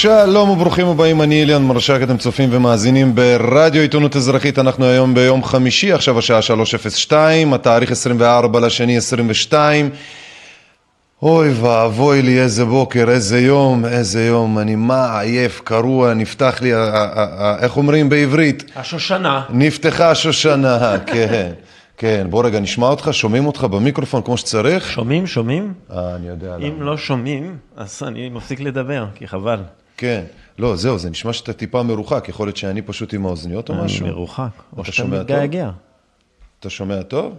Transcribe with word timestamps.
שלום 0.00 0.50
וברוכים 0.50 0.86
הבאים, 0.86 1.22
אני 1.22 1.42
אליאן 1.42 1.62
מרשק, 1.62 1.98
אתם 2.02 2.16
צופים 2.16 2.48
ומאזינים 2.52 3.14
ברדיו 3.14 3.82
עיתונות 3.82 4.16
אזרחית, 4.16 4.58
אנחנו 4.58 4.84
היום 4.84 5.14
ביום 5.14 5.44
חמישי, 5.44 5.92
עכשיו 5.92 6.18
השעה 6.18 6.40
3:02, 7.08 7.12
התאריך 7.54 7.90
24 7.90 8.60
לשני 8.60 8.96
22. 8.96 9.90
אוי 11.22 11.52
ואבוי 11.52 12.22
לי 12.22 12.40
איזה 12.40 12.64
בוקר, 12.64 13.10
איזה 13.10 13.40
יום, 13.40 13.84
איזה 13.84 14.26
יום, 14.26 14.58
אני 14.58 14.74
מה 14.74 15.20
עייף, 15.20 15.60
קרוע, 15.64 16.14
נפתח 16.14 16.58
לי, 16.62 16.72
איך 17.60 17.76
אומרים 17.76 18.08
בעברית? 18.08 18.70
השושנה. 18.76 19.42
נפתחה 19.50 20.10
השושנה, 20.10 20.78
כן, 21.12 21.52
כן. 21.96 22.26
בוא 22.30 22.46
רגע 22.46 22.60
נשמע 22.60 22.86
אותך, 22.86 23.08
שומעים 23.12 23.46
אותך 23.46 23.64
במיקרופון 23.64 24.22
כמו 24.22 24.36
שצריך? 24.36 24.90
שומעים, 24.90 25.26
שומעים? 25.26 25.72
אה, 25.92 26.16
אני 26.16 26.28
יודע 26.28 26.56
למה. 26.56 26.66
אם 26.66 26.82
לא 26.82 26.96
שומעים, 26.96 27.56
אז 27.76 28.02
אני 28.06 28.28
מפסיק 28.28 28.60
לדבר, 28.60 29.06
כי 29.14 29.28
חבל. 29.28 29.58
כן. 29.98 30.24
לא, 30.58 30.76
זהו, 30.76 30.98
זה 30.98 31.10
נשמע 31.10 31.32
שאתה 31.32 31.52
טיפה 31.52 31.82
מרוחק, 31.82 32.28
יכול 32.28 32.46
להיות 32.46 32.56
שאני 32.56 32.82
פשוט 32.82 33.14
עם 33.14 33.26
האוזניות 33.26 33.68
או 33.68 33.74
אני 33.74 33.84
משהו. 33.84 34.06
מרוחק. 34.06 34.50
או 34.76 34.82
אתה 34.82 34.92
שאתה? 34.92 35.08
מתגעגע. 35.08 35.70
אתה 36.60 36.70
שומע 36.70 37.02
טוב? 37.02 37.34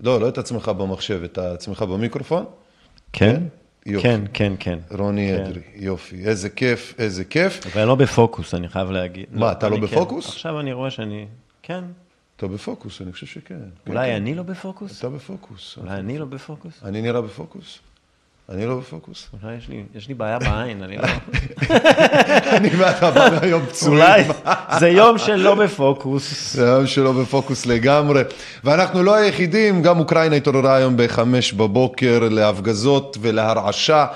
לא, 0.00 0.20
לא 0.20 0.28
את 0.28 0.38
עצמך 0.38 0.68
במחשב, 0.68 1.20
את 1.24 1.38
עצמך 1.38 1.82
במיקרופון? 1.82 2.44
כן? 3.12 3.42
יופי. 3.86 4.08
כן, 4.08 4.20
כן, 4.32 4.52
כן. 4.60 4.78
רוני 4.90 5.32
כן. 5.36 5.44
אדרי, 5.44 5.60
יופי. 5.74 6.24
איזה 6.24 6.50
כיף, 6.50 6.94
איזה 6.98 7.24
כיף. 7.24 7.66
אבל 7.66 7.84
לא 7.84 7.94
בפוקוס, 7.94 8.54
אני 8.54 8.68
חייב 8.68 8.90
להגיד. 8.90 9.26
מה, 9.32 9.52
אתה 9.52 9.68
לא 9.68 9.76
אני 9.76 9.88
כן. 9.88 9.94
בפוקוס? 9.96 10.28
עכשיו 10.28 10.60
אני 10.60 10.72
רואה 10.72 10.90
שאני... 10.90 11.26
כן. 11.62 11.84
אתה 12.36 12.46
בפוקוס, 12.46 13.02
אני 13.02 13.12
חושב 13.12 13.26
שכן. 13.26 13.54
כן, 13.84 13.92
אולי 13.92 14.08
כן. 14.08 14.14
אני 14.16 14.34
לא 14.34 14.42
בפוקוס? 14.42 14.98
אתה 14.98 15.08
בפוקוס. 15.08 15.78
אולי 15.78 15.94
אני 15.98 16.18
לא 16.18 16.24
בפוקוס? 16.24 16.80
אני 16.84 17.02
נראה 17.02 17.20
בפוקוס? 17.20 17.78
אני 18.50 18.66
לא 18.66 18.76
בפוקוס? 18.78 19.28
אולי 19.42 19.56
יש 19.56 19.68
לי- 19.68 19.82
יש 19.94 20.08
לי 20.08 20.14
בעיה 20.14 20.38
בעין, 20.38 20.82
אני 20.82 20.96
לא... 20.96 21.02
אני 22.56 22.68
ואתה 22.76 23.10
בא 23.10 23.38
היום 23.42 23.66
פצועים. 23.66 23.94
אולי 24.00 24.24
זה 24.78 24.88
יום 24.88 25.18
של 25.18 25.34
לא 25.36 25.54
בפוקוס. 25.54 26.52
זה 26.56 26.72
היום 26.74 26.86
שלא 26.86 27.12
בפוקוס 27.12 27.66
לגמרי. 27.66 28.22
ואנחנו 28.64 29.02
לא 29.02 29.14
היחידים, 29.14 29.82
גם 29.82 29.98
אוקראינה 29.98 30.36
התעוררה 30.36 30.76
היום 30.76 30.94
בחמש 30.96 31.52
בבוקר 31.52 32.18
להפגזות 32.30 33.16
ולהרעשה 33.20 34.06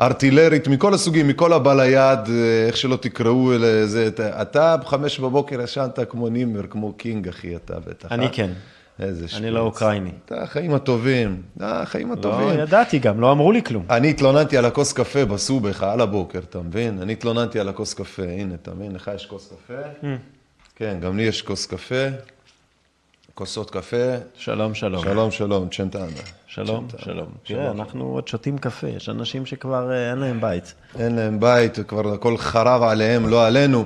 ארטילרית 0.00 0.68
מכל 0.68 0.94
הסוגים, 0.94 1.28
מכל 1.28 1.52
הבא 1.52 1.74
ליד, 1.74 2.18
אה, 2.28 2.66
איך 2.66 2.76
שלא 2.76 2.96
תקראו 2.96 3.52
לזה. 3.58 4.06
אתה- 4.06 4.42
אתה 4.42 4.76
בחמש 4.76 5.18
בבוקר 5.20 5.60
ישנת 5.62 5.98
כמו 6.10 6.28
נימר, 6.28 6.62
כמו 6.70 6.92
king, 6.92 7.28
אחי, 7.28 7.56
אתה 7.56 7.74
בטח. 7.86 8.08
אני 8.12 8.24
אה? 8.26 8.30
כן. 8.32 8.50
איזה 9.00 9.20
אני 9.20 9.28
שפץ. 9.28 9.42
לא 9.42 9.60
אוקראיני. 9.60 10.10
אתה 10.24 10.42
החיים 10.42 10.74
הטובים. 10.74 11.42
החיים 11.60 12.08
לא, 12.08 12.14
הטובים. 12.14 12.58
ידעתי 12.58 12.98
גם, 12.98 13.20
לא 13.20 13.32
אמרו 13.32 13.52
לי 13.52 13.62
כלום. 13.62 13.84
אני 13.90 14.10
התלוננתי 14.10 14.56
על 14.56 14.64
הכוס 14.64 14.92
קפה 14.92 15.24
בסובך 15.24 15.82
על 15.82 16.00
הבוקר, 16.00 16.38
אתה 16.38 16.58
מבין? 16.58 16.98
אני 17.02 17.12
התלוננתי 17.12 17.60
על 17.60 17.68
הכוס 17.68 17.94
קפה, 17.94 18.22
הנה, 18.22 18.54
אתה 18.54 18.74
מבין? 18.74 18.94
לך 18.94 19.10
יש 19.14 19.26
כוס 19.26 19.52
קפה? 19.52 20.06
כן, 20.76 20.98
גם 21.00 21.16
לי 21.16 21.22
יש 21.22 21.42
כוס 21.42 21.66
קפה. 21.66 22.06
כוסות 23.34 23.70
קפה. 23.70 23.96
שלום, 24.34 24.74
שלום. 24.74 25.02
שלום, 25.02 25.30
שלום, 25.30 25.68
צ'נטנה. 25.68 26.06
שלום, 26.46 26.86
שלום. 26.98 27.26
תראה, 27.44 27.70
אנחנו 27.70 28.04
עוד 28.04 28.28
שותים 28.28 28.58
קפה, 28.58 28.88
יש 28.88 29.08
אנשים 29.08 29.46
שכבר 29.46 29.92
אה, 29.92 30.10
אין 30.10 30.18
להם 30.18 30.40
בית. 30.40 30.74
אין 30.98 31.14
להם 31.14 31.40
בית, 31.40 31.78
כבר 31.88 32.12
הכל 32.12 32.36
חרב 32.36 32.82
עליהם, 32.82 33.28
לא 33.28 33.46
עלינו. 33.46 33.84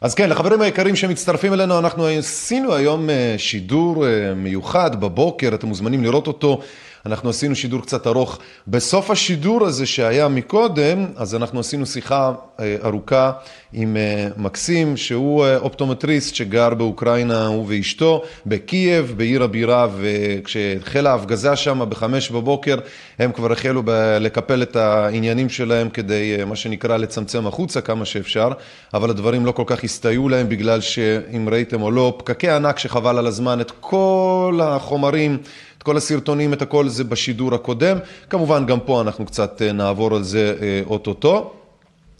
אז 0.00 0.14
כן, 0.14 0.30
לחברים 0.30 0.60
היקרים 0.60 0.96
שמצטרפים 0.96 1.52
אלינו, 1.52 1.78
אנחנו 1.78 2.06
עשינו 2.06 2.74
היום 2.74 3.10
אה, 3.10 3.34
שידור 3.38 4.06
אה, 4.06 4.34
מיוחד 4.34 5.00
בבוקר, 5.00 5.54
אתם 5.54 5.66
מוזמנים 5.66 6.02
לראות 6.02 6.26
אותו. 6.26 6.60
אנחנו 7.06 7.30
עשינו 7.30 7.54
שידור 7.54 7.82
קצת 7.82 8.06
ארוך. 8.06 8.38
בסוף 8.68 9.10
השידור 9.10 9.66
הזה 9.66 9.86
שהיה 9.86 10.28
מקודם, 10.28 11.06
אז 11.16 11.34
אנחנו 11.34 11.60
עשינו 11.60 11.86
שיחה 11.86 12.32
אה, 12.60 12.76
ארוכה 12.84 13.32
עם 13.72 13.96
אה, 13.96 14.28
מקסים, 14.36 14.96
שהוא 14.96 15.44
אה, 15.44 15.56
אופטומטריסט 15.56 16.34
שגר 16.34 16.74
באוקראינה, 16.74 17.46
הוא 17.46 17.64
ואשתו, 17.68 18.22
בקייב, 18.46 19.14
בעיר 19.16 19.42
הבירה, 19.42 19.88
וכשהחלה 19.96 21.10
ההפגזה 21.10 21.56
שם 21.56 21.82
בחמש 21.88 22.30
בבוקר, 22.30 22.78
הם 23.18 23.32
כבר 23.32 23.52
החלו 23.52 23.82
ב- 23.84 24.18
לקפל 24.20 24.62
את 24.62 24.76
העניינים 24.76 25.48
שלהם 25.48 25.88
כדי, 25.88 26.44
מה 26.46 26.56
שנקרא, 26.56 26.96
לצמצם 26.96 27.46
החוצה 27.46 27.80
כמה 27.80 28.04
שאפשר, 28.04 28.48
אבל 28.94 29.10
הדברים 29.10 29.46
לא 29.46 29.52
כל 29.52 29.64
כך 29.66 29.84
הסתייעו 29.84 30.28
להם 30.28 30.48
בגלל 30.48 30.80
שאם 30.80 31.48
ראיתם 31.52 31.82
או 31.82 31.90
לא, 31.90 32.14
פקקי 32.18 32.50
ענק 32.50 32.78
שחבל 32.78 33.18
על 33.18 33.26
הזמן, 33.26 33.60
את 33.60 33.72
כל 33.80 34.60
החומרים, 34.62 35.38
כל 35.84 35.96
הסרטונים, 35.96 36.52
את 36.52 36.62
הכל 36.62 36.88
זה 36.88 37.04
בשידור 37.04 37.54
הקודם. 37.54 37.98
כמובן, 38.30 38.66
גם 38.66 38.80
פה 38.80 39.00
אנחנו 39.00 39.26
קצת 39.26 39.62
אה, 39.62 39.72
נעבור 39.72 40.16
על 40.16 40.22
זה 40.22 40.54
אה, 40.62 40.80
אוטוטו. 40.86 41.52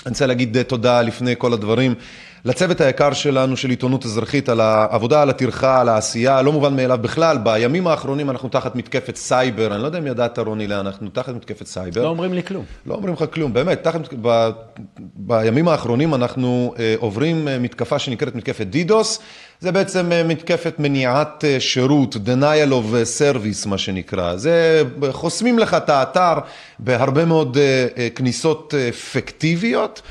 אני 0.07 0.11
רוצה 0.11 0.27
להגיד 0.27 0.57
אה, 0.57 0.63
תודה 0.63 1.03
לפני 1.03 1.35
כל 1.39 1.53
הדברים 1.53 1.95
לצוות 2.45 2.81
היקר 2.81 3.13
שלנו 3.13 3.57
של 3.57 3.71
עיתונות 3.71 4.05
אזרחית 4.05 4.49
על 4.49 4.61
העבודה, 4.61 5.23
על 5.23 5.31
הטרחה, 5.31 5.81
על 5.81 5.89
העשייה, 5.89 6.43
לא 6.43 6.53
מובן 6.53 6.77
מאליו 6.77 6.99
בכלל. 7.03 7.39
בימים 7.39 7.87
האחרונים 7.87 8.31
אנחנו 8.31 8.49
תחת 8.49 8.77
מתקפת 8.77 9.17
סייבר, 9.17 9.75
אני 9.75 9.83
לא 9.83 9.87
יודע 9.87 9.99
אם 9.99 10.07
ידעת 10.07 10.39
רוני 10.39 10.67
לאן, 10.67 10.87
אנחנו 10.87 11.11
תחת 11.11 11.35
מתקפת 11.35 11.67
סייבר. 11.67 12.03
לא 12.03 12.09
אומרים 12.09 12.35
לי 12.35 12.43
כלום. 12.43 12.65
לא 12.87 12.95
אומרים 12.95 13.15
לך 13.15 13.25
כלום, 13.35 13.53
באמת, 13.53 13.83
תחת, 13.83 14.01
ב, 14.23 14.51
בימים 14.99 15.69
האחרונים 15.69 16.15
אנחנו 16.15 16.75
אה, 16.79 16.95
עוברים 16.99 17.49
מתקפה 17.61 17.99
שנקראת 17.99 18.35
מתקפת 18.35 18.67
דידוס, 18.67 19.19
זה 19.61 19.73
בעצם 19.73 20.13
אה, 20.13 20.23
מתקפת 20.23 20.75
מניעת 20.79 21.45
אה, 21.45 21.61
שירות, 21.61 22.15
denial 22.15 22.71
of 22.71 23.19
service 23.21 23.69
מה 23.69 23.79
שנקרא, 23.79 24.37
זה 24.37 24.83
חוסמים 25.11 25.59
לך 25.59 25.75
את 25.75 25.89
האתר 25.89 26.35
בהרבה 26.79 27.25
מאוד 27.25 27.57
אה, 27.57 27.87
אה, 27.99 28.09
כניסות 28.15 28.75
אה, 28.77 28.93
פיקטיביות, 28.93 30.03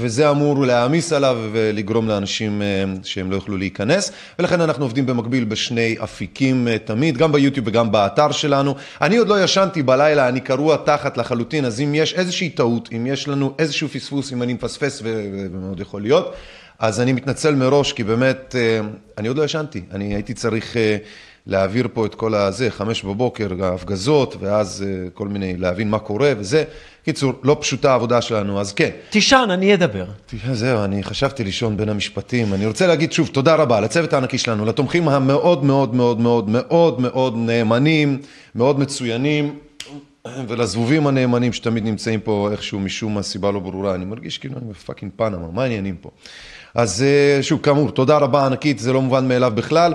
וזה 0.00 0.30
אמור 0.30 0.66
להעמיס 0.66 1.12
עליו 1.12 1.38
ולגרום 1.52 2.08
לאנשים 2.08 2.62
אה, 2.62 2.84
שהם 3.02 3.30
לא 3.30 3.36
יוכלו 3.36 3.56
להיכנס, 3.56 4.12
ולכן 4.38 4.60
אנחנו 4.60 4.84
עובדים 4.84 5.06
במקביל 5.06 5.44
בשני 5.44 5.96
אפיקים 6.04 6.68
אה, 6.68 6.78
תמיד, 6.78 7.16
גם 7.16 7.32
ביוטיוב 7.32 7.68
וגם 7.68 7.92
באתר 7.92 8.32
שלנו. 8.32 8.74
אני 9.00 9.16
עוד 9.16 9.28
לא 9.28 9.44
ישנתי 9.44 9.82
בלילה, 9.82 10.28
אני 10.28 10.40
קרוע 10.40 10.76
תחת 10.76 11.16
לחלוטין, 11.16 11.64
אז 11.64 11.80
אם 11.80 11.94
יש 11.94 12.14
איזושהי 12.14 12.48
טעות, 12.48 12.88
אם 12.96 13.06
יש 13.06 13.28
לנו 13.28 13.54
איזשהו 13.58 13.88
פספוס, 13.88 14.32
אם 14.32 14.42
אני 14.42 14.52
מפספס, 14.52 15.02
ומאוד 15.04 15.80
יכול 15.80 16.02
להיות, 16.02 16.34
אז 16.78 17.00
אני 17.00 17.12
מתנצל 17.12 17.54
מראש, 17.54 17.92
כי 17.92 18.04
באמת, 18.04 18.54
אה, 18.58 18.80
אני 19.18 19.28
עוד 19.28 19.36
לא 19.36 19.44
ישנתי. 19.44 19.82
אני 19.92 20.14
הייתי 20.14 20.34
צריך 20.34 20.76
אה, 20.76 20.96
להעביר 21.46 21.88
פה 21.92 22.06
את 22.06 22.14
כל 22.14 22.34
הזה, 22.34 22.70
חמש 22.70 23.02
בבוקר, 23.02 23.64
ההפגזות, 23.64 24.36
ואז 24.40 24.84
אה, 24.86 25.10
כל 25.14 25.28
מיני, 25.28 25.56
להבין 25.56 25.90
מה 25.90 25.98
קורה 25.98 26.32
וזה. 26.38 26.64
קיצור, 27.04 27.32
לא 27.42 27.56
פשוטה 27.60 27.90
העבודה 27.90 28.22
שלנו, 28.22 28.60
אז 28.60 28.72
כן. 28.72 28.90
תישן, 29.10 29.48
אני 29.50 29.74
אדבר. 29.74 30.04
זהו, 30.52 30.84
אני 30.84 31.02
חשבתי 31.02 31.44
לישון 31.44 31.76
בין 31.76 31.88
המשפטים. 31.88 32.54
אני 32.54 32.66
רוצה 32.66 32.86
להגיד 32.86 33.12
שוב, 33.12 33.28
תודה 33.28 33.54
רבה 33.54 33.80
לצוות 33.80 34.12
הענקי 34.12 34.38
שלנו, 34.38 34.64
לתומכים 34.64 35.08
המאוד 35.08 35.64
מאוד 35.64 35.94
מאוד 35.94 36.20
מאוד 36.20 36.48
מאוד 36.48 37.00
מאוד 37.00 37.34
נאמנים, 37.36 38.18
מאוד 38.54 38.78
מצוינים, 38.78 39.58
ולזבובים 40.48 41.06
הנאמנים 41.06 41.52
שתמיד 41.52 41.84
נמצאים 41.84 42.20
פה 42.20 42.48
איכשהו 42.52 42.80
משום 42.80 43.14
מה 43.14 43.22
סיבה 43.22 43.50
לא 43.50 43.60
ברורה. 43.60 43.94
אני 43.94 44.04
מרגיש 44.04 44.38
כאילו 44.38 44.54
אני 44.58 44.70
בפאקינג 44.70 45.12
פנמה, 45.16 45.48
מה 45.52 45.62
העניינים 45.62 45.96
פה? 46.00 46.10
אז 46.74 47.02
אה, 47.02 47.42
שוב, 47.42 47.60
כאמור, 47.62 47.90
תודה 47.90 48.16
רבה 48.16 48.46
ענקית, 48.46 48.78
זה 48.78 48.92
לא 48.92 49.02
מובן 49.02 49.28
מאליו 49.28 49.52
בכלל. 49.54 49.94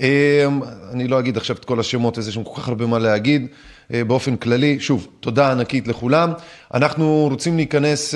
אה, 0.00 0.46
אני 0.92 1.08
לא 1.08 1.18
אגיד 1.18 1.36
עכשיו 1.36 1.56
את 1.56 1.64
כל 1.64 1.80
השמות, 1.80 2.18
יש 2.18 2.24
שם 2.24 2.44
כל 2.44 2.60
כך 2.60 2.68
הרבה 2.68 2.86
מה 2.86 2.98
להגיד. 2.98 3.46
אה, 3.94 4.04
באופן 4.04 4.36
כללי, 4.36 4.80
שוב, 4.80 5.06
תודה 5.20 5.52
ענקית 5.52 5.88
לכולם. 5.88 6.32
אנחנו 6.74 7.28
רוצים 7.30 7.56
להיכנס 7.56 8.14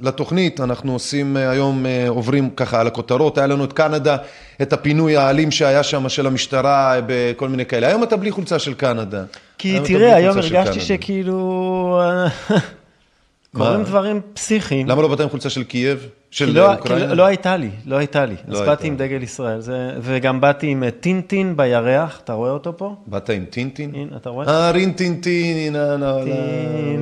לתוכנית, 0.00 0.60
אנחנו 0.60 0.92
עושים 0.92 1.36
היום, 1.36 1.86
עוברים 2.08 2.50
ככה 2.50 2.80
על 2.80 2.86
הכותרות, 2.86 3.38
היה 3.38 3.46
לנו 3.46 3.64
את 3.64 3.72
קנדה, 3.72 4.16
את 4.62 4.72
הפינוי 4.72 5.16
האלים 5.16 5.50
שהיה 5.50 5.82
שם 5.82 6.08
של 6.08 6.26
המשטרה 6.26 7.00
בכל 7.06 7.48
מיני 7.48 7.66
כאלה. 7.66 7.86
היום 7.86 8.02
אתה 8.02 8.16
בלי 8.16 8.30
חולצה 8.30 8.58
של 8.58 8.74
קנדה. 8.74 9.24
כי 9.58 9.68
היום 9.68 9.86
תראה, 9.86 10.16
היום 10.16 10.38
הרגשתי. 10.38 10.80
שכאילו... 10.80 12.00
קורים 13.56 13.82
דברים 13.82 14.20
פסיכיים. 14.34 14.88
למה 14.88 15.02
לא 15.02 15.08
באת 15.08 15.20
עם 15.20 15.28
חולצה 15.28 15.50
של 15.50 15.64
קייב? 15.64 16.08
של 16.32 16.52
לא, 16.52 16.72
אוקראינה? 16.74 17.08
כי 17.10 17.14
לא 17.16 17.26
הייתה 17.26 17.56
לי, 17.56 17.70
לא 17.86 17.96
הייתה 17.96 18.24
לי. 18.26 18.34
לא 18.48 18.52
אז 18.54 18.60
הייתה. 18.60 18.70
באתי 18.70 18.86
עם 18.88 18.96
דגל 18.96 19.22
ישראל, 19.22 19.60
זה, 19.60 19.90
וגם 20.00 20.40
באתי 20.40 20.66
עם 20.66 20.82
אה, 20.84 20.90
טינטין 20.90 21.56
בירח, 21.56 22.20
אתה 22.24 22.32
רואה 22.32 22.50
אותו 22.50 22.76
פה? 22.76 22.94
באת 23.06 23.30
עם 23.30 23.44
טינטין? 23.50 23.94
הנה, 23.94 24.16
אתה 24.16 24.30
רואה? 24.30 24.46
אה, 24.48 24.70
רין 24.70 24.92
טינטין, 24.92 25.56
הנה, 25.56 25.96
נה, 25.96 26.14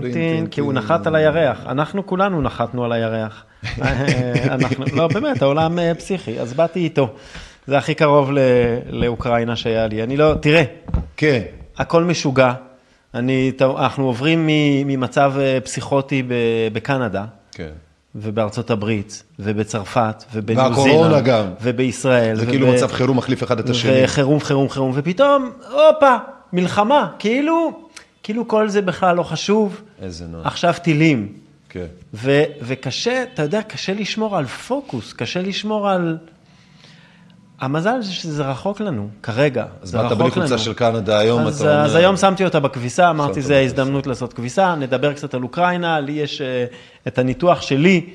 טינטין, 0.03 0.47
כי 0.47 0.61
הוא 0.61 0.73
נחת 0.73 1.07
על 1.07 1.15
הירח. 1.17 1.67
אנחנו 1.67 2.07
כולנו 2.07 2.43
נחתנו 2.43 2.85
על 2.85 2.93
הירח. 2.93 3.45
אה, 3.83 3.93
אנחנו, 4.45 4.85
לא, 4.93 5.09
באמת, 5.09 5.43
העולם 5.43 5.79
אה, 5.79 5.95
פסיכי, 5.95 6.41
אז 6.41 6.53
באתי 6.55 6.81
איתו. 6.81 7.09
זה 7.67 7.79
הכי 7.79 7.95
קרוב 7.95 8.33
ל- 8.33 8.39
לאוקראינה 8.91 9.57
שהיה 9.57 9.87
לי. 9.87 10.03
אני 10.03 10.17
לא, 10.17 10.35
תראה, 10.41 10.63
כן, 11.17 11.41
הכל 11.77 12.05
משוגע. 12.05 12.53
אני, 13.15 13.53
אנחנו 13.79 14.07
עוברים 14.07 14.47
ממצב 14.87 15.33
פסיכוטי 15.65 16.23
בקנדה, 16.73 17.25
כן. 17.53 17.71
ובארצות 18.15 18.71
הברית, 18.71 19.23
ובצרפת, 19.39 20.25
ובניו 20.33 20.65
והקורונה 20.71 21.09
זילנד, 21.09 21.25
גם. 21.25 21.45
ובישראל. 21.63 22.37
זה 22.37 22.43
וב- 22.43 22.49
כאילו 22.51 22.67
מצב 22.73 22.93
חירום 22.93 23.17
מחליף 23.17 23.43
אחד 23.43 23.59
את 23.59 23.71
השני. 23.71 24.05
וחירום, 24.05 24.41
חירום, 24.41 24.69
חירום, 24.69 24.93
ופתאום, 24.95 25.51
הופה, 25.71 26.17
מלחמה, 26.53 27.09
כאילו, 27.19 27.73
כאילו 28.23 28.49
כל 28.49 28.69
זה 28.69 28.83
בכלל 28.83 29.17
לא 29.17 29.23
חשוב. 29.23 29.81
איזה 30.03 30.27
נוח. 30.27 30.47
עכשיו 30.47 30.75
טילים, 30.83 31.29
כן. 31.69 31.87
ו- 32.15 32.45
וקשה, 32.63 33.23
אתה 33.23 33.43
יודע, 33.43 33.63
קשה 33.63 33.95
לשמור 33.95 34.37
על 34.37 34.47
פוקוס, 34.47 35.13
קשה 35.13 35.43
לשמור 35.43 35.89
על... 35.91 36.17
המזל 37.61 38.01
זה 38.01 38.13
שזה 38.13 38.43
רחוק 38.43 38.81
לנו, 38.81 39.09
כרגע. 39.23 39.65
אז 39.83 39.89
זה 39.89 40.01
רחוק 40.01 40.19
בלי 40.19 40.31
חולצה 40.31 40.55
לנו. 40.55 40.59
של 40.59 40.73
קנדה 40.73 41.19
היום, 41.19 41.47
אז, 41.47 41.63
אתה 41.63 41.71
אומר... 41.73 41.85
אז 41.85 41.95
היום 41.95 42.17
שמתי 42.17 42.45
אותה 42.45 42.61
בכביסה, 42.61 43.11
אמרתי, 43.11 43.31
בכביסה. 43.31 43.57
ההזדמנות 43.57 44.07
לעשות 44.07 44.33
כביסה, 44.33 44.75
נדבר 44.75 45.13
קצת 45.13 45.35
על 45.35 45.43
אוקראינה, 45.43 46.01
לי 46.01 46.13
יש 46.13 46.41
אה, 46.41 46.65
את 47.09 47.19
הניתוח 47.19 47.63
שלי. 47.63 48.07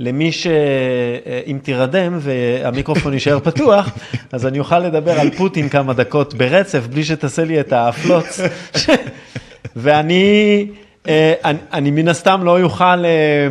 למי 0.00 0.32
שאם 0.32 1.58
תירדם 1.62 2.18
והמיקרופון 2.20 3.12
יישאר 3.12 3.40
פתוח, 3.50 3.88
אז 4.32 4.46
אני 4.46 4.58
אוכל 4.58 4.78
לדבר 4.78 5.20
על 5.20 5.30
פוטין 5.30 5.68
כמה 5.68 5.92
דקות 5.92 6.34
ברצף, 6.34 6.86
בלי 6.86 7.04
שתעשה 7.04 7.44
לי 7.44 7.60
את 7.60 7.72
הפלוץ. 7.72 8.40
ואני 9.76 10.66
אה, 11.08 11.34
אני, 11.44 11.58
אני 11.72 11.90
מן 11.90 12.08
הסתם 12.08 12.40
לא 12.44 12.62
אוכל 12.62 12.84
אה, 12.84 12.98
אה, 13.04 13.48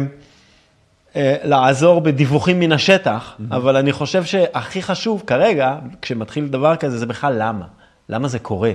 לעזור 1.44 2.02
בדיווחים 2.02 2.60
מן 2.60 2.72
השטח, 2.72 3.38
אבל 3.52 3.76
אני 3.78 3.92
חושב 3.92 4.24
שהכי 4.24 4.82
חשוב 4.82 5.24
כרגע, 5.28 5.76
כשמתחיל 6.02 6.48
דבר 6.48 6.76
כזה, 6.76 6.98
זה 6.98 7.06
בכלל 7.06 7.36
למה. 7.38 7.66
למה 8.10 8.28
זה 8.28 8.40
קורה? 8.40 8.72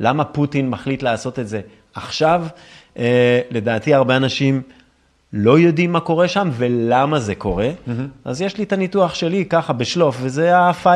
למה 0.00 0.24
פוטין 0.24 0.70
מחליט 0.70 1.02
לעשות 1.02 1.38
את 1.38 1.48
זה 1.48 1.60
עכשיו? 1.94 2.46
אה, 2.98 3.40
לדעתי 3.50 3.94
הרבה 3.94 4.16
אנשים 4.16 4.62
לא 5.32 5.58
יודעים 5.58 5.92
מה 5.92 6.00
קורה 6.00 6.28
שם 6.28 6.50
ולמה 6.56 7.20
זה 7.20 7.34
קורה. 7.34 7.70
אז 8.24 8.42
יש 8.42 8.56
לי 8.56 8.64
את 8.64 8.72
הניתוח 8.72 9.14
שלי 9.14 9.44
ככה 9.44 9.72
בשלוף, 9.72 10.16
וזה 10.20 10.56
ה-5 10.56 10.86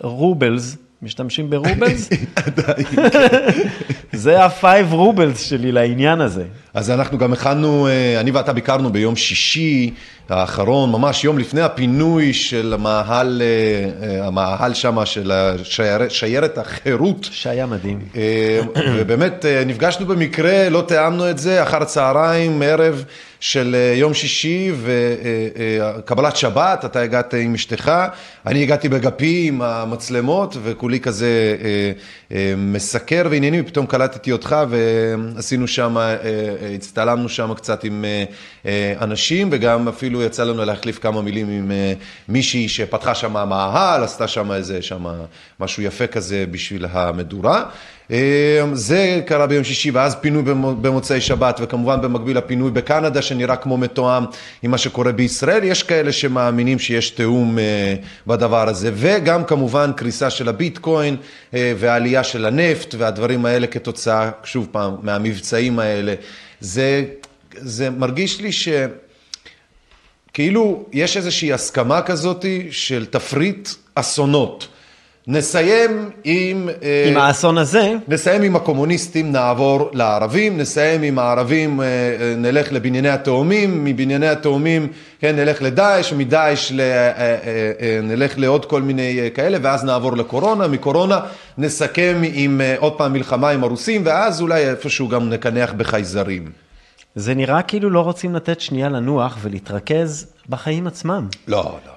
רובלס. 0.00 0.76
משתמשים 1.02 1.50
ברובלס? 1.50 2.08
זה 4.12 4.44
ה-5 4.44 4.64
רובלס 4.90 5.40
שלי 5.40 5.72
לעניין 5.72 6.20
הזה. 6.20 6.44
אז 6.74 6.90
אנחנו 6.90 7.18
גם 7.18 7.32
הכנו, 7.32 7.88
אה, 7.88 8.20
אני 8.20 8.30
ואתה 8.30 8.52
ביקרנו 8.52 8.92
ביום 8.92 9.16
שישי 9.16 9.90
האחרון, 10.28 10.92
ממש 10.92 11.24
יום 11.24 11.38
לפני 11.38 11.60
הפינוי 11.60 12.32
של 12.32 12.74
המאהל, 12.74 13.42
אה, 13.42 14.08
אה, 14.08 14.26
המאהל 14.26 14.74
שם 14.74 15.04
של 15.04 15.32
השיירת, 15.32 16.10
שיירת 16.10 16.58
החירות. 16.58 17.28
שהיה 17.30 17.66
מדהים. 17.66 17.98
ובאמת 18.96 19.44
נפגשנו 19.66 20.06
במקרה, 20.06 20.68
לא 20.68 20.84
תיאמנו 20.88 21.30
את 21.30 21.38
זה, 21.38 21.62
אחר 21.62 21.82
הצהריים, 21.82 22.62
ערב 22.62 23.04
של 23.40 23.76
יום 23.94 24.14
שישי 24.14 24.72
וקבלת 24.82 26.36
שבת, 26.36 26.84
אתה 26.84 27.00
הגעת 27.00 27.34
עם 27.34 27.54
אשתך, 27.54 27.92
אני 28.46 28.62
הגעתי 28.62 28.88
בגפי 28.88 29.44
עם 29.48 29.62
המצלמות 29.62 30.56
וכולי 30.62 31.00
כזה 31.00 31.56
מסקר 32.56 33.26
ועניינים, 33.30 33.64
ופתאום 33.64 33.86
קלטתי 33.86 34.32
אותך 34.32 34.56
ועשינו 34.68 35.68
שם, 35.68 35.98
אה, 35.98 36.02
אה, 36.02 36.74
הצטלמנו 36.74 37.28
שם 37.28 37.54
קצת 37.54 37.84
עם 37.84 38.04
אה, 38.04 38.24
אה, 38.66 38.94
אנשים 39.00 39.48
וגם 39.52 39.88
אפילו 39.88 40.22
יצא 40.22 40.44
לנו 40.44 40.64
להחליף 40.64 40.98
כמה 40.98 41.22
מילים 41.22 41.48
עם 41.48 41.70
אה, 41.70 41.92
מישהי 42.28 42.68
שפתחה 42.68 43.14
שם 43.14 43.32
מאהל, 43.32 44.04
עשתה 44.04 44.28
שם 44.28 44.52
איזה, 44.52 44.82
שם 44.82 45.06
משהו 45.60 45.82
יפה 45.82 46.06
כזה 46.06 46.44
בשביל 46.50 46.86
המדורה. 46.90 47.64
אה, 48.10 48.62
זה 48.72 49.20
קרה 49.26 49.46
ביום 49.46 49.64
שישי, 49.64 49.90
ואז 49.90 50.16
פינוי 50.20 50.42
במו- 50.42 50.74
במוצאי 50.74 51.20
שבת, 51.20 51.58
וכמובן 51.62 52.00
במקביל 52.02 52.38
הפינוי 52.38 52.70
בקנדה, 52.70 53.22
שנראה 53.22 53.56
כמו 53.56 53.76
מתואם 53.76 54.24
עם 54.62 54.70
מה 54.70 54.78
שקורה 54.78 55.12
בישראל. 55.12 55.64
יש 55.64 55.82
כאלה 55.82 56.12
שמאמינים 56.12 56.78
שיש 56.78 57.10
תיאום 57.10 57.58
אה, 57.58 57.94
בדבר 58.26 58.68
הזה, 58.68 58.90
וגם 58.94 59.44
כמובן 59.44 59.90
קריסה 59.96 60.30
של 60.30 60.48
הביטקוין 60.48 61.16
אה, 61.54 61.72
והעלייה 61.78 62.24
של 62.24 62.46
הנפט 62.46 62.94
והדברים 62.98 63.46
האלה 63.46 63.66
כתוצאה, 63.66 64.30
שוב 64.44 64.68
פעם, 64.72 64.96
מהמבצעים 65.02 65.78
האלה. 65.78 66.14
זה, 66.60 67.04
זה 67.56 67.90
מרגיש 67.90 68.40
לי 68.40 68.52
ש... 68.52 68.68
כאילו 70.32 70.86
יש 70.92 71.16
איזושהי 71.16 71.52
הסכמה 71.52 72.02
כזאת 72.02 72.44
של 72.70 73.06
תפריט 73.06 73.68
אסונות. 73.94 74.68
נסיים 75.30 76.10
עם... 76.24 76.68
אה, 76.82 77.04
עם 77.08 77.16
האסון 77.16 77.58
הזה, 77.58 77.92
נסיים 78.08 78.42
עם 78.42 78.56
הקומוניסטים, 78.56 79.32
נעבור 79.32 79.90
לערבים, 79.92 80.58
נסיים 80.58 81.02
עם 81.02 81.18
הערבים, 81.18 81.80
אה, 81.80 81.86
אה, 81.86 82.34
נלך 82.36 82.72
לבנייני 82.72 83.08
התאומים, 83.08 83.84
מבנייני 83.84 84.28
התאומים, 84.28 84.88
כן, 85.20 85.36
נלך 85.36 85.62
לדאעש, 85.62 86.12
מדאעש 86.12 86.72
ל- 86.72 86.80
אה, 86.80 86.86
אה, 86.86 87.36
אה, 87.80 88.00
נלך 88.02 88.38
לעוד 88.38 88.64
כל 88.66 88.82
מיני 88.82 89.20
אה, 89.20 89.30
כאלה, 89.30 89.58
ואז 89.62 89.84
נעבור 89.84 90.16
לקורונה, 90.16 90.68
מקורונה 90.68 91.20
נסכם 91.58 92.20
עם 92.32 92.60
אה, 92.60 92.74
עוד 92.78 92.92
פעם 92.92 93.12
מלחמה 93.12 93.50
עם 93.50 93.64
הרוסים, 93.64 94.02
ואז 94.04 94.40
אולי 94.40 94.70
איפשהו 94.70 95.08
גם 95.08 95.28
נקנח 95.30 95.72
בחייזרים. 95.76 96.50
זה 97.14 97.34
נראה 97.34 97.62
כאילו 97.62 97.90
לא 97.90 98.00
רוצים 98.00 98.34
לתת 98.34 98.60
שנייה 98.60 98.88
לנוח 98.88 99.38
ולהתרכז 99.42 100.26
בחיים 100.48 100.86
עצמם. 100.86 101.28
לא, 101.48 101.78
לא. 101.86 101.92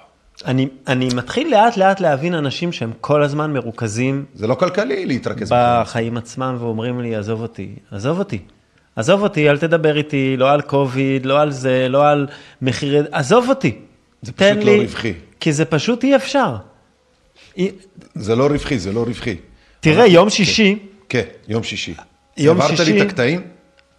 אני, 0.45 0.67
אני 0.87 1.09
מתחיל 1.15 1.51
לאט 1.51 1.77
לאט 1.77 1.99
להבין 1.99 2.33
אנשים 2.35 2.71
שהם 2.71 2.91
כל 3.01 3.23
הזמן 3.23 3.53
מרוכזים 3.53 4.25
זה 4.33 4.47
לא 4.47 4.55
כלכלי 4.55 5.05
להתרכז 5.05 5.47
בחיים. 5.51 5.81
בחיים 5.81 6.17
עצמם 6.17 6.57
ואומרים 6.59 7.01
לי, 7.01 7.15
עזוב 7.15 7.41
אותי, 7.41 7.75
עזוב 7.91 8.19
אותי. 8.19 8.39
עזוב 8.95 9.23
אותי, 9.23 9.49
אל 9.49 9.57
תדבר 9.57 9.97
איתי, 9.97 10.37
לא 10.37 10.51
על 10.51 10.61
קוביד, 10.61 11.25
לא 11.25 11.41
על 11.41 11.51
זה, 11.51 11.87
לא 11.89 12.09
על 12.09 12.27
מחירי... 12.61 12.99
עזוב 13.11 13.49
אותי. 13.49 13.75
זה 14.21 14.31
פשוט 14.31 14.57
לא 14.57 14.63
לי- 14.63 14.79
רווחי. 14.79 15.13
כי 15.39 15.53
זה 15.53 15.65
פשוט 15.65 16.03
אי 16.03 16.15
אפשר. 16.15 16.55
זה 18.15 18.35
לא 18.35 18.47
רווחי, 18.47 18.79
זה 18.79 18.93
לא 18.93 19.03
רווחי. 19.03 19.35
תראה, 19.79 20.07
יום 20.07 20.29
שישי, 20.29 20.79
כן, 21.09 21.21
יום 21.47 21.63
שישי. 21.63 21.93
יום 22.37 22.61
העברת 22.61 22.77
שישי- 22.77 22.93
לי 22.93 23.01
את 23.01 23.05
הקטעים? 23.07 23.41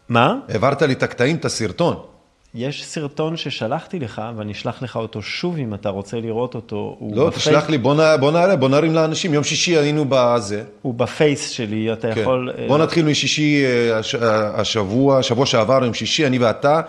מה? 0.08 0.34
העברת 0.48 0.82
לי 0.82 0.92
את 0.92 1.02
הקטעים, 1.02 1.36
את 1.36 1.44
הסרטון. 1.44 1.96
יש 2.54 2.84
סרטון 2.84 3.36
ששלחתי 3.36 3.98
לך, 3.98 4.22
ואני 4.36 4.52
אשלח 4.52 4.82
לך 4.82 4.96
אותו 4.96 5.22
שוב 5.22 5.56
אם 5.58 5.74
אתה 5.74 5.88
רוצה 5.88 6.20
לראות 6.20 6.54
אותו. 6.54 6.98
לא, 7.14 7.26
בפייס- 7.30 7.34
תשלח 7.38 7.70
לי, 7.70 7.78
בוא 7.78 7.94
נ- 7.94 8.20
בוא 8.20 8.30
נעלה, 8.32 8.56
בוא 8.56 8.68
נרים 8.68 8.94
לאנשים. 8.94 9.34
יום 9.34 9.44
שישי 9.44 9.76
היינו 9.76 10.04
בזה. 10.08 10.62
הוא 10.82 10.94
בפייס 10.94 11.48
שלי, 11.50 11.92
אתה 11.92 12.14
כן. 12.14 12.20
יכול... 12.20 12.52
אה, 12.58 12.64
בוא 12.68 12.78
נתחיל 12.78 13.04
משישי 13.06 13.64
אה, 13.64 13.98
הש- 13.98 14.14
אה, 14.14 14.60
השבוע, 14.60 15.22
שבוע 15.22 15.46
שעבר, 15.46 15.84
יום 15.84 15.94
שישי, 15.94 16.26
אני 16.26 16.38
ואתה 16.38 16.80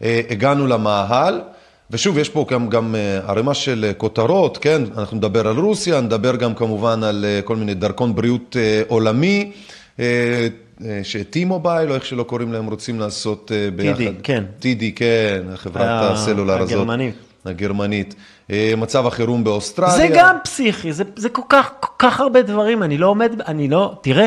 הגענו 0.00 0.66
למאהל. 0.66 1.40
ושוב, 1.90 2.18
יש 2.18 2.28
פה 2.28 2.46
גם, 2.50 2.68
גם 2.68 2.94
ערימה 3.28 3.54
של 3.54 3.92
כותרות, 3.96 4.58
כן? 4.58 4.82
אנחנו 4.98 5.16
נדבר 5.16 5.48
על 5.48 5.56
רוסיה, 5.56 6.00
נדבר 6.00 6.36
גם 6.36 6.54
כמובן 6.54 7.02
על 7.04 7.24
כל 7.44 7.56
מיני 7.56 7.74
דרכון 7.74 8.14
בריאות 8.14 8.56
עולמי, 8.88 9.52
אה, 10.84 10.88
אה, 10.90 11.00
ש-T 11.04 11.44
מובייל, 11.46 11.90
או 11.90 11.94
איך 11.94 12.04
שלא 12.06 12.22
קוראים 12.22 12.52
להם, 12.52 12.66
רוצים 12.66 13.00
לעשות 13.00 13.52
אה, 13.54 13.70
ביחד. 13.70 14.02
כן. 14.22 14.44
TD, 14.62 14.82
כן, 14.96 15.42
חברת 15.54 15.86
ה- 15.86 16.12
הסלולר 16.12 16.58
הזאת. 16.62 16.72
הגרמנית. 16.72 17.14
הגרמנית. 17.44 18.14
אה, 18.50 18.72
מצב 18.76 19.06
החירום 19.06 19.44
באוסטרליה. 19.44 19.96
זה 19.96 20.08
גם 20.14 20.36
פסיכי, 20.44 20.92
זה, 20.92 21.04
זה 21.16 21.28
כל, 21.28 21.42
כך, 21.48 21.70
כל 21.80 21.92
כך 21.98 22.20
הרבה 22.20 22.42
דברים, 22.42 22.82
אני 22.82 22.98
לא 22.98 23.06
עומד, 23.06 23.32
אני 23.46 23.68
לא, 23.68 23.98
תראה. 24.02 24.26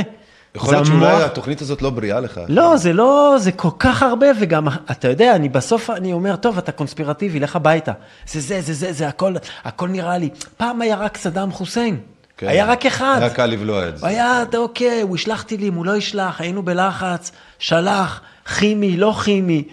יכול 0.55 0.73
להיות 0.73 0.85
שאולי 0.85 1.05
המוח- 1.07 1.21
התוכנית 1.25 1.61
הזאת 1.61 1.81
לא 1.81 1.89
בריאה 1.89 2.19
לך. 2.19 2.41
לא, 2.47 2.77
זה 2.77 2.93
לא, 2.93 3.35
זה 3.39 3.51
כל 3.51 3.69
כך 3.79 4.03
הרבה, 4.03 4.27
וגם, 4.39 4.67
אתה 4.91 5.07
יודע, 5.07 5.35
אני 5.35 5.49
בסוף, 5.49 5.89
אני 5.89 6.13
אומר, 6.13 6.35
טוב, 6.35 6.57
אתה 6.57 6.71
קונספירטיבי, 6.71 7.39
לך 7.39 7.55
הביתה. 7.55 7.91
זה 8.27 8.39
זה, 8.39 8.61
זה 8.61 8.73
זה, 8.73 8.93
זה 8.93 9.07
הכל, 9.07 9.33
הכל 9.63 9.87
נראה 9.87 10.17
לי. 10.17 10.29
פעם 10.57 10.81
היה 10.81 10.95
רק 10.95 11.17
סדאם 11.17 11.51
חוסיין. 11.51 11.97
כן. 12.41 12.47
היה 12.47 12.65
רק 12.65 12.85
אחד. 12.85 13.17
היה 13.21 13.29
קל 13.29 13.45
לבלוע 13.45 13.87
את 13.87 13.97
זה. 13.97 14.07
היה, 14.07 14.41
אתה 14.41 14.57
אוקיי, 14.57 15.01
הוא 15.01 15.15
ישלח 15.15 15.41
טילים, 15.41 15.73
הוא 15.73 15.85
לא 15.85 15.97
ישלח, 15.97 16.41
היינו 16.41 16.63
בלחץ, 16.63 17.31
שלח, 17.59 18.21
כימי, 18.59 18.97
לא 18.97 19.13
כימי. 19.25 19.63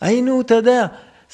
היינו, 0.00 0.40
אתה 0.40 0.54
יודע, 0.54 0.86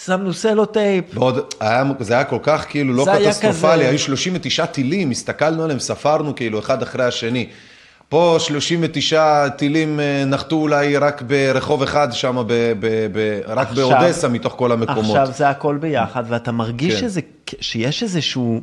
שמנו 0.04 0.32
סלוטייפ. 0.34 1.04
ועוד, 1.14 1.38
היה, 1.60 1.84
זה 2.00 2.14
היה 2.14 2.24
כל 2.24 2.38
כך 2.42 2.66
כאילו 2.68 2.94
לא 2.94 3.06
קטסטרופלי, 3.14 3.86
היו 3.86 3.98
39 3.98 4.66
טילים, 4.66 5.10
הסתכלנו 5.10 5.64
עליהם, 5.64 5.78
ספרנו 5.78 6.34
כאילו 6.34 6.58
אחד 6.58 6.82
אחרי 6.82 7.04
השני. 7.04 7.48
פה 8.08 8.36
39 8.40 9.48
טילים 9.48 10.00
אה, 10.00 10.24
נחתו 10.26 10.56
אולי 10.56 10.96
רק 10.96 11.22
ברחוב 11.22 11.82
אחד 11.82 12.12
שם, 12.12 12.42
ב, 12.46 12.52
ב, 12.80 13.06
ב, 13.12 13.40
רק 13.46 13.68
עכשיו- 13.68 13.90
באודסה 13.90 14.28
מתוך 14.28 14.54
כל 14.56 14.72
המקומות. 14.72 15.16
עכשיו 15.16 15.28
זה 15.36 15.48
הכל 15.48 15.76
ביחד, 15.76 16.24
ואתה 16.28 16.52
מרגיש 16.52 16.94
כן. 16.94 17.00
שזה, 17.00 17.20
שיש 17.60 18.02
איזשהו, 18.02 18.60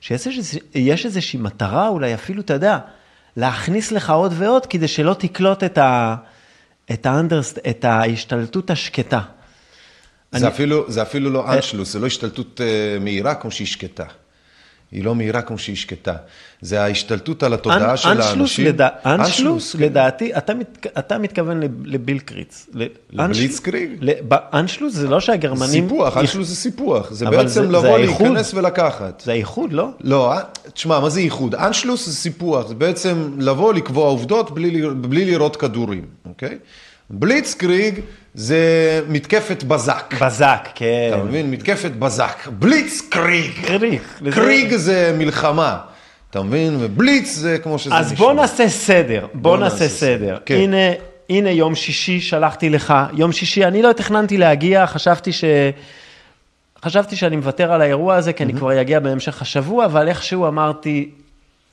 שיש, 0.00 0.26
איזוש, 0.26 0.56
יש 0.74 1.06
איזושהי 1.06 1.38
מטרה, 1.38 1.88
אולי 1.88 2.14
אפילו, 2.14 2.42
אתה 2.42 2.54
יודע, 2.54 2.78
להכניס 3.36 3.92
לך 3.92 4.10
עוד 4.10 4.32
ועוד, 4.36 4.66
כדי 4.66 4.88
שלא 4.88 5.14
תקלוט 5.14 5.64
את, 5.64 5.78
ה, 5.78 6.16
את, 6.92 7.06
האנדרסט, 7.06 7.58
את 7.70 7.84
ההשתלטות 7.84 8.70
השקטה. 8.70 9.20
זה, 10.32 10.48
אפילו, 10.48 10.84
זה 10.90 11.02
אפילו 11.02 11.30
לא 11.30 11.52
אנשלוס, 11.52 11.92
זה 11.92 11.98
לא 11.98 12.06
השתלטות 12.06 12.60
אה, 12.60 12.98
מהירה 13.00 13.34
כמו 13.34 13.50
שהיא 13.50 13.66
שקטה. 13.66 14.04
היא 14.92 15.04
לא 15.04 15.14
מהירה 15.14 15.42
כמו 15.42 15.58
שהיא 15.58 15.76
שקטה. 15.76 16.14
זה 16.60 16.82
ההשתלטות 16.82 17.42
על 17.42 17.54
התודעה 17.54 17.92
אנ- 17.92 17.96
של 17.96 18.08
אנשלוס, 18.08 18.26
האנשים. 18.30 18.66
לדע, 18.66 18.88
אנשלוס, 19.06 19.76
כן. 19.76 19.82
לדעתי, 19.82 20.36
אתה, 20.36 20.54
מת, 20.54 20.86
אתה 20.98 21.18
מתכוון 21.18 21.60
לב- 21.60 21.86
לבילקריץ. 21.86 22.66
ל- 22.74 22.86
לבליצקריג? 23.12 23.90
אנשל- 23.92 24.04
ל- 24.10 24.14
ב- 24.28 24.54
אנשלוס 24.56 24.94
זה 24.94 25.08
לא 25.08 25.20
שהגרמנים... 25.20 25.84
סיפוח, 25.88 26.16
אנשלוס 26.16 26.48
זה 26.48 26.56
סיפוח. 26.56 27.12
זה 27.12 27.26
בעצם 27.26 27.46
זה- 27.48 27.54
זה 27.54 27.60
לבוא, 27.72 27.88
האיחוד. 27.88 28.26
להיכנס 28.26 28.54
ולקחת. 28.54 29.22
זה 29.24 29.32
האיחוד, 29.32 29.72
לא? 29.72 29.88
לא, 30.00 30.32
אה, 30.32 30.40
תשמע, 30.74 31.00
מה 31.00 31.10
זה 31.10 31.20
איחוד? 31.20 31.54
אנשלוס 31.54 32.06
זה 32.06 32.14
סיפוח, 32.14 32.68
זה 32.68 32.74
בעצם 32.74 33.30
לבוא, 33.38 33.74
לקבוע 33.74 34.06
עובדות 34.08 34.50
בלי, 34.54 34.82
בלי 35.00 35.24
לראות 35.24 35.56
כדורים, 35.56 36.04
אוקיי? 36.28 36.58
בליצקריג 37.10 38.00
זה 38.34 38.58
מתקפת 39.08 39.64
בזק. 39.64 40.14
בזק, 40.20 40.68
כן. 40.74 41.10
אתה 41.14 41.24
מבין? 41.24 41.50
מתקפת 41.50 41.90
בזק. 41.90 42.48
בליצקריג. 42.58 43.50
קריג. 43.66 44.00
קריג 44.30 44.76
זה 44.76 45.14
מלחמה. 45.18 45.78
אתה 46.30 46.42
מבין? 46.42 46.76
ובליץ 46.80 47.34
זה 47.34 47.58
כמו 47.58 47.78
שזה 47.78 47.94
אז 47.94 48.12
נשמע. 48.12 48.26
בוא 48.26 48.32
נעשה 48.32 48.68
סדר, 48.68 49.26
בוא 49.34 49.58
נעשה 49.58 49.88
סדר. 49.88 50.38
כן. 50.46 50.54
הנה, 50.54 50.76
הנה 51.30 51.50
יום 51.50 51.74
שישי, 51.74 52.20
שלחתי 52.20 52.68
לך, 52.70 52.94
יום 53.12 53.32
שישי, 53.32 53.64
אני 53.64 53.82
לא 53.82 53.92
תכננתי 53.92 54.38
להגיע, 54.38 54.86
חשבתי 54.86 55.32
ש... 55.32 55.44
חשבתי 56.84 57.16
שאני 57.16 57.36
מוותר 57.36 57.72
על 57.72 57.80
האירוע 57.80 58.14
הזה, 58.14 58.32
כי 58.32 58.42
אני 58.42 58.54
כבר 58.54 58.80
אגיע 58.80 59.00
בהמשך 59.00 59.42
השבוע, 59.42 59.84
אבל 59.84 60.08
איכשהו 60.08 60.48
אמרתי, 60.48 61.10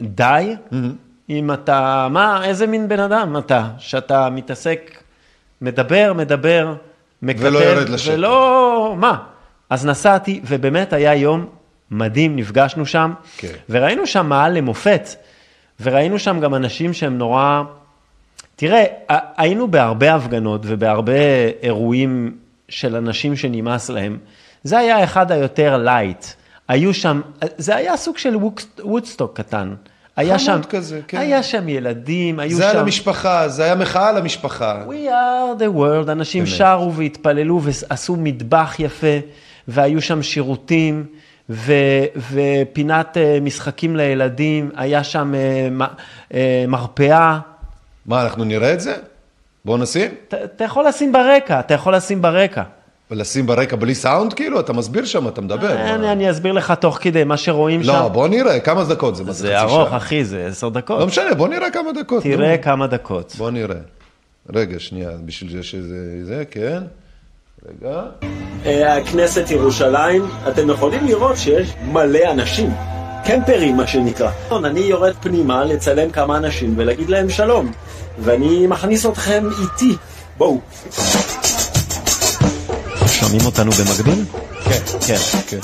די, 0.02 0.56
אם 1.30 1.54
אתה, 1.54 2.08
מה, 2.12 2.46
איזה 2.46 2.68
מין 2.68 2.88
בן 2.88 3.00
אדם 3.00 3.38
אתה, 3.38 3.68
שאתה 3.78 4.30
מתעסק, 4.30 4.98
מדבר, 5.62 6.14
מדבר, 6.16 6.74
מקטר, 7.22 7.46
ולא 7.46 7.60
יורד 7.60 7.90
לשטח. 7.90 8.14
ולא, 8.14 8.96
מה? 8.98 9.18
אז 9.70 9.86
נסעתי, 9.86 10.42
ובאמת 10.46 10.94
היה 10.94 11.16
יום 11.16 11.46
מדהים, 11.92 12.36
נפגשנו 12.36 12.86
שם, 12.86 13.14
כן. 13.38 13.54
וראינו 13.70 14.08
שם 14.08 14.26
מעל 14.26 14.58
למופת, 14.58 15.10
וראינו 15.82 16.20
שם 16.20 16.40
גם 16.40 16.56
אנשים 16.56 16.94
שהם 16.94 17.18
נורא... 17.18 17.62
תראה, 18.56 18.84
היינו 19.38 19.72
בהרבה 19.72 20.16
הפגנות 20.16 20.62
ובהרבה 20.64 21.14
אירועים 21.64 22.38
של 22.70 22.96
אנשים 22.96 23.36
שנמאס 23.36 23.90
להם. 23.90 24.18
זה 24.64 24.78
היה 24.78 25.04
אחד 25.04 25.32
היותר 25.32 25.78
light. 25.78 26.26
היו 26.68 26.94
שם, 26.94 27.22
זה 27.58 27.76
היה 27.76 27.98
סוג 27.98 28.18
של 28.18 28.36
וודסטוק 28.84 29.38
קטן. 29.38 29.74
היה 30.18 30.40
חמוד 30.40 30.64
שם, 30.64 30.70
כזה, 30.70 31.00
כן. 31.08 31.18
היה 31.18 31.44
שם 31.44 31.70
ילדים, 31.70 32.40
היו 32.40 32.58
זה 32.58 32.64
שם... 32.64 32.70
על 32.70 32.78
המשפחה, 32.78 33.48
זה 33.48 33.64
היה 33.64 33.76
מחאה 33.76 34.10
על 34.10 34.18
המשפחה. 34.18 34.84
We 34.88 35.10
are 35.10 35.62
the 35.62 35.78
world, 35.78 36.12
אנשים 36.12 36.44
באמת. 36.44 36.58
שרו 36.58 36.94
והתפללו 36.94 37.62
ועשו 37.64 38.16
מטבח 38.20 38.76
יפה, 38.80 39.18
והיו 39.68 40.02
שם 40.02 40.24
שירותים, 40.24 41.06
ו, 41.50 41.74
ופינת 42.32 43.18
אה, 43.18 43.38
משחקים 43.42 43.96
לילדים, 43.96 44.72
היה 44.76 45.04
שם 45.04 45.36
אה, 45.36 45.86
אה, 46.34 46.66
מרפאה. 46.68 47.40
מה, 48.06 48.22
אנחנו 48.22 48.44
נראה 48.44 48.74
את 48.74 48.82
זה? 48.82 48.96
בואו 49.66 49.78
נשים. 49.78 50.12
אתה 50.28 50.64
יכול 50.64 50.88
לשים 50.88 51.12
ברקע, 51.12 51.60
אתה 51.60 51.74
יכול 51.74 51.96
לשים 51.96 52.22
ברקע. 52.22 52.64
ולשים 53.12 53.46
ברקע 53.46 53.76
בלי 53.76 53.96
סאונד 53.96 54.34
כאילו? 54.34 54.60
אתה 54.60 54.74
מסביר 54.74 55.06
שם, 55.06 55.28
אתה 55.28 55.42
מדבר. 55.42 55.72
אני, 55.72 55.98
מה? 55.98 56.12
אני 56.12 56.32
אסביר 56.32 56.54
לך 56.54 56.72
תוך 56.72 56.98
כדי, 57.02 57.24
מה 57.24 57.38
שרואים 57.38 57.82
לא, 57.82 57.94
שם. 57.94 58.08
בוא 58.12 58.28
נראה, 58.28 58.60
כמה 58.60 58.84
דקות 58.84 59.16
זה? 59.16 59.24
מה, 59.24 59.32
זה 59.32 59.48
חצי 59.48 59.58
ארוך, 59.58 59.90
שעה? 59.90 59.98
אחי, 59.98 60.26
זה 60.26 60.46
עשר 60.46 60.70
דקות. 60.70 61.00
לא 61.00 61.08
משנה, 61.08 61.34
בוא 61.34 61.48
נראה 61.48 61.72
כמה 61.72 61.92
דקות. 61.92 62.24
תראה 62.24 62.56
נו. 62.56 62.64
כמה 62.64 62.88
דקות. 62.88 63.36
בוא 63.38 63.52
נראה. 63.52 63.78
רגע, 64.54 64.80
שנייה, 64.80 65.10
בשביל 65.26 65.52
זה 65.52 65.64
שזה... 65.64 66.26
זה, 66.26 66.44
כן. 66.52 66.84
רגע. 67.70 68.02
אה, 68.66 69.06
כנסת 69.12 69.52
ירושלים, 69.52 70.26
אתם 70.48 70.70
יכולים 70.70 71.06
לראות 71.06 71.38
שיש 71.38 71.74
מלא 71.92 72.32
אנשים. 72.32 72.74
קמפרים, 73.26 73.78
מה 73.78 73.88
שנקרא. 73.88 74.32
אני 74.66 74.80
יורד 74.80 75.14
פנימה 75.22 75.64
לצלם 75.64 76.12
כמה 76.12 76.38
אנשים 76.38 76.74
ולהגיד 76.78 77.10
להם 77.10 77.30
שלום. 77.30 77.72
ואני 78.20 78.68
מכניס 78.68 79.06
אתכם 79.06 79.44
איתי. 79.62 79.96
בואו. 80.38 80.60
שומעים 83.20 83.46
אותנו 83.46 83.72
במקביל? 83.72 84.26
כן, 84.64 84.80
כן. 85.08 85.16
כן. 85.48 85.60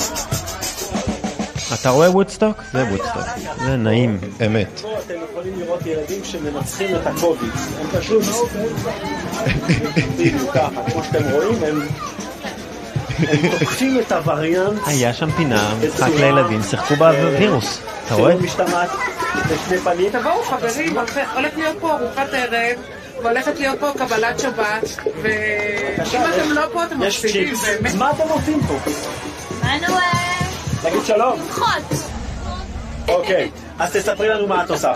אתה 1.74 1.90
רואה 1.90 2.10
וודסטוק? 2.10 2.62
זה 2.72 2.84
וודסטוק. 2.84 3.22
זה 3.66 3.76
נעים. 3.76 4.18
אמת. 4.46 4.80
פה 4.82 4.88
אתם 5.06 5.14
יכולים 5.30 5.60
לראות 5.60 5.86
ילדים 5.86 6.24
שמנצחים 6.24 6.96
את 6.96 7.06
הקוביד. 7.06 7.50
הם 7.80 7.86
פשוט... 8.00 8.22
בדיוק 10.18 10.52
ככה, 10.54 10.90
כמו 10.90 11.04
שאתם 11.04 11.30
רואים, 11.30 11.64
הם... 11.64 11.80
הם 13.18 13.58
תוקפים 13.58 14.00
את 14.00 14.12
הווריאנט. 14.12 14.80
היה 14.86 15.14
שם 15.14 15.30
פינה, 15.30 15.74
משחק 15.88 16.10
לילדים, 16.16 16.62
שיחקו 16.62 16.96
בווירוס. 16.96 17.80
אתה 18.06 18.14
רואה? 18.14 18.32
שלא 18.32 18.40
משתמעת 18.40 18.90
בשני 19.46 19.78
פנים. 19.78 20.10
תבואו 20.10 20.42
חברים, 20.42 20.96
הולך 21.34 21.56
להיות 21.56 21.76
פה 21.80 21.92
ארוחת 21.92 22.28
ערב, 22.32 22.78
והולכת 23.22 23.58
להיות 23.58 23.80
פה 23.80 23.90
קבלת 23.98 24.38
שבת, 24.38 24.84
ואם 25.22 26.20
אתם 26.34 26.52
לא 26.52 26.62
פה 26.72 26.84
אתם 26.84 27.00
מפסידים. 27.00 27.54
באמת. 27.54 27.94
מה 27.94 28.10
אתם 28.10 28.28
עושים 28.28 28.60
פה? 28.60 28.74
באנו 29.62 29.96
תגיד 30.82 31.04
שלום. 31.06 31.40
פחות. 31.48 31.98
אוקיי. 33.08 33.50
אז 33.78 33.96
תספרי 33.96 34.28
לנו 34.28 34.46
מה 34.46 34.64
את 34.64 34.70
עושה. 34.70 34.92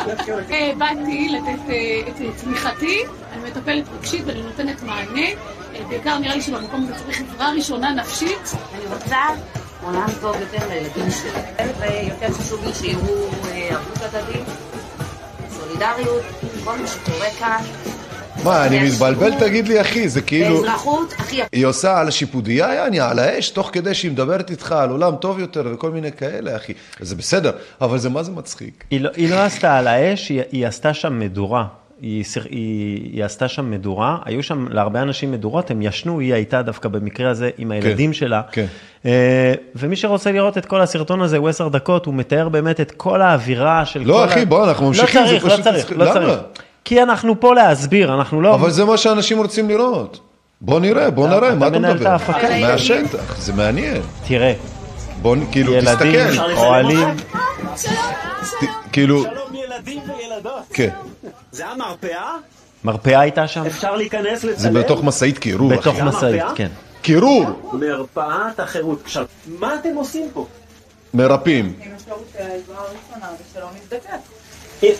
אה, 0.50 0.72
באתי 0.78 1.28
לתת 1.28 1.70
אה, 1.70 2.00
את 2.08 2.36
תמיכתי, 2.36 3.02
אני 3.32 3.50
מטפלת 3.50 3.84
רגשית 3.98 4.22
ואני 4.26 4.42
נותנת 4.42 4.82
מענה. 4.82 5.26
אה, 5.74 5.80
בעיקר 5.88 6.18
נראה 6.18 6.34
לי 6.34 6.42
שבמקום 6.42 6.84
הזה 6.84 7.04
צריך 7.04 7.22
עזרה 7.34 7.50
ראשונה 7.50 7.90
נפשית. 7.90 8.52
אני 8.74 8.94
רוצה 8.94 9.16
עולם 9.82 10.06
טוב 10.20 10.36
יותר 10.40 10.68
לילדים 10.68 11.10
שלי, 11.10 11.30
ויותר 11.78 12.32
חשוב 12.32 12.64
לי 12.64 12.74
שיראו 12.74 13.28
ערבות 13.52 14.02
הדדית, 14.02 14.46
סולידריות, 15.50 16.22
כל 16.64 16.78
מה 16.78 16.86
שקורה 16.86 17.30
כאן. 17.38 17.62
מה, 18.44 18.66
אני 18.66 18.88
מתבלבל, 18.88 19.30
תגיד 19.38 19.68
לי, 19.68 19.80
אחי, 19.80 20.08
זה 20.08 20.20
כאילו... 20.20 20.56
באזרחות 20.56 21.12
יפה. 21.12 21.42
היא 21.52 21.66
עושה 21.66 21.98
על 22.00 22.08
השיפודיה, 22.08 22.74
יעני, 22.74 23.00
על 23.00 23.18
האש, 23.18 23.50
תוך 23.50 23.70
כדי 23.72 23.94
שהיא 23.94 24.10
מדברת 24.10 24.50
איתך 24.50 24.72
על 24.72 24.90
עולם 24.90 25.16
טוב 25.16 25.38
יותר 25.38 25.64
וכל 25.72 25.90
מיני 25.90 26.12
כאלה, 26.12 26.56
אחי. 26.56 26.72
זה 27.00 27.16
בסדר, 27.16 27.50
אבל 27.80 27.98
זה 27.98 28.08
מה 28.08 28.22
זה 28.22 28.32
מצחיק. 28.32 28.84
היא 28.90 29.00
לא, 29.00 29.10
היא 29.16 29.30
לא 29.30 29.36
עשתה 29.40 29.78
על 29.78 29.86
האש, 29.86 30.28
היא, 30.28 30.42
היא 30.52 30.66
עשתה 30.66 30.94
שם 30.94 31.18
מדורה. 31.18 31.64
היא, 32.00 32.24
היא, 32.50 33.10
היא 33.12 33.24
עשתה 33.24 33.48
שם 33.48 33.70
מדורה, 33.70 34.16
היו 34.24 34.42
שם 34.42 34.66
להרבה 34.70 35.02
אנשים 35.02 35.32
מדורות, 35.32 35.70
הם 35.70 35.82
ישנו, 35.82 36.20
היא 36.20 36.34
הייתה 36.34 36.62
דווקא 36.62 36.88
במקרה 36.88 37.30
הזה 37.30 37.50
עם 37.58 37.70
הילדים 37.70 38.12
שלה. 38.12 38.42
כן. 38.52 38.66
אה, 39.06 39.52
ומי 39.74 39.96
שרוצה 39.96 40.32
לראות 40.32 40.58
את 40.58 40.66
כל 40.66 40.80
הסרטון 40.80 41.20
הזה, 41.22 41.36
הוא 41.36 41.48
עשר 41.48 41.68
דקות, 41.68 42.06
הוא 42.06 42.14
מתאר 42.14 42.48
באמת 42.48 42.80
את 42.80 42.90
כל 42.90 43.22
האווירה 43.22 43.86
של 43.86 44.02
לא, 44.04 44.14
כל... 44.14 44.24
אחי, 44.24 44.40
ה- 44.40 44.44
בוא, 44.44 44.64
אנחנו 44.64 44.86
ממשיכים, 44.88 45.20
לא 45.20 45.26
זה 45.26 45.32
צריך, 45.32 45.44
לא 45.44 45.50
פשוט 45.50 45.64
צריך. 45.64 45.92
לא 45.92 46.04
למה? 46.04 46.36
כי 46.88 47.02
אנחנו 47.02 47.40
פה 47.40 47.54
להסביר, 47.54 48.14
אנחנו 48.14 48.40
לא... 48.42 48.54
אבל 48.54 48.70
זה 48.70 48.84
מה 48.84 48.96
שאנשים 48.96 49.38
רוצים 49.38 49.68
לראות. 49.68 50.20
בוא 50.60 50.80
נראה, 50.80 51.10
בוא 51.10 51.28
נראה, 51.28 51.54
מה 51.54 51.66
אתה 51.68 51.78
מנהל 51.78 51.90
את 51.92 51.96
מדבר? 51.96 52.10
ההפקה. 52.10 52.48
מהשטח, 52.60 53.36
זה 53.38 53.52
מעניין. 53.52 54.02
תראה, 54.28 54.54
בוא, 55.22 55.36
כאילו, 55.52 55.72
ילדים, 55.72 56.26
תסתכל. 56.28 56.56
אוהלים, 56.56 57.08
ת- 57.16 58.64
כאילו, 58.92 59.22
שלום 59.22 59.32
ילדים 59.54 60.00
וילדות. 60.18 60.62
כן, 60.72 60.88
זה 61.52 61.66
המרפאה? 61.66 62.32
מרפאה 62.84 63.20
הייתה 63.20 63.48
שם, 63.48 63.66
אפשר 63.66 63.96
להיכנס 63.96 64.44
לצלם? 64.44 64.56
זה 64.56 64.70
בתוך 64.70 65.04
משאית 65.04 65.38
קירור. 65.38 65.70
בתוך 65.70 66.00
משאית? 66.00 66.42
כן. 66.54 66.68
קירור, 67.02 67.46
מרפאת 67.72 68.60
החירות. 68.60 69.00
עכשיו, 69.04 69.24
מה 69.58 69.74
אתם 69.74 69.94
עושים 69.94 70.26
פה? 70.32 70.46
מרפאים. 71.14 71.72
עם 71.84 71.90
אפשרות 71.96 72.24
העזרה 72.38 72.76
הראשונה 72.78 73.26
ושלא 73.50 73.66
נזדקק. 73.82 74.37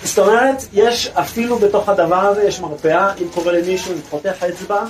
זאת 0.05 0.19
אומרת, 0.19 0.63
יש 0.73 1.07
אפילו 1.07 1.59
בתוך 1.59 1.89
הדבר 1.89 2.17
הזה, 2.17 2.43
יש 2.43 2.61
מרפאה, 2.61 3.13
אם 3.15 3.29
קורה 3.35 3.53
למישהו, 3.53 3.93
אם 3.93 3.99
חותך 4.11 4.43
אצבע, 4.49 4.85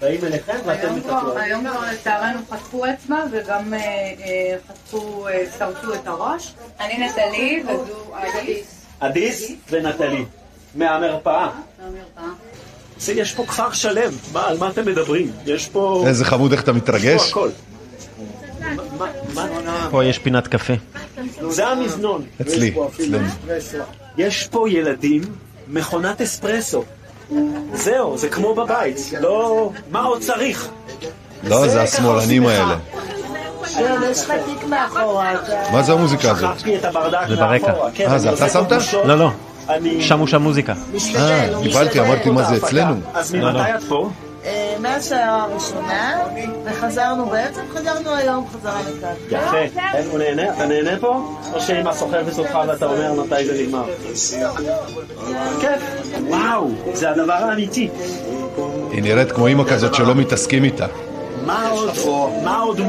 באים 0.00 0.24
אליכם 0.24 0.56
ואתם 0.64 0.96
מטפלות. 0.96 1.36
היום 1.36 1.64
כבר 1.68 1.80
לצערנו 1.92 2.38
חתכו 2.50 2.84
אצבע 2.86 3.24
וגם 3.32 3.74
אה, 3.74 3.78
אה, 3.78 4.56
חתכו, 4.68 5.28
אה, 5.28 5.44
שרטו 5.58 5.94
את 5.94 6.06
הראש. 6.06 6.52
אני 6.80 7.06
נטלי 7.06 7.62
וזו 7.64 8.12
אדיס 8.14 8.78
אדיס 9.00 9.52
ונטלי, 9.70 10.24
מהמרפאה. 10.74 11.48
מהמרפאה. 11.82 12.32
יש 13.08 13.34
פה 13.34 13.46
כפר 13.46 13.72
שלם, 13.72 14.10
מה, 14.32 14.48
על 14.48 14.58
מה 14.58 14.68
אתם 14.68 14.86
מדברים? 14.86 15.32
יש 15.46 15.68
פה... 15.68 16.04
איזה 16.06 16.24
חמוד, 16.24 16.52
איך 16.52 16.62
אתה 16.62 16.70
יש 16.70 16.76
מתרגש. 16.76 17.32
פה 17.32 17.40
הכל. 17.40 17.48
פה 19.90 20.04
יש 20.04 20.18
פינת 20.18 20.46
קפה. 20.46 20.74
זה 21.48 21.66
המזנון. 21.66 22.22
אצלי, 22.40 22.74
אצלנו. 22.94 23.28
יש 24.16 24.48
פה 24.50 24.70
ילדים, 24.70 25.22
מכונת 25.68 26.20
אספרסו. 26.20 26.84
זהו, 27.72 28.18
זה 28.18 28.28
כמו 28.28 28.54
בבית. 28.54 28.96
לא... 29.20 29.70
מה 29.90 30.02
עוד 30.02 30.20
צריך? 30.20 30.68
לא, 31.44 31.68
זה 31.68 31.82
השמאלנים. 31.82 32.46
האלה. 32.46 32.76
מה 35.72 35.82
זה 35.82 35.92
המוזיקה 35.92 36.30
הזאת? 36.30 36.58
זה 37.28 37.36
ברקע. 37.36 37.72
כן, 37.94 38.10
אה, 38.10 38.18
זה 38.18 38.32
אתה 38.32 38.48
שמת? 38.48 38.72
לא, 39.04 39.18
לא, 39.18 39.30
אני... 39.68 40.02
שמו 40.02 40.26
שם 40.26 40.42
מוזיקה. 40.42 40.74
אה, 41.16 41.48
קיבלתי, 41.62 42.00
אמרתי 42.00 42.30
מה 42.30 42.44
זה. 42.44 42.56
אצלנו. 42.56 42.94
אז 43.14 43.34
לא, 43.34 43.40
לא. 43.40 43.60
ממתי 43.60 43.74
את 43.74 43.82
פה? 43.88 44.10
אה, 44.44 44.76
מהשעה 44.80 45.42
הראשונה, 45.42 46.18
וחזרנו 46.64 47.26
בעצם, 47.26 47.60
חזרנו 47.74 48.14
היום 48.14 48.46
חזרה 48.52 48.80
לכאן. 48.80 49.12
יפה. 49.28 49.80
הוא 50.10 50.18
נהנה? 50.18 50.54
אתה 50.54 50.66
נהנה 50.66 50.90
פה? 51.00 51.36
או 51.52 51.60
שאמא 51.60 51.92
סוחבת 51.92 52.38
אותך 52.38 52.58
ואתה 52.68 52.86
אומר 52.86 53.12
מתי 53.22 53.46
זה 53.46 53.62
נגמר? 53.62 53.84
כיף. 55.60 55.82
וואו, 56.28 56.70
זה 56.92 57.10
הדבר 57.10 57.32
האמיתי. 57.32 57.88
היא 58.90 59.02
נראית 59.02 59.32
כמו 59.32 59.46
אימא 59.46 59.64
כזאת 59.64 59.94
שלא 59.94 60.14
מתעסקים 60.14 60.64
איתה. 60.64 60.86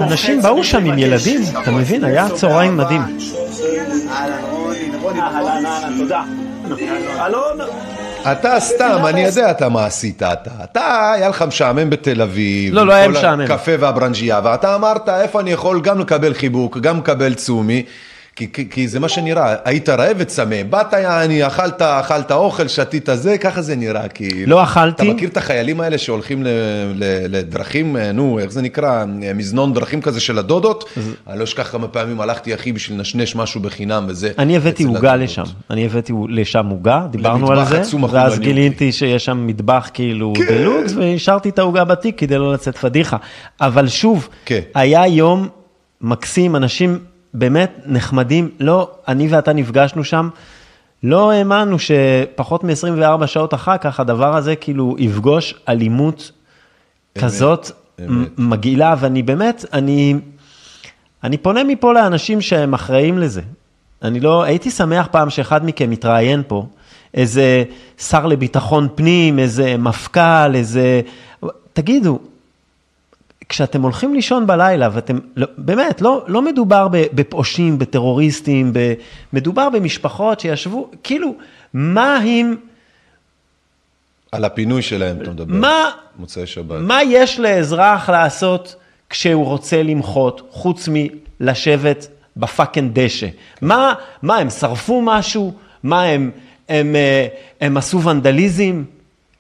אנשים 0.02 0.42
באו 0.42 0.64
שם 0.64 0.86
עם? 0.86 0.98
ילדים, 0.98 1.42
אתה 1.62 1.72
מבין? 1.72 2.04
היה 2.04 2.30
צהריים 2.30 2.78
מדהים. 2.78 3.02
אהלן, 5.20 5.66
אהלן, 5.66 5.98
תודה. 5.98 6.24
אלון, 7.26 7.58
אתה 8.22 8.60
סתם, 8.60 9.02
אני 9.08 9.22
יודע 9.22 9.52
אתה 9.52 9.70
מה 9.70 9.86
עשית 9.86 10.24
אתה. 10.24 10.52
אתה, 10.64 11.12
היה 11.12 11.30
לך 11.30 11.42
משעמם 11.42 11.90
בתל 11.90 12.22
אביב. 12.22 12.74
לא, 12.74 12.86
לא 12.88 12.94
היה 12.94 13.08
משעמם. 13.08 13.42
הקפה 13.42 13.72
והברנג'יה, 13.80 14.42
ואתה 14.44 14.76
אמרת, 14.76 15.10
איפה 15.10 15.40
אני 15.40 15.52
יכול 15.52 15.82
גם 15.82 16.00
לקבל 16.00 16.34
חיבוק, 16.34 16.78
גם 16.78 16.98
לקבל 16.98 17.34
צומי. 17.34 17.84
כי, 18.40 18.48
כי, 18.54 18.70
כי 18.70 18.88
זה 18.88 19.00
מה 19.00 19.10
שנראה, 19.10 19.56
היית 19.66 19.90
רעב 19.90 20.16
וצמא, 20.18 20.64
באת 20.70 20.94
יעני, 20.94 21.48
אכלת, 21.48 21.82
אכלת 21.82 22.32
אוכל, 22.32 22.68
שתית 22.68 23.10
זה, 23.14 23.38
ככה 23.38 23.62
זה 23.62 23.76
נראה, 23.76 24.08
כאילו. 24.08 24.50
לא 24.50 24.64
אכלתי. 24.64 25.04
אתה 25.04 25.14
מכיר 25.14 25.30
את 25.30 25.38
החיילים 25.38 25.82
האלה 25.82 25.98
שהולכים 25.98 26.44
ל, 26.44 26.48
ל, 26.96 27.04
לדרכים, 27.38 27.98
אה, 27.98 28.12
נו, 28.12 28.40
איך 28.40 28.52
זה 28.52 28.62
נקרא, 28.62 29.06
מזנון 29.36 29.74
דרכים 29.74 30.02
כזה 30.02 30.20
של 30.20 30.38
הדודות? 30.38 30.90
אני 31.28 31.40
לא 31.40 31.44
אשכח 31.44 31.72
כמה 31.72 31.88
פעמים 31.88 32.22
הלכתי, 32.22 32.56
אחי, 32.56 32.72
בשביל 32.72 32.98
לנשנש 32.98 33.36
משהו 33.36 33.62
בחינם 33.62 34.06
וזה. 34.08 34.32
אני 34.38 34.58
הבאתי 34.58 34.84
עוגה. 34.84 35.16
לשם, 35.16 35.44
אני 35.70 35.86
הבאתי 35.86 36.14
לשם 36.30 36.66
עוגה, 36.66 37.06
דיברנו 37.12 37.52
על 37.52 37.66
זה, 37.66 37.82
ואז 38.12 38.34
החולני. 38.34 38.46
גיליתי 38.46 38.92
שיש 38.92 39.26
שם 39.26 39.48
מטבח 39.48 39.90
כאילו 39.94 40.34
כן. 40.36 40.46
דלוקס, 40.48 40.94
והשארתי 40.94 41.50
את 41.50 41.60
העוגה 41.60 41.84
בתיק 41.84 42.20
כדי 42.20 42.38
לא 42.38 42.54
לצאת 42.54 42.78
פדיחה. 42.78 43.18
אבל 43.62 43.88
שוב, 43.88 44.30
כן. 44.46 44.60
היה 44.76 45.08
יום 45.08 45.48
מקסים, 46.02 46.56
אנשים 46.56 47.00
באמת 47.34 47.80
נחמדים, 47.86 48.50
לא, 48.60 48.92
אני 49.08 49.28
ואתה 49.28 49.54
נפגשנו 49.54 50.04
שם, 50.04 50.30
לא 51.04 51.32
האמנו 51.32 51.78
שפחות 51.80 52.64
מ-24 52.64 53.28
שעות 53.28 53.54
אחר 53.54 53.78
כך 53.78 54.00
הדבר 54.00 54.36
הזה 54.36 54.56
כאילו 54.56 54.96
יפגוש 55.00 55.54
אלימות 55.70 56.32
כזאת 57.18 57.72
אמת. 58.02 58.28
מגעילה, 58.38 58.96
ואני 59.00 59.24
באמת, 59.24 59.66
אני, 59.74 60.16
אני 61.24 61.38
פונה 61.38 61.64
מפה 61.64 61.94
לאנשים 61.94 62.42
שהם 62.42 62.74
אחראים 62.74 63.18
לזה. 63.18 63.42
אני 64.02 64.20
לא, 64.20 64.44
הייתי 64.44 64.72
שמח 64.72 65.08
פעם 65.12 65.30
שאחד 65.30 65.66
מכם 65.66 65.92
יתראיין 65.92 66.42
פה, 66.48 66.66
איזה 67.14 67.64
שר 67.98 68.26
לביטחון 68.26 68.88
פנים, 68.96 69.40
איזה 69.40 69.78
מפכ"ל, 69.78 70.56
איזה... 70.56 71.02
תגידו, 71.74 72.20
כשאתם 73.50 73.82
הולכים 73.82 74.14
לישון 74.14 74.48
בלילה, 74.48 74.90
ואתם, 74.94 75.20
לא, 75.36 75.48
באמת, 75.58 76.02
לא, 76.02 76.24
לא 76.28 76.42
מדובר 76.42 76.88
בפושעים, 76.92 77.80
בטרוריסטים, 77.80 78.74
ב, 78.74 78.94
מדובר 79.34 79.70
במשפחות 79.70 80.40
שישבו, 80.40 80.92
כאילו, 81.04 81.36
מה 81.74 82.24
אם, 82.24 82.56
על 84.32 84.46
הפינוי 84.46 84.82
שלהם 84.82 85.22
אתה 85.22 85.32
מדבר. 85.32 85.54
מה, 85.54 85.90
מוצאי 86.20 86.48
שבת. 86.48 86.80
מה 86.82 87.04
יש 87.04 87.40
לאזרח 87.40 88.10
לעשות 88.10 88.76
כשהוא 89.10 89.46
רוצה 89.46 89.84
למחות, 89.84 90.42
חוץ 90.52 90.90
מלשבת 90.92 92.08
ב 92.38 92.45
fucking 92.45 92.92
דשא? 93.00 93.28
מה, 93.62 93.94
מה, 94.22 94.38
הם 94.38 94.50
שרפו 94.50 95.02
משהו? 95.02 95.54
מה, 95.84 96.04
הם, 96.04 96.32
הם, 96.70 96.96
אה, 96.96 97.28
הם 97.62 97.78
עשו 97.78 98.04
ונדליזם? 98.04 98.84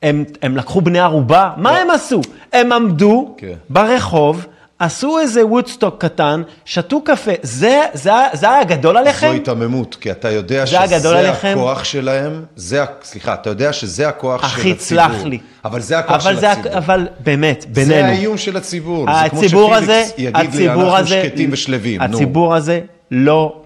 הם, 0.03 0.23
הם 0.41 0.57
לקחו 0.57 0.81
בני 0.81 0.99
ערובה? 0.99 1.49
מה 1.57 1.77
הם 1.77 1.89
עשו? 1.91 2.21
הם 2.53 2.71
עמדו 2.71 3.35
כן. 3.37 3.53
ברחוב, 3.69 4.45
עשו 4.79 5.19
איזה 5.19 5.45
וודסטוק 5.45 6.05
קטן, 6.05 6.41
שתו 6.65 7.01
קפה. 7.01 7.31
זה, 7.41 7.81
זה, 7.93 8.11
זה 8.33 8.51
היה 8.51 8.63
גדול 8.63 8.93
זו 8.93 8.99
עליכם? 8.99 9.31
היתממות, 9.31 9.97
כי 10.01 10.11
אתה 10.11 10.31
יודע 10.31 10.65
זה 10.65 10.77
שזה 10.87 11.19
עליכם? 11.19 11.55
הכוח 11.57 11.83
שלהם, 11.83 12.43
זה, 12.55 12.83
סליחה, 13.03 13.33
אתה 13.33 13.49
יודע 13.49 13.73
שזה 13.73 14.07
הכוח 14.07 14.41
של 14.41 14.47
אחי, 14.47 14.71
הציבור. 14.71 14.75
תסלח 14.75 15.23
לי. 15.23 15.39
אבל 15.65 15.81
זה 15.81 15.99
הכוח 15.99 16.25
אבל 16.25 16.33
של 16.33 16.39
זה, 16.39 16.51
הציבור. 16.51 16.77
אבל 16.77 17.07
באמת, 17.19 17.61
זה 17.61 17.67
בינינו. 17.73 18.07
האיום 18.07 18.37
של 18.37 18.57
הציבור. 18.57 19.05
זה 19.05 19.11
הציבור 19.21 19.67
כמו 19.67 19.75
הזה, 19.75 20.03
שפיליקס 20.09 20.13
יגיד 20.17 20.55
לי, 20.55 20.69
הציבור 20.69 20.83
אנחנו 20.83 20.97
הזה, 20.97 21.21
שקטים 21.23 21.49
ושלווים. 21.53 22.01
נו. 22.01 22.17
הציבור 22.17 22.55
הזה 22.55 22.79
לא 23.11 23.61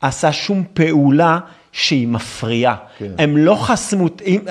עשה 0.00 0.32
שום 0.32 0.64
פעולה 0.74 1.38
שהיא 1.72 2.08
מפריעה. 2.08 2.74
כן. 2.98 3.12
הם 3.18 3.36
לא 3.36 3.54
חסמו, 3.54 4.06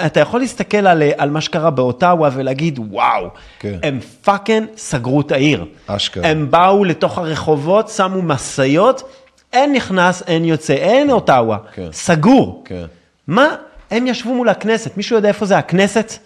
אתה 0.05 0.19
יכול 0.19 0.39
להסתכל 0.39 0.87
על, 0.87 1.03
על 1.17 1.29
מה 1.29 1.41
שקרה 1.41 1.69
באוטאווה 1.69 2.29
ולהגיד, 2.33 2.79
וואו, 2.89 3.29
כן. 3.59 3.79
הם 3.83 3.99
fucking 4.23 4.67
סגרו 4.77 5.21
את 5.21 5.31
העיר. 5.31 5.65
אשכרה. 5.87 6.27
הם 6.27 6.51
באו 6.51 6.83
לתוך 6.83 7.17
הרחובות, 7.17 7.89
שמו 7.89 8.21
משאיות, 8.21 9.03
אין 9.53 9.73
נכנס, 9.73 10.23
אין 10.27 10.45
יוצא, 10.45 10.73
אין 10.73 11.11
אוטאווה. 11.11 11.57
כן. 11.73 11.87
סגור. 11.91 12.63
כן. 12.65 12.85
מה? 13.27 13.55
הם 13.91 14.07
ישבו 14.07 14.35
מול 14.35 14.49
הכנסת, 14.49 14.97
מישהו 14.97 15.15
יודע 15.15 15.27
איפה 15.27 15.45
זה 15.45 15.57
הכנסת? 15.57 16.17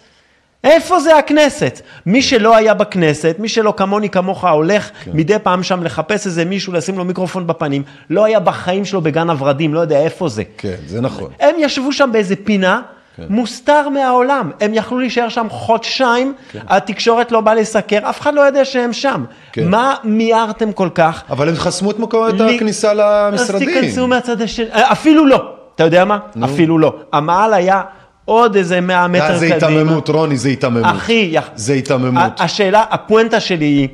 איפה 0.66 1.00
זה 1.00 1.16
הכנסת? 1.18 1.80
מי 2.06 2.22
שלא 2.22 2.56
היה 2.56 2.74
בכנסת, 2.74 3.36
מי 3.38 3.48
שלא 3.48 3.74
כמוני 3.76 4.08
כמוך 4.10 4.44
הולך 4.44 4.90
כן. 5.04 5.10
מדי 5.14 5.38
פעם 5.42 5.62
שם 5.62 5.82
לחפש 5.82 6.26
איזה 6.26 6.44
מישהו, 6.44 6.72
לשים 6.72 6.98
לו 6.98 7.04
מיקרופון 7.04 7.46
בפנים, 7.46 7.82
לא 8.10 8.24
היה 8.24 8.40
בחיים 8.40 8.84
שלו 8.84 9.00
בגן 9.00 9.30
הוורדים, 9.30 9.74
לא 9.74 9.80
יודע 9.80 9.98
איפה 10.00 10.28
זה. 10.28 10.42
כן, 10.58 10.74
זה 10.86 11.00
נכון. 11.00 11.30
הם 11.40 11.54
ישבו 11.58 11.92
שם 11.92 12.10
באיזה 12.12 12.34
פינה, 12.44 12.80
מוסתר 13.28 13.88
מהעולם. 13.88 14.50
הם 14.60 14.74
יכלו 14.74 14.98
להישאר 14.98 15.28
שם 15.28 15.46
חודשיים, 15.50 16.34
התקשורת 16.68 17.32
לא 17.32 17.40
באה 17.40 17.54
לסקר, 17.54 17.98
אף 18.10 18.20
אחד 18.20 18.34
לא 18.34 18.40
יודע 18.40 18.64
שהם 18.64 18.92
שם. 18.92 19.24
כן. 19.52 19.68
מה 19.68 19.94
מיהרתם 20.04 20.72
כל 20.72 20.88
כך? 20.94 21.22
אבל 21.30 21.48
הם 21.48 21.54
חסמו 21.54 21.90
את 21.90 21.98
מקום, 21.98 22.28
את 22.28 22.34
לי- 22.34 22.56
הכניסה 22.56 22.92
למשרדים. 22.94 23.68
אז 23.68 23.74
תיכנסו 23.74 24.06
מהצד 24.06 24.42
השני, 24.42 24.66
אה, 24.72 24.92
אפילו 24.92 25.26
לא. 25.26 25.42
אתה 25.74 25.84
יודע 25.84 26.04
מה? 26.04 26.18
אפילו 26.44 26.78
לא. 26.78 26.94
המעל 27.12 27.54
היה 27.54 27.82
עוד 28.28 28.56
איזה 28.56 28.80
100 28.80 29.08
מטר 29.08 29.22
אה, 29.24 29.38
זה 29.38 29.48
קדימה. 29.60 29.66
היתממות, 29.80 30.08
רוני, 30.08 30.36
זה 30.36 30.48
היתממות. 30.48 30.84
אחי, 30.96 31.28
יח- 31.32 31.50
זה 31.54 31.72
היתממות. 31.72 32.40
השאלה, 32.40 32.84
הפואנטה 32.90 33.40
שלי 33.40 33.64
היא, 33.64 33.88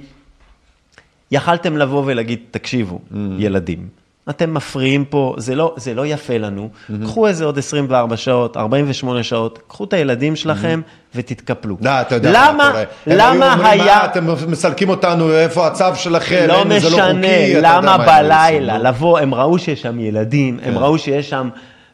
יכלתם 1.30 1.76
לבוא 1.76 2.02
ולהגיד, 2.06 2.38
תקשיבו, 2.50 2.98
Mm. 3.12 3.16
ילדים, 3.38 3.86
אתם 4.30 4.54
מפריעים 4.54 5.04
פה, 5.04 5.34
זה 5.38 5.54
לא, 5.54 5.74
זה 5.76 5.94
לא 5.94 6.06
יפה 6.06 6.38
לנו, 6.38 6.68
Mm-hmm. 6.72 7.04
קחו 7.04 7.26
איזה 7.26 7.44
עוד 7.44 7.58
24 7.58 8.16
שעות, 8.16 8.56
48 8.56 9.22
שעות, 9.22 9.58
קחו 9.68 9.84
את 9.84 9.92
הילדים 9.92 10.36
שלכם 10.36 10.80
ותתקפלו. 11.14 11.76
לא, 11.80 11.90
אתה 12.00 12.14
יודע 12.14 12.30
מה 12.32 12.48
למה, 12.48 12.68
קורה. 12.70 12.80
הם 12.80 12.86
היו 13.06 13.18
למה 13.18 13.52
אומרים, 13.52 13.66
היה... 13.80 13.96
"מה, 13.96 14.04
אתם 14.04 14.26
מסלקים 14.48 14.88
אותנו, 14.88 15.32
איפה 15.32 15.66
הצו 15.66 15.84
שלכם? 15.94 16.44
לא 16.48 16.58
אין, 16.58 16.78
זה 16.80 16.90
לא 16.90 16.96
משנה, 16.96 17.12
חוקי, 17.28 17.54
למה 17.62 17.80
מה 17.80 17.98
בלילה. 17.98 18.78
לבוא, 18.78 19.18
הם 19.18 19.34
ראו 19.34 19.58
שיש 19.58 19.82
שם 19.82 20.00
ילדים, 20.00 20.58
הם 20.62 20.74
כן. 20.74 20.78
ראו 20.80 20.98
שיש 20.98 21.30
שם, 21.30 21.48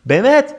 באמת, 0.07 0.53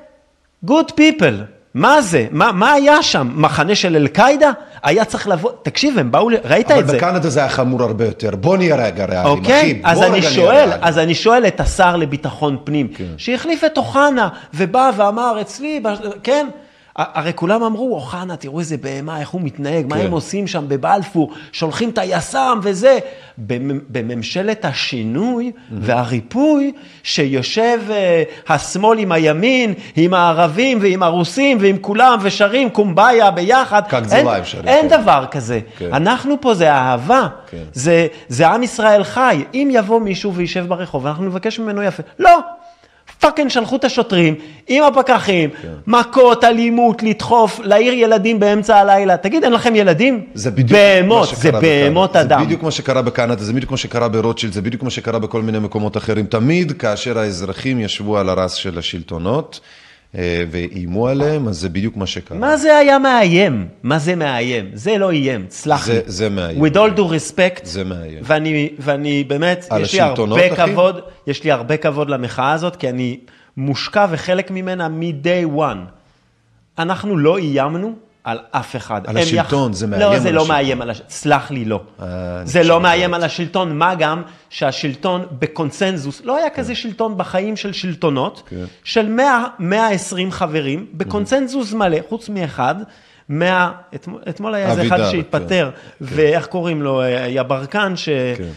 good 0.65 0.89
people. 0.99 1.58
מה 1.73 2.01
זה? 2.01 2.27
מה, 2.31 2.51
מה 2.51 2.71
היה 2.71 3.03
שם? 3.03 3.31
מחנה 3.35 3.75
של 3.75 3.95
אל-קאעידה? 3.95 4.51
היה 4.83 5.05
צריך 5.05 5.27
לבוא, 5.27 5.51
תקשיב, 5.63 5.99
הם 5.99 6.11
באו, 6.11 6.29
ראית 6.43 6.71
אבל 6.71 6.79
את 6.79 6.87
זה. 6.87 6.97
בקנדה 6.97 7.29
זה 7.29 7.39
היה 7.39 7.49
חמור 7.49 7.83
הרבה 7.83 8.05
יותר. 8.05 8.35
בוא 8.35 8.57
נהיה 8.57 8.75
רגע 8.75 9.05
ריאליים. 9.05 9.37
אוקיי, 9.37 9.81
אז 9.83 9.97
בוא 9.97 10.07
אני 10.07 10.21
שואל. 10.21 10.69
אז 10.81 10.97
אני 10.97 11.15
שואל 11.15 11.47
את 11.47 11.59
השר 11.59 11.95
לביטחון 11.95 12.57
פנים, 12.63 12.87
כן. 12.87 13.05
שהחליף 13.17 13.63
את 13.63 13.77
אוחנה, 13.77 14.29
ובא 14.53 14.91
ואמר 14.97 15.37
אצלי, 15.41 15.83
כן, 16.23 16.47
הרי 17.13 17.31
כולם 17.35 17.63
אמרו, 17.63 17.95
אוחנה, 17.95 18.35
תראו 18.35 18.59
איזה 18.59 18.77
בהמה, 18.77 19.19
איך 19.19 19.29
הוא 19.29 19.41
מתנהג, 19.41 19.85
מה 19.89 19.95
כן. 19.95 20.05
הם 20.05 20.11
עושים 20.11 20.47
שם 20.47 20.65
בבלפור, 20.67 21.31
שולחים 21.51 21.89
את 21.89 21.97
היס"מ 21.97 22.59
וזה. 22.63 22.99
במ- 23.37 23.79
בממשלת 23.89 24.65
השינוי 24.65 25.51
והריפוי, 25.71 26.71
שיושב 27.03 27.79
אה, 27.91 28.23
השמאל 28.49 28.99
עם 28.99 29.11
הימין, 29.11 29.73
עם 29.95 30.13
הערבים 30.13 30.77
ועם 30.81 31.03
הרוסים 31.03 31.57
ועם 31.61 31.77
כולם, 31.81 32.19
ושרים 32.21 32.69
קומביה 32.69 33.31
ביחד. 33.31 33.81
כך 33.89 33.99
זה 34.05 34.15
אין- 34.15 34.25
לא 34.25 34.37
אפשרי, 34.37 34.67
אין 34.69 34.89
כן. 34.89 35.01
דבר 35.01 35.25
כזה. 35.31 35.59
כן. 35.77 35.93
אנחנו 35.93 36.41
פה 36.41 36.53
זה 36.53 36.71
אהבה. 36.73 37.27
כן. 37.49 37.63
זה, 37.73 38.07
זה 38.27 38.47
עם 38.47 38.63
ישראל 38.63 39.03
חי. 39.03 39.43
אם 39.53 39.69
יבוא 39.73 39.99
מישהו 39.99 40.33
וישב 40.33 40.65
ברחוב, 40.67 41.07
אנחנו 41.07 41.25
נבקש 41.25 41.59
ממנו 41.59 41.83
יפה. 41.83 42.03
לא! 42.19 42.39
פאקינג 43.19 43.49
שלחו 43.49 43.75
את 43.75 43.83
השוטרים 43.83 44.35
עם 44.67 44.83
הפקחים, 44.83 45.49
כן. 45.49 45.67
מכות, 45.87 46.43
אלימות, 46.43 47.03
לדחוף, 47.03 47.59
להעיר 47.63 47.93
ילדים 47.93 48.39
באמצע 48.39 48.77
הלילה. 48.77 49.17
תגיד, 49.17 49.43
אין 49.43 49.53
לכם 49.53 49.75
ילדים? 49.75 50.25
זה 50.33 50.51
בדיוק 50.51 50.71
בהמות, 50.71 51.29
זה 51.35 51.51
בהמות. 51.51 52.15
אדם. 52.15 52.39
זה 52.39 52.45
בדיוק 52.45 52.63
מה 52.63 52.71
שקרה 52.71 53.01
בקנדה, 53.01 53.43
זה 53.43 53.53
בדיוק 53.53 53.71
מה 53.71 53.77
שקרה 53.77 54.07
ברוטשילד, 54.07 54.53
זה 54.53 54.61
בדיוק 54.61 54.83
מה 54.83 54.89
שקרה 54.89 55.19
בכל 55.19 55.41
מיני 55.41 55.59
מקומות 55.59 55.97
אחרים. 55.97 56.25
תמיד 56.25 56.71
כאשר 56.71 57.19
האזרחים 57.19 57.79
ישבו 57.79 58.17
על 58.17 58.29
הרס 58.29 58.53
של 58.53 58.77
השלטונות 58.77 59.59
ואיימו 60.13 61.07
עליהם, 61.07 61.47
אז 61.47 61.57
זה 61.57 61.69
בדיוק 61.69 61.97
מה 61.97 62.05
שקרה. 62.07 62.37
מה 62.37 62.57
זה 62.57 62.77
היה 62.77 62.99
מאיים? 62.99 63.67
מה 63.83 63.99
זה 63.99 64.15
מאיים? 64.15 64.69
זה 64.73 64.97
לא 64.97 65.11
איים, 65.11 65.45
סלח 65.49 65.85
זה- 65.85 65.93
לי. 65.93 65.99
זה 66.05 66.29
מאיים. 66.29 66.65
With 66.65 66.73
all 66.75 66.97
due 66.97 67.11
respect, 67.11 67.59
זה 67.65 67.83
מאיים. 67.83 68.19
ואני, 68.23 68.69
ואני 68.79 69.23
באמת, 69.23 69.65
יש 69.79 69.93
לי 69.93 70.01
הרבה 70.01 70.53
אחי? 70.53 70.71
כבוד, 70.71 70.99
יש 71.27 71.43
לי 71.43 71.51
הרבה 71.51 71.77
כבוד 71.77 72.09
למחאה 72.09 72.51
הזאת, 72.51 72.75
כי 72.75 72.89
אני 72.89 73.19
מושקע 73.57 74.05
וחלק 74.09 74.51
ממנה 74.51 74.87
מ-day 74.89 75.57
one. 75.59 75.77
אנחנו 76.79 77.17
לא 77.17 77.37
איימנו 77.37 77.93
על 78.23 78.39
אף 78.51 78.75
אחד. 78.75 79.01
על 79.07 79.17
השלטון, 79.17 79.73
זה 79.73 79.87
מאיים 79.87 80.01
לא, 80.01 80.13
על 80.13 80.19
זה 80.19 80.31
לא 80.31 80.41
השלטון. 80.41 80.55
מאיים 80.55 80.81
על 80.81 80.89
השלטון. 80.89 81.11
סלח 81.11 81.51
לי, 81.51 81.65
לא. 81.65 81.81
אה, 82.01 82.05
זה 82.43 82.63
לא 82.63 82.79
מאיים 82.79 83.09
אחרת. 83.09 83.23
על 83.23 83.25
השלטון, 83.25 83.77
מה 83.77 83.95
גם 83.95 84.21
שהשלטון 84.49 85.25
בקונסנזוס, 85.39 86.21
לא 86.23 86.37
היה 86.37 86.49
כן. 86.49 86.55
כזה 86.55 86.75
שלטון 86.75 87.17
בחיים 87.17 87.55
של 87.55 87.73
שלטונות, 87.73 88.49
של 88.83 89.09
100, 89.09 89.43
120 89.59 90.31
חברים, 90.31 90.85
בקונסנזוס 90.93 91.73
מלא, 91.73 91.97
חוץ 92.09 92.29
מאחד. 92.29 92.75
100, 93.29 93.71
אתמול, 93.95 94.21
אתמול 94.29 94.55
היה 94.55 94.71
איזה 94.71 94.81
אחד 94.81 95.11
שהתפטר, 95.11 95.69
ואיך 96.01 96.47
קוראים 96.47 96.81
לו, 96.81 97.01
אה, 97.01 97.27
יברקן, 97.27 97.95
ש... 97.95 98.09
כן. 98.09 98.49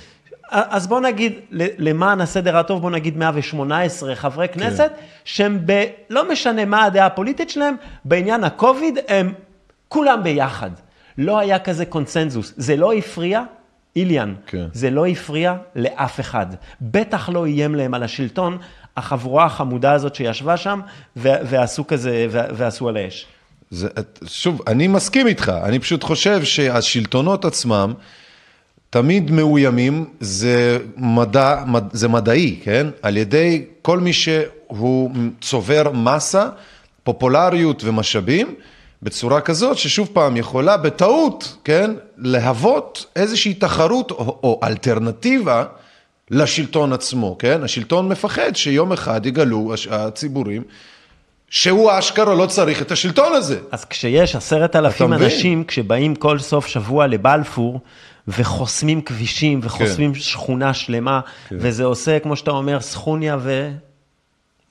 אז 0.53 0.87
בוא 0.87 1.01
נגיד, 1.01 1.33
למען 1.79 2.21
הסדר 2.21 2.57
הטוב, 2.57 2.83
בוא 2.83 2.91
נגיד 2.91 3.17
118 3.17 4.15
חברי 4.15 4.49
כן. 4.49 4.55
כנסת, 4.55 4.91
שהם 5.25 5.59
ב... 5.67 5.85
לא 6.11 6.33
משנה 6.33 6.65
מה 6.65 6.85
הדעה 6.85 7.07
הפוליטית 7.07 7.51
שלהם, 7.51 7.75
בעניין 8.05 8.45
הקוביד 8.45 8.99
הם 9.09 9.33
כולם 9.93 10.23
ביחד. 10.23 10.71
לא 11.19 11.39
היה 11.39 11.59
כזה 11.59 11.85
קונסנזוס. 11.85 12.53
זה 12.57 12.77
לא 12.77 12.93
הפריע, 12.93 13.43
איליאן, 13.97 14.35
כן. 14.47 14.67
זה 14.73 14.91
לא 14.91 15.07
הפריע 15.07 15.55
לאף 15.77 16.21
אחד. 16.21 16.47
בטח 16.81 17.29
לא 17.29 17.47
איים 17.47 17.75
להם 17.75 17.95
על 17.95 18.03
השלטון, 18.03 18.59
החבורה 18.97 19.45
החמודה 19.45 19.93
הזאת 19.93 20.15
שישבה 20.15 20.57
שם, 20.57 20.81
ועשו 21.17 21.87
כזה, 21.87 22.27
ועשו 22.31 22.89
על 22.89 22.97
האש. 22.97 23.27
זה, 23.71 23.89
שוב, 24.27 24.63
אני 24.67 24.89
מסכים 24.89 25.27
איתך, 25.27 25.53
אני 25.65 25.79
פשוט 25.79 26.05
חושב 26.05 26.45
שהשלטונות 26.45 27.45
עצמם 27.45 27.95
תמיד 28.91 29.31
מאוימים, 29.31 30.05
זה, 30.21 30.79
מדע, 30.97 31.65
מד, 31.67 31.85
זה 31.93 32.09
מדעי, 32.09 32.61
כן? 32.63 32.87
על 33.03 33.17
ידי 33.17 33.65
כל 33.83 34.01
מי 34.01 34.13
שהוא 34.13 35.11
צובר 35.41 35.91
מסה, 35.95 36.49
פופולריות 37.05 37.85
ומשאבים, 37.85 38.55
בצורה 39.03 39.41
כזאת 39.41 39.79
ששוב 39.79 40.09
פעם 40.13 40.37
יכולה 40.37 40.77
בטעות, 40.77 41.57
כן? 41.65 41.91
להוות 42.19 43.07
איזושהי 43.17 43.55
תחרות 43.55 44.11
או, 44.11 44.39
או 44.43 44.61
אלטרנטיבה 44.65 45.65
לשלטון 46.31 46.93
עצמו, 46.93 47.37
כן? 47.39 47.63
השלטון 47.63 48.09
מפחד 48.09 48.57
שיום 48.57 48.93
אחד 48.93 49.27
יגלו 49.27 49.75
הציבורים 49.91 50.63
שהוא 51.49 51.91
אשכרה 51.99 52.35
לא 52.35 52.47
צריך 52.47 52.83
את 52.83 52.91
השלטון 52.91 53.33
הזה. 53.33 53.59
אז 53.71 53.85
כשיש 53.85 54.37
עשרת 54.37 54.77
אלפים? 54.77 55.13
אנשים, 55.13 55.65
כשבאים 55.65 56.15
כל 56.15 56.39
סוף 56.39 56.67
שבוע 56.67 57.07
לבלפור, 57.07 57.81
וחוסמים 58.29 59.03
כבישים, 59.03 59.61
וחוסמים 59.63 60.15
שכונה 60.15 60.75
שלמה, 60.75 61.21
וזה 61.53 61.85
עושה, 61.85 62.19
כמו 62.19 62.37
שאתה 62.37 62.51
אומר, 62.51 62.81
סכוניה 62.81 63.37
ו... 63.41 63.71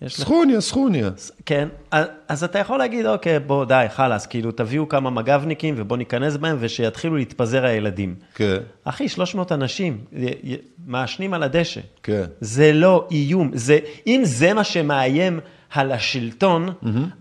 יש 0.01 0.13
לך... 0.13 0.19
סכוניה, 0.21 0.61
סכוניה. 0.61 1.09
כן, 1.45 1.67
אז- 1.91 2.05
אז 2.27 2.43
אתה 2.43 2.59
יכול 2.59 2.77
להגיד, 2.77 3.05
אוקיי, 3.05 3.39
בוא, 3.39 3.65
די, 3.65 3.85
חלאס, 3.89 4.25
כאילו, 4.25 4.51
תביאו 4.51 4.89
כמה 4.89 5.09
מג"בניקים 5.09 5.75
ובוא 5.77 5.97
ניכנס 5.97 6.37
בהם, 6.37 6.57
ושיתחילו 6.59 7.15
להתפזר 7.17 7.65
הילדים. 7.65 8.15
כן, 8.35 8.57
אחי, 8.83 9.09
300 9.09 9.51
אנשים 9.51 9.97
י- 10.13 10.25
י- 10.53 10.55
מעשנים 10.87 11.33
על 11.33 11.43
הדשא. 11.43 11.81
כן. 12.03 12.23
זה 12.41 12.73
לא 12.73 13.07
איום. 13.11 13.51
זה, 13.53 13.79
אם 14.07 14.21
זה 14.23 14.53
מה 14.53 14.63
שמאיים 14.63 15.39
על 15.73 15.91
השלטון, 15.91 16.69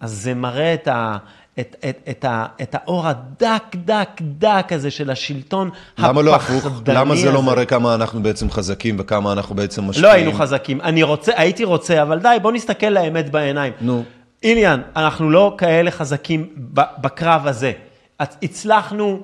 אז 0.01 0.11
זה 0.13 0.35
מראה 0.35 0.75
את, 0.75 0.89
ה, 0.89 1.17
את, 1.61 1.77
את, 1.89 1.99
את, 2.11 2.25
ה, 2.25 2.47
את 2.63 2.75
האור 2.79 3.07
הדק, 3.09 3.63
דק, 3.75 4.09
דק 4.21 4.67
הזה 4.71 4.91
של 4.91 5.11
השלטון 5.11 5.71
למה 5.99 6.23
לא 6.23 6.35
הפוך? 6.35 6.67
הפחדני 6.67 6.97
למה 6.97 7.17
זה 7.17 7.31
לא 7.33 7.39
הזה. 7.39 7.47
מראה 7.47 7.65
כמה 7.65 7.95
אנחנו 7.95 8.23
בעצם 8.23 8.51
חזקים 8.51 8.97
וכמה 8.99 9.33
אנחנו 9.33 9.55
בעצם 9.55 9.85
משפיעים? 9.85 10.05
לא 10.09 10.13
היינו 10.13 10.33
חזקים. 10.33 10.81
אני 10.81 11.03
רוצה, 11.03 11.33
הייתי 11.37 11.65
רוצה, 11.65 12.03
אבל 12.03 12.19
די, 12.19 12.37
בוא 12.43 12.53
נסתכל 12.53 12.87
לאמת 12.87 13.31
בעיניים. 13.31 13.73
נו. 13.81 14.05
איליאן, 14.43 14.81
אנחנו 14.97 15.31
לא 15.31 15.55
כאלה 15.59 15.91
חזקים 15.91 16.47
בקרב 16.75 17.47
הזה. 17.47 17.73
הצ- 18.23 18.37
הצלחנו 18.43 19.21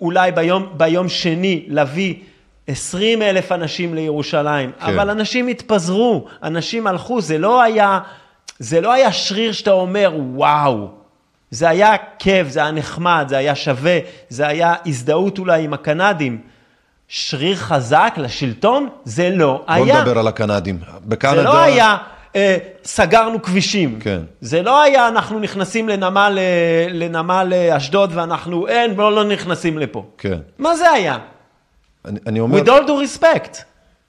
אולי 0.00 0.32
ביום, 0.32 0.66
ביום 0.76 1.08
שני 1.08 1.64
להביא 1.68 2.14
20 2.66 3.22
אלף 3.22 3.52
אנשים 3.52 3.94
לירושלים, 3.94 4.70
כן. 4.80 4.86
אבל 4.86 5.10
אנשים 5.10 5.48
התפזרו, 5.48 6.24
אנשים 6.42 6.86
הלכו, 6.86 7.20
זה 7.20 7.38
לא 7.38 7.62
היה, 7.62 7.98
זה 8.58 8.80
לא 8.80 8.92
היה 8.92 9.12
שריר 9.12 9.52
שאתה 9.52 9.70
אומר, 9.72 10.12
וואו. 10.34 10.99
זה 11.50 11.68
היה 11.68 11.94
כיף, 12.18 12.48
זה 12.48 12.60
היה 12.60 12.70
נחמד, 12.70 13.26
זה 13.28 13.36
היה 13.36 13.54
שווה, 13.54 13.98
זה 14.28 14.46
היה 14.46 14.74
הזדהות 14.86 15.38
אולי 15.38 15.64
עם 15.64 15.72
הקנדים. 15.72 16.40
שריר 17.08 17.56
חזק 17.56 18.14
לשלטון, 18.16 18.88
זה 19.04 19.30
לא 19.30 19.64
בוא 19.66 19.74
היה. 19.74 20.00
נדבר 20.00 20.18
על 20.18 20.28
הקנדים. 20.28 20.78
בקנדה... 21.04 21.36
זה 21.36 21.42
לא 21.42 21.58
היה, 21.58 21.96
אה, 22.36 22.56
סגרנו 22.84 23.42
כבישים. 23.42 23.98
כן. 24.00 24.20
זה 24.40 24.62
לא 24.62 24.82
היה, 24.82 25.08
אנחנו 25.08 25.40
נכנסים 25.40 25.88
לנמל, 25.88 26.38
אה, 26.38 26.86
לנמל 26.90 27.52
אה, 27.52 27.76
אשדוד 27.76 28.10
ואנחנו, 28.14 28.68
אין, 28.68 28.94
לא, 28.94 29.12
לא 29.12 29.24
נכנסים 29.24 29.78
לפה. 29.78 30.06
כן. 30.18 30.38
מה 30.58 30.76
זה 30.76 30.90
היה? 30.90 31.18
אני, 32.04 32.18
אני 32.26 32.40
אומר... 32.40 32.58
With 32.58 32.66
all 32.66 32.86
due 32.86 33.20
respect. 33.20 33.58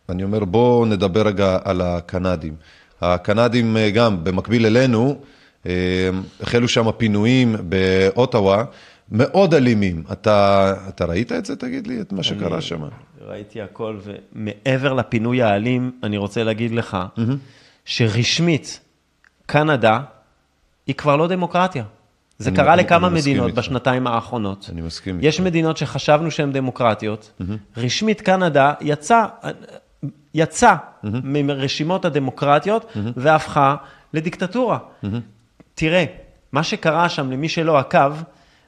אני 0.10 0.24
אומר, 0.24 0.46
בואו 0.46 0.86
נדבר 0.86 1.28
רגע 1.28 1.58
על 1.64 1.82
הקנדים. 1.82 2.56
הקנדים 3.02 3.78
אה, 3.78 3.90
גם, 3.90 4.24
במקביל 4.24 4.66
אלינו, 4.66 5.16
החלו 6.42 6.68
שם 6.68 6.92
פינויים 6.92 7.56
באוטווה, 7.64 8.64
מאוד 9.12 9.54
אלימים. 9.54 10.04
אתה, 10.12 10.74
אתה 10.90 11.06
ראית 11.06 11.32
את 11.32 11.46
זה, 11.46 11.56
תגיד 11.56 11.88
לי, 11.88 12.02
את 12.02 12.14
מה 12.14 12.24
שקרה 12.24 12.62
שם? 12.62 12.82
ראיתי 13.28 13.62
הכל, 13.62 13.98
ומעבר 14.36 14.94
לפינוי 14.94 15.42
האלים, 15.42 15.92
אני 16.04 16.18
רוצה 16.18 16.44
להגיד 16.44 16.72
לך, 16.72 16.98
שרשמית, 17.86 18.80
קנדה 19.46 20.00
היא 20.88 20.96
כבר 20.96 21.16
לא 21.16 21.28
דמוקרטיה. 21.28 21.84
זה 22.38 22.50
אני- 22.50 22.58
קרה 22.58 22.74
אני- 22.74 22.84
לכמה 22.84 23.08
אני 23.08 23.20
מדינות 23.20 23.48
איתך. 23.48 23.58
בשנתיים 23.58 24.08
האחרונות. 24.08 24.70
אני 24.72 24.82
מסכים 24.82 25.20
יש 25.22 25.36
איתך. 25.36 25.46
מדינות 25.48 25.78
שחשבנו 25.78 26.32
שהן 26.32 26.52
דמוקרטיות. 26.52 27.42
רשמית 27.78 28.22
קנדה 28.22 28.74
יצא, 28.82 29.26
יצא 30.34 30.76
מרשימות 31.24 32.06
הדמוקרטיות 32.06 32.86
והפכה 33.16 33.76
לדיקטטורה. 34.14 34.78
תראה, 35.76 36.06
מה 36.52 36.64
שקרה 36.64 37.10
שם, 37.10 37.32
למי 37.32 37.50
שלא 37.50 37.80
עקב, 37.80 38.14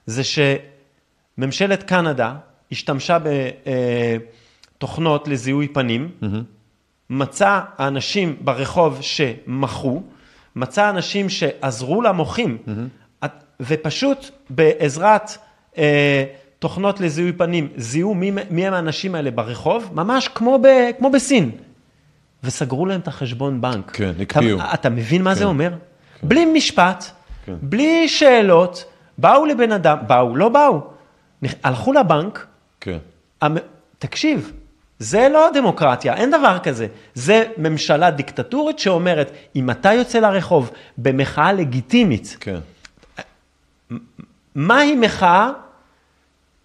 זה 0.05 0.21
שממשלת 0.23 1.83
קנדה 1.83 2.35
השתמשה 2.71 3.17
בתוכנות 4.77 5.27
לזיהוי 5.27 5.67
פנים, 5.67 6.11
מצא 7.09 7.59
אנשים 7.79 8.35
ברחוב 8.41 8.97
שמחו, 9.01 10.01
מצא 10.55 10.89
אנשים 10.89 11.29
שעזרו 11.29 12.01
למוחים, 12.01 12.57
את- 13.25 13.31
ופשוט 13.59 14.29
בעזרת 14.49 15.31
אה, 15.77 16.23
תוכנות 16.59 16.99
לזיהוי 16.99 17.31
פנים, 17.33 17.67
זיהו 17.77 18.15
מי, 18.15 18.31
מי 18.49 18.67
הם 18.67 18.73
האנשים 18.73 19.15
האלה 19.15 19.31
ברחוב, 19.31 19.89
ממש 19.93 20.27
כמו, 20.27 20.59
ב, 20.63 20.67
כמו 20.99 21.09
בסין, 21.11 21.51
וסגרו 22.43 22.85
להם 22.85 22.99
את 22.99 23.07
החשבון 23.07 23.61
בנק. 23.61 23.91
כן, 23.91 24.11
הקפיאו. 24.21 24.57
אתה, 24.57 24.73
אתה 24.73 24.89
מבין 24.89 25.21
מה 25.23 25.33
זה 25.35 25.39
כן. 25.39 25.45
אומר? 25.47 25.73
בלי 26.23 26.45
משפט, 26.45 27.05
כן. 27.45 27.55
בלי 27.61 28.07
שאלות, 28.07 28.85
באו 29.17 29.45
לבן 29.45 29.71
אדם, 29.71 29.97
באו, 30.07 30.35
לא 30.35 30.49
באו, 30.49 30.81
הלכו 31.63 31.93
לבנק, 31.93 32.45
כן. 32.81 32.97
המ... 33.41 33.57
תקשיב, 33.99 34.51
זה 34.99 35.29
לא 35.29 35.49
דמוקרטיה, 35.53 36.15
אין 36.15 36.31
דבר 36.31 36.57
כזה. 36.63 36.87
זה 37.13 37.43
ממשלה 37.57 38.11
דיקטטורית 38.11 38.79
שאומרת, 38.79 39.31
אם 39.55 39.69
אתה 39.69 39.93
יוצא 39.93 40.19
לרחוב 40.19 40.71
במחאה 40.97 41.53
לגיטימית, 41.53 42.37
כן. 42.39 42.59
מהי 44.55 44.95
מחאה 44.95 45.49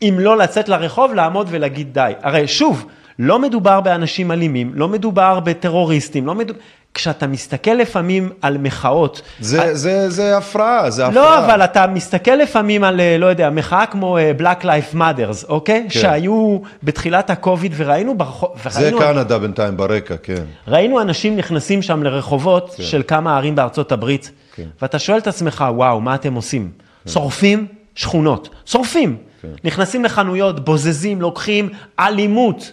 אם 0.03 0.15
לא 0.19 0.37
לצאת 0.37 0.69
לרחוב, 0.69 1.15
לעמוד 1.15 1.47
ולהגיד 1.51 1.95
די? 1.95 2.13
הרי 2.23 2.49
שוב, 2.49 2.87
לא 3.19 3.39
מדובר 3.39 3.81
באנשים 3.81 4.33
אלימים, 4.33 4.73
לא 4.75 4.89
מדובר 4.89 5.41
בטרוריסטים, 5.41 6.27
לא 6.27 6.35
מדובר... 6.35 6.61
כשאתה 6.99 7.27
מסתכל 7.27 7.71
לפעמים 7.71 8.31
על 8.43 8.59
מחאות, 8.59 9.23
זה, 9.41 9.75
זה, 9.75 10.11
זה 10.11 10.37
הפרעה, 10.37 10.91
זה 10.91 11.07
הפרעה. 11.07 11.25
לא, 11.25 11.45
אבל 11.45 11.65
אתה 11.65 11.87
מסתכל 11.87 12.31
לפעמים 12.31 12.85
על, 12.85 13.01
אה, 13.01 13.17
לא 13.19 13.27
יודע, 13.27 13.51
מחאה 13.51 13.87
כמו 13.87 14.19
אה, 14.19 14.33
Black 14.39 14.63
Life 14.63 14.95
Matters, 14.95 15.49
אוקיי? 15.49 15.87
כן. 15.91 16.01
שהיו 16.01 16.59
בתחילת 16.83 17.31
הקוביד 17.31 17.73
וראינו 17.77 18.19
ברחוב... 18.19 18.51
זה 18.71 18.91
קנדה 18.99 19.39
בינתיים 19.39 19.77
ברקע, 19.77 20.17
כן. 20.23 20.43
ראינו 20.69 21.01
אנשים 21.01 21.37
נכנסים 21.37 21.83
שם 21.83 22.03
לרחובות 22.03 22.75
כן. 22.77 22.83
של 22.83 23.03
כמה 23.07 23.37
ערים 23.37 23.55
בארצות 23.55 23.93
הברית, 23.93 24.31
כן. 24.55 24.67
ואתה 24.83 24.99
שואל 24.99 25.19
את 25.19 25.27
עצמך, 25.27 25.65
וואו, 25.75 26.01
מה 26.01 26.15
אתם 26.15 26.35
עושים? 26.35 26.71
שורפים 27.07 27.67
שכונות, 27.95 28.49
שורפים. 28.67 29.17
כן. 29.43 29.49
נכנסים 29.65 30.05
לחנויות, 30.05 30.65
בוזזים, 30.65 31.21
לוקחים 31.21 31.69
אלימות. 31.99 32.73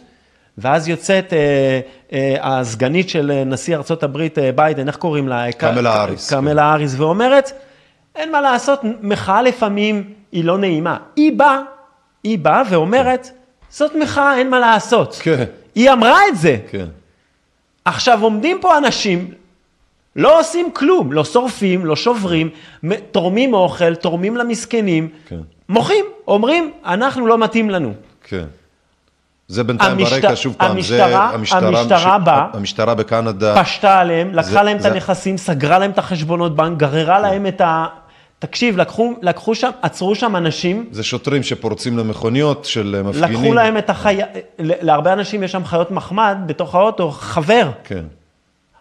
ואז 0.57 0.87
יוצאת 0.87 1.33
אה, 1.33 1.79
אה, 2.13 2.35
הסגנית 2.41 3.09
של 3.09 3.31
אה, 3.31 3.43
נשיא 3.43 3.75
ארצות 3.75 4.03
הברית, 4.03 4.39
אה, 4.39 4.51
ביידן, 4.51 4.87
איך 4.87 4.95
קוראים 4.95 5.27
לה? 5.27 5.51
קמלה 5.51 5.93
האריס, 5.93 6.29
כן. 6.29 6.35
קמלה 6.35 6.63
האריס, 6.63 6.95
ואומרת, 6.97 7.51
אין 8.15 8.31
מה 8.31 8.41
לעשות, 8.41 8.79
מחאה 9.01 9.41
לפעמים 9.41 10.13
היא 10.31 10.43
לא 10.43 10.57
נעימה. 10.57 10.97
היא 11.15 11.33
באה, 11.33 11.59
היא 12.23 12.39
באה 12.39 12.61
ואומרת, 12.69 13.31
זאת 13.69 13.91
מחאה, 13.95 14.37
אין 14.37 14.49
מה 14.49 14.59
לעשות. 14.59 15.19
כן. 15.21 15.43
היא 15.75 15.91
אמרה 15.91 16.19
את 16.27 16.37
זה. 16.37 16.57
כן. 16.69 16.85
עכשיו 17.85 18.23
עומדים 18.23 18.57
פה 18.61 18.77
אנשים, 18.77 19.31
לא 20.15 20.39
עושים 20.39 20.71
כלום, 20.71 21.11
לא 21.11 21.23
שורפים, 21.23 21.85
לא 21.85 21.95
שוברים, 21.95 22.49
תורמים 23.11 23.53
אוכל, 23.53 23.95
תורמים 23.95 24.37
למסכנים, 24.37 25.09
כן. 25.27 25.39
מוחים, 25.69 26.05
אומרים, 26.27 26.71
אנחנו 26.85 27.27
לא 27.27 27.37
מתאים 27.37 27.69
לנו. 27.69 27.93
כן. 28.23 28.45
זה 29.47 29.63
בינתיים 29.63 29.91
המשט- 29.99 30.11
ברקע, 30.13 30.35
שוב 30.35 30.55
פעם, 30.57 30.71
המשטרה- 30.71 30.97
זה 31.09 31.17
המשטרה, 31.35 31.79
המשטרה 31.81 32.19
באה- 32.19 32.47
המשטרה 32.53 32.95
בקנדה, 32.95 33.63
פשטה 33.63 33.99
עליהם, 33.99 34.29
לקחה 34.33 34.49
זה- 34.49 34.61
להם 34.61 34.77
את 34.77 34.81
זה- 34.81 34.91
הנכסים, 34.91 35.37
סגרה 35.37 35.79
להם 35.79 35.91
את 35.91 35.97
החשבונות 35.97 36.55
בנק, 36.55 36.77
גררה 36.77 37.19
להם 37.19 37.47
את, 37.47 37.61
ה, 37.61 37.85
את 38.39 38.45
תקשיב, 38.45 38.77
לקחו, 38.77 39.13
לקחו 39.21 39.55
שם, 39.55 39.69
עצרו 39.81 40.15
שם 40.15 40.35
אנשים, 40.35 40.85
זה 40.91 41.03
שוטרים 41.03 41.43
שפורצים 41.43 41.97
למכוניות 41.97 42.65
של 42.65 42.95
אה, 42.97 43.03
מפגינים. 43.03 43.31
לקחו 43.43 43.53
להם 43.53 43.77
את 43.77 43.89
החי... 43.89 44.19
להרבה 44.59 45.13
אנשים 45.13 45.43
יש 45.43 45.51
שם 45.51 45.65
חיות 45.65 45.91
מחמד 45.91 46.37
בתוך 46.45 46.75
האוטו, 46.75 47.11
חבר, 47.11 47.69
כן. 47.83 48.03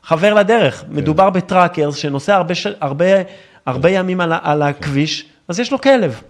חבר 0.03 0.35
לדרך. 0.35 0.85
מדובר 0.89 1.31
בטראקרס 1.31 1.97
שנוסע 1.97 2.35
הרבה. 2.37 2.55
הרבה, 2.81 3.05
הרבה 3.67 3.91
ימים 3.91 4.21
על, 4.21 4.33
על 4.43 4.63
הכביש, 4.63 5.27
אז 5.49 5.61
יש 5.61 5.73
לו 5.73 5.81
כלב. 5.81 6.21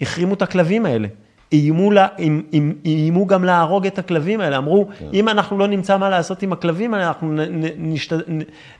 החרימו 0.00 0.34
את 0.34 0.42
הכלבים 0.42 0.86
האלה. 0.86 1.08
איימו, 1.52 1.90
לה, 1.90 2.06
איימו, 2.18 2.72
איימו 2.84 3.26
גם 3.26 3.44
להרוג 3.44 3.86
את 3.86 3.98
הכלבים 3.98 4.40
האלה, 4.40 4.56
אמרו, 4.56 4.88
אם 5.12 5.28
אנחנו 5.28 5.58
לא 5.58 5.66
נמצא 5.66 5.96
מה 5.96 6.10
לעשות 6.10 6.42
עם 6.42 6.52
הכלבים 6.52 6.94
האלה, 6.94 7.08
אנחנו 7.08 7.32
נ, 7.32 7.38
נשת, 7.78 8.16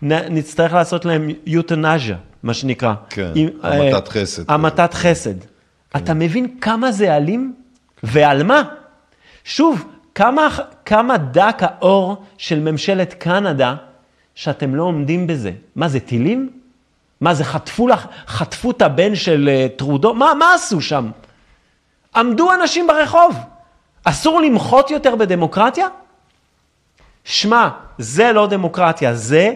נ, 0.03 0.13
נצטרך 0.13 0.73
לעשות 0.73 1.05
להם 1.05 1.29
יוטנז'ה, 1.47 2.15
מה 2.43 2.55
שנקרא. 2.55 2.95
כן, 3.11 3.33
עם, 3.35 3.49
המתת 3.63 4.07
אה, 4.07 4.13
חסד. 4.13 4.43
המתת 4.49 4.95
חסד. 4.95 5.35
אתה 5.97 6.15
מבין 6.15 6.49
כמה 6.61 6.93
זה 6.93 7.17
אלים? 7.17 7.55
ועל 8.03 8.43
מה? 8.43 8.63
שוב, 9.45 9.85
כמה, 10.15 10.49
כמה 10.85 11.19
דק 11.19 11.59
האור 11.61 12.25
של 12.39 12.61
ממשלת 12.61 13.15
קנדה 13.15 13.75
שאתם 14.35 14.75
לא 14.75 14.83
עומדים 14.83 15.27
בזה? 15.27 15.53
מה 15.77 15.89
זה, 15.89 16.01
טילים? 16.01 16.51
מה 17.21 17.35
זה, 17.35 17.45
חטפו, 17.45 17.89
לך, 17.89 18.07
חטפו 18.27 18.71
את 18.71 18.83
הבן 18.83 19.15
של 19.15 19.49
אה, 19.53 19.67
טרודו? 19.77 20.15
מה, 20.15 20.33
מה 20.39 20.55
עשו 20.55 20.81
שם? 20.81 21.11
עמדו 22.17 22.53
אנשים 22.53 22.87
ברחוב. 22.87 23.37
אסור 24.05 24.41
למחות 24.41 24.91
יותר 24.91 25.17
בדמוקרטיה? 25.17 25.87
שמע, 27.25 27.69
זה 27.99 28.33
לא 28.33 28.47
דמוקרטיה, 28.47 29.15
זה 29.15 29.53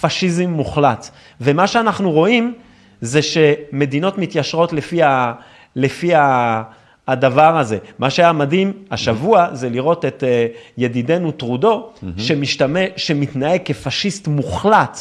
פשיזם 0.00 0.50
מוחלט. 0.50 1.10
ומה 1.40 1.66
שאנחנו 1.66 2.10
רואים 2.10 2.54
זה 3.00 3.20
שמדינות 3.22 4.18
מתיישרות 4.18 4.72
לפי, 4.72 5.02
ה, 5.02 5.32
לפי 5.76 6.14
ה, 6.14 6.62
הדבר 7.08 7.58
הזה. 7.58 7.78
מה 7.98 8.10
שהיה 8.10 8.32
מדהים 8.32 8.72
השבוע 8.90 9.46
זה 9.52 9.70
לראות 9.70 10.04
את 10.04 10.24
אה, 10.24 10.46
ידידנו 10.78 11.32
טרודו, 11.32 11.90
שמשתמע, 12.18 12.80
שמתנהג 12.96 13.60
כפשיסט 13.64 14.28
מוחלט 14.28 14.98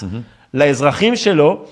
לאזרחים 0.53 1.15
שלו, 1.15 1.65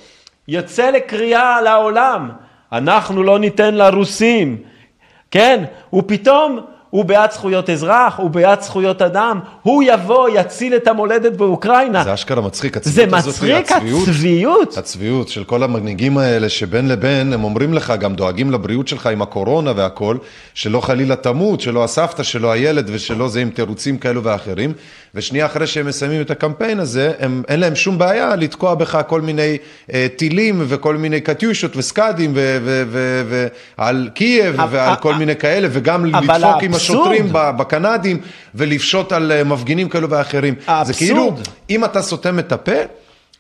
יוצא 0.48 0.90
לקריאה 0.90 1.62
לעולם, 1.62 2.30
אנחנו 2.72 3.24
לא 3.24 3.40
ניתן 3.40 3.76
לרוסים, 3.76 4.58
כן, 5.32 5.64
ופתאום 5.94 6.60
הוא 6.92 7.06
בעד 7.06 7.32
זכויות 7.32 7.70
אזרח, 7.70 8.20
הוא 8.20 8.30
בעד 8.30 8.62
זכויות 8.62 9.02
אדם, 9.02 9.40
הוא 9.62 9.84
יבוא, 9.88 10.30
יציל 10.30 10.76
את 10.76 10.88
המולדת 10.88 11.34
באוקראינה. 11.38 12.04
זה 12.04 12.14
אשכרה 12.14 12.42
מצחיק, 12.42 12.84
זה 12.84 13.04
הצביעות 13.04 13.14
הזאת, 13.14 13.34
מצחיק, 13.34 13.72
הצביעות. 13.72 14.08
הצביעות. 14.08 14.78
הצביעות 14.78 15.28
של 15.30 15.44
כל 15.44 15.64
המנהיגים 15.64 16.18
האלה 16.18 16.50
שבין 16.50 16.88
לבין 16.88 17.34
הם 17.34 17.44
אומרים 17.44 17.74
לך 17.74 17.94
גם 18.00 18.14
דואגים 18.16 18.52
לבריאות 18.52 18.88
שלך 18.88 19.08
עם 19.08 19.22
הקורונה 19.22 19.72
והכל 19.76 20.18
שלא 20.54 20.82
חלילה 20.82 21.16
תמות 21.16 21.62
שלא 21.62 21.84
הסבתא 21.84 22.24
שלא 22.24 22.52
הילד 22.52 22.90
ושלא 22.94 23.28
זה 23.28 23.42
עם 23.42 23.50
תירוצים 23.50 23.98
כאלו 23.98 24.24
ואחרים 24.24 24.74
ושנייה 25.16 25.46
אחרי 25.46 25.68
שהם 25.68 25.88
מסיימים 25.88 26.22
את 26.22 26.32
הקמפיין 26.32 26.80
הזה 26.80 27.14
הם, 27.20 27.44
אין 27.48 27.60
להם 27.60 27.76
שום 27.76 27.98
בעיה 27.98 28.36
לתקוע 28.36 28.76
בך 28.76 29.02
כל 29.08 29.22
מיני 29.22 29.58
אה, 29.94 30.08
טילים 30.16 30.64
וכל 30.68 30.98
מיני 30.98 31.22
קטיושות 31.22 31.78
וסקאדים 31.78 32.34
ועל 33.78 34.10
קייב 34.14 34.56
ועל 34.72 34.96
כל 34.96 35.16
מיני 35.16 35.36
כאלה 35.36 35.68
וגם 35.72 36.06
לדפוק 36.06 36.64
עם 36.64 36.74
השוטרים 36.74 37.28
בקנדים 37.32 38.22
ולפשוט 38.56 39.12
על 39.12 39.32
אה, 39.32 39.44
מפגינים 39.44 39.90
כאלו 39.90 40.10
ואחרים 40.10 40.56
זה 40.66 40.72
האבסורד. 40.72 40.98
כאילו 40.98 41.36
אם 41.70 41.86
אתה 41.86 42.02
סותם 42.02 42.40
את 42.40 42.52
הפה 42.52 42.78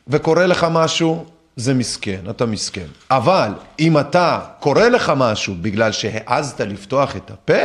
וקורה 0.08 0.46
לך 0.46 0.68
משהו, 0.72 1.26
זה 1.56 1.74
מסכן, 1.74 2.20
אתה 2.30 2.46
מסכן. 2.46 2.86
אבל 3.12 3.52
אם 3.80 3.98
אתה 3.98 4.40
קורה 4.60 4.90
לך 4.90 5.14
משהו 5.18 5.56
בגלל 5.62 5.92
שהעזת 5.92 6.62
לפתוח 6.62 7.16
את 7.16 7.32
הפה, 7.32 7.64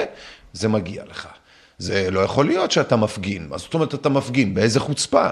זה 0.52 0.68
מגיע 0.68 1.02
לך. 1.10 1.26
זה 1.78 2.10
לא 2.10 2.20
יכול 2.20 2.46
להיות 2.46 2.70
שאתה 2.70 2.96
מפגין. 2.96 3.46
מה 3.50 3.58
זאת 3.58 3.74
אומרת 3.74 3.94
אתה 3.94 4.08
מפגין? 4.08 4.54
באיזה 4.54 4.80
חוצפה? 4.80 5.28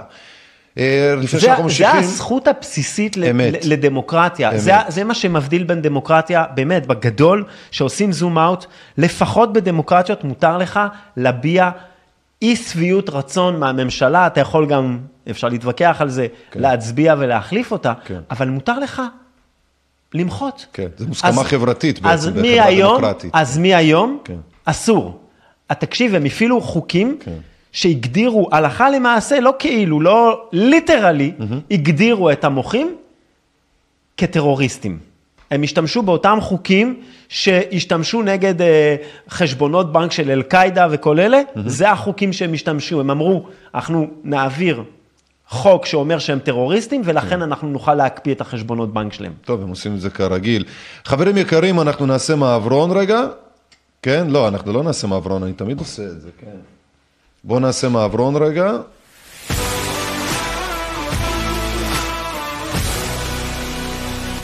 אה, 0.78 1.14
לפני 1.18 1.40
זה, 1.40 1.46
שאנחנו 1.46 1.62
זה 1.62 1.84
ממשיכים... 1.84 1.96
הזכות 1.96 2.48
הבסיסית 2.48 3.16
אמת. 3.30 3.64
לדמוקרטיה. 3.64 4.50
אמת. 4.50 4.60
זה, 4.60 4.72
זה 4.88 5.04
מה 5.04 5.14
שמבדיל 5.14 5.64
בין 5.64 5.82
דמוקרטיה, 5.82 6.44
באמת, 6.54 6.86
בגדול, 6.86 7.44
שעושים 7.70 8.12
זום 8.12 8.38
אאוט, 8.38 8.66
לפחות 8.98 9.52
בדמוקרטיות 9.52 10.24
מותר 10.24 10.58
לך 10.58 10.80
להביע 11.16 11.70
אי 12.42 12.56
שביעות 12.56 13.10
רצון 13.10 13.60
מהממשלה, 13.60 14.26
אתה 14.26 14.40
יכול 14.40 14.66
גם, 14.66 14.98
אפשר 15.30 15.48
להתווכח 15.48 15.96
על 16.00 16.08
זה, 16.08 16.26
כן. 16.50 16.60
להצביע 16.60 17.14
ולהחליף 17.18 17.72
אותה, 17.72 17.92
כן. 18.04 18.20
אבל 18.30 18.48
מותר 18.48 18.78
לך 18.78 19.02
למחות. 20.14 20.66
כן, 20.72 20.86
זה 20.96 21.06
מוסכמה 21.06 21.44
חברתית 21.44 22.00
בעצם, 22.00 22.12
אז 22.12 22.28
בחברה 22.28 22.70
דמוקרטית. 22.70 23.30
אז 23.34 23.58
מהיום, 23.58 24.18
כן. 24.24 24.36
אסור. 24.64 25.23
אז 25.68 25.76
תקשיב, 25.76 26.14
הם 26.14 26.24
הפעילו 26.24 26.60
חוקים 26.60 27.18
כן. 27.20 27.32
שהגדירו 27.72 28.48
הלכה 28.52 28.90
למעשה, 28.90 29.40
לא 29.40 29.54
כאילו, 29.58 30.00
לא 30.00 30.48
ליטרלי, 30.52 31.32
הגדירו 31.70 32.30
את 32.30 32.44
המוחים 32.44 32.96
כטרוריסטים. 34.16 34.98
הם 35.50 35.62
השתמשו 35.62 36.02
באותם 36.02 36.38
חוקים 36.40 37.00
שהשתמשו 37.28 38.22
נגד 38.22 38.62
אה, 38.62 38.96
חשבונות 39.30 39.92
בנק 39.92 40.12
של 40.12 40.30
אל-קאעידה 40.30 40.86
וכל 40.90 41.20
אלה, 41.20 41.40
זה 41.66 41.90
החוקים 41.90 42.32
שהם 42.32 42.52
השתמשו. 42.52 43.00
הם 43.00 43.10
אמרו, 43.10 43.46
אנחנו 43.74 44.06
נעביר 44.24 44.82
חוק 45.48 45.86
שאומר 45.86 46.18
שהם 46.18 46.38
טרוריסטים, 46.38 47.02
ולכן 47.04 47.42
אנחנו 47.42 47.68
נוכל 47.68 47.94
להקפיא 47.94 48.34
את 48.34 48.40
החשבונות 48.40 48.92
בנק 48.92 49.12
שלהם. 49.12 49.32
טוב, 49.44 49.62
הם 49.62 49.68
עושים 49.68 49.94
את 49.94 50.00
זה 50.00 50.10
כרגיל. 50.10 50.64
חברים 51.04 51.36
יקרים, 51.36 51.80
אנחנו 51.80 52.06
נעשה 52.06 52.36
מעברון 52.36 52.90
רגע. 52.90 53.20
כן? 54.04 54.26
לא, 54.30 54.48
אנחנו 54.48 54.72
לא 54.72 54.82
נעשה 54.82 55.06
מעברון, 55.06 55.42
אני 55.42 55.52
תמיד 55.52 55.78
עושה 55.78 56.02
את 56.02 56.20
זה, 56.20 56.28
כן. 56.40 56.56
בואו 57.44 57.60
נעשה 57.60 57.88
מעברון 57.88 58.36
רגע. 58.36 58.72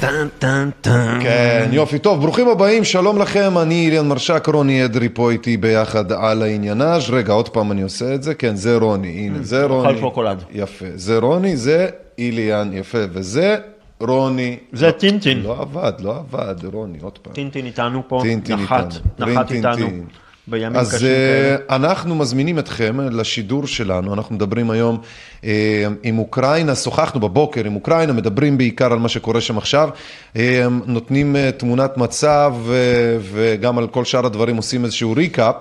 טן 0.00 0.28
טן 0.38 0.70
טן. 0.80 1.18
כן, 1.22 1.68
יופי. 1.72 1.98
טוב, 1.98 2.20
ברוכים 2.20 2.48
הבאים, 2.48 2.84
שלום 2.84 3.18
לכם, 3.18 3.58
אני 3.58 3.88
אליאן 3.88 4.08
מרשק, 4.08 4.46
רוני 4.46 4.84
אדרי 4.84 5.08
פה 5.08 5.30
איתי 5.30 5.56
ביחד 5.56 6.12
על 6.12 6.42
העניינאז'. 6.42 7.10
רגע, 7.10 7.32
עוד 7.32 7.48
פעם 7.48 7.72
אני 7.72 7.82
עושה 7.82 8.14
את 8.14 8.22
זה, 8.22 8.34
כן, 8.34 8.56
זה 8.56 8.76
רוני, 8.76 9.08
הנה, 9.08 9.38
זה 9.42 9.64
רוני. 9.64 9.98
שוקולד. 10.00 10.42
יפה, 10.52 10.86
זה 10.94 11.18
רוני, 11.18 11.56
זה 11.56 11.88
איליאן, 12.18 12.70
יפה, 12.72 12.98
וזה 13.12 13.56
רוני. 14.00 14.56
זה 14.72 14.86
לא- 14.86 14.90
טינטין. 14.90 15.42
לא 15.42 15.60
עבד, 15.60 15.92
לא 16.00 16.16
עבד, 16.16 16.54
רוני, 16.72 16.98
עוד 17.02 17.18
פעם. 17.18 17.32
טינטין 17.32 17.66
איתנו 17.66 18.02
פה, 18.08 18.20
טינטין 18.22 18.56
נחת, 18.56 18.94
איתנו. 19.18 19.26
נחת 19.32 19.48
טינטין. 19.48 19.70
איתנו 19.72 20.02
בימים 20.46 20.76
אז 20.76 20.94
קשים 20.94 21.06
אה, 21.08 21.12
כאלה. 21.12 21.76
אנחנו 21.76 22.14
מזמינים 22.14 22.58
אתכם 22.58 23.00
לשידור 23.00 23.66
שלנו, 23.66 24.14
אנחנו 24.14 24.34
מדברים 24.34 24.70
היום 24.70 24.98
אה, 25.44 25.84
עם 26.02 26.18
אוקראינה, 26.18 26.74
שוחחנו 26.74 27.20
בבוקר 27.20 27.64
עם 27.64 27.74
אוקראינה, 27.74 28.12
מדברים 28.12 28.58
בעיקר 28.58 28.92
על 28.92 28.98
מה 28.98 29.08
שקורה 29.08 29.40
שם 29.40 29.58
עכשיו, 29.58 29.90
אה, 30.36 30.66
נותנים 30.86 31.36
אה, 31.36 31.50
תמונת 31.52 31.96
מצב 31.96 32.54
אה, 32.68 32.74
וגם 33.22 33.78
על 33.78 33.86
כל 33.86 34.04
שאר 34.04 34.26
הדברים 34.26 34.56
עושים 34.56 34.84
איזשהו 34.84 35.12
ריקאפ. 35.12 35.54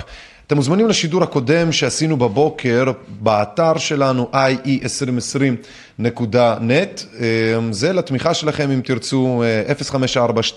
אתם 0.49 0.57
מוזמנים 0.57 0.87
לשידור 0.87 1.23
הקודם 1.23 1.71
שעשינו 1.71 2.17
בבוקר 2.17 2.91
באתר 3.07 3.77
שלנו 3.77 4.29
ie2020.net, 4.33 7.03
אה, 7.19 7.25
זה 7.71 7.93
לתמיכה 7.93 8.33
שלכם 8.33 8.71
אם 8.71 8.81
תרצו 8.83 9.43
אה, 9.43 9.63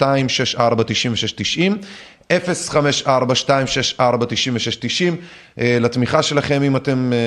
0542-649690. 0.00 0.02
054-264-9690 2.30 2.32
אה, 5.58 5.78
לתמיכה 5.80 6.22
שלכם 6.22 6.62
אם 6.62 6.76
אתם 6.76 7.12
אה, 7.12 7.18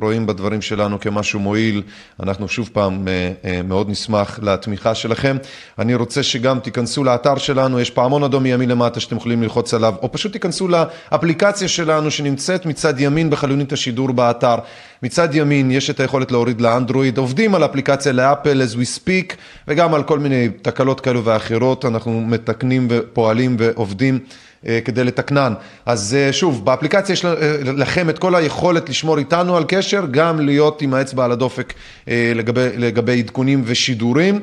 רואים 0.00 0.26
בדברים 0.26 0.62
שלנו 0.62 1.00
כמשהו 1.00 1.40
מועיל, 1.40 1.82
אנחנו 2.22 2.48
שוב 2.48 2.70
פעם 2.72 3.08
אה, 3.08 3.62
מאוד 3.64 3.90
נשמח 3.90 4.38
לתמיכה 4.42 4.94
שלכם. 4.94 5.36
אני 5.78 5.94
רוצה 5.94 6.22
שגם 6.22 6.60
תיכנסו 6.60 7.04
לאתר 7.04 7.38
שלנו, 7.38 7.80
יש 7.80 7.90
פעמון 7.90 8.24
אדום 8.24 8.42
מימין 8.42 8.70
למטה 8.70 9.00
שאתם 9.00 9.16
יכולים 9.16 9.42
ללחוץ 9.42 9.74
עליו, 9.74 9.94
או 10.02 10.12
פשוט 10.12 10.32
תיכנסו 10.32 10.68
לאפליקציה 10.68 11.68
שלנו 11.68 12.10
שנמצאת 12.10 12.66
מצד 12.66 13.00
ימין 13.00 13.30
בחלונית 13.30 13.72
השידור 13.72 14.12
באתר. 14.12 14.56
מצד 15.02 15.34
ימין 15.34 15.70
יש 15.70 15.90
את 15.90 16.00
היכולת 16.00 16.32
להוריד 16.32 16.60
לאנדרואיד, 16.60 17.18
עובדים 17.18 17.54
על 17.54 17.64
אפליקציה 17.64 18.12
לאפל 18.12 18.62
as 18.62 18.74
we 18.74 18.98
speak 18.98 19.34
וגם 19.68 19.94
על 19.94 20.02
כל 20.02 20.18
מיני 20.18 20.48
תקלות 20.62 21.00
כאלו 21.00 21.24
ואחרות, 21.24 21.84
אנחנו 21.84 22.20
מתקנים 22.20 22.86
ופועלים 22.90 23.56
ועובדים 23.58 24.18
אה, 24.66 24.78
כדי 24.84 25.04
לתקנן. 25.04 25.54
אז 25.86 26.16
אה, 26.18 26.32
שוב, 26.32 26.64
באפליקציה 26.64 27.12
יש 27.12 27.24
אה, 27.24 27.32
לכם 27.62 28.10
את 28.10 28.18
כל 28.18 28.34
היכולת 28.34 28.88
לשמור 28.88 29.18
איתנו 29.18 29.56
על 29.56 29.64
קשר, 29.68 30.04
גם 30.10 30.40
להיות 30.40 30.82
עם 30.82 30.94
האצבע 30.94 31.24
על 31.24 31.32
הדופק 31.32 31.74
לגבי, 32.06 32.68
לגבי 32.76 33.18
עדכונים 33.18 33.62
ושידורים. 33.66 34.40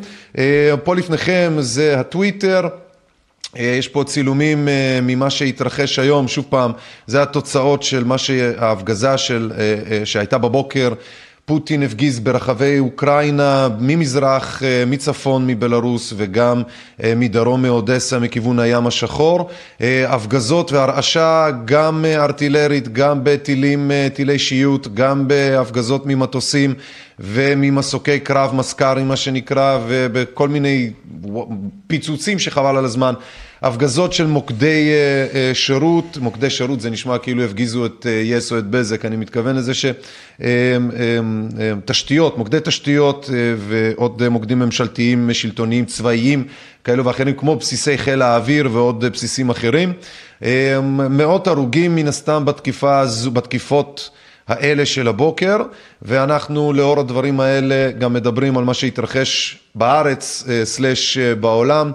פה 0.84 0.96
לפניכם 0.96 1.54
זה 1.60 2.00
הטוויטר. 2.00 2.68
אה, 3.58 3.64
יש 3.64 3.88
פה 3.88 4.04
צילומים 4.04 4.68
אה, 4.68 5.00
ממה 5.02 5.30
שהתרחש 5.30 6.00
היום, 6.00 6.28
שוב 6.28 6.46
פעם, 6.50 6.72
זה 7.08 7.22
התוצאות 7.22 7.84
של 7.84 8.04
מה 8.04 8.18
שההפגזה 8.18 9.18
של, 9.18 9.52
אה, 9.58 10.06
שהייתה 10.06 10.38
בבוקר 10.38 10.94
פוטין 11.50 11.84
הפגיז 11.84 12.20
ברחבי 12.20 12.80
אוקראינה, 12.80 13.68
ממזרח, 13.80 14.64
אה, 14.64 14.84
מצפון 14.88 15.48
מבלארוס 15.48 16.14
וגם 16.18 16.62
אה, 17.04 17.14
מדרום 17.16 17.62
מאודסה, 17.62 18.20
מכיוון 18.20 18.60
הים 18.60 18.88
השחור. 18.88 19.50
אה, 19.82 20.14
הפגזות 20.14 20.72
והרעשה 20.72 21.48
גם 21.66 22.06
ארטילרית, 22.06 22.94
גם 22.94 23.20
בטילים, 23.24 23.92
טילי 24.14 24.40
שיוט, 24.40 24.88
גם 24.94 25.28
בהפגזות 25.28 26.06
ממטוסים 26.06 26.74
וממסוקי 27.20 28.20
קרב, 28.20 28.56
מסק"רים 28.56 29.08
מה 29.08 29.16
שנקרא, 29.16 29.80
ובכל 29.88 30.50
מיני 30.50 30.90
פיצוצים 31.88 32.40
שחבל 32.40 32.78
על 32.78 32.86
הזמן. 32.86 33.14
הפגזות 33.62 34.14
של 34.14 34.28
מוקדי 34.28 34.90
אה, 34.90 35.28
אה, 35.40 35.54
שירות, 35.54 36.18
מוקדי 36.22 36.50
שירות 36.50 36.82
זה 36.82 36.90
נשמע 36.90 37.18
כאילו 37.18 37.44
הפגיזו 37.44 37.86
את 37.86 38.06
אה, 38.10 38.12
יס 38.12 38.52
או 38.52 38.58
את 38.58 38.66
בזק, 38.66 39.06
אני 39.06 39.16
מתכוון 39.16 39.56
לזה 39.56 39.72
שתשתיות, 41.86 42.38
מוקדי 42.38 42.58
תשתיות 42.64 43.30
ועוד 43.58 44.30
מוקדים 44.30 44.60
ממשלתיים, 44.60 45.34
שלטוניים, 45.34 45.86
צבאיים, 45.86 46.44
כאלו 46.84 47.06
ואחרים, 47.06 47.36
כמו 47.36 47.56
בסיסי 47.56 47.98
חיל 47.98 48.22
האוויר 48.22 48.70
ועוד 48.72 49.06
בסיסים 49.06 49.50
אחרים. 49.50 49.94
מאות 51.10 51.48
הרוגים 51.48 51.96
מן 51.96 52.08
הסתם 52.08 52.46
בתקיפה 52.46 53.04
בתקיפות 53.34 54.10
האלה 54.48 54.86
של 54.86 55.08
הבוקר, 55.08 55.58
ואנחנו 56.02 56.74
לאור 56.74 57.00
הדברים 57.00 57.40
האלה 57.40 57.92
גם 57.92 58.14
מדברים 58.14 58.58
על 58.58 58.64
מה 58.64 58.74
שהתרחש 58.74 59.58
בארץ 59.76 60.44
סלש 60.64 61.18
בעולם. 61.18 61.92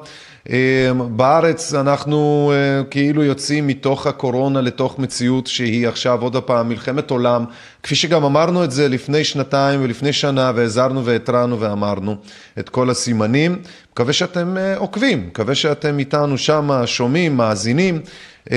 אמ, 0.50 1.16
בארץ 1.16 1.74
אנחנו 1.74 2.52
אה, 2.54 2.84
כאילו 2.90 3.24
יוצאים 3.24 3.66
מתוך 3.66 4.06
הקורונה 4.06 4.60
לתוך 4.60 4.98
מציאות 4.98 5.46
שהיא 5.46 5.88
עכשיו 5.88 6.22
עוד 6.22 6.36
פעם 6.36 6.68
מלחמת 6.68 7.10
עולם, 7.10 7.44
כפי 7.82 7.94
שגם 7.94 8.24
אמרנו 8.24 8.64
את 8.64 8.70
זה 8.70 8.88
לפני 8.88 9.24
שנתיים 9.24 9.80
ולפני 9.82 10.12
שנה 10.12 10.52
והזהרנו 10.54 11.04
והתרענו 11.04 11.60
ואמרנו 11.60 12.16
את 12.58 12.68
כל 12.68 12.90
הסימנים. 12.90 13.58
מקווה 13.92 14.12
שאתם 14.12 14.56
אה, 14.56 14.76
עוקבים, 14.76 15.26
מקווה 15.26 15.54
שאתם 15.54 15.98
איתנו 15.98 16.38
שם, 16.38 16.82
שומעים, 16.86 17.36
מאזינים. 17.36 18.00
אמ, 18.50 18.56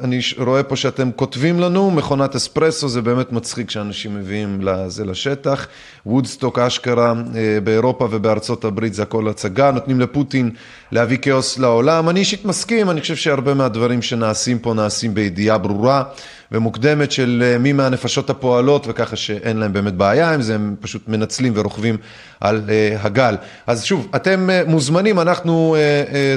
אני 0.00 0.20
רואה 0.38 0.62
פה 0.62 0.76
שאתם 0.76 1.10
כותבים 1.16 1.60
לנו, 1.60 1.90
מכונת 1.90 2.34
אספרסו, 2.34 2.88
זה 2.88 3.02
באמת 3.02 3.32
מצחיק 3.32 3.70
שאנשים 3.70 4.14
מביאים 4.16 4.60
לזה 4.60 5.04
לשטח. 5.04 5.66
וודסטוק 6.06 6.58
אשכרה 6.58 7.12
אה, 7.34 7.58
באירופה 7.64 8.08
ובארצות 8.10 8.64
הברית 8.64 8.94
זה 8.94 9.02
הכל 9.02 9.28
הצגה, 9.28 9.70
נותנים 9.70 10.00
לפוטין 10.00 10.50
להביא 10.92 11.18
כאוס 11.22 11.58
לעולם. 11.58 12.08
אני 12.08 12.20
אישית 12.20 12.44
מסכים, 12.44 12.90
אני 12.90 13.00
חושב 13.00 13.16
שהרבה 13.16 13.54
מהדברים 13.54 14.02
שנעשים 14.02 14.58
פה 14.58 14.74
נעשים 14.74 15.14
בידיעה 15.14 15.58
ברורה. 15.58 16.02
ומוקדמת 16.52 17.12
של 17.12 17.42
אה, 17.46 17.58
מי 17.58 17.72
מהנפשות 17.72 18.30
הפועלות, 18.30 18.86
וככה 18.88 19.16
שאין 19.16 19.56
להם 19.56 19.72
באמת 19.72 19.94
בעיה 19.94 20.34
עם 20.34 20.42
זה, 20.42 20.54
הם 20.54 20.74
פשוט 20.80 21.08
מנצלים 21.08 21.52
ורוכבים 21.56 21.96
על 22.40 22.62
אה, 22.68 22.96
הגל. 23.00 23.36
אז 23.66 23.84
שוב, 23.84 24.08
אתם 24.16 24.50
אה, 24.50 24.62
מוזמנים, 24.66 25.20
אנחנו 25.20 25.76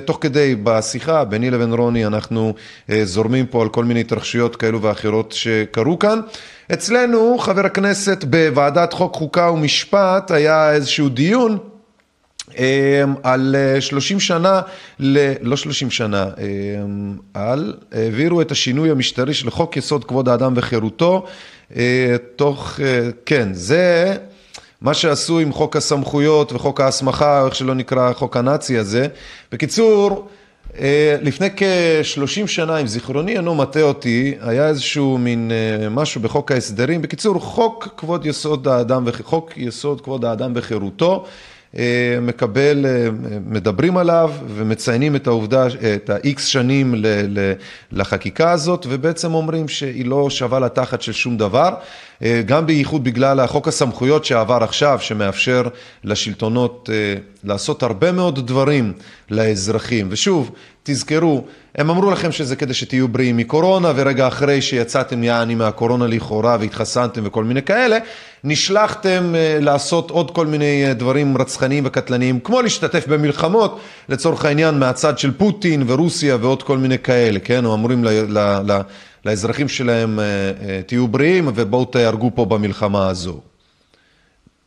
תוך 0.05 0.17
כדי 0.21 0.55
בשיחה 0.63 1.23
ביני 1.23 1.51
לבין 1.51 1.73
רוני, 1.73 2.05
אנחנו 2.05 2.53
זורמים 3.03 3.45
פה 3.45 3.61
על 3.61 3.69
כל 3.69 3.83
מיני 3.83 4.01
התרחשויות 4.01 4.55
כאלו 4.55 4.81
ואחרות 4.81 5.31
שקרו 5.31 5.99
כאן. 5.99 6.19
אצלנו, 6.73 7.37
חבר 7.39 7.65
הכנסת 7.65 8.23
בוועדת 8.23 8.93
חוק, 8.93 9.15
חוקה 9.15 9.51
ומשפט, 9.51 10.31
היה 10.31 10.71
איזשהו 10.71 11.09
דיון. 11.09 11.74
אמ, 12.57 13.13
על 13.23 13.55
30 13.79 14.17
אה, 14.17 14.21
שנה, 14.21 14.61
ל... 14.99 15.33
לא 15.41 15.57
30 15.57 15.91
שנה, 15.91 16.23
אמ, 16.23 17.17
על, 17.33 17.73
העבירו 17.91 18.41
את 18.41 18.51
השינוי 18.51 18.91
המשטרי 18.91 19.33
של 19.33 19.49
חוק 19.49 19.77
יסוד 19.77 20.05
כבוד 20.05 20.29
האדם 20.29 20.53
וחירותו, 20.55 21.25
אה, 21.75 22.15
תוך, 22.35 22.79
אה, 22.83 23.09
כן, 23.25 23.49
זה 23.53 24.15
מה 24.81 24.93
שעשו 24.93 25.39
עם 25.39 25.51
חוק 25.51 25.75
הסמכויות 25.75 26.53
וחוק 26.53 26.81
ההסמכה, 26.81 27.41
או 27.41 27.45
איך 27.45 27.55
שלא 27.55 27.73
נקרא, 27.75 28.13
חוק 28.13 28.37
הנאצי 28.37 28.77
הזה. 28.77 29.07
בקיצור, 29.51 30.27
לפני 31.21 31.49
כ-30 31.57 32.47
שנה, 32.47 32.77
אם 32.77 32.87
זיכרוני 32.87 33.37
אינו 33.37 33.55
מטעה 33.55 33.83
אותי, 33.83 34.35
היה 34.41 34.67
איזשהו 34.67 35.17
מין 35.17 35.51
משהו 35.91 36.21
בחוק 36.21 36.51
ההסדרים. 36.51 37.01
בקיצור, 37.01 37.39
חוק 37.39 37.87
כבוד 37.97 38.25
יסוד 38.25 38.67
האדם, 38.67 39.05
חוק 39.23 39.57
יסוד 39.57 40.01
כבוד 40.01 40.25
האדם 40.25 40.51
וחירותו. 40.55 41.25
אה, 41.77 42.17
מקבל, 42.21 42.85
אה, 42.85 43.07
מדברים 43.45 43.97
עליו 43.97 44.31
ומציינים 44.55 45.15
את 45.15 45.27
העובדה, 45.27 45.67
את 45.95 46.09
ה-X 46.09 46.39
שנים 46.39 46.95
לחקיקה 47.91 48.51
הזאת 48.51 48.85
ובעצם 48.89 49.33
אומרים 49.33 49.67
שהיא 49.67 50.05
לא 50.05 50.29
שווה 50.29 50.59
לתחת 50.59 51.01
של 51.01 51.11
שום 51.11 51.37
דבר, 51.37 51.73
אה, 52.23 52.41
גם 52.45 52.65
בייחוד 52.65 53.03
בגלל 53.03 53.39
החוק 53.39 53.67
הסמכויות 53.67 54.25
שעבר 54.25 54.63
עכשיו, 54.63 54.99
שמאפשר 55.01 55.63
לשלטונות 56.03 56.89
לעשות 57.43 57.83
הרבה 57.83 58.11
מאוד 58.11 58.47
דברים 58.47 58.93
לאזרחים. 59.29 60.07
ושוב, 60.09 60.51
תזכרו, 60.83 61.45
הם 61.77 61.89
אמרו 61.89 62.11
לכם 62.11 62.31
שזה 62.31 62.55
כדי 62.55 62.73
שתהיו 62.73 63.07
בריאים 63.07 63.37
מקורונה, 63.37 63.91
ורגע 63.95 64.27
אחרי 64.27 64.61
שיצאתם 64.61 65.23
יעני 65.23 65.55
מהקורונה 65.55 66.07
לכאורה 66.07 66.57
והתחסנתם 66.59 67.21
וכל 67.25 67.43
מיני 67.43 67.61
כאלה, 67.61 67.97
נשלחתם 68.43 69.35
אה, 69.35 69.57
לעשות 69.61 70.11
עוד 70.11 70.31
כל 70.31 70.47
מיני 70.47 70.85
אה, 70.87 70.93
דברים 70.93 71.37
רצחניים 71.37 71.83
וקטלניים, 71.87 72.39
כמו 72.39 72.61
להשתתף 72.61 73.07
במלחמות, 73.07 73.79
לצורך 74.09 74.45
העניין 74.45 74.79
מהצד 74.79 75.19
של 75.19 75.31
פוטין 75.37 75.83
ורוסיה 75.87 76.37
ועוד 76.41 76.63
כל 76.63 76.77
מיני 76.77 76.99
כאלה, 76.99 77.39
כן? 77.39 77.65
או 77.65 77.73
אמורים 77.73 78.03
ל, 78.03 78.09
ל, 78.09 78.37
ל, 78.71 78.81
לאזרחים 79.25 79.67
שלהם, 79.67 80.19
אה, 80.19 80.81
תהיו 80.85 81.07
בריאים 81.07 81.49
ובואו 81.55 81.85
תהרגו 81.85 82.31
פה 82.35 82.45
במלחמה 82.45 83.07
הזו. 83.07 83.39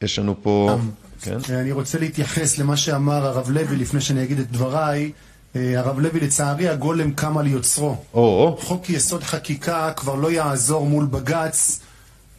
יש 0.03 0.18
לנו 0.18 0.35
פה... 0.42 0.79
כן? 1.23 1.38
אני 1.51 1.73
רוצה 1.73 1.99
להתייחס 1.99 2.59
למה 2.59 2.77
שאמר 2.77 3.27
הרב 3.27 3.51
לוי 3.51 3.77
לפני 3.77 4.01
שאני 4.01 4.23
אגיד 4.23 4.38
את 4.38 4.51
דבריי. 4.51 5.13
אה, 5.57 5.79
הרב 5.79 5.99
לוי, 5.99 6.21
לצערי 6.21 6.69
הגולם 6.69 7.13
קם 7.13 7.38
על 7.38 7.46
יוצרו. 7.46 7.96
או. 8.15 8.59
חוק 8.61 8.90
יסוד 8.90 9.23
חקיקה 9.23 9.92
כבר 9.96 10.15
לא 10.15 10.31
יעזור 10.31 10.87
מול 10.87 11.05
בג"ץ, 11.05 11.81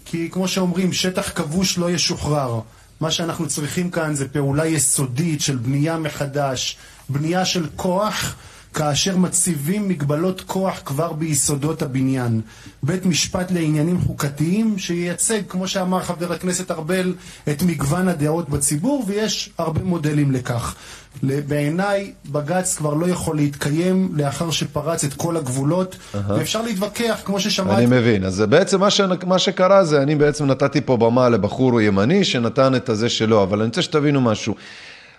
כי 0.05 0.29
כמו 0.31 0.47
שאומרים, 0.47 0.93
שטח 0.93 1.31
כבוש 1.35 1.77
לא 1.77 1.91
ישוחרר. 1.91 2.59
מה 2.99 3.11
שאנחנו 3.11 3.47
צריכים 3.47 3.91
כאן 3.91 4.15
זה 4.15 4.29
פעולה 4.29 4.65
יסודית 4.65 5.41
של 5.41 5.55
בנייה 5.55 5.97
מחדש, 5.97 6.77
בנייה 7.09 7.45
של 7.45 7.67
כוח. 7.75 8.35
כאשר 8.73 9.17
מציבים 9.17 9.87
מגבלות 9.87 10.41
כוח 10.41 10.81
כבר 10.85 11.13
ביסודות 11.13 11.81
הבניין. 11.81 12.41
בית 12.83 13.05
משפט 13.05 13.51
לעניינים 13.51 14.01
חוקתיים 14.01 14.77
שייצג, 14.77 15.41
כמו 15.49 15.67
שאמר 15.67 16.03
חבר 16.03 16.33
הכנסת 16.33 16.71
ארבל, 16.71 17.13
את 17.49 17.63
מגוון 17.63 18.07
הדעות 18.07 18.49
בציבור, 18.49 19.03
ויש 19.07 19.49
הרבה 19.57 19.83
מודלים 19.83 20.31
לכך. 20.31 20.75
בעיניי 21.23 22.13
בג"ץ 22.31 22.75
כבר 22.75 22.93
לא 22.93 23.05
יכול 23.05 23.35
להתקיים 23.35 24.09
לאחר 24.13 24.51
שפרץ 24.51 25.03
את 25.03 25.13
כל 25.13 25.37
הגבולות, 25.37 25.95
uh-huh. 25.95 26.17
ואפשר 26.29 26.61
להתווכח, 26.61 27.19
כמו 27.25 27.39
ששמעתי. 27.39 27.77
אני 27.77 27.99
מבין, 27.99 28.23
אז 28.23 28.41
בעצם 28.41 28.79
מה, 28.79 28.89
ש... 28.89 29.01
מה 29.27 29.39
שקרה 29.39 29.83
זה, 29.83 30.01
אני 30.01 30.15
בעצם 30.15 30.45
נתתי 30.45 30.81
פה 30.81 30.97
במה 30.97 31.29
לבחור 31.29 31.81
ימני 31.81 32.23
שנתן 32.23 32.75
את 32.75 32.89
הזה 32.89 33.09
שלו, 33.09 33.43
אבל 33.43 33.59
אני 33.59 33.67
רוצה 33.67 33.81
שתבינו 33.81 34.21
משהו. 34.21 34.55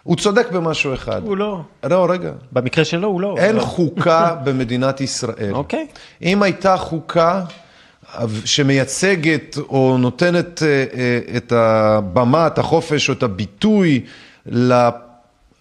הוא 0.03 0.17
צודק 0.17 0.51
במשהו 0.53 0.95
אחד. 0.95 1.23
הוא 1.23 1.37
לא. 1.37 1.61
לא, 1.85 2.07
רגע. 2.11 2.31
במקרה 2.53 2.85
שלו 2.85 3.09
הוא 3.09 3.21
לא. 3.21 3.35
אין 3.39 3.57
לא. 3.57 3.61
חוקה 3.61 4.35
במדינת 4.45 5.01
ישראל. 5.01 5.53
אוקיי. 5.55 5.87
אם 6.23 6.43
הייתה 6.43 6.77
חוקה 6.77 7.45
שמייצגת 8.45 9.57
או 9.69 9.97
נותנת 9.99 10.63
אה, 10.63 10.85
אה, 10.95 11.37
את 11.37 11.53
הבמה, 11.53 12.47
את 12.47 12.59
החופש 12.59 13.09
או 13.09 13.15
את 13.15 13.23
הביטוי 13.23 14.05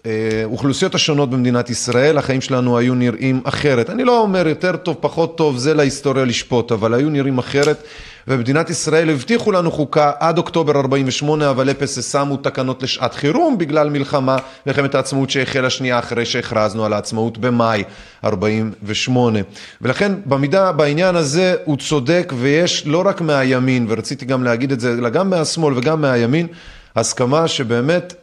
לאוכלוסיות 0.05 0.95
השונות 0.95 1.29
במדינת 1.29 1.69
ישראל, 1.69 2.17
החיים 2.17 2.41
שלנו 2.41 2.77
היו 2.77 2.95
נראים 2.95 3.41
אחרת. 3.43 3.89
אני 3.89 4.03
לא 4.03 4.21
אומר 4.21 4.47
יותר 4.47 4.75
טוב, 4.75 4.97
פחות 4.99 5.37
טוב, 5.37 5.57
זה 5.57 5.73
להיסטוריה 5.73 6.25
לשפוט, 6.25 6.71
אבל 6.71 6.93
היו 6.93 7.09
נראים 7.09 7.37
אחרת. 7.37 7.83
ובמדינת 8.27 8.69
ישראל 8.69 9.09
הבטיחו 9.09 9.51
לנו 9.51 9.71
חוקה 9.71 10.11
עד 10.19 10.37
אוקטובר 10.37 10.79
48, 10.79 11.49
אבל 11.49 11.71
אפס 11.71 12.11
שמו 12.11 12.37
תקנות 12.37 12.83
לשעת 12.83 13.13
חירום 13.13 13.57
בגלל 13.57 13.89
מלחמה, 13.89 14.37
מלחמת 14.67 14.95
העצמאות 14.95 15.29
שהחלה 15.29 15.69
שנייה 15.69 15.99
אחרי 15.99 16.25
שהכרזנו 16.25 16.85
על 16.85 16.93
העצמאות 16.93 17.37
במאי 17.37 17.83
48. 18.25 19.39
ולכן 19.81 20.11
במידה, 20.25 20.71
בעניין 20.71 21.15
הזה 21.15 21.55
הוא 21.65 21.77
צודק, 21.77 22.33
ויש 22.39 22.83
לא 22.87 23.03
רק 23.05 23.21
מהימין, 23.21 23.85
ורציתי 23.89 24.25
גם 24.25 24.43
להגיד 24.43 24.71
את 24.71 24.79
זה, 24.79 24.93
אלא 24.93 25.09
גם 25.09 25.29
מהשמאל 25.29 25.77
וגם 25.77 26.01
מהימין, 26.01 26.47
הסכמה 26.95 27.47
שבאמת 27.47 28.13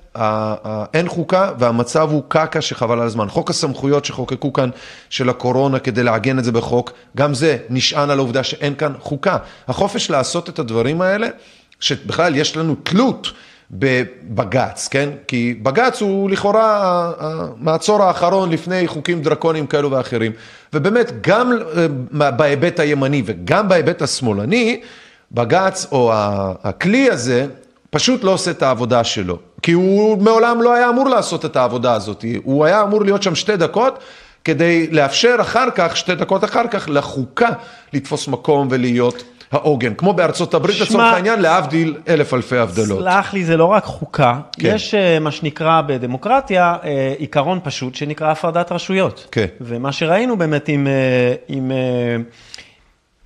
אין 0.95 1.09
חוקה 1.09 1.53
והמצב 1.59 2.11
הוא 2.11 2.23
קקה 2.29 2.61
שחבל 2.61 3.01
על 3.01 3.07
הזמן. 3.07 3.29
חוק 3.29 3.51
הסמכויות 3.51 4.05
שחוקקו 4.05 4.53
כאן 4.53 4.71
של 5.11 5.29
הקורונה 5.29 5.79
כדי 5.79 6.03
לעגן 6.03 6.39
את 6.39 6.45
זה 6.45 6.53
בחוק, 6.53 6.93
גם 7.17 7.35
זה 7.35 7.57
נשען 7.71 8.11
על 8.11 8.19
העובדה 8.19 8.43
שאין 8.43 8.75
כאן 8.75 8.93
חוקה. 9.01 9.37
החופש 9.69 10.11
לעשות 10.11 10.49
את 10.49 10.59
הדברים 10.59 11.01
האלה, 11.01 11.29
שבכלל 11.81 12.37
יש 12.37 12.57
לנו 12.57 12.75
תלות 12.83 13.33
בבג"ץ, 13.71 14.89
כן? 14.89 15.09
כי 15.29 15.55
בג"ץ 15.63 16.03
הוא 16.03 16.31
לכאורה 16.31 17.13
המעצור 17.19 18.03
האחרון 18.03 18.51
לפני 18.51 18.89
חוקים 18.89 19.23
דרקוניים 19.23 19.67
כאלו 19.67 19.91
ואחרים. 19.91 20.33
ובאמת, 20.73 21.13
גם 21.21 21.53
אה, 22.23 22.31
בהיבט 22.31 22.81
הימני 22.81 23.23
וגם 23.27 23.69
בהיבט 23.69 24.03
השמאלני, 24.03 24.81
בג"ץ 25.33 25.87
או 25.93 26.11
הכלי 26.65 27.11
הזה 27.11 27.47
פשוט 27.91 28.25
לא 28.25 28.31
עושה 28.31 28.51
את 28.51 28.63
העבודה 28.63 29.05
שלו. 29.05 29.39
כי 29.63 29.73
הוא 29.73 30.23
מעולם 30.23 30.63
לא 30.63 30.75
היה 30.75 30.89
אמור 30.89 31.09
לעשות 31.09 31.45
את 31.45 31.57
העבודה 31.57 31.95
הזאת. 31.95 32.25
הוא 32.45 32.65
היה 32.65 32.83
אמור 32.83 33.05
להיות 33.05 33.23
שם 33.23 33.35
שתי 33.35 33.57
דקות 33.57 33.99
כדי 34.45 34.87
לאפשר 34.91 35.37
אחר 35.41 35.71
כך, 35.75 35.97
שתי 35.97 36.15
דקות 36.15 36.45
אחר 36.45 36.67
כך, 36.67 36.89
לחוקה 36.89 37.51
לתפוס 37.93 38.29
מקום 38.29 38.69
ולהיות 38.71 39.25
העוגן. 39.53 39.95
כמו 39.95 40.13
בארצות 40.13 40.55
הברית 40.55 40.81
לצורך 40.81 41.13
העניין, 41.13 41.41
להבדיל 41.41 41.97
אלף 42.09 42.35
אלפי 42.35 42.57
הבדלות. 42.57 42.99
סלח 42.99 43.35
לי, 43.35 43.45
זה 43.45 43.57
לא 43.57 43.65
רק 43.65 43.85
חוקה, 43.85 44.41
כן. 44.53 44.75
יש 44.75 44.95
אה, 44.95 45.19
מה 45.19 45.31
שנקרא 45.31 45.81
בדמוקרטיה 45.81 46.77
אה, 46.85 47.15
עיקרון 47.19 47.61
פשוט 47.65 47.95
שנקרא 47.95 48.31
הפרדת 48.31 48.73
רשויות. 48.73 49.27
כן. 49.31 49.47
ומה 49.61 49.93
שראינו 49.93 50.37
באמת 50.37 50.69
עם, 50.69 50.87
אה, 50.87 51.35
עם, 51.49 51.71
אה, 51.71 52.17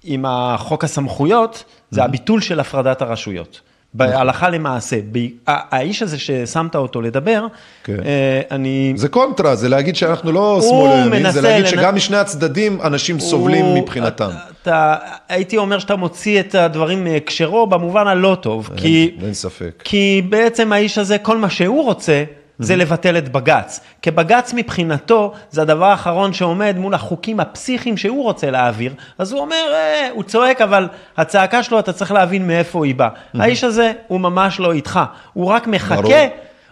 עם 0.05 0.24
החוק 0.28 0.85
הסמכויות, 0.85 1.64
זה 1.91 2.05
הביטול 2.05 2.41
של 2.41 2.61
הפרדת 2.61 3.03
הרשויות. 3.03 3.61
בהלכה 3.95 4.49
למעשה. 4.51 4.97
ב- 5.12 5.28
האיש 5.47 6.03
הזה 6.03 6.18
ששמת 6.18 6.76
אותו 6.76 7.01
לדבר, 7.01 7.47
כן. 7.84 7.97
אה, 8.05 8.41
אני... 8.51 8.93
זה 8.97 9.09
קונטרה, 9.09 9.55
זה 9.55 9.68
להגיד 9.68 9.97
שאנחנו 9.97 10.32
לא 10.32 10.53
הוא 10.53 10.62
שמאל 10.62 10.91
או 10.91 10.97
ימין, 11.07 11.22
מנסה 11.22 11.30
זה 11.30 11.41
להגיד 11.41 11.64
לנ- 11.64 11.70
שגם 11.70 11.95
משני 11.95 12.16
הצדדים 12.16 12.78
אנשים 12.84 13.20
סובלים 13.20 13.64
הוא- 13.64 13.78
מבחינתם. 13.82 14.30
אתה, 14.62 14.95
הייתי 15.28 15.57
אומר 15.57 15.78
שאתה 15.78 15.97
מוציא 15.97 16.41
את 16.41 16.55
הדברים 16.55 17.05
מהקשרו 17.05 17.66
במובן 17.66 18.07
הלא 18.07 18.36
טוב, 18.41 18.70
כי... 18.76 19.11
אין 19.24 19.34
ספק. 19.34 19.82
כי 19.84 20.22
בעצם 20.28 20.72
האיש 20.72 20.99
הזה, 20.99 21.18
כל 21.18 21.38
מה 21.38 21.51
שהוא 21.51 21.84
רוצה, 21.84 22.24
זה 22.61 22.76
לבטל 22.76 23.18
את 23.18 23.28
בג"ץ. 23.28 23.80
כי 24.02 24.11
בג"ץ 24.11 24.52
מבחינתו, 24.56 25.32
זה 25.50 25.62
הדבר 25.62 25.84
האחרון 25.84 26.32
שעומד 26.32 26.74
מול 26.78 26.94
החוקים 26.94 27.40
הפסיכיים 27.40 27.96
שהוא 27.96 28.24
רוצה 28.24 28.50
להעביר. 28.50 28.92
אז 29.18 29.32
הוא 29.32 29.40
אומר, 29.40 29.64
אה, 29.72 30.08
הוא 30.12 30.22
צועק, 30.22 30.61
אבל 30.61 30.88
הצעקה 31.16 31.62
שלו, 31.62 31.78
אתה 31.78 31.92
צריך 31.92 32.12
להבין 32.12 32.46
מאיפה 32.46 32.84
היא 32.84 32.94
באה. 32.94 33.08
האיש 33.34 33.64
הזה, 33.64 33.92
הוא 34.08 34.20
ממש 34.20 34.61
לא 34.61 34.72
איתך. 34.72 35.00
הוא 35.32 35.46
רק 35.46 35.66
מחכה. 35.66 35.96
ברור. 35.96 36.12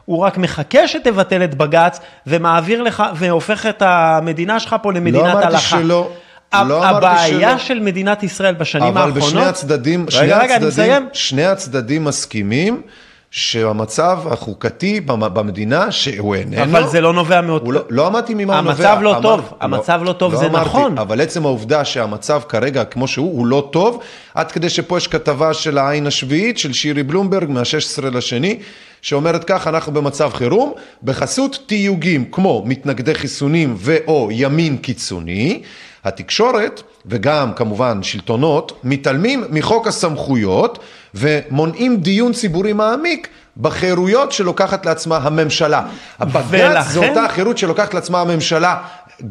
הוא 0.04 0.18
רק 0.18 0.38
מחכה 0.38 0.88
שתבטל 0.88 1.44
את 1.44 1.54
בג"ץ, 1.54 2.00
ומעביר 2.26 2.82
לך, 2.82 3.02
והופך 3.14 3.66
את 3.66 3.82
המדינה 3.86 4.60
שלך 4.60 4.76
פה 4.82 4.92
למדינת 4.92 5.24
לא 5.24 5.32
אמרתי 5.32 5.46
הלכה. 5.46 5.58
שלא, 5.58 6.10
לא 6.54 6.84
הבעיה 6.84 7.50
שלא. 7.50 7.58
של 7.58 7.80
מדינת 7.80 8.22
ישראל 8.22 8.54
בשנים 8.54 8.88
אבל 8.88 9.00
האחרונות... 9.00 9.28
בשני 9.28 9.44
הצדדים, 9.44 10.06
שני 10.10 10.20
רגע, 10.20 10.38
רגע, 10.38 10.56
אני 10.56 10.66
הצדדים, 10.66 10.92
מסיים. 10.92 11.08
שני 11.12 11.44
הצדדים 11.44 12.04
מסכימים 12.04 12.82
שהמצב 13.30 14.18
החוקתי 14.30 15.00
במ- 15.00 15.34
במדינה, 15.34 15.92
שהוא 15.92 16.34
איננו, 16.34 16.62
אבל 16.62 16.86
זה 16.88 17.00
לא 17.00 17.12
נובע 17.12 17.40
מאותו... 17.40 17.72
לא, 17.72 17.80
לא 17.90 18.06
אמרתי 18.06 18.34
ממה 18.34 18.58
הוא 18.58 18.70
נובע. 18.70 18.90
המצב 18.90 19.02
לא 19.02 19.10
אמר- 19.10 19.22
טוב, 19.22 19.52
המצב 19.60 20.00
לא 20.04 20.12
טוב, 20.12 20.34
זה 20.34 20.46
אמרתי, 20.46 20.68
נכון. 20.68 20.98
אבל 20.98 21.20
עצם 21.20 21.44
העובדה 21.46 21.84
שהמצב 21.84 22.40
כרגע 22.48 22.84
כמו 22.84 23.08
שהוא, 23.08 23.32
הוא 23.38 23.46
לא 23.46 23.68
טוב, 23.72 23.98
עד 24.34 24.52
כדי 24.52 24.68
שפה 24.68 24.96
יש 24.96 25.08
כתבה 25.08 25.54
של 25.54 25.78
העין 25.78 26.06
השביעית 26.06 26.58
של 26.58 26.72
שירי 26.72 27.02
בלומברג 27.02 27.50
מה-16 27.50 28.02
לשני, 28.12 28.58
שאומרת 29.02 29.44
כך, 29.44 29.66
אנחנו 29.66 29.92
במצב 29.92 30.30
חירום, 30.34 30.72
בחסות 31.02 31.58
תיוגים 31.66 32.24
כמו 32.32 32.62
מתנגדי 32.66 33.14
חיסונים 33.14 33.74
ו/או 33.78 34.28
ימין 34.32 34.76
קיצוני, 34.76 35.62
התקשורת 36.04 36.82
וגם 37.06 37.52
כמובן 37.56 38.02
שלטונות 38.02 38.80
מתעלמים 38.84 39.44
מחוק 39.50 39.86
הסמכויות 39.86 40.78
ומונעים 41.14 41.96
דיון 41.96 42.32
ציבורי 42.32 42.72
מעמיק 42.72 43.28
בחירויות 43.56 44.32
שלוקחת 44.32 44.86
לעצמה 44.86 45.16
הממשלה. 45.16 45.82
הבג"ץ 46.18 46.44
ולכן- 46.50 46.82
זו 46.82 47.04
אותה 47.04 47.24
החירות 47.24 47.58
שלוקחת 47.58 47.94
לעצמה 47.94 48.20
הממשלה, 48.20 48.76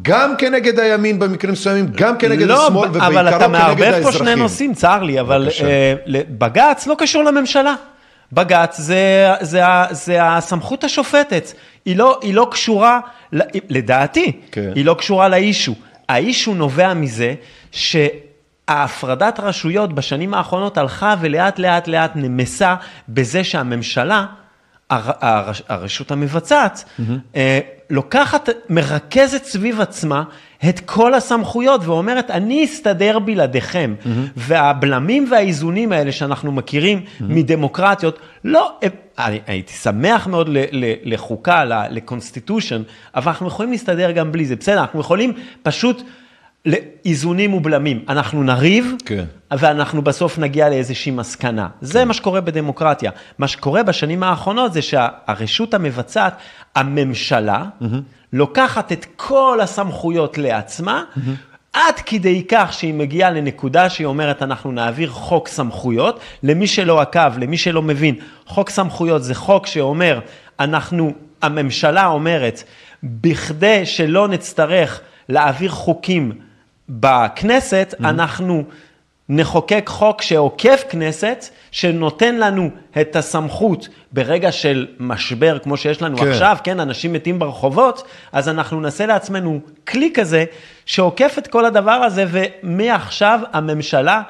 גם 0.02 0.34
כנגד 0.38 0.78
הימין 0.80 1.18
במקרים 1.18 1.52
מסוימים, 1.52 1.86
גם 1.94 2.16
כנגד 2.18 2.46
לא, 2.46 2.66
השמאל, 2.66 2.88
ובעיקרו 2.88 3.08
אבל 3.12 3.28
אתה 3.28 3.38
כנגד 3.38 3.50
מערבב 3.50 3.78
פה 3.90 3.96
האזרחים. 3.96 4.18
שני 4.18 4.34
נושאים, 4.36 4.74
צר 4.74 5.02
לי, 5.02 5.20
אבל 5.20 5.48
ל- 6.06 6.20
בג"ץ 6.28 6.86
לא 6.86 6.94
קשור 6.98 7.22
לממשלה. 7.24 7.74
בג"ץ 8.32 8.76
זה, 8.80 8.98
זה, 9.40 9.66
ה- 9.66 9.86
זה 9.90 10.18
הסמכות 10.24 10.84
השופטת. 10.84 11.52
היא 11.84 11.96
לא, 11.96 12.18
היא 12.22 12.34
לא 12.34 12.48
קשורה, 12.50 13.00
לדעתי, 13.68 14.32
כן. 14.52 14.70
היא 14.74 14.84
לא 14.84 14.94
קשורה 14.94 15.28
לאישו. 15.28 15.74
האישו 16.08 16.54
נובע 16.54 16.94
מזה 16.94 17.34
שההפרדת 18.68 19.40
רשויות 19.40 19.92
בשנים 19.92 20.34
האחרונות 20.34 20.78
הלכה 20.78 21.14
ולאט 21.20 21.58
לאט 21.58 21.88
לאט 21.88 22.12
נמסה 22.14 22.74
בזה 23.08 23.44
שהממשלה, 23.44 24.26
הר- 24.90 25.10
הרש- 25.20 25.62
הרשות 25.68 26.10
המבצעת, 26.10 26.84
אה, 27.36 27.58
לוקחת, 27.90 28.48
מרכזת 28.70 29.44
סביב 29.44 29.80
עצמה 29.80 30.22
את 30.68 30.80
כל 30.80 31.14
הסמכויות 31.14 31.80
ואומרת, 31.84 32.30
אני 32.30 32.64
אסתדר 32.64 33.18
בלעדיכם. 33.18 33.94
והבלמים 34.36 35.28
והאיזונים 35.30 35.92
האלה 35.92 36.12
שאנחנו 36.12 36.52
מכירים 36.52 37.00
מדמוקרטיות, 37.20 38.18
לא, 38.44 38.72
אני 39.18 39.40
הייתי 39.46 39.72
שמח 39.72 40.26
מאוד 40.26 40.48
ל- 40.48 40.58
ל- 40.72 40.94
לחוקה, 41.14 41.64
לקונסטיטושן, 41.90 42.82
אבל 43.14 43.32
אנחנו 43.32 43.48
יכולים 43.48 43.72
להסתדר 43.72 44.10
גם 44.10 44.32
בלי 44.32 44.44
זה, 44.46 44.56
בסדר, 44.56 44.80
אנחנו 44.80 45.00
יכולים 45.00 45.32
פשוט... 45.62 46.02
לאיזונים 46.66 47.54
ובלמים. 47.54 48.04
אנחנו 48.08 48.42
נריב, 48.42 48.94
כן. 49.06 49.24
ואנחנו 49.58 50.02
בסוף 50.02 50.38
נגיע 50.38 50.68
לאיזושהי 50.68 51.12
מסקנה. 51.12 51.68
זה 51.80 52.04
מה 52.04 52.14
שקורה 52.14 52.40
בדמוקרטיה. 52.40 53.10
מה 53.38 53.48
שקורה 53.48 53.82
בשנים 53.82 54.22
האחרונות 54.22 54.72
זה 54.72 54.82
שהרשות 54.82 55.74
המבצעת, 55.74 56.36
הממשלה, 56.74 57.64
לוקחת 58.32 58.92
את 58.92 59.06
כל 59.16 59.58
הסמכויות 59.62 60.38
לעצמה, 60.38 61.04
עד 61.72 61.94
כדי 62.06 62.44
כך 62.48 62.72
שהיא 62.72 62.94
מגיעה 62.94 63.30
לנקודה 63.30 63.90
שהיא 63.90 64.06
אומרת, 64.06 64.42
אנחנו 64.42 64.72
נעביר 64.72 65.10
חוק 65.10 65.48
סמכויות. 65.48 66.20
למי 66.42 66.66
שלא 66.66 67.00
עקב, 67.00 67.38
למי 67.38 67.56
שלא 67.56 67.82
מבין, 67.82 68.14
חוק 68.46 68.70
סמכויות 68.70 69.24
זה 69.24 69.34
חוק 69.34 69.66
שאומר, 69.66 70.20
אנחנו, 70.60 71.12
הממשלה 71.42 72.06
אומרת, 72.06 72.62
בכדי 73.02 73.86
שלא 73.86 74.28
נצטרך 74.28 75.00
להעביר 75.28 75.70
חוקים 75.70 76.32
בכנסת, 76.88 77.94
אנחנו 78.00 78.64
נחוקק 79.28 79.84
חוק 79.86 80.22
שעוקף 80.22 80.84
כנסת, 80.88 81.44
שנותן 81.70 82.36
לנו 82.36 82.70
את 83.00 83.16
הסמכות 83.16 83.88
ברגע 84.12 84.52
של 84.52 84.86
משבר, 85.00 85.58
כמו 85.58 85.76
שיש 85.76 86.02
לנו 86.02 86.16
כן. 86.16 86.30
עכשיו, 86.30 86.56
כן, 86.64 86.80
אנשים 86.80 87.12
מתים 87.12 87.38
ברחובות, 87.38 88.08
אז 88.32 88.48
אנחנו 88.48 88.80
נעשה 88.80 89.06
לעצמנו 89.06 89.60
כלי 89.88 90.10
כזה, 90.14 90.44
שעוקף 90.86 91.34
את 91.38 91.46
כל 91.46 91.64
הדבר 91.64 91.90
הזה, 91.90 92.24
ומעכשיו 92.28 93.40
הממשלה, 93.52 94.22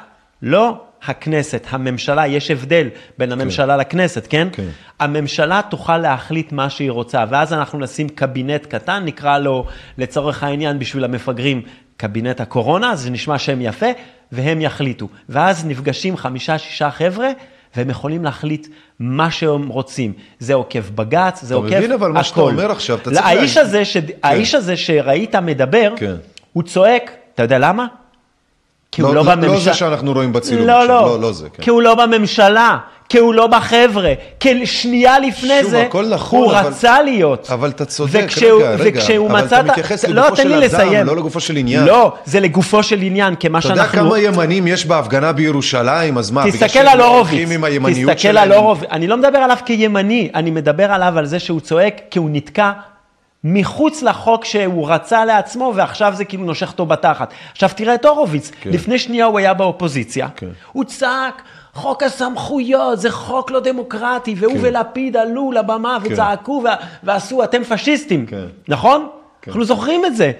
לא 0.43 0.81
הכנסת, 1.03 1.67
הממשלה, 1.71 2.27
יש 2.27 2.51
הבדל 2.51 2.89
בין 3.19 3.33
הממשלה 3.33 3.77
לכנסת, 3.77 4.27
כן? 4.31 4.49
כן. 4.53 4.69
הממשלה 5.01 5.61
תוכל 5.71 5.99
להחליט 5.99 6.53
מה 6.53 6.71
שהיא 6.71 6.91
רוצה, 6.91 7.25
ואז 7.31 7.53
אנחנו 7.53 7.79
נשים 7.79 8.09
קבינט 8.09 8.67
קטן, 8.67 9.03
נקרא 9.05 9.39
לו 9.39 9.67
לצורך 9.99 10.43
העניין 10.43 10.79
בשביל 10.79 11.05
המפגרים 11.05 11.63
קבינט 11.99 12.41
הקורונה, 12.41 12.97
זה 12.97 13.11
נשמע 13.11 13.39
שם 13.39 13.61
יפה, 13.61 13.87
והם 14.33 14.61
יחליטו. 14.61 15.09
ואז 15.29 15.67
נפגשים 15.67 16.17
חמישה-שישה 16.17 16.91
חבר'ה, 16.91 17.29
והם 17.77 17.91
יכולים 17.91 18.25
להחליט 18.25 18.67
מה 19.01 19.31
שהם 19.31 19.69
רוצים. 19.69 20.13
זה 20.39 20.55
עוקף 20.55 20.91
בג"ץ, 20.95 21.41
זה 21.43 21.55
אתה 21.55 21.63
עוקף 21.63 21.69
הכל. 21.73 21.79
מבין 21.79 21.93
אבל 21.93 22.13
מה 22.13 22.25
שאתה 22.25 22.41
אומר 22.41 22.71
עכשיו, 22.71 22.97
אתה 22.97 23.11
צריך 23.11 23.27
האיש 23.27 23.57
להגיד- 23.57 23.69
הזה, 23.71 23.85
ש... 23.85 23.97
האיש 24.23 24.55
הזה 24.55 24.77
שראית 24.77 25.35
מדבר, 25.35 25.93
כן. 25.97 26.15
הוא 26.53 26.63
צועק, 26.63 27.11
אתה 27.35 27.43
יודע 27.43 27.59
למה? 27.59 27.87
כי 28.93 29.03
הוא 29.03 29.15
לא- 29.15 29.25
לא 29.25 29.31
לא- 29.31 29.35
בממשלה. 29.35 29.55
לא 29.55 29.61
זה 29.61 29.75
שאנחנו 29.75 30.13
רואים 30.13 30.33
בצילום 30.33 30.67
לא, 30.67 30.81
עכשיו, 30.83 30.89
לא, 31.01 31.07
לא- 31.07 31.21
לא 31.21 31.33
זה, 31.33 31.49
כן. 31.51 31.63
כי 31.63 31.71
הוא 31.71 31.83
לא 31.83 31.95
בממשלה, 31.95 32.79
כי 33.09 33.19
הוא 33.19 33.35
לא 33.35 33.47
בחבר'ה, 33.47 34.13
כי 34.41 34.67
שנייה 34.67 35.19
לפני 35.19 35.61
שוב, 35.63 35.71
זה, 35.71 35.83
הכל 35.83 36.07
נכון, 36.09 36.41
הוא 36.43 36.53
אבל- 36.53 36.67
רצה 36.69 37.03
להיות. 37.03 37.51
אבל 37.51 37.69
אתה 37.71 37.85
צודק, 37.85 38.23
וכשהוא- 38.25 38.63
רגע, 38.63 38.71
רגע, 38.85 38.99
וכשהוא 39.01 39.29
אבל 39.31 39.45
מצא 39.45 39.61
אתה 39.61 39.71
מתייחס 39.71 40.05
לא, 40.05 40.11
לגופו 40.23 40.37
תן 40.37 40.43
של 40.43 40.49
לי 40.49 40.55
אדם, 40.55 40.63
לסיים. 40.65 41.07
לא 41.07 41.17
לגופו 41.17 41.41
של 41.41 41.57
עניין. 41.57 41.85
לא, 41.85 42.13
זה 42.25 42.41
לגופו 42.41 42.83
של 42.83 43.01
עניין, 43.03 43.35
כי 43.35 43.49
מה 43.49 43.59
אתה 43.59 43.69
יודע 43.69 43.83
שאנחנו... 43.83 44.01
כמה 44.11 44.19
ימנים 44.19 44.67
יש 44.67 44.87
בהפגנה 44.87 45.33
בירושלים, 45.33 46.19
אז 46.19 46.31
מה, 46.31 46.45
בגלל 46.47 46.53
תסתכל 46.69 46.79
על 46.79 46.99
לא 46.99 47.05
הורוביץ, 47.05 47.49
תסתכל? 48.15 48.39
על 48.39 48.53
הורוביץ, 48.53 48.89
אני 48.93 49.07
לא 49.07 49.17
מדבר 49.17 49.39
עליו 49.39 49.57
כימני, 49.65 50.31
אני 50.35 50.51
מדבר 50.51 50.93
עליו 50.93 51.19
על 51.19 51.27
זה 51.27 51.39
שהוא 51.39 51.61
צועק 51.61 52.01
כי 52.11 52.19
הוא 52.19 52.31
נתקע 52.33 52.73
מחוץ 53.45 54.03
לחוק 54.03 54.45
שהוא 54.45 54.91
רצה 54.91 55.25
לעצמו 55.25 55.73
ועכשיו 55.77 56.13
זה 56.17 56.25
כאילו 56.25 56.45
נושך 56.45 56.69
אותו 56.69 56.87
בתחת. 56.87 57.33
עכשיו 57.53 57.71
תראה 57.77 57.95
את 57.95 58.05
הורוביץ, 58.05 58.51
כן. 58.61 58.71
לפני 58.71 58.99
שנייה 58.99 59.25
הוא 59.27 59.39
היה 59.39 59.55
באופוזיציה, 59.55 60.29
כן. 60.37 60.47
הוא 60.73 60.85
צעק, 60.85 61.43
חוק 61.75 62.03
הסמכויות, 62.03 63.01
זה 63.01 63.11
חוק 63.11 63.51
לא 63.51 63.61
דמוקרטי, 63.61 64.35
והוא 64.39 64.53
כן. 64.55 64.59
ולפיד 64.63 65.17
עלו 65.17 65.53
לבמה 65.53 65.99
כן. 66.05 66.13
וצעקו 66.13 66.61
וה- 66.65 66.75
ועשו, 67.03 67.45
אתם 67.45 67.65
פשיסטים, 67.65 68.27
כן. 68.27 68.45
נכון? 68.69 69.09
כן. 69.43 69.51
אנחנו 69.51 69.65
זוכרים 69.65 70.05
את 70.05 70.17
זה. 70.17 70.33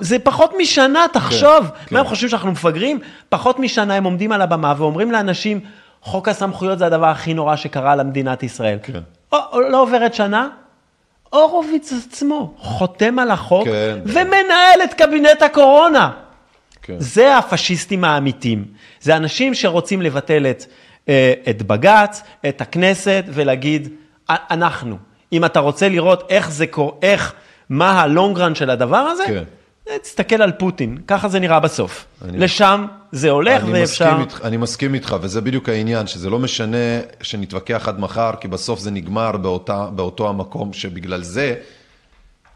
זה 0.00 0.18
פחות 0.18 0.52
משנה, 0.58 1.06
תחשוב. 1.12 1.66
כן. 1.86 1.94
מה 1.94 2.00
הם 2.00 2.06
חושבים 2.06 2.30
שאנחנו 2.30 2.50
מפגרים? 2.52 2.98
פחות 3.28 3.58
משנה 3.58 3.94
הם 3.94 4.04
עומדים 4.04 4.32
על 4.32 4.42
הבמה 4.42 4.74
ואומרים 4.76 5.12
לאנשים, 5.12 5.60
חוק 6.02 6.28
הסמכויות 6.28 6.78
זה 6.78 6.86
הדבר 6.86 7.06
הכי 7.06 7.34
נורא 7.34 7.56
שקרה 7.56 7.96
למדינת 7.96 8.42
ישראל. 8.42 8.78
כן. 8.82 9.00
או, 9.32 9.38
או 9.52 9.60
לא 9.60 9.82
עוברת 9.82 10.14
שנה, 10.14 10.48
הורוביץ 11.30 11.92
עצמו 11.92 12.54
חותם 12.58 13.18
על 13.18 13.30
החוק 13.30 13.64
כן. 13.64 13.98
ומנהל 14.06 14.80
את 14.84 14.94
קבינט 14.94 15.42
הקורונה. 15.42 16.10
כן. 16.86 16.94
זה 16.98 17.36
הפשיסטים 17.38 18.04
האמיתיים. 18.04 18.64
זה 19.00 19.16
אנשים 19.16 19.54
שרוצים 19.54 20.02
לבטל 20.02 20.46
את, 20.46 20.64
אה, 21.08 21.32
את 21.50 21.62
בג"ץ, 21.62 22.22
את 22.48 22.60
הכנסת, 22.60 23.24
ולהגיד, 23.28 23.88
"א- 24.30 24.34
אנחנו. 24.50 24.96
אם 25.32 25.44
אתה 25.44 25.60
רוצה 25.60 25.88
לראות 25.88 26.26
איך 26.30 26.50
זה 26.50 26.66
קורה, 26.66 26.92
איך, 27.02 27.32
מה 27.70 28.02
הלונגרן 28.02 28.54
של 28.54 28.70
הדבר 28.70 28.96
הזה, 28.96 29.22
כן. 29.26 29.42
אה, 29.90 29.98
תסתכל 29.98 30.42
על 30.42 30.52
פוטין, 30.52 30.98
ככה 31.06 31.28
זה 31.28 31.38
נראה 31.40 31.60
בסוף. 31.60 32.06
אני- 32.24 32.38
לשם 32.38 32.86
זה 33.12 33.30
הולך 33.30 33.62
אני 33.62 33.72
ואפשר... 33.80 34.04
מסכים, 34.04 34.20
איתך, 34.20 34.40
אני 34.44 34.56
מסכים 34.56 34.94
איתך, 34.94 35.16
וזה 35.20 35.40
בדיוק 35.40 35.68
העניין, 35.68 36.06
שזה 36.06 36.30
לא 36.30 36.38
משנה 36.38 36.76
שנתווכח 37.22 37.88
עד 37.88 37.98
מחר, 38.00 38.30
כי 38.40 38.48
בסוף 38.48 38.80
זה 38.80 38.90
נגמר 38.90 39.36
באותה, 39.36 39.86
באותו 39.94 40.28
המקום, 40.28 40.72
שבגלל 40.72 41.22
זה 41.22 41.54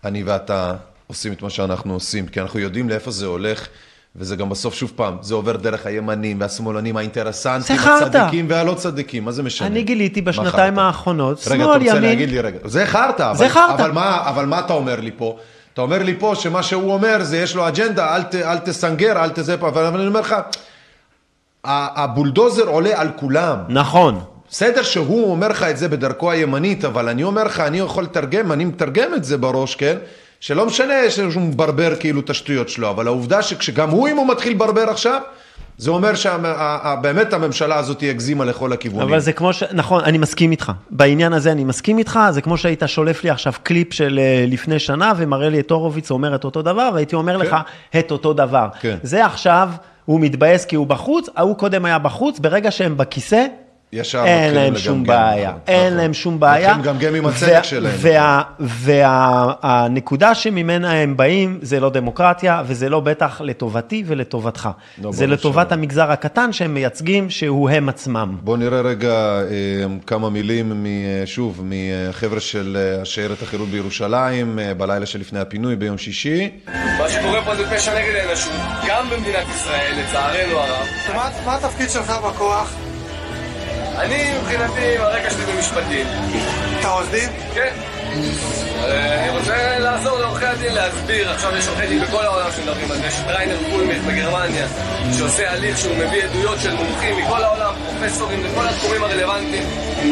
אני 0.05 0.23
ואתה 0.23 0.75
עושים 1.07 1.33
את 1.33 1.43
מה 1.43 1.51
שאנחנו 1.51 1.95
עושים, 1.95 2.27
כי 2.27 2.41
אנחנו 2.41 2.59
יודעים 2.61 2.89
לאיפה 2.89 3.11
זה 3.11 3.27
הולך, 3.27 3.69
וזה 4.17 4.37
גם 4.37 4.49
בסוף, 4.49 4.75
שוב 4.75 4.93
פעם, 4.97 5.17
זה 5.21 5.35
עובר 5.35 5.57
דרך 5.57 5.87
הימנים 5.87 6.41
והשמאלנים, 6.41 6.97
האינטרסנטים. 6.97 7.77
הצדיקים 7.79 8.47
והלא 8.49 8.75
צדיקים, 8.75 9.25
מה 9.25 9.33
זה 9.33 9.43
משנה? 9.43 9.69
אני 9.69 9.83
גיליתי 9.83 10.23
בשנתיים? 10.23 10.79
האחרונות, 10.79 11.39
רגע, 11.51 11.65
שמאל, 11.65 11.77
אתה 11.77 11.85
רוצה 11.85 11.91
ימין. 11.91 12.03
להגיד 12.03 12.31
לי, 12.31 12.41
רגע, 12.41 12.59
זה 12.65 12.87
חרטא, 12.87 13.35
זה 13.35 13.45
אבל, 13.45 13.55
חרטא. 13.55 13.83
אבל, 13.83 13.99
אבל 14.29 14.47
מה 14.47 14.59
אתה 14.59 14.73
אומר 14.73 15.01
לי 15.01 15.11
פה? 15.17 15.37
אתה 15.75 15.83
אומר 15.83 16.03
לי 16.03 16.15
פה 16.19 16.33
שמה 16.35 16.63
שהוא 16.63 16.93
אומר 16.93 17.23
זה 17.23 17.39
יש 17.39 17.57
לו 17.57 17.69
אג'נדה, 17.69 18.17
אל, 18.17 18.23
ת, 18.23 18.35
אל 18.35 18.59
תסנגר, 18.59 19.25
אל 19.25 19.31
תזה 19.31 19.57
פה, 19.57 19.69
אבל 19.69 19.85
אני 19.85 20.07
אומר 20.07 20.21
לך, 20.21 20.37
הבולדוזר 21.65 22.69
עולה 22.69 23.01
על 23.01 23.09
כולם. 23.17 23.59
נכון. 23.69 24.21
בסדר 24.51 24.83
שהוא 24.83 25.31
אומר 25.31 25.49
לך 25.49 25.63
את 25.63 25.77
זה 25.77 25.89
בדרכו 25.89 26.31
הימנית, 26.31 26.85
אבל 26.85 27.09
אני 27.09 27.23
אומר 27.23 27.45
לך, 27.45 27.61
אני 27.61 27.79
יכול 27.79 28.05
לתרגם, 28.05 28.53
אני 28.53 28.65
מתרגם 28.65 29.15
את 29.15 29.25
זה 29.25 29.39
בראש, 29.39 29.75
כן? 29.75 29.97
שלא 30.41 30.67
משנה 30.67 30.95
שהוא 31.11 31.43
מברבר 31.43 31.95
כאילו 31.97 32.21
את 32.21 32.31
השטויות 32.31 32.69
שלו, 32.69 32.91
אבל 32.91 33.07
העובדה 33.07 33.43
שכשגם 33.43 33.91
הוא, 33.91 34.09
אם 34.09 34.17
הוא 34.17 34.29
מתחיל 34.29 34.53
לברבר 34.53 34.91
עכשיו, 34.91 35.21
זה 35.79 35.91
אומר 35.91 36.15
שבאמת 36.15 37.33
הממשלה 37.33 37.77
הזאת 37.77 38.03
הגזימה 38.03 38.45
לכל 38.45 38.73
הכיוונים. 38.73 39.09
אבל 39.09 39.21
זה 39.21 39.33
כמו 39.33 39.53
ש... 39.53 39.63
נכון, 39.73 40.05
אני 40.05 40.19
מסכים 40.19 40.51
איתך. 40.51 40.73
בעניין 40.91 41.33
הזה 41.33 41.53
אני 41.53 41.65
מסכים 41.65 41.99
איתך, 41.99 42.21
זה 42.31 42.41
כמו 42.41 42.57
שהיית 42.57 42.83
שולף 42.87 43.25
לי 43.25 43.31
עכשיו 43.31 43.53
קליפ 43.63 43.95
של 43.95 44.19
אה, 44.23 44.45
לפני 44.49 44.79
שנה 44.79 45.13
ומראה 45.17 45.49
לי 45.49 45.61
את 45.61 45.71
הורוביץ 45.71 46.11
אומר 46.11 46.35
את 46.35 46.45
אותו 46.45 46.63
דבר, 46.63 46.91
והייתי 46.95 47.17
אומר 47.17 47.37
לך 47.37 47.57
את 47.99 48.11
אותו 48.11 48.33
דבר. 48.33 48.69
כן. 48.81 48.97
זה 49.03 49.27
עכשיו, 49.27 49.69
הוא 50.05 50.21
מתבאס 50.21 50.65
כי 50.65 50.77
הוא 50.77 50.87
בחוץ, 50.87 51.29
ההוא 51.37 51.57
קודם 51.57 51.85
היה 51.85 51.99
בחוץ, 51.99 52.39
ברגע 52.39 52.71
שהם 52.71 52.97
בכיסא, 52.97 53.47
ישר 53.93 54.25
אין 54.25 54.55
להם 54.55 54.79
שום 54.79 55.05
בעיה, 55.05 55.49
נכון, 55.49 55.61
אין 55.67 55.87
נכון. 55.87 55.97
להם 55.97 56.15
שום 56.15 56.41
בעיה. 56.41 56.77
מתחילים 56.77 56.97
לגמגם 56.97 57.15
עם 57.15 57.27
הצדק 57.27 57.65
שלהם. 57.65 57.95
והנקודה 58.61 60.35
שממנה 60.35 60.93
הם 60.93 61.17
באים 61.17 61.59
זה 61.63 61.81
לא 61.81 61.91
דמוקרטיה, 61.91 62.63
וזה 62.67 62.89
לא 62.89 63.01
בטח 63.01 63.41
לטובתי 63.41 64.05
ולטובתך. 64.07 64.69
לא, 65.03 65.13
זה 65.13 65.27
לטובת. 65.27 65.73
המגזר 65.73 66.11
הקטן 66.11 66.53
שהם 66.53 66.75
מייצגים, 66.75 67.31
שהוא 67.31 67.71
הם 67.71 67.89
עצמם. 67.89 68.37
בואו 68.43 68.57
נראה 68.57 68.81
רגע 68.81 69.11
אה, 69.11 69.45
כמה 70.07 70.31
מילים, 70.31 70.87
אה, 70.87 71.27
שוב, 71.27 71.65
מחבר'ה 71.65 72.41
של 72.41 72.77
אה, 72.81 73.05
שיירת 73.05 73.43
החירות 73.43 73.69
בירושלים, 73.69 74.59
בלילה 74.77 75.07
שלפני 75.07 75.41
הפינוי 75.41 75.77
ביום 75.77 75.99
שישי. 75.99 76.51
מה 76.99 77.09
שקורה 77.09 77.45
פה 77.45 77.57
זה 77.57 77.77
פשע 77.77 77.95
נגד 77.95 78.15
האנושות, 78.15 78.53
גם 78.89 79.11
במדינת 79.11 79.47
ישראל, 79.55 79.93
לצערנו 80.01 80.59
הרב. 80.59 80.87
מה 81.47 81.55
התפקיד 81.55 81.91
שלך 81.91 82.11
בכוח? 82.11 82.77
אני 84.01 84.39
מבחינתי, 84.39 84.99
הרקע 84.99 85.31
שלי 85.31 85.45
במשפטים. 85.45 86.07
אתה 86.81 86.89
עורך 86.89 87.11
דין? 87.11 87.29
כן. 87.55 87.73
אה, 88.85 89.23
אני 89.23 89.39
רוצה 89.39 89.79
לעזור 89.79 90.19
לעורכי 90.19 90.47
הדין 90.47 90.75
להסביר, 90.75 91.31
עכשיו 91.31 91.57
יש 91.57 91.69
עורכי 91.69 91.87
דין 91.87 92.01
בכל 92.01 92.25
העולם 92.25 92.51
שמדברים 92.57 92.91
על 92.91 92.97
זה, 92.97 93.07
יש 93.07 93.15
את 93.27 93.35
ריינר 93.35 93.57
פולמיך 93.71 93.99
בגרמניה, 94.07 94.67
שעושה 95.19 95.53
הליך 95.53 95.79
שהוא 95.79 95.97
מביא 95.97 96.25
עדויות 96.25 96.61
של 96.61 96.75
מומחים 96.75 97.17
מכל 97.17 97.43
העולם, 97.43 97.75
פרופסורים 97.99 98.45
לכל 98.45 98.69
התחומים 98.69 99.03
הרלוונטיים, 99.03 99.65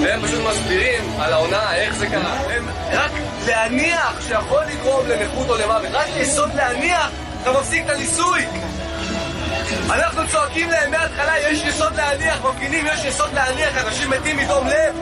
והם 0.03 0.23
פשוט 0.23 0.41
מסבירים 0.51 1.05
על 1.19 1.33
ההונאה, 1.33 1.75
איך 1.75 1.95
זה 1.95 2.07
קרה. 2.07 2.39
הם 2.51 2.69
רק 2.93 3.11
להניח 3.47 4.21
שיכול 4.29 4.65
לגרום 4.65 5.07
לנכות 5.09 5.51
או 5.51 5.57
למוות, 5.57 5.89
רק 5.93 6.09
יסוד 6.17 6.55
להניח, 6.55 7.11
אתה 7.43 7.53
מפסיק 7.53 7.85
את 7.85 7.91
הניסוי. 7.91 8.47
אנחנו 9.91 10.23
צועקים 10.33 10.71
להם 10.71 10.91
מההתחלה, 10.91 11.39
יש 11.51 11.65
יסוד 11.65 11.95
להניח, 11.97 12.45
מפגינים, 12.45 12.87
יש 12.87 13.05
יסוד 13.05 13.33
להניח, 13.35 13.87
אנשים 13.87 14.11
מתים 14.11 14.37
מדום 14.37 14.67
לב. 14.67 14.95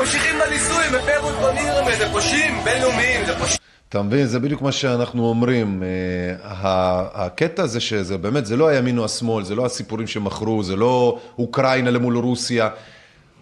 ממשיכים 0.00 0.36
בניסוי, 0.46 0.84
הפרו 0.84 1.30
את 1.30 1.34
בוניר, 1.34 1.96
זה 1.98 2.08
פושעים 2.12 2.64
בינלאומיים, 2.64 3.26
זה 3.26 3.38
פושעים. 3.38 3.60
אתה 3.88 4.02
מבין? 4.02 4.26
זה 4.26 4.38
בדיוק 4.38 4.62
מה 4.62 4.72
שאנחנו 4.72 5.28
אומרים. 5.28 5.82
אה, 5.82 7.06
הקטע 7.14 7.62
הזה 7.62 7.80
שזה 7.80 8.18
באמת, 8.18 8.46
זה 8.46 8.56
לא 8.56 8.68
הימין 8.68 8.98
או 8.98 9.04
השמאל, 9.04 9.44
זה 9.44 9.54
לא 9.54 9.66
הסיפורים 9.66 10.06
שמכרו, 10.06 10.62
זה 10.62 10.76
לא 10.76 11.18
אוקראינה 11.38 11.90
למול 11.90 12.16
רוסיה. 12.16 12.68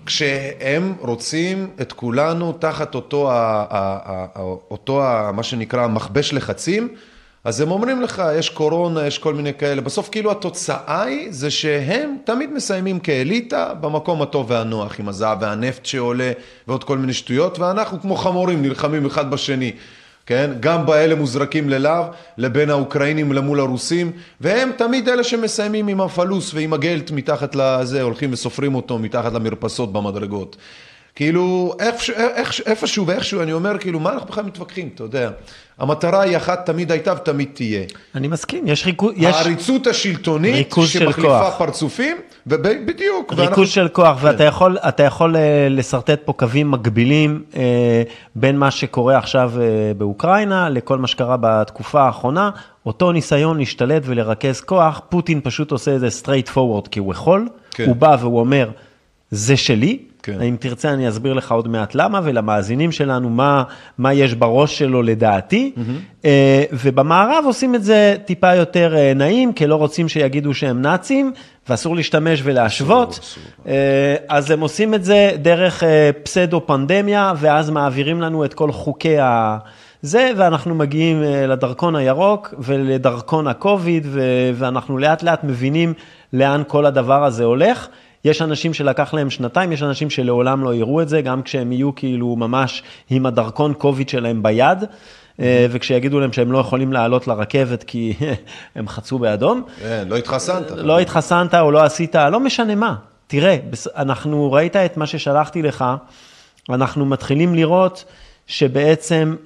כשהם 0.06 0.94
רוצים 1.00 1.70
את 1.80 1.92
כולנו 1.92 2.52
תחת 2.52 2.94
אותו, 2.94 3.30
אותו 4.70 5.02
מה 5.34 5.42
שנקרא 5.42 5.86
מכבש 5.86 6.32
לחצים, 6.32 6.88
אז 7.48 7.60
הם 7.60 7.70
אומרים 7.70 8.02
לך, 8.02 8.22
יש 8.38 8.50
קורונה, 8.50 9.06
יש 9.06 9.18
כל 9.18 9.34
מיני 9.34 9.54
כאלה. 9.54 9.80
בסוף 9.80 10.08
כאילו 10.08 10.30
התוצאה 10.30 11.02
היא, 11.02 11.26
זה 11.30 11.50
שהם 11.50 12.16
תמיד 12.24 12.52
מסיימים 12.52 12.98
כאליטה 13.00 13.74
במקום 13.74 14.22
הטוב 14.22 14.46
והנוח, 14.50 15.00
עם 15.00 15.08
הזהב 15.08 15.38
והנפט 15.40 15.86
שעולה 15.86 16.32
ועוד 16.68 16.84
כל 16.84 16.98
מיני 16.98 17.12
שטויות, 17.12 17.58
ואנחנו 17.58 18.00
כמו 18.00 18.16
חמורים 18.16 18.62
נלחמים 18.62 19.06
אחד 19.06 19.30
בשני. 19.30 19.72
כן? 20.26 20.50
גם 20.60 20.86
באלה 20.86 21.14
מוזרקים 21.14 21.68
ללאו, 21.68 22.02
לבין 22.38 22.70
האוקראינים 22.70 23.32
למול 23.32 23.60
הרוסים, 23.60 24.12
והם 24.40 24.70
תמיד 24.76 25.08
אלה 25.08 25.24
שמסיימים 25.24 25.88
עם 25.88 26.00
הפלוס 26.00 26.54
ועם 26.54 26.72
הגלט 26.72 27.10
מתחת 27.10 27.54
לזה, 27.54 28.02
הולכים 28.02 28.32
וסופרים 28.32 28.74
אותו 28.74 28.98
מתחת 28.98 29.32
למרפסות 29.32 29.92
במדרגות. 29.92 30.56
כאילו, 31.18 31.72
איפשהו, 32.66 33.06
ואיכשהו, 33.06 33.42
אני 33.42 33.52
אומר, 33.52 33.78
כאילו, 33.78 34.00
מה 34.00 34.12
אנחנו 34.12 34.28
בכלל 34.28 34.44
מתווכחים, 34.44 34.90
אתה 34.94 35.04
יודע? 35.04 35.30
המטרה 35.78 36.20
היא 36.20 36.36
אחת, 36.36 36.66
תמיד 36.66 36.92
הייתה 36.92 37.12
ותמיד 37.12 37.48
תהיה. 37.52 37.82
אני 38.14 38.28
מסכים, 38.28 38.66
יש 38.66 38.86
ריכוז, 38.86 39.12
יש 39.16 39.34
העריצות 39.34 39.86
השלטונית, 39.86 40.54
ריכוז 40.54 40.90
של 40.90 40.98
שמחליפה 40.98 41.40
כוח. 41.40 41.58
פרצופים, 41.58 42.16
ובדיוק. 42.46 43.32
ריכוז 43.32 43.70
של 43.70 43.88
כוח, 43.88 44.20
כן. 44.20 44.26
ואתה 44.26 44.44
יכול, 44.44 44.78
יכול 45.04 45.36
אה, 45.36 45.66
לשרטט 45.70 46.20
פה 46.24 46.32
קווים 46.32 46.70
מקבילים 46.70 47.42
אה, 47.56 48.02
בין 48.34 48.58
מה 48.58 48.70
שקורה 48.70 49.18
עכשיו 49.18 49.52
אה, 49.60 49.92
באוקראינה 49.96 50.68
לכל 50.68 50.98
מה 50.98 51.06
שקרה 51.06 51.36
בתקופה 51.40 52.02
האחרונה. 52.02 52.50
אותו 52.86 53.12
ניסיון 53.12 53.58
להשתלט 53.58 54.02
ולרכז 54.06 54.60
כוח, 54.60 55.00
פוטין 55.08 55.40
פשוט 55.44 55.70
עושה 55.70 55.94
את 55.94 56.00
זה 56.00 56.08
straight 56.22 56.48
forward 56.54 56.88
כי 56.90 57.00
הוא 57.00 57.12
יכול, 57.12 57.48
כן. 57.70 57.84
הוא 57.86 57.96
בא 57.96 58.16
והוא 58.20 58.40
אומר, 58.40 58.70
זה 59.30 59.56
שלי. 59.56 60.07
כן. 60.32 60.42
אם 60.42 60.56
תרצה 60.60 60.90
אני 60.90 61.08
אסביר 61.08 61.32
לך 61.32 61.52
עוד 61.52 61.68
מעט 61.68 61.94
למה, 61.94 62.20
ולמאזינים 62.24 62.92
שלנו 62.92 63.30
מה, 63.30 63.62
מה 63.98 64.12
יש 64.12 64.34
בראש 64.34 64.78
שלו 64.78 65.02
לדעתי. 65.02 65.72
אה, 66.24 66.64
ובמערב 66.72 67.44
עושים 67.46 67.74
את 67.74 67.84
זה 67.84 68.16
טיפה 68.24 68.54
יותר 68.54 68.96
אה, 68.96 69.12
נעים, 69.14 69.52
כי 69.52 69.66
לא 69.66 69.74
רוצים 69.74 70.08
שיגידו 70.08 70.54
שהם 70.54 70.82
נאצים, 70.82 71.32
ואסור 71.68 71.96
להשתמש 71.96 72.40
ולהשוות. 72.44 73.36
אה, 73.66 74.16
אז 74.28 74.50
הם 74.50 74.60
עושים 74.60 74.94
את 74.94 75.04
זה 75.04 75.30
דרך 75.36 75.84
אה, 75.84 76.10
פסדו 76.22 76.66
פנדמיה, 76.66 77.32
ואז 77.36 77.70
מעבירים 77.70 78.20
לנו 78.20 78.44
את 78.44 78.54
כל 78.54 78.72
חוקי 78.72 79.18
ה... 79.18 79.58
זה, 80.02 80.30
ואנחנו 80.36 80.74
מגיעים 80.74 81.22
לדרכון 81.22 81.96
הירוק 81.96 82.54
ולדרכון 82.58 83.46
הקוביד, 83.46 84.06
ו- 84.10 84.50
ואנחנו 84.54 84.98
לאט 84.98 85.22
לאט 85.22 85.44
מבינים 85.44 85.94
לאן 86.32 86.62
כל 86.66 86.86
הדבר 86.86 87.24
הזה 87.24 87.44
הולך. 87.44 87.88
יש 88.24 88.42
אנשים 88.42 88.74
שלקח 88.74 89.14
להם 89.14 89.30
שנתיים, 89.30 89.72
יש 89.72 89.82
אנשים 89.82 90.10
שלעולם 90.10 90.64
לא 90.64 90.74
יראו 90.74 91.02
את 91.02 91.08
זה, 91.08 91.20
גם 91.22 91.42
כשהם 91.42 91.72
יהיו 91.72 91.94
כאילו 91.94 92.36
ממש 92.36 92.82
עם 93.10 93.26
הדרכון 93.26 93.74
קוביד 93.74 94.08
שלהם 94.08 94.42
ביד, 94.42 94.84
אה, 95.40 95.66
וכשיגידו 95.70 96.20
להם 96.20 96.32
שהם 96.32 96.52
לא 96.52 96.58
יכולים 96.58 96.92
לעלות 96.92 97.26
לרכבת 97.26 97.82
כי 97.82 98.14
הם 98.76 98.88
חצו 98.88 99.18
באדום. 99.18 99.62
כן, 99.80 100.08
לא 100.10 100.16
התחסנת. 100.16 100.70
לא 100.70 100.98
התחסנת 100.98 101.54
או 101.54 101.70
לא 101.70 101.82
עשית, 101.82 102.14
לא 102.14 102.40
משנה 102.40 102.74
מה. 102.74 102.94
תראה, 103.26 103.56
אנחנו, 103.96 104.52
ראית 104.52 104.76
את 104.76 104.96
מה 104.96 105.06
ששלחתי 105.06 105.62
לך, 105.62 105.84
אנחנו 106.68 107.06
מתחילים 107.06 107.54
לראות 107.54 108.04
שבעצם 108.46 109.36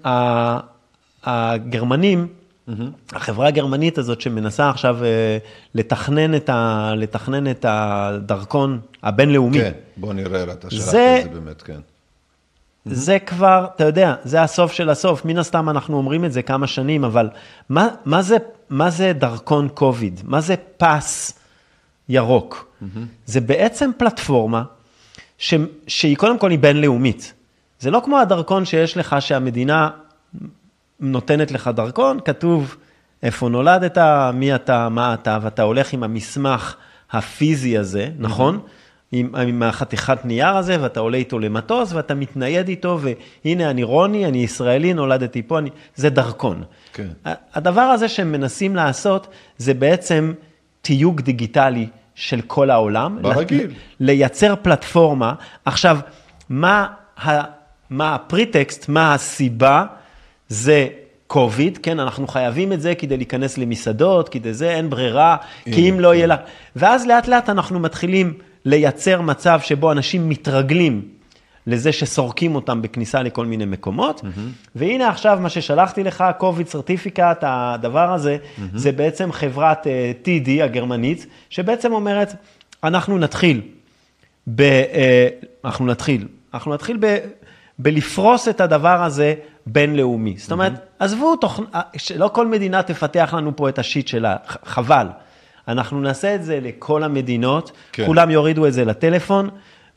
הגרמנים, 1.25 2.27
החברה 3.13 3.49
הגרמנית 3.49 3.99
הזאת 3.99 4.21
שמנסה 4.21 4.71
עכשיו 4.71 5.05
אה, 5.05 5.39
לתכנן 5.75 6.35
את, 6.35 6.49
ה, 6.49 6.93
לתכנן 6.97 7.51
את 7.51 7.65
הדרכון 7.69 8.81
הבינלאומי, 9.03 9.59
כן, 9.59 9.73
בוא 9.97 10.13
נראה, 10.13 10.43
אתה 10.43 10.71
שלחת 10.71 10.85
זה- 10.91 11.19
את 11.25 11.33
זה 11.33 11.41
באמת, 11.41 11.63
כן. 11.63 11.81
זה 12.85 13.19
כבר, 13.19 13.67
אתה 13.77 13.85
יודע, 13.85 14.15
זה 14.25 14.43
הסוף 14.43 14.73
של 14.73 14.91
הסוף. 14.91 15.25
מן 15.25 15.39
הסתם 15.39 15.69
אנחנו 15.69 15.97
אומרים 15.97 16.25
את 16.25 16.33
זה 16.33 16.43
כמה 16.43 16.67
שנים, 16.67 17.05
אבל 17.05 17.29
מה, 17.69 17.89
מה, 18.05 18.23
זה, 18.23 18.37
מה 18.71 18.91
זה 18.91 19.13
דרכון 19.13 19.69
קוביד? 19.69 20.21
מה 20.25 20.41
זה 20.41 20.55
פס 20.77 21.39
ירוק? 22.09 22.73
זה 23.27 23.41
בעצם 23.41 23.91
פלטפורמה 23.97 24.63
ש, 25.39 25.55
שהיא 25.87 26.17
קודם 26.17 26.39
כל 26.39 26.51
היא 26.51 26.59
בינלאומית. 26.59 27.33
זה 27.81 27.91
לא 27.91 28.01
כמו 28.05 28.19
הדרכון 28.19 28.65
שיש 28.65 28.97
לך 28.97 29.17
שהמדינה 29.21 29.91
נותנת 31.03 31.51
לך 31.51 31.71
דרכון, 31.75 32.19
כתוב 32.25 32.77
איפה 33.23 33.49
נולדת, 33.49 33.99
מי 34.35 34.55
אתה, 34.55 34.89
מה 34.89 35.15
אתה, 35.15 35.39
ואתה 35.43 35.63
הולך 35.63 35.93
עם 35.93 36.03
המסמך 36.03 36.77
הפיזי 37.13 37.79
הזה, 37.79 38.09
נכון? 38.19 38.61
עם, 39.13 39.35
עם 39.37 39.63
החתיכת 39.63 40.25
נייר 40.25 40.57
הזה, 40.57 40.77
ואתה 40.81 41.01
עולה 41.01 41.17
איתו 41.17 41.39
למטוס, 41.39 41.93
ואתה 41.93 42.15
מתנייד 42.15 42.69
איתו, 42.69 43.01
והנה 43.45 43.71
אני 43.71 43.83
רוני, 43.83 44.27
אני 44.27 44.39
ישראלי, 44.39 44.95
נולדתי 44.95 45.43
פה, 45.43 45.59
אני... 45.59 45.71
זה 45.95 46.11
דרכון. 46.11 46.63
כן. 46.93 47.09
הדבר 47.55 47.81
הזה 47.81 48.09
שהם 48.09 48.33
מנסים 48.33 48.77
לעשות, 48.77 49.27
זה 49.59 49.75
בעצם 49.75 50.33
תיוג 50.83 51.21
דיגיטלי 51.21 51.89
של 52.15 52.41
כל 52.41 52.71
העולם. 52.71 53.19
ברגיל. 53.23 53.71
לייצר 54.01 54.55
פלטפורמה. 54.63 55.35
עכשיו, 55.65 55.99
מה, 56.49 56.87
ה, 57.25 57.31
מה 57.91 58.15
הפריטקסט, 58.15 58.89
מה 58.89 59.15
הסיבה? 59.15 59.85
זה 60.53 60.89
קוביד, 61.27 61.79
כן, 61.83 62.01
אנחנו 62.01 62.27
חייבים 62.27 62.73
את 62.73 62.81
זה 62.81 62.95
כדי 62.95 63.17
להיכנס 63.17 63.59
למסעדות, 63.59 64.29
כדי 64.29 64.55
זה, 64.55 64.71
אין 64.71 64.91
ברירה, 64.91 65.37
כי 65.65 65.91
אם 65.91 66.01
לא 66.01 66.15
יהיה 66.15 66.27
לה... 66.27 66.37
ואז 66.77 67.07
לאט 67.07 67.29
לאט 67.29 67.49
אנחנו 67.49 67.81
מתחילים 67.81 68.35
לייצר 68.65 69.21
מצב 69.21 69.61
שבו 69.63 69.93
אנשים 69.93 70.29
מתרגלים 70.29 71.03
לזה 71.67 71.93
שסורקים 71.93 72.55
אותם 72.55 72.83
בכניסה 72.83 73.23
לכל 73.23 73.47
מיני 73.47 73.65
מקומות. 73.65 74.21
Mm-hmm. 74.21 74.75
והנה 74.75 75.09
עכשיו 75.09 75.39
מה 75.41 75.49
ששלחתי 75.49 76.05
לך, 76.05 76.25
COVID 76.41 76.75
certificate, 76.75 77.43
הדבר 77.43 78.13
הזה, 78.13 78.37
mm-hmm. 78.37 78.61
זה 78.75 78.93
בעצם 78.93 79.33
חברת 79.33 79.87
uh, 79.87 80.27
TD 80.27 80.65
הגרמנית, 80.65 81.27
שבעצם 81.51 81.93
אומרת, 81.93 82.35
אנחנו 82.85 83.19
נתחיל, 83.19 83.61
ב, 84.55 84.63
uh, 84.63 85.47
אנחנו 85.65 85.87
נתחיל, 85.87 86.27
אנחנו 86.55 86.75
נתחיל 86.75 86.97
ב, 87.01 87.19
בלפרוס 87.83 88.49
את 88.49 88.61
הדבר 88.61 89.03
הזה 89.03 89.35
בינלאומי. 89.67 90.35
זאת 90.39 90.53
אומרת, 90.53 90.73
mm-hmm. 90.73 91.05
עזבו, 91.05 91.37
תוכ... 91.37 91.61
לא 92.17 92.31
כל 92.33 92.47
מדינה 92.47 92.83
תפתח 92.83 93.35
לנו 93.37 93.57
פה 93.57 93.69
את 93.69 93.79
השיט 93.79 94.09
שלה, 94.09 94.37
חבל. 94.65 95.07
אנחנו 95.69 96.01
נעשה 96.01 96.35
את 96.35 96.45
זה 96.45 96.59
לכל 96.63 97.03
המדינות, 97.03 97.73
כן. 97.93 98.07
כולם 98.07 98.31
יורידו 98.31 98.67
את 98.67 98.73
זה 98.73 98.85
לטלפון. 98.85 99.49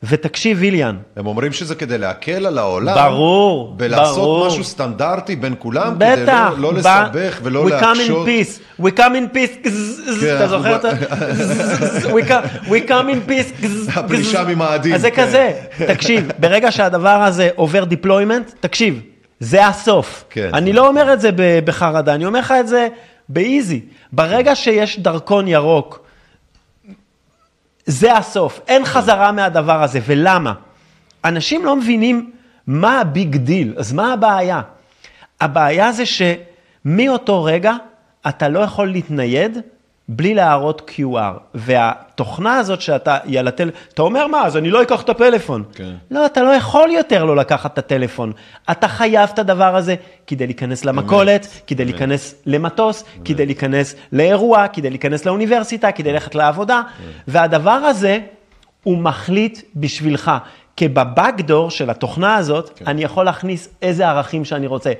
ותקשיב, 0.08 0.62
איליאן. 0.62 0.96
הם 1.16 1.26
אומרים 1.26 1.52
שזה 1.52 1.74
כדי 1.74 1.98
להקל 1.98 2.46
על 2.46 2.58
העולם. 2.58 2.94
ברור, 2.94 3.74
בלעשות 3.76 4.16
ברור. 4.16 4.46
משהו 4.46 4.64
סטנדרטי 4.64 5.36
בין 5.36 5.54
כולם, 5.58 5.94
בטח. 5.98 6.16
כדי 6.16 6.60
לא, 6.62 6.72
לא 6.72 6.74
לסבך 6.74 7.40
ולא 7.42 7.66
we 7.66 7.70
להקשות. 7.70 7.96
We 7.96 8.00
come 8.00 8.26
in 8.26 8.28
peace, 8.28 8.82
we 8.82 8.98
come 8.98 9.12
in 9.12 9.36
peace, 9.36 9.68
כן, 10.20 10.36
אתה 10.36 10.48
זוכר 10.48 10.76
את 10.76 10.84
ה... 10.84 10.88
we 12.68 12.88
come- 12.88 13.08
in 13.08 13.30
peace. 13.30 13.66
הפלישה 13.98 14.44
ממאדים, 14.44 14.94
אז 14.94 15.00
זה 15.00 15.10
כן. 15.10 15.22
כזה, 15.26 15.52
תקשיב, 15.86 16.28
ברגע 16.38 16.72
שהדבר 16.72 17.08
הזה 17.22 17.48
עובר 17.56 17.84
deployment, 17.84 18.50
תקשיב, 18.60 19.00
זה 19.40 19.66
הסוף. 19.66 20.24
כן. 20.30 20.50
אני 20.54 20.72
לא 20.72 20.88
אומר 20.88 21.12
את 21.12 21.20
זה 21.20 21.30
ב- 21.36 21.58
בחרדה, 21.64 22.14
אני 22.14 22.26
אומר 22.26 22.40
לך 22.40 22.54
את 22.60 22.68
זה 22.68 22.88
ב 23.28 23.37
easy. 23.37 23.80
ברגע 24.12 24.54
שיש 24.54 24.98
דרכון 24.98 25.48
ירוק, 25.48 26.05
זה 27.86 28.16
הסוף, 28.16 28.60
אין 28.68 28.84
חזרה 28.84 29.32
מהדבר 29.32 29.82
הזה, 29.82 30.00
ולמה? 30.06 30.52
אנשים 31.24 31.64
לא 31.64 31.76
מבינים 31.76 32.30
מה 32.66 33.00
ה 33.00 33.09
big 33.09 33.36
deal, 33.36 33.74
אז 33.76 33.92
מה 33.92 34.12
הבעיה? 34.12 34.60
הבעיה 35.40 35.92
זה 35.92 36.04
שמאותו 36.06 37.44
רגע 37.44 37.72
אתה 38.28 38.48
לא 38.48 38.58
יכול 38.58 38.90
להתנייד 38.90 39.58
בלי 40.08 40.34
להראות 40.34 40.90
QR, 40.90 41.38
והתוכנה 41.54 42.58
הזאת 42.58 42.80
שאתה, 42.80 43.18
היא 43.24 43.40
על 43.40 43.48
הטל... 43.48 43.70
אתה 43.94 44.02
אומר 44.02 44.26
מה, 44.26 44.44
אז 44.44 44.56
אני 44.56 44.70
לא 44.70 44.82
אקח 44.82 45.02
את 45.02 45.08
הפלאפון. 45.08 45.64
כן. 45.74 45.94
לא, 46.10 46.26
אתה 46.26 46.42
לא 46.42 46.48
יכול 46.48 46.90
יותר 46.90 47.24
לא 47.24 47.36
לקחת 47.36 47.72
את 47.72 47.78
הטלפון. 47.78 48.32
אתה 48.70 48.88
חייב 48.88 49.30
את 49.34 49.38
הדבר 49.38 49.76
הזה 49.76 49.94
כדי 50.26 50.46
להיכנס 50.46 50.84
למכולת, 50.84 51.46
כדי 51.66 51.82
אמת. 51.82 51.90
להיכנס 51.90 52.34
למטוס, 52.46 53.04
כדי 53.24 53.46
להיכנס 53.46 53.94
לאירוע, 54.12 54.68
כדי 54.68 54.90
להיכנס 54.90 55.26
לאוניברסיטה, 55.26 55.92
כדי 55.92 56.12
ללכת 56.12 56.34
לעבודה, 56.34 56.82
והדבר 57.28 57.70
הזה, 57.70 58.18
הוא 58.82 58.98
מחליט 58.98 59.60
בשבילך. 59.76 60.32
כי 60.76 60.88
בבקדור 60.88 61.70
של 61.70 61.90
התוכנה 61.90 62.34
הזאת, 62.36 62.80
אני 62.86 63.04
יכול 63.04 63.24
להכניס 63.24 63.68
איזה 63.82 64.08
ערכים 64.08 64.44
שאני 64.44 64.66
רוצה. 64.66 64.92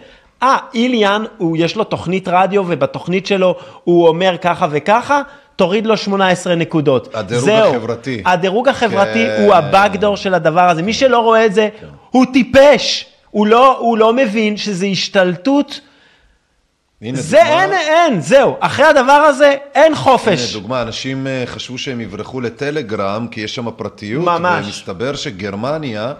אה, 0.42 0.56
איליאן, 0.74 1.24
הוא, 1.38 1.56
יש 1.60 1.76
לו 1.76 1.84
תוכנית 1.84 2.28
רדיו, 2.28 2.62
ובתוכנית 2.66 3.26
שלו 3.26 3.54
הוא 3.84 4.08
אומר 4.08 4.36
ככה 4.42 4.66
וככה, 4.70 5.22
תוריד 5.56 5.86
לו 5.86 5.96
18 5.96 6.54
נקודות. 6.54 7.14
הדירוג 7.14 7.44
זהו. 7.44 7.70
החברתי. 7.76 8.22
הדירוג 8.26 8.68
החברתי 8.68 9.26
כן. 9.26 9.42
הוא 9.44 9.54
הבקדור 9.54 10.16
של 10.16 10.34
הדבר 10.34 10.68
הזה. 10.68 10.82
מי 10.82 10.92
שלא 10.92 11.18
רואה 11.18 11.46
את 11.46 11.54
זה, 11.54 11.68
הוא 12.10 12.26
טיפש. 12.32 13.06
הוא 13.30 13.46
לא, 13.46 13.78
הוא 13.78 13.98
לא 13.98 14.12
מבין 14.12 14.56
שזה 14.56 14.86
השתלטות. 14.86 15.80
הנה, 17.02 17.18
זה 17.20 17.36
דוגמה- 17.36 17.62
אין, 17.62 17.72
אין, 17.72 18.20
זהו. 18.20 18.54
אחרי 18.60 18.84
הדבר 18.86 19.12
הזה, 19.12 19.54
אין 19.74 19.94
חופש. 19.94 20.52
הנה, 20.54 20.60
דוגמה, 20.62 20.82
אנשים 20.82 21.26
אה, 21.26 21.42
חשבו 21.46 21.78
שהם 21.78 22.00
יברחו 22.00 22.40
לטלגרם, 22.40 23.28
כי 23.30 23.40
יש 23.40 23.54
שם 23.54 23.70
פרטיות. 23.70 24.24
ממש. 24.24 24.64
ומסתבר 24.66 25.14
שגרמניה 25.14 26.12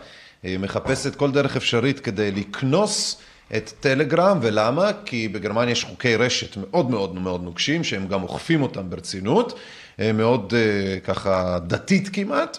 אה, 0.44 0.56
מחפשת 0.58 1.14
כל 1.14 1.30
דרך 1.30 1.56
אפשרית 1.56 2.00
כדי 2.00 2.30
לקנוס 2.30 3.16
את 3.56 3.72
טלגרם, 3.80 4.38
ולמה? 4.42 4.90
כי 5.04 5.28
בגרמניה 5.28 5.72
יש 5.72 5.84
חוקי 5.84 6.16
רשת 6.16 6.56
מאוד 6.56 6.90
מאוד 6.90 7.14
מאוד 7.14 7.42
נוקשים, 7.42 7.84
שהם 7.84 8.08
גם 8.08 8.22
אוכפים 8.22 8.62
אותם 8.62 8.90
ברצינות, 8.90 9.58
אה, 10.00 10.12
מאוד 10.12 10.54
אה, 10.56 11.00
ככה 11.00 11.58
דתית 11.66 12.08
כמעט. 12.12 12.58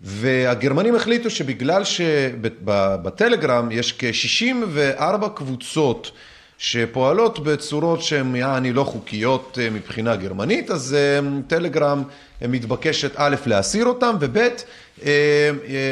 והגרמנים 0.00 0.94
החליטו 0.94 1.30
שבגלל 1.30 1.82
שבטלגרם 1.84 3.68
יש 3.70 3.94
כ-64 3.98 5.28
קבוצות 5.34 6.10
שפועלות 6.58 7.38
בצורות 7.38 8.02
שהן 8.02 8.36
יעני 8.36 8.72
לא 8.72 8.84
חוקיות 8.84 9.58
אה, 9.62 9.70
מבחינה 9.70 10.16
גרמנית, 10.16 10.70
אז 10.70 10.96
אה, 10.98 11.28
טלגרם 11.46 12.02
אה, 12.42 12.48
מתבקשת 12.48 13.12
א' 13.16 13.36
להסיר 13.46 13.86
אותם, 13.86 14.16
וב' 14.20 14.38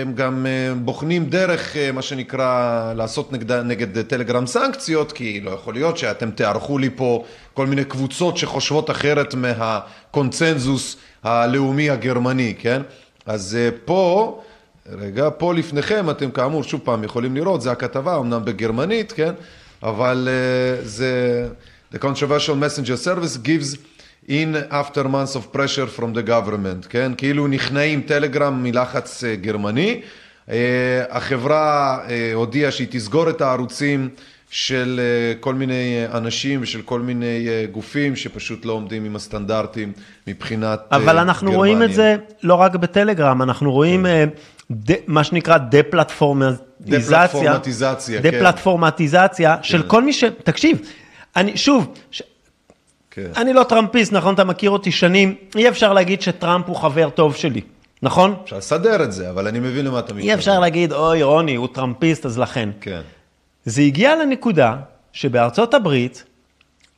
הם 0.01 0.15
גם 0.15 0.47
בוחנים 0.77 1.25
דרך 1.25 1.77
מה 1.93 2.03
שנקרא 2.03 2.93
לעשות 2.97 3.33
נגד, 3.33 3.53
נגד 3.53 4.03
טלגרם 4.03 4.47
סנקציות, 4.47 5.13
כי 5.13 5.41
לא 5.41 5.51
יכול 5.51 5.75
להיות 5.75 5.99
שאתם 5.99 6.31
תארחו 6.31 6.79
לי 6.79 6.91
פה 6.97 7.25
כל 7.55 7.67
מיני 7.67 7.85
קבוצות 7.85 8.37
שחושבות 8.37 8.91
אחרת 8.91 9.35
מהקונצנזוס 9.35 10.97
הלאומי 11.23 11.91
הגרמני, 11.91 12.55
כן? 12.59 12.83
אז 13.27 13.59
פה, 13.85 14.41
רגע, 14.93 15.29
פה 15.39 15.55
לפניכם, 15.55 16.11
אתם 16.11 16.31
כאמור, 16.31 16.63
שוב 16.63 16.81
פעם, 16.85 17.05
יכולים 17.05 17.35
לראות, 17.35 17.63
זה 17.63 17.73
הכתבה, 17.73 18.17
אמנם 18.17 18.45
בגרמנית, 18.45 19.13
כן? 19.13 19.33
אבל 19.83 20.29
uh, 20.29 20.87
זה, 20.87 21.49
the 21.95 21.99
controversial 21.99 22.55
messenger 22.65 23.07
service 23.07 23.37
gives 23.47 23.77
in 24.29 24.55
after 24.71 25.05
months 25.05 25.35
of 25.37 25.57
pressure 25.57 25.99
from 25.99 26.17
the 26.17 26.29
government, 26.29 26.87
כן? 26.89 27.13
כאילו 27.17 27.47
נכנעים 27.47 28.01
טלגרם 28.01 28.63
מלחץ 28.63 29.25
uh, 29.25 29.45
גרמני. 29.45 30.01
Uh, 30.49 30.53
החברה 31.11 31.99
הודיעה 32.35 32.71
שהיא 32.71 32.87
תסגור 32.91 33.31
את 33.31 33.41
הערוצים 33.41 34.09
של 34.51 35.01
כל 35.41 35.55
מיני 35.55 36.05
אנשים 36.13 36.63
ושל 36.63 36.83
כל 36.83 37.01
מיני 37.01 37.47
גופים 37.73 38.17
שפשוט 38.17 38.65
לא 38.65 38.73
עומדים 38.73 39.05
עם 39.05 39.17
הסטנדרטים 39.17 39.93
מבחינת 40.27 40.81
uh, 40.93 40.97
אבל 40.97 41.19
אנחנו 41.19 41.51
גרמניה. 41.51 41.59
רואים 41.59 41.83
את 41.83 41.95
זה 41.95 42.17
לא 42.43 42.55
רק 42.55 42.75
בטלגרם, 42.77 43.43
אנחנו 43.43 43.73
רואים 43.73 44.07
אה, 44.07 44.25
ד- 44.73 44.95
מה 45.07 45.25
שנקרא 45.25 45.59
דה-פלטפורמטיזציה. 46.85 48.21
דה-פלטפורמטיזציה, 48.21 48.23
כן. 48.23 48.31
דה-פלטפורמטיזציה 48.31 49.57
של 49.63 49.83
כל 49.83 50.03
מי 50.03 50.13
ש... 50.13 50.25
תקשיב, 50.25 50.79
אני, 51.37 51.57
שוב, 51.57 51.95
ש... 52.11 52.23
כן. 53.11 53.31
אני 53.37 53.53
לא 53.53 53.65
טראמפיסט, 53.65 54.13
נכון? 54.13 54.35
אתה 54.35 54.45
מכיר 54.45 54.71
אותי 54.71 54.93
שנים, 54.93 55.35
אי 55.57 55.69
אפשר 55.69 55.93
להגיד 55.93 56.23
שטראמפ 56.23 56.67
הוא 56.67 56.77
חבר 56.77 57.11
טוב 57.11 57.37
שלי, 57.37 57.61
נכון? 58.03 58.35
אפשר 58.45 58.57
לסדר 58.57 59.03
את 59.03 59.13
זה, 59.13 59.31
אבל 59.31 59.49
אני 59.49 59.61
מבין 59.61 59.85
למה 59.85 59.99
אתה 59.99 60.15
מתכוון. 60.15 60.29
אי 60.31 60.35
אפשר 60.35 60.61
להגיד, 60.61 60.93
אוי, 60.93 61.23
רוני, 61.23 61.55
הוא 61.55 61.69
טראמפיסט, 61.73 62.27
אז 62.27 62.39
לכן. 62.39 62.69
כן. 62.81 63.01
זה 63.65 63.83
הגיע 63.83 64.17
לנקודה 64.17 64.77
שבארצות 65.13 65.75
הברית 65.75 66.25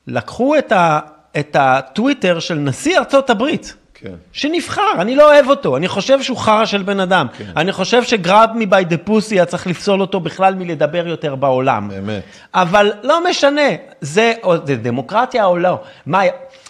לקחו 0.06 0.58
את, 0.58 0.72
ה, 0.72 1.00
את 1.38 1.56
הטוויטר 1.58 2.40
של 2.40 2.54
נשיא 2.54 2.98
ארצות 2.98 3.30
הברית, 3.30 3.74
כן. 3.94 4.14
שנבחר, 4.32 4.92
אני 4.98 5.16
לא 5.16 5.32
אוהב 5.32 5.48
אותו, 5.48 5.76
אני 5.76 5.88
חושב 5.88 6.22
שהוא 6.22 6.36
חרא 6.36 6.64
של 6.64 6.82
בן 6.82 7.00
אדם. 7.00 7.26
כן. 7.38 7.50
אני 7.56 7.72
חושב 7.72 8.02
שגראב 8.02 8.50
מי 8.54 8.66
ביי 8.66 8.84
דה 8.84 8.96
פוסי 8.96 9.34
היה 9.34 9.46
צריך 9.46 9.66
לפסול 9.66 10.00
אותו 10.00 10.20
בכלל 10.20 10.54
מלדבר 10.54 11.08
יותר 11.08 11.34
בעולם. 11.34 11.88
באמת. 11.88 12.22
אבל 12.54 12.92
לא 13.02 13.30
משנה, 13.30 13.68
זה, 14.00 14.32
או, 14.42 14.66
זה 14.66 14.76
דמוקרטיה 14.76 15.44
או 15.44 15.58
לא. 15.58 15.80
מה, 16.06 16.22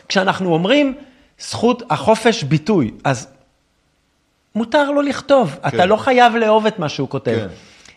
כשאנחנו 0.09 0.53
אומרים 0.53 0.95
זכות 1.39 1.83
החופש 1.91 2.43
ביטוי, 2.43 2.91
אז 3.05 3.29
מותר 4.55 4.91
לו 4.91 5.03
לכתוב, 5.03 5.57
אתה 5.69 5.87
לא 5.87 5.97
חייב 5.97 6.37
לאהוב 6.37 6.67
את 6.67 6.79
מה 6.79 6.89
שהוא 6.89 7.09
כותב. 7.09 7.39
כן. 7.41 7.47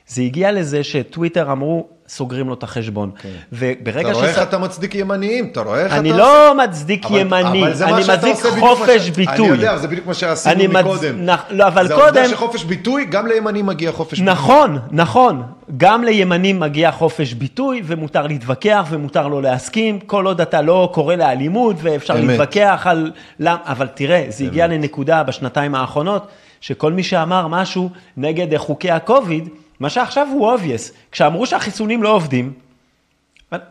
זה 0.08 0.22
הגיע 0.22 0.52
לזה 0.52 0.84
שטוויטר 0.84 1.52
אמרו, 1.52 1.88
סוגרים 2.10 2.48
לו 2.48 2.54
את 2.54 2.64
החשבון. 2.64 3.12
אתה 3.20 3.28
וברגע 3.52 4.12
רואה 4.12 4.30
איך 4.30 4.42
אתה 4.42 4.58
מצדיק 4.58 4.96
ימניים, 4.96 5.50
אתה 5.52 5.62
רואה 5.62 5.80
איך 5.80 5.88
אתה 5.88 5.98
אני 6.00 6.10
עושה... 6.12 6.22
לא 6.24 6.56
מצדיק 6.64 7.06
אבל- 7.06 7.18
ימני, 7.20 7.64
אבל 7.64 7.74
זה 7.74 7.86
אני 7.86 7.94
מצדיק 8.02 8.36
עושה 8.36 8.60
חופש 8.60 9.02
ש- 9.02 9.10
ביטוי. 9.10 9.36
אני 9.38 9.48
יודע, 9.48 9.78
זה 9.78 9.88
בדיוק 9.88 10.08
מה 10.08 10.14
שעשינו 10.14 10.56
אני 10.56 10.68
מצ- 10.68 10.76
מקודם. 10.76 11.30
נכ- 11.30 11.54
לא, 11.54 11.68
אבל 11.68 11.88
זה 11.88 11.94
קודם... 11.94 12.04
העובדה 12.06 12.30
שחופש 12.30 12.64
ביטוי, 12.64 13.06
גם 13.06 13.28
לימנים 13.28 13.66
מגיע 13.66 13.92
חופש 13.92 14.20
ביטוי. 14.20 14.34
נכון, 14.34 14.80
נכון. 14.92 15.44
גם 15.78 16.04
לימנים 16.04 16.60
מגיע 16.60 16.92
חופש 16.92 17.34
ביטוי, 17.34 17.82
ומותר 17.86 18.28
להתווכח, 18.28 18.86
ומותר 18.90 19.28
לא 19.28 19.42
להסכים, 19.42 20.00
כל 20.00 20.26
עוד 20.26 20.42
אתה 20.42 20.62
לא 20.62 20.90
קורא 20.94 21.16
לאלימות, 21.16 21.76
ואפשר 21.82 22.14
אמת. 22.20 22.24
להתווכח 22.24 22.82
על... 22.90 23.12
למ... 23.40 23.56
אבל 23.66 23.88
תראה, 23.88 24.26
זה 24.30 24.44
הגיע 24.44 24.68
לנקודה 24.68 25.24
בשנתיים 25.24 25.76
האחרונות, 25.76 26.28
שכל 26.62 26.94
מי 26.94 27.04
שאמר 27.04 27.48
משהו 27.48 27.90
נגד 28.18 28.58
חוקי 28.58 28.92
הקוביד, 28.92 29.50
מה 29.80 29.90
שעכשיו 29.90 30.28
הוא 30.34 30.54
obvious. 30.54 30.92
כשאמרו 31.12 31.46
שהחיסונים 31.46 32.04
לא 32.04 32.10
עובדים, 32.10 32.54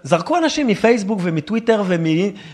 זרקו 0.02 0.36
אנשים 0.38 0.66
מפייסבוק 0.66 1.20
ומטוויטר, 1.22 1.82
ומ... 1.86 2.04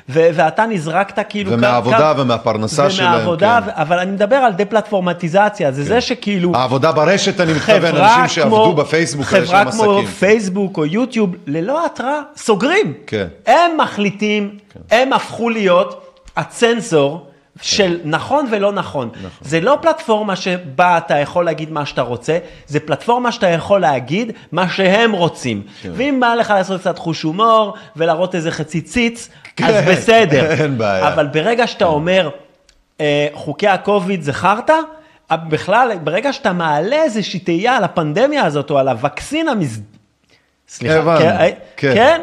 ו... 0.09 0.28
ואתה 0.34 0.66
נזרקת 0.66 1.26
כאילו... 1.28 1.53
ומהעבודה 1.53 2.14
כ- 2.16 2.18
ומהפרנסה 2.20 2.90
שלהם, 2.90 3.12
ומהעבודה, 3.12 3.61
כן. 3.64 3.70
אבל 3.74 3.98
אני 3.98 4.11
מדבר 4.11 4.36
על 4.36 4.53
דה-פלטפורמטיזציה, 4.53 5.72
זה 5.72 5.84
זה 5.84 6.00
שכאילו... 6.00 6.53
העבודה 6.57 6.92
ברשת, 6.92 7.40
אני 7.40 7.53
מתכוון, 7.53 7.96
אנשים 7.96 8.28
שעבדו 8.28 8.64
כמו- 8.64 8.74
בפייסבוק, 8.74 9.26
חברה 9.26 9.72
כמו 9.72 9.92
עסקים. 9.92 10.07
פייסבוק 10.07 10.78
או 10.78 10.86
יוטיוב, 10.86 11.30
ללא 11.46 11.86
התראה, 11.86 12.20
סוגרים. 12.36 12.94
כן. 13.07 13.26
הם 13.46 13.70
מחליטים, 13.78 14.59
הם 14.90 15.12
הפכו 15.12 15.50
להיות 15.50 16.16
הצנסור 16.36 17.26
של 17.61 18.00
נכון 18.05 18.46
ולא 18.50 18.72
נכון. 18.72 19.11
זה 19.40 19.61
לא 19.61 19.78
פלטפורמה 19.82 20.36
שבה 20.36 20.98
אתה 20.98 21.18
יכול 21.18 21.44
להגיד 21.44 21.72
מה 21.72 21.86
שאתה 21.86 22.03
רוצה, 22.03 22.38
זה 22.66 22.80
פלטפורמה 22.80 23.32
שאתה 23.32 23.48
יכול 23.48 23.80
להגיד 23.80 24.32
מה 24.53 24.68
שהם 24.68 25.12
רוצים. 25.12 25.62
כן. 25.82 25.90
ואם 25.94 26.20
בא 26.20 26.34
לך 26.34 26.50
לעשות 26.50 26.80
קצת 26.80 26.98
חוש 26.98 27.22
הומור 27.22 27.74
ולהראות 27.96 28.34
איזה 28.34 28.50
חצי 28.50 28.80
ציץ, 28.80 29.28
אז 29.62 29.74
כן, 29.74 29.84
בסדר. 29.92 30.50
אין 30.62 30.78
בעיה. 30.78 31.09
אבל 31.09 31.26
ברגע 31.26 31.66
שאתה 31.66 31.84
אומר, 31.84 32.30
אה, 33.00 33.26
חוקי 33.34 33.68
הקוביד 33.68 34.22
זה 34.22 34.32
חרטא, 34.32 34.76
אה, 35.30 35.36
בכלל, 35.36 35.92
ברגע 36.05 36.32
שאתה 36.32 36.53
מעלה 36.53 37.03
איזושהי 37.03 37.40
תהייה 37.40 37.76
על 37.76 37.84
הפנדמיה 37.84 38.44
הזאת, 38.44 38.70
או 38.70 38.78
על 38.78 38.88
הווקסין 38.88 39.48
המז... 39.48 39.80
סליחה, 40.68 40.94
הבנו, 40.94 41.18
כן, 41.18 41.36
אה, 41.40 41.50
כן. 41.76 41.94
כן? 41.94 42.22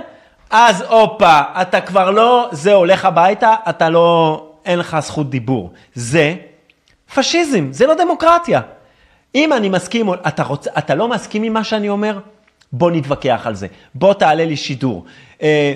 אז 0.49 0.81
הופה, 0.81 1.39
אתה 1.61 1.81
כבר 1.81 2.11
לא, 2.11 2.49
זה 2.51 2.73
הולך 2.73 3.05
הביתה, 3.05 3.55
אתה 3.69 3.89
לא, 3.89 4.45
אין 4.69 4.79
לך 4.79 4.97
זכות 4.99 5.29
דיבור. 5.29 5.71
זה 5.95 6.35
פשיזם, 7.15 7.67
זה 7.71 7.87
לא 7.87 7.93
דמוקרטיה. 7.93 8.61
אם 9.35 9.53
אני 9.53 9.69
מסכים, 9.69 10.13
אתה, 10.13 10.43
רוצה, 10.43 10.69
אתה 10.77 10.95
לא 10.95 11.07
מסכים 11.07 11.43
עם 11.43 11.53
מה 11.53 11.63
שאני 11.63 11.89
אומר? 11.89 12.19
בוא 12.71 12.91
נתווכח 12.91 13.41
על 13.45 13.55
זה. 13.55 13.67
בוא 13.95 14.13
תעלה 14.13 14.45
לי 14.45 14.57
שידור. 14.57 15.05
אה, 15.41 15.73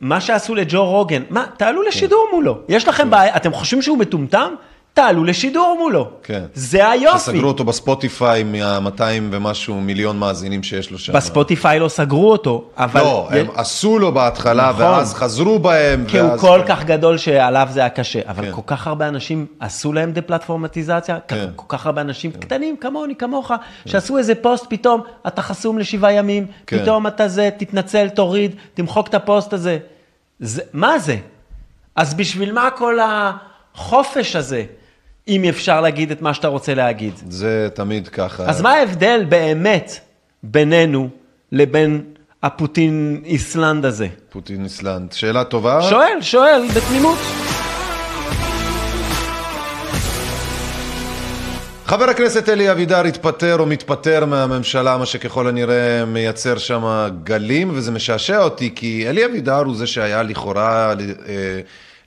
מה 0.00 0.20
שעשו 0.20 0.54
לג'ו 0.54 0.84
רוגן, 0.84 1.22
מה, 1.30 1.46
תעלו 1.56 1.82
לשידור 1.82 2.28
מולו. 2.32 2.58
יש 2.68 2.88
לכם 2.88 3.10
בעיה, 3.10 3.36
אתם 3.36 3.52
חושבים 3.52 3.82
שהוא 3.82 3.98
מטומטם? 3.98 4.54
תעלו 4.94 5.24
לשידור 5.24 5.76
מולו. 5.80 6.08
כן. 6.22 6.42
זה 6.54 6.90
היופי. 6.90 7.18
שסגרו 7.18 7.48
אותו 7.48 7.64
בספוטיפיי 7.64 8.42
מה-200 8.42 9.00
ומשהו 9.30 9.80
מיליון 9.80 10.18
מאזינים 10.18 10.62
שיש 10.62 10.90
לו 10.90 10.98
שם. 10.98 11.12
בספוטיפיי 11.12 11.78
לא 11.78 11.88
סגרו 11.88 12.32
אותו, 12.32 12.64
אבל... 12.76 13.00
לא, 13.00 13.28
הם 13.30 13.46
עשו 13.54 13.98
לו 13.98 14.12
בהתחלה, 14.12 14.70
נכון. 14.70 14.82
ואז 14.84 15.14
חזרו 15.14 15.58
בהם. 15.58 16.04
כי 16.08 16.18
הוא 16.18 16.30
ואז- 16.30 16.40
כל 16.40 16.60
כך 16.68 16.84
גדול 16.84 17.18
שעליו 17.18 17.68
זה 17.70 17.80
היה 17.80 17.88
קשה, 17.88 18.20
אבל 18.28 18.44
כן. 18.44 18.50
כל 18.52 18.62
כך 18.66 18.86
הרבה 18.86 19.08
אנשים 19.08 19.46
עשו 19.60 19.92
להם 19.92 20.12
דה-פלטפורמטיזציה, 20.12 21.18
כן. 21.28 21.48
כל 21.56 21.66
כך 21.68 21.86
הרבה 21.86 22.00
אנשים 22.00 22.32
קטנים 22.32 22.76
כמוני, 22.76 23.14
כמוך, 23.16 23.50
שעשו 23.86 24.18
איזה 24.18 24.34
פוסט, 24.34 24.66
פתאום 24.68 25.00
אתה 25.26 25.42
חסום 25.42 25.78
לשבעה 25.78 26.12
ימים, 26.12 26.46
כן. 26.66 26.78
פתאום 26.82 27.06
אתה 27.06 27.28
זה, 27.28 27.50
תתנצל, 27.58 28.08
תוריד, 28.08 28.54
תמחוק 28.74 29.08
את 29.08 29.14
הפוסט 29.14 29.52
הזה. 29.52 29.78
זה, 30.40 30.62
מה 30.72 30.98
זה? 30.98 31.16
אז 31.96 32.14
בשביל 32.14 32.52
מה 32.52 32.68
כל 32.76 32.98
החופש 33.74 34.36
הזה, 34.36 34.64
אם 35.28 35.44
אפשר 35.44 35.80
להגיד 35.80 36.10
את 36.10 36.22
מה 36.22 36.34
שאתה 36.34 36.48
רוצה 36.48 36.74
להגיד? 36.74 37.12
זה 37.28 37.68
תמיד 37.74 38.08
ככה. 38.08 38.44
אז 38.44 38.60
מה 38.60 38.72
ההבדל 38.72 39.24
באמת 39.28 39.92
בינינו 40.42 41.08
לבין 41.52 42.04
הפוטין 42.42 43.22
איסלנד 43.24 43.84
הזה? 43.84 44.06
פוטין 44.30 44.64
איסלנד. 44.64 45.12
שאלה 45.12 45.44
טובה. 45.44 45.82
שואל, 45.82 46.18
שואל, 46.20 46.62
בתמימות. 46.76 47.18
חבר 51.86 52.04
הכנסת 52.04 52.48
אלי 52.48 52.70
אבידר 52.70 53.04
התפטר 53.04 53.56
או 53.58 53.66
מתפטר 53.66 54.24
מהממשלה, 54.24 54.96
מה 54.96 55.06
שככל 55.06 55.48
הנראה 55.48 56.04
מייצר 56.04 56.58
שם 56.58 57.08
גלים, 57.24 57.70
וזה 57.74 57.90
משעשע 57.90 58.42
אותי, 58.42 58.72
כי 58.74 59.08
אלי 59.08 59.26
אבידר 59.26 59.58
הוא 59.58 59.76
זה 59.76 59.86
שהיה 59.86 60.22
לכאורה 60.22 60.90
אה, 60.90 60.94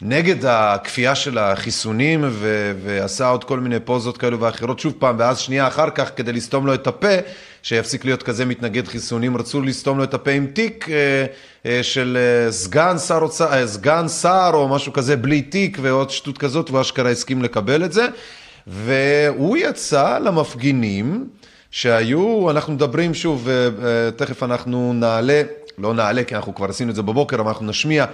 נגד 0.02 0.46
הכפייה 0.46 1.16
של 1.16 1.38
החיסונים, 1.38 2.24
ו- 2.30 2.72
ועשה 2.84 3.28
עוד 3.28 3.44
כל 3.44 3.60
מיני 3.60 3.80
פוזות 3.80 4.18
כאלו 4.18 4.40
ואחרות, 4.40 4.80
שוב 4.80 4.94
פעם, 5.00 5.16
ואז 5.20 5.40
שנייה 5.40 5.68
אחר 5.68 5.90
כך, 5.90 6.12
כדי 6.16 6.34
לסתום 6.34 6.66
לו 6.66 6.74
את 6.74 6.88
הפה, 6.88 7.16
שיפסיק 7.64 8.06
להיות 8.06 8.24
כזה 8.24 8.46
מתנגד 8.46 8.88
חיסונים, 8.88 9.38
רצו 9.38 9.62
לסתום 9.62 9.98
לו 9.98 10.04
את 10.04 10.14
הפה 10.14 10.32
עם 10.32 10.48
תיק 10.54 10.90
אה, 10.90 11.26
אה, 11.66 11.84
של 11.84 12.18
אה, 12.18 12.52
סגן 12.52 12.98
שר 12.98 13.28
אה, 13.42 13.68
סגן 13.68 14.08
שר 14.08 14.52
או 14.54 14.68
משהו 14.68 14.94
כזה 14.94 15.16
בלי 15.16 15.42
תיק 15.42 15.78
ועוד 15.82 16.10
שטות 16.10 16.38
כזאת, 16.38 16.70
והוא 16.70 16.82
אשכרה 16.82 17.10
הסכים 17.12 17.44
לקבל 17.44 17.84
את 17.86 17.94
זה. 17.94 18.08
והוא 18.68 19.58
יצא 19.58 20.18
למפגינים 20.18 21.28
שהיו, 21.72 22.52
אנחנו 22.52 22.74
מדברים 22.74 23.14
שוב, 23.14 23.50
אה, 23.50 23.54
אה, 23.56 24.12
תכף 24.12 24.44
אנחנו 24.44 24.94
נעלה, 24.94 25.42
לא 25.78 25.94
נעלה 25.94 26.24
כי 26.24 26.36
אנחנו 26.36 26.56
כבר 26.56 26.70
עשינו 26.70 26.90
את 26.90 26.96
זה 26.96 27.02
בבוקר, 27.02 27.40
אבל 27.40 27.48
אנחנו 27.48 27.66
נשמיע 27.66 28.06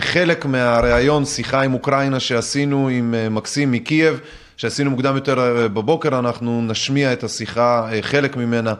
חלק 0.00 0.44
מהראיון, 0.44 1.24
שיחה 1.24 1.62
עם 1.62 1.74
אוקראינה 1.74 2.20
שעשינו 2.20 2.88
עם 2.88 3.14
אה, 3.14 3.28
מקסים 3.28 3.72
מקייב, 3.72 4.20
שעשינו 4.56 4.90
מוקדם 4.90 5.14
יותר 5.14 5.40
אה, 5.40 5.68
בבוקר, 5.68 6.18
אנחנו 6.18 6.62
נשמיע 6.62 7.12
את 7.12 7.24
השיחה, 7.24 7.88
אה, 7.92 8.02
חלק 8.02 8.36
ממנה 8.36 8.74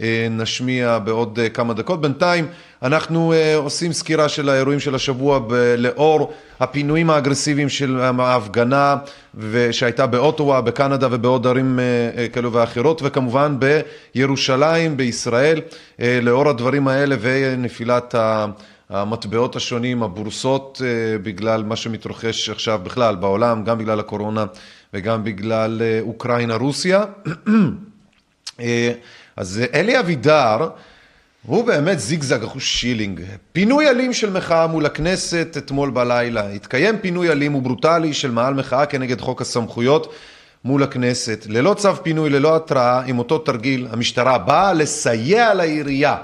אה, 0.00 0.26
נשמיע 0.30 0.98
בעוד 0.98 1.38
אה, 1.38 1.48
כמה 1.48 1.74
דקות. 1.74 2.00
בינתיים 2.00 2.46
אנחנו 2.82 3.32
אה, 3.32 3.56
עושים 3.56 3.92
סקירה 3.92 4.28
של 4.28 4.48
האירועים 4.48 4.80
של 4.80 4.94
השבוע 4.94 5.38
ב- 5.38 5.74
לאור 5.78 6.32
הפינויים 6.60 7.10
האגרסיביים 7.10 7.68
של 7.68 8.00
ההפגנה 8.18 8.96
שהייתה 9.70 10.06
באוטווה, 10.06 10.60
בקנדה 10.60 11.08
ובעוד 11.10 11.46
ערים 11.46 11.78
אה, 11.78 11.84
אה, 12.22 12.28
כאלו 12.28 12.52
ואחרות, 12.52 13.00
וכמובן 13.04 13.56
בירושלים, 14.14 14.96
בישראל, 14.96 15.60
אה, 16.00 16.18
לאור 16.22 16.48
הדברים 16.48 16.88
האלה 16.88 17.16
ונפילת 17.20 18.14
ה... 18.14 18.46
המטבעות 18.90 19.56
השונים, 19.56 20.02
הבורסות, 20.02 20.82
אה, 20.84 21.18
בגלל 21.18 21.62
מה 21.62 21.76
שמתרחש 21.76 22.50
עכשיו 22.50 22.80
בכלל 22.82 23.16
בעולם, 23.16 23.64
גם 23.64 23.78
בגלל 23.78 24.00
הקורונה 24.00 24.44
וגם 24.94 25.24
בגלל 25.24 25.82
אה, 25.82 26.00
אוקראינה-רוסיה. 26.00 27.04
אה, 28.60 28.92
אז 29.36 29.60
אלי 29.74 30.00
אבידר, 30.00 30.68
הוא 31.46 31.66
באמת 31.66 32.00
זיגזג 32.00 32.42
אחוש 32.42 32.80
שילינג. 32.80 33.20
פינוי 33.52 33.88
אלים 33.88 34.12
של 34.12 34.30
מחאה 34.30 34.66
מול 34.66 34.86
הכנסת 34.86 35.54
אתמול 35.58 35.90
בלילה. 35.90 36.48
התקיים 36.48 36.98
פינוי 36.98 37.30
אלים 37.30 37.54
וברוטלי 37.54 38.14
של 38.14 38.30
מאהל 38.30 38.54
מחאה 38.54 38.86
כנגד 38.86 39.20
חוק 39.20 39.42
הסמכויות 39.42 40.12
מול 40.64 40.82
הכנסת. 40.82 41.46
ללא 41.48 41.74
צו 41.74 41.96
פינוי, 42.02 42.30
ללא 42.30 42.56
התראה, 42.56 43.00
עם 43.06 43.18
אותו 43.18 43.38
תרגיל, 43.38 43.86
המשטרה 43.90 44.38
באה 44.38 44.72
לסייע 44.72 45.54
לעירייה. 45.54 46.16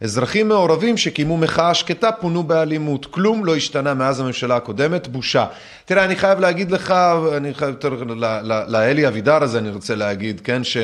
אזרחים 0.00 0.48
מעורבים 0.48 0.96
שקיימו 0.96 1.36
מחאה 1.36 1.74
שקטה 1.74 2.12
פונו 2.12 2.42
באלימות. 2.42 3.06
כלום 3.06 3.44
לא 3.44 3.56
השתנה 3.56 3.94
מאז 3.94 4.20
הממשלה 4.20 4.56
הקודמת, 4.56 5.08
בושה. 5.08 5.46
תראה, 5.84 6.04
אני 6.04 6.16
חייב 6.16 6.40
להגיד 6.40 6.70
לך, 6.70 6.94
אני 7.36 7.54
חייב 7.54 7.70
יותר, 7.70 8.02
לאלי 8.68 9.08
אבידר 9.08 9.42
הזה 9.42 9.58
אני 9.58 9.70
רוצה 9.70 9.94
להגיד, 9.94 10.40
כן, 10.40 10.64
ש... 10.64 10.76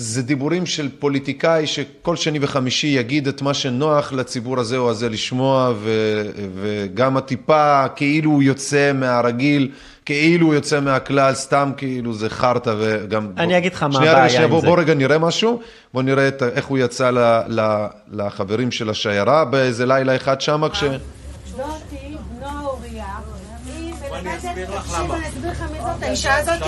זה 0.00 0.22
דיבורים 0.22 0.66
של 0.66 0.88
פוליטיקאי 0.98 1.66
שכל 1.66 2.16
שני 2.16 2.38
וחמישי 2.42 2.86
יגיד 2.86 3.28
את 3.28 3.42
מה 3.42 3.54
שנוח 3.54 4.12
לציבור 4.12 4.60
הזה 4.60 4.76
או 4.76 4.90
הזה 4.90 5.08
לשמוע, 5.08 5.72
ו, 5.76 5.90
וגם 6.54 7.16
הטיפה 7.16 7.84
כאילו 7.96 8.30
הוא 8.30 8.42
יוצא 8.42 8.92
מהרגיל, 8.94 9.70
כאילו 10.04 10.46
הוא 10.46 10.54
יוצא 10.54 10.80
מהכלל, 10.80 11.34
סתם 11.34 11.70
כאילו 11.76 12.14
זה 12.14 12.30
חרטא 12.30 12.74
וגם... 12.78 13.28
אני 13.36 13.46
בוא, 13.46 13.58
אגיד 13.58 13.74
לך 13.74 13.82
מה 13.82 13.98
הבעיה 13.98 14.28
שנייה, 14.28 14.44
עם 14.44 14.50
בוא, 14.50 14.60
זה. 14.60 14.66
בוא 14.66 14.78
רגע 14.78 14.94
נראה 14.94 15.18
משהו, 15.18 15.60
בוא 15.94 16.02
נראה 16.02 16.28
את, 16.28 16.42
איך 16.42 16.66
הוא 16.66 16.78
יצא 16.78 17.10
ל, 17.10 17.18
ל, 17.48 17.86
לחברים 18.12 18.70
של 18.70 18.90
השיירה 18.90 19.44
באיזה 19.44 19.86
לילה 19.86 20.16
אחד 20.16 20.40
שם, 20.40 20.62
כש... 20.72 20.84
מלמדת, 24.66 24.80
תקשיב, 24.84 25.12
אני 25.12 25.28
אסביר 25.28 25.50
לך 25.50 25.62
מי 25.72 25.78
זאת 25.78 26.02
האישה 26.02 26.36
הזאת, 26.36 26.62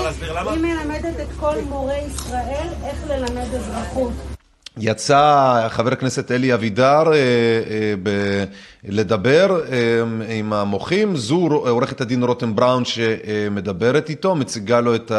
היא 0.50 0.60
מלמדת 0.60 1.20
את 1.22 1.28
כל 1.40 1.56
מורי 1.68 1.98
ישראל 1.98 2.68
איך 2.84 2.98
ללמד 3.08 3.54
אזרחות. 3.54 4.12
יצא 4.78 5.66
חבר 5.68 5.92
הכנסת 5.92 6.30
אלי 6.30 6.54
אבידר 6.54 7.12
אה, 7.12 7.14
אה, 7.14 7.94
ב- 8.02 8.44
לדבר 8.84 9.60
אה, 9.72 10.02
עם 10.28 10.52
המוחים, 10.52 11.16
זו 11.16 11.36
עורכת 11.52 12.00
הדין 12.00 12.22
רותם 12.22 12.56
בראון 12.56 12.84
שמדברת 12.84 14.08
איתו, 14.08 14.34
מציגה 14.34 14.80
לו 14.80 14.94
את 14.94 15.12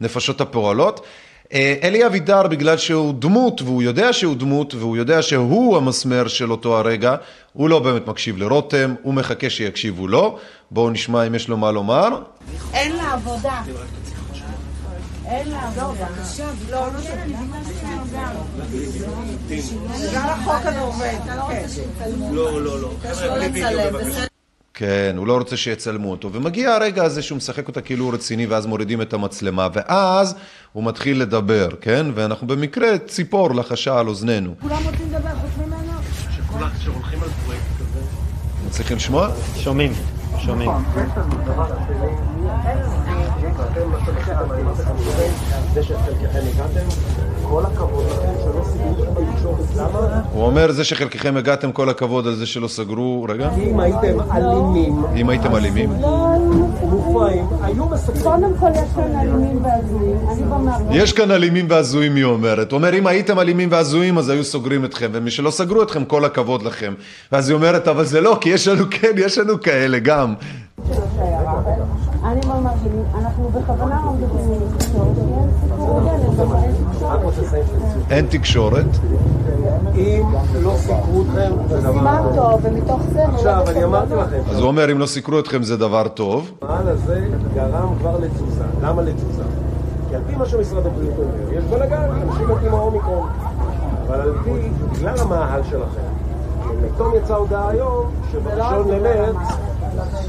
הנפשות 0.00 0.40
הפועלות. 0.40 1.06
אה, 1.52 1.74
אלי 1.82 2.06
אבידר, 2.06 2.42
בגלל 2.42 2.76
שהוא 2.76 3.14
דמות, 3.18 3.62
והוא 3.62 3.82
יודע 3.82 4.12
שהוא 4.12 4.36
דמות, 4.36 4.74
והוא 4.74 4.96
יודע 4.96 5.22
שהוא 5.22 5.76
המסמר 5.76 6.28
של 6.28 6.50
אותו 6.50 6.78
הרגע, 6.78 7.16
הוא 7.52 7.68
לא 7.68 7.78
באמת 7.78 8.06
מקשיב 8.06 8.36
לרותם, 8.36 8.94
הוא 9.02 9.14
מחכה 9.14 9.50
שיקשיבו 9.50 10.08
לו. 10.08 10.38
בואו 10.70 10.90
נשמע 10.90 11.26
אם 11.26 11.34
יש 11.34 11.48
לו 11.48 11.56
מה 11.56 11.72
לומר. 11.72 12.08
אין 12.74 12.96
לה 12.96 13.12
עבודה. 13.12 13.62
אין 15.26 15.48
לה 15.48 15.68
עבודה. 15.68 16.06
לא, 16.70 16.86
לא 16.92 17.00
בגלל 19.48 20.28
החוק 20.28 20.66
הנורבגי. 20.66 21.16
לא, 22.32 22.62
לא, 22.62 22.80
לא. 22.80 22.90
כן, 24.78 25.14
הוא 25.16 25.26
לא 25.26 25.36
רוצה 25.38 25.56
שיצלמו 25.56 26.10
אותו. 26.10 26.32
ומגיע 26.32 26.74
הרגע 26.74 27.04
הזה 27.04 27.22
שהוא 27.22 27.36
משחק 27.36 27.68
אותה 27.68 27.80
כאילו 27.80 28.04
הוא 28.04 28.14
רציני, 28.14 28.46
ואז 28.46 28.66
מורידים 28.66 29.02
את 29.02 29.12
המצלמה, 29.12 29.68
ואז 29.72 30.34
הוא 30.72 30.84
מתחיל 30.84 31.20
לדבר, 31.20 31.68
כן? 31.80 32.06
ואנחנו 32.14 32.46
במקרה 32.46 32.98
ציפור 32.98 33.54
לחשה 33.54 33.98
על 33.98 34.08
אוזנינו. 34.08 34.54
כולם 34.60 34.76
רוצים 34.84 35.06
לדבר 35.12 35.30
חוץ 35.40 35.66
ממנו? 35.66 35.92
שכולם 36.36 36.68
שהולכים 36.84 37.22
על 37.22 37.28
פרויקט 37.44 37.62
כזה. 37.78 38.00
מצליחים 38.66 38.96
לשמוע? 38.96 39.28
שומעים, 39.56 39.92
שומעים. 40.38 40.70
כל 47.42 47.64
הכבוד 47.64 48.06
לכם? 48.06 48.55
הוא 50.32 50.44
אומר, 50.44 50.72
זה 50.72 50.84
שחלקכם 50.84 51.36
הגעתם 51.36 51.72
כל 51.72 51.88
הכבוד 51.88 52.26
על 52.26 52.34
זה 52.34 52.46
שלא 52.46 52.68
סגרו... 52.68 53.26
רגע. 53.28 53.48
אם 53.62 53.80
הייתם 53.80 54.20
אלימים, 54.32 55.02
אם 55.16 55.28
הייתם 55.28 55.56
אלימים. 55.56 55.90
מופרעים, 56.82 57.46
היו 57.62 57.86
מספרים. 57.86 58.22
קודם 58.22 58.52
כל 58.60 58.70
יש 58.74 58.88
כאן 58.94 59.20
אלימים 59.20 59.64
והזויים. 59.64 60.16
אני 60.32 60.42
במערכת. 60.42 60.84
יש 60.90 61.12
כאן 61.12 61.30
אלימים 61.30 61.66
והזויים, 61.68 62.14
היא 62.14 62.24
אומרת. 62.24 62.72
הוא 62.72 62.78
אומר, 62.78 62.94
אם 62.94 63.06
הייתם 63.06 63.38
אלימים 63.38 63.68
והזויים, 63.72 64.18
אז 64.18 64.28
היו 64.28 64.44
סוגרים 64.44 64.84
אתכם, 64.84 65.10
ומשלא 65.12 65.50
סגרו 65.50 65.82
אתכם, 65.82 66.04
כל 66.04 66.24
הכבוד 66.24 66.62
לכם. 66.62 66.94
ואז 67.32 67.48
היא 67.48 67.54
אומרת, 67.54 67.88
אבל 67.88 68.04
זה 68.04 68.20
לא, 68.20 68.38
כי 68.40 68.48
יש 68.48 68.68
לנו, 68.68 68.84
כן, 68.90 69.12
יש 69.16 69.38
לנו 69.38 69.60
כאלה 69.60 69.98
גם. 69.98 70.34
אני 72.24 72.40
במאזינים, 72.40 73.04
אנחנו 73.14 73.48
בכוונה 73.48 74.00
לא 74.04 74.12
מדברים 74.12 74.52
עם 74.52 74.78
כי 74.78 74.86
אין 78.10 78.26
תקשורת. 78.30 78.86
אם 79.94 80.22
לא 80.62 80.74
סיקרו 80.76 81.22
אתכם, 81.22 81.52
זה 81.68 81.80
דבר 81.80 81.92
סימן 81.92 82.22
טוב. 82.22 82.34
טוב, 82.34 82.60
ומתוך 82.62 83.00
זה... 83.12 83.24
עכשיו, 83.26 83.64
אני 83.68 83.84
אמרתי 83.84 84.14
לכם, 84.14 84.40
אז 84.50 84.58
הוא 84.58 84.66
אומר, 84.66 84.92
אם 84.92 84.98
לא 84.98 85.06
סיקרו 85.06 85.38
אתכם 85.38 85.62
זה 85.62 85.76
דבר 85.76 86.08
טוב. 86.08 86.50
המעל 86.62 86.88
הזה 86.88 87.26
גרם 87.54 87.88
כבר 87.98 88.18
לתזוזה. 88.18 88.64
למה 88.82 89.02
לתזוזה? 89.02 89.42
כי 90.08 90.16
על 90.16 90.22
פי 90.26 90.36
מה 90.36 90.46
שמשרד 90.46 90.86
הבריאות 90.86 91.14
אומר, 91.18 91.58
יש 91.58 91.64
בלאגן, 91.64 92.10
אנשים 92.22 92.48
מתים 92.48 92.74
האומיקרון. 92.74 93.28
אבל 94.06 94.20
על 94.20 94.32
פי, 94.44 94.50
בגלל 94.92 95.14
המאהל 95.18 95.62
שלכם, 95.62 96.00
פתאום 96.94 97.12
יצאה 97.16 97.36
הודעה 97.36 97.68
היום 97.68 98.10
שבראשון 98.32 98.88
למרץ, 98.88 99.36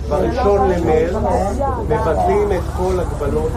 בראשון 0.09 0.69
למרץ, 0.69 1.13
מבטלים 1.89 2.51
את 2.51 2.63
כל 2.77 2.99
הגבלות 2.99 3.51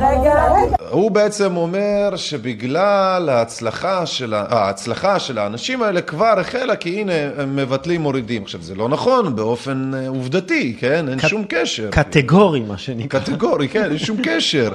רגע. 0.00 0.44
הוא 0.90 1.10
בעצם 1.10 1.56
אומר 1.56 2.12
שבגלל 2.16 3.28
ההצלחה 3.32 4.06
של, 4.06 4.34
ה- 4.34 4.44
ההצלחה 4.48 5.18
של 5.18 5.38
האנשים 5.38 5.82
האלה 5.82 6.00
כבר 6.00 6.34
החלה, 6.40 6.76
כי 6.76 7.00
הנה, 7.00 7.12
הם 7.38 7.56
מבטלים, 7.56 8.00
מורידים. 8.00 8.42
עכשיו, 8.42 8.62
זה 8.62 8.74
לא 8.74 8.88
נכון 8.88 9.36
באופן 9.36 9.90
אה, 9.94 10.08
עובדתי, 10.08 10.76
כן? 10.80 11.08
אין 11.08 11.18
שום 11.18 11.44
קשר. 11.48 11.88
קטגורי, 11.90 12.60
מה 12.60 12.78
שנקרא. 12.78 13.20
קטגורי, 13.20 13.68
כן, 13.68 13.84
אין 13.84 13.98
שום 13.98 14.16
קשר. 14.24 14.70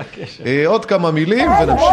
אה, 0.46 0.64
עוד 0.68 0.86
כמה 0.86 1.12
מילים 1.12 1.50
ונמשיך. 1.62 1.90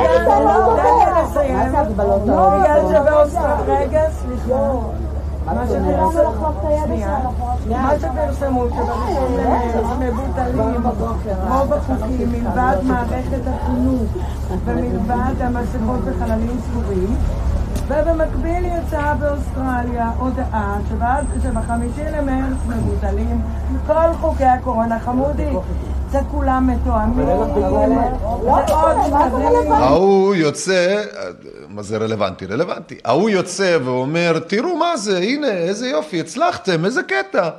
רגע, 3.69 4.01
סליחה. 4.11 5.06
מה 5.47 5.67
שפרסמו, 8.01 8.65
מבוטלים 10.01 10.83
כמו 11.47 11.65
בחוקים 11.69 12.33
מלבד 12.33 12.77
מערכת 12.83 13.41
החינוך 13.47 14.03
ומלבד 14.67 15.35
המסכות 15.41 16.01
בחללים 16.01 16.57
סגורים. 16.71 17.17
ובמקביל 17.89 18.65
יצאה 18.65 19.15
באוסטרליה 19.15 20.11
הודעה 20.19 20.77
שבעד- 20.91 21.43
שבחמישי 21.43 22.03
למרץ 22.17 22.57
מבוטלים 22.67 23.43
כל 23.87 24.13
חוקי 24.21 24.45
הקורונה 24.45 24.99
חמודי 25.01 25.53
זה 26.11 26.21
כולם 26.31 26.67
מתואמים. 26.67 27.29
ועוד 27.29 28.65
מדהים 29.13 29.73
ההוא 29.73 30.35
יוצא, 30.35 31.03
מה 31.77 31.83
זה 31.83 31.97
רלוונטי? 31.97 32.47
רלוונטי. 32.47 32.95
ההוא 33.05 33.31
יוצא 33.31 33.79
ואומר, 33.85 34.39
תראו 34.39 34.77
מה 34.77 34.97
זה, 34.97 35.19
הנה, 35.19 35.49
איזה 35.49 35.89
יופי, 35.89 36.21
הצלחתם, 36.21 36.85
איזה 36.85 37.03
קטע. 37.03 37.51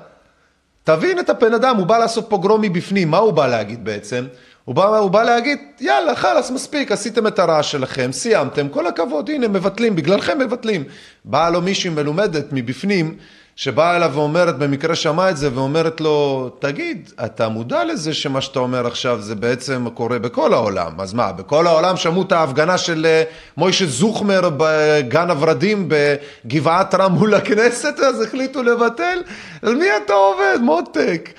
תבין 0.83 1.19
את 1.19 1.29
הבן 1.29 1.53
אדם, 1.53 1.75
הוא 1.75 1.85
בא 1.85 1.97
לעשות 1.97 2.29
פוגרום 2.29 2.61
מבפנים, 2.61 3.11
מה 3.11 3.17
הוא 3.17 3.33
בא 3.33 3.47
להגיד 3.47 3.85
בעצם? 3.85 4.25
הוא 4.65 4.75
בא, 4.75 4.97
הוא 4.97 5.11
בא 5.11 5.23
להגיד, 5.23 5.59
יאללה, 5.79 6.15
חלאס, 6.15 6.51
מספיק, 6.51 6.91
עשיתם 6.91 7.27
את 7.27 7.39
הרעש 7.39 7.71
שלכם, 7.71 8.11
סיימתם, 8.11 8.69
כל 8.69 8.87
הכבוד, 8.87 9.29
הנה, 9.29 9.47
מבטלים, 9.47 9.95
בגללכם 9.95 10.39
מבטלים. 10.39 10.83
באה 11.25 11.49
לו 11.49 11.61
מישהי 11.61 11.89
מלומדת 11.89 12.45
מבפנים, 12.51 13.17
שבאה 13.57 13.95
אליו 13.95 14.11
ואומרת, 14.13 14.57
במקרה 14.57 14.95
שמעה 14.95 15.29
את 15.29 15.37
זה, 15.37 15.49
ואומרת 15.53 16.01
לו, 16.01 16.49
תגיד, 16.59 17.11
אתה 17.25 17.49
מודע 17.49 17.85
לזה 17.85 18.13
שמה 18.13 18.41
שאתה 18.41 18.59
אומר 18.59 18.87
עכשיו 18.87 19.21
זה 19.21 19.35
בעצם 19.35 19.87
קורה 19.93 20.19
בכל 20.19 20.53
העולם. 20.53 20.99
אז 20.99 21.13
מה, 21.13 21.31
בכל 21.31 21.67
העולם 21.67 21.97
שמעו 21.97 22.21
את 22.21 22.31
ההפגנה 22.31 22.77
של 22.77 23.05
אה, 23.05 23.23
מוישה 23.57 23.85
זוכמר 23.85 24.49
בגן 24.57 25.29
הורדים 25.29 25.89
בגבעת 25.89 26.95
רם 26.95 27.11
מול 27.11 27.33
הכנסת, 27.33 27.99
אז 27.99 28.21
החליטו 28.21 28.63
לבטל? 28.63 29.19
על 29.61 29.75
מי 29.75 29.85
אתה 30.05 30.13
עובד, 30.13 30.57
מותק? 30.61 31.29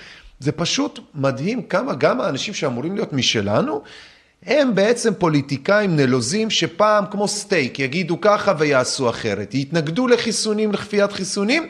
זה 0.41 0.53
פשוט 0.53 1.01
מדהים 1.15 1.63
כמה 1.63 1.95
גם 1.95 2.21
האנשים 2.21 2.55
שאמורים 2.55 2.95
להיות 2.95 3.13
משלנו, 3.13 3.83
הם 4.47 4.75
בעצם 4.75 5.15
פוליטיקאים 5.15 5.97
נלוזים 5.97 6.51
שפעם 6.51 7.05
כמו 7.11 7.29
סטייק 7.29 7.79
יגידו 7.79 8.21
ככה 8.21 8.53
ויעשו 8.59 9.11
אחרת. 9.11 9.55
יתנגדו 9.55 10.07
לחיסונים, 10.07 10.73
לכפיית 10.73 11.13
חיסונים, 11.13 11.69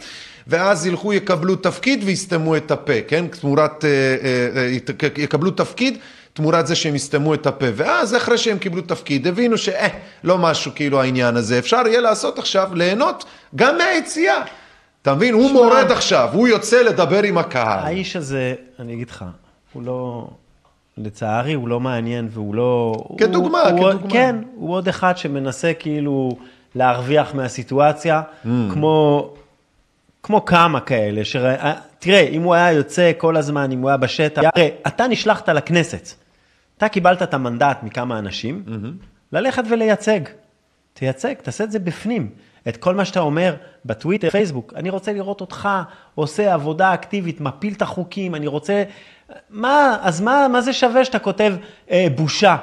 ואז 0.49 0.87
ילכו 0.87 1.13
יקבלו 1.13 1.57
תפקיד 1.57 2.03
ויסתמו 2.05 2.57
את 2.57 2.71
הפה, 2.71 2.93
כן? 3.09 3.27
תמורת, 3.27 3.85
אה, 3.85 3.91
אה, 3.91 4.63
אה, 4.63 5.09
יקבלו 5.19 5.51
תפקיד 5.51 5.99
תמורת 6.33 6.67
זה 6.67 6.75
שהם 6.75 6.95
יסתמו 6.95 7.35
את 7.35 7.47
הפה. 7.47 7.67
ואז 7.75 8.17
אחרי 8.17 8.39
שהם 8.39 8.59
קיבלו 8.59 8.83
תפקיד, 8.83 9.27
הבינו 9.27 9.59
שאה, 9.59 9.89
לא 10.25 10.39
משהו 10.39 10.73
כאילו 10.75 11.01
העניין 11.01 11.37
הזה. 11.37 11.59
אפשר 11.59 11.83
יהיה 11.87 12.01
לעשות 12.01 12.39
עכשיו, 12.39 12.71
ליהנות 12.75 13.25
גם 13.57 13.79
מהיציאה. 13.79 14.43
אתה 15.03 15.15
מבין? 15.15 15.35
הוא 15.35 15.51
מורד 15.53 15.91
עכשיו, 15.91 16.29
הוא 16.33 16.49
יוצא 16.49 16.83
לדבר 16.83 17.23
עם 17.23 17.39
הקהל. 17.39 17.79
האיש 17.85 18.17
הזה, 18.17 18.55
אני 18.79 18.95
אגיד 18.95 19.11
לך, 19.11 19.25
הוא 19.73 19.83
לא, 19.83 20.29
לצערי, 20.99 21.53
הוא 21.55 21.69
לא 21.69 21.81
מעניין 21.81 22.29
והוא 22.31 22.55
לא... 22.55 22.95
כדוגמה, 23.19 23.61
הוא, 23.61 23.81
הוא, 23.81 23.91
כדוגמה. 23.91 24.11
כן, 24.11 24.37
הוא 24.55 24.75
עוד 24.75 24.89
אחד 24.89 25.17
שמנסה 25.17 25.73
כאילו 25.79 26.37
להרוויח 26.75 27.35
מהסיטואציה, 27.35 28.23
Mm. 28.45 28.49
כמו, 28.73 29.31
כמו 30.23 30.45
כמה 30.45 30.81
כאלה. 30.81 31.25
שרא... 31.25 31.57
תראה, 31.99 32.21
אם 32.21 32.43
הוא 32.43 32.55
היה 32.55 32.73
יוצא 32.73 33.13
כל 33.19 33.37
הזמן, 33.37 33.73
אם 33.73 33.81
הוא 33.81 33.89
היה 33.91 33.97
בשטח, 33.97 34.43
הרי 34.55 34.71
אתה 34.87 35.07
נשלחת 35.09 35.49
לכנסת, 35.49 36.09
אתה 36.79 36.89
קיבלת 36.89 37.23
את 37.23 37.35
המנדט 37.35 37.79
מכמה 37.83 38.19
אנשים, 38.19 38.63
ללכת 39.33 39.63
ולייצג. 39.71 40.21
תייצג, 40.93 41.35
תעשה 41.35 41.65
את 41.65 41.71
זה 41.73 41.79
בפנים. 41.79 42.31
את 42.69 42.77
כל 42.77 42.95
מה 42.95 43.05
שאתה 43.05 43.21
אומר 43.21 43.55
בטוויטר, 43.85 44.31
פייסבוק, 44.31 44.73
אני 44.77 44.91
רוצה 44.91 45.13
לראות 45.13 45.41
אותך 45.41 45.69
עושה 46.15 46.55
עבודה 46.55 46.95
אקטיבית, 46.95 47.41
מפיל 47.41 47.73
את 47.73 47.83
החוקים, 47.83 48.35
אני 48.35 48.47
רוצה... 48.47 48.85
מה, 49.51 49.99
אז 50.03 50.21
מה, 50.21 50.47
מה 50.53 50.61
זה 50.61 50.73
שווה 50.73 51.05
שאתה 51.05 51.19
כותב 51.19 51.55
אה, 51.91 52.07
בושה? 52.17 52.57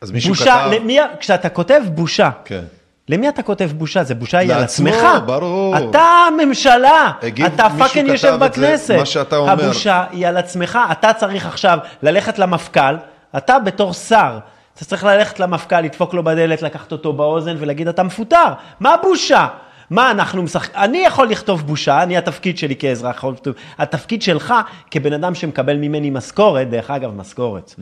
אז 0.00 0.10
מישהו 0.10 0.34
בושה, 0.34 0.44
כתב- 0.44 0.74
למי, 0.74 0.98
כשאתה 1.20 1.48
כותב 1.48 1.82
בושה, 1.94 2.30
כן. 2.44 2.64
למי 3.10 3.28
אתה 3.28 3.42
כותב 3.42 3.70
בושה? 3.76 4.04
זה 4.04 4.14
בושה 4.14 4.38
היא 4.38 4.52
על 4.52 4.60
לעצמו, 4.60 4.88
עצמך. 4.88 5.06
ברור. 5.26 5.74
אתה 5.78 6.02
הממשלה, 6.28 7.10
אתה 7.46 7.66
fucking 7.78 8.08
יושב 8.08 8.36
בכנסת. 8.40 8.94
מה 8.98 9.06
שאתה 9.06 9.36
אומר. 9.36 9.52
הבושה 9.52 10.04
היא 10.10 10.26
על 10.26 10.36
עצמך, 10.36 10.78
אתה 10.92 11.12
צריך 11.12 11.46
עכשיו 11.46 11.78
ללכת 12.02 12.38
למפכ"ל, 12.38 12.96
אתה 13.36 13.58
בתור 13.58 13.92
שר, 13.92 14.38
אתה 14.74 14.84
צריך 14.84 15.04
ללכת 15.04 15.40
למפכ"ל, 15.40 15.80
לדפוק 15.80 16.14
לו 16.14 16.24
בדלת, 16.24 16.62
לקחת 16.62 16.92
אותו 16.92 17.12
באוזן 17.12 17.56
ולהגיד, 17.58 17.88
אתה 17.88 18.02
מפוטר. 18.02 18.52
מה 18.80 18.94
בושה? 19.02 19.46
מה 19.90 20.10
אנחנו 20.10 20.42
משחקים? 20.42 20.74
אני 20.76 20.98
יכול 20.98 21.28
לכתוב 21.28 21.66
בושה, 21.66 22.02
אני 22.02 22.16
התפקיד 22.16 22.58
שלי 22.58 22.76
כאזרח 22.76 23.16
יכול 23.16 23.32
לכתוב. 23.32 23.54
התפקיד 23.78 24.22
שלך 24.22 24.54
כבן 24.90 25.12
אדם 25.12 25.34
שמקבל 25.34 25.76
ממני 25.76 26.10
משכורת, 26.10 26.70
דרך 26.70 26.90
אגב, 26.90 27.14
משכורת. 27.16 27.74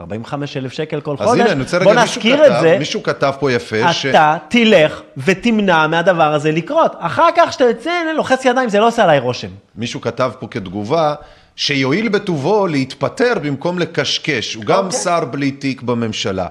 45 0.00 0.56
אלף 0.56 0.72
שקל 0.72 1.00
כל 1.00 1.16
אז 1.18 1.28
חודש. 1.28 1.40
הנה, 1.40 1.52
אני 1.52 1.62
רוצה 1.62 1.78
בוא 1.78 1.92
רגע, 1.92 2.02
נזכיר 2.02 2.46
את 2.46 2.60
זה. 2.60 2.76
מישהו 2.78 3.02
כתב 3.02 3.32
פה 3.40 3.52
יפה, 3.52 3.92
ש... 3.92 4.06
אתה 4.06 4.36
תלך 4.48 5.02
ותמנע 5.16 5.86
מהדבר 5.86 6.34
הזה 6.34 6.52
לקרות. 6.52 6.92
אחר 6.98 7.28
כך, 7.36 7.48
כשאתה 7.48 7.64
יוצא, 7.64 7.90
לוחץ 8.16 8.44
ידיים, 8.44 8.68
זה 8.68 8.80
לא 8.80 8.88
עושה 8.88 9.02
עליי 9.04 9.18
רושם. 9.18 9.48
מישהו 9.76 10.00
כתב 10.00 10.32
פה 10.38 10.46
כתגובה, 10.50 11.14
שיואיל 11.56 12.08
בטובו 12.08 12.66
להתפטר 12.66 13.34
במקום 13.42 13.78
לקשקש. 13.78 14.54
הוא 14.54 14.64
גם 14.64 14.90
שר 14.90 15.24
בלי 15.24 15.50
תיק 15.50 15.82
בממשלה. 15.82 16.46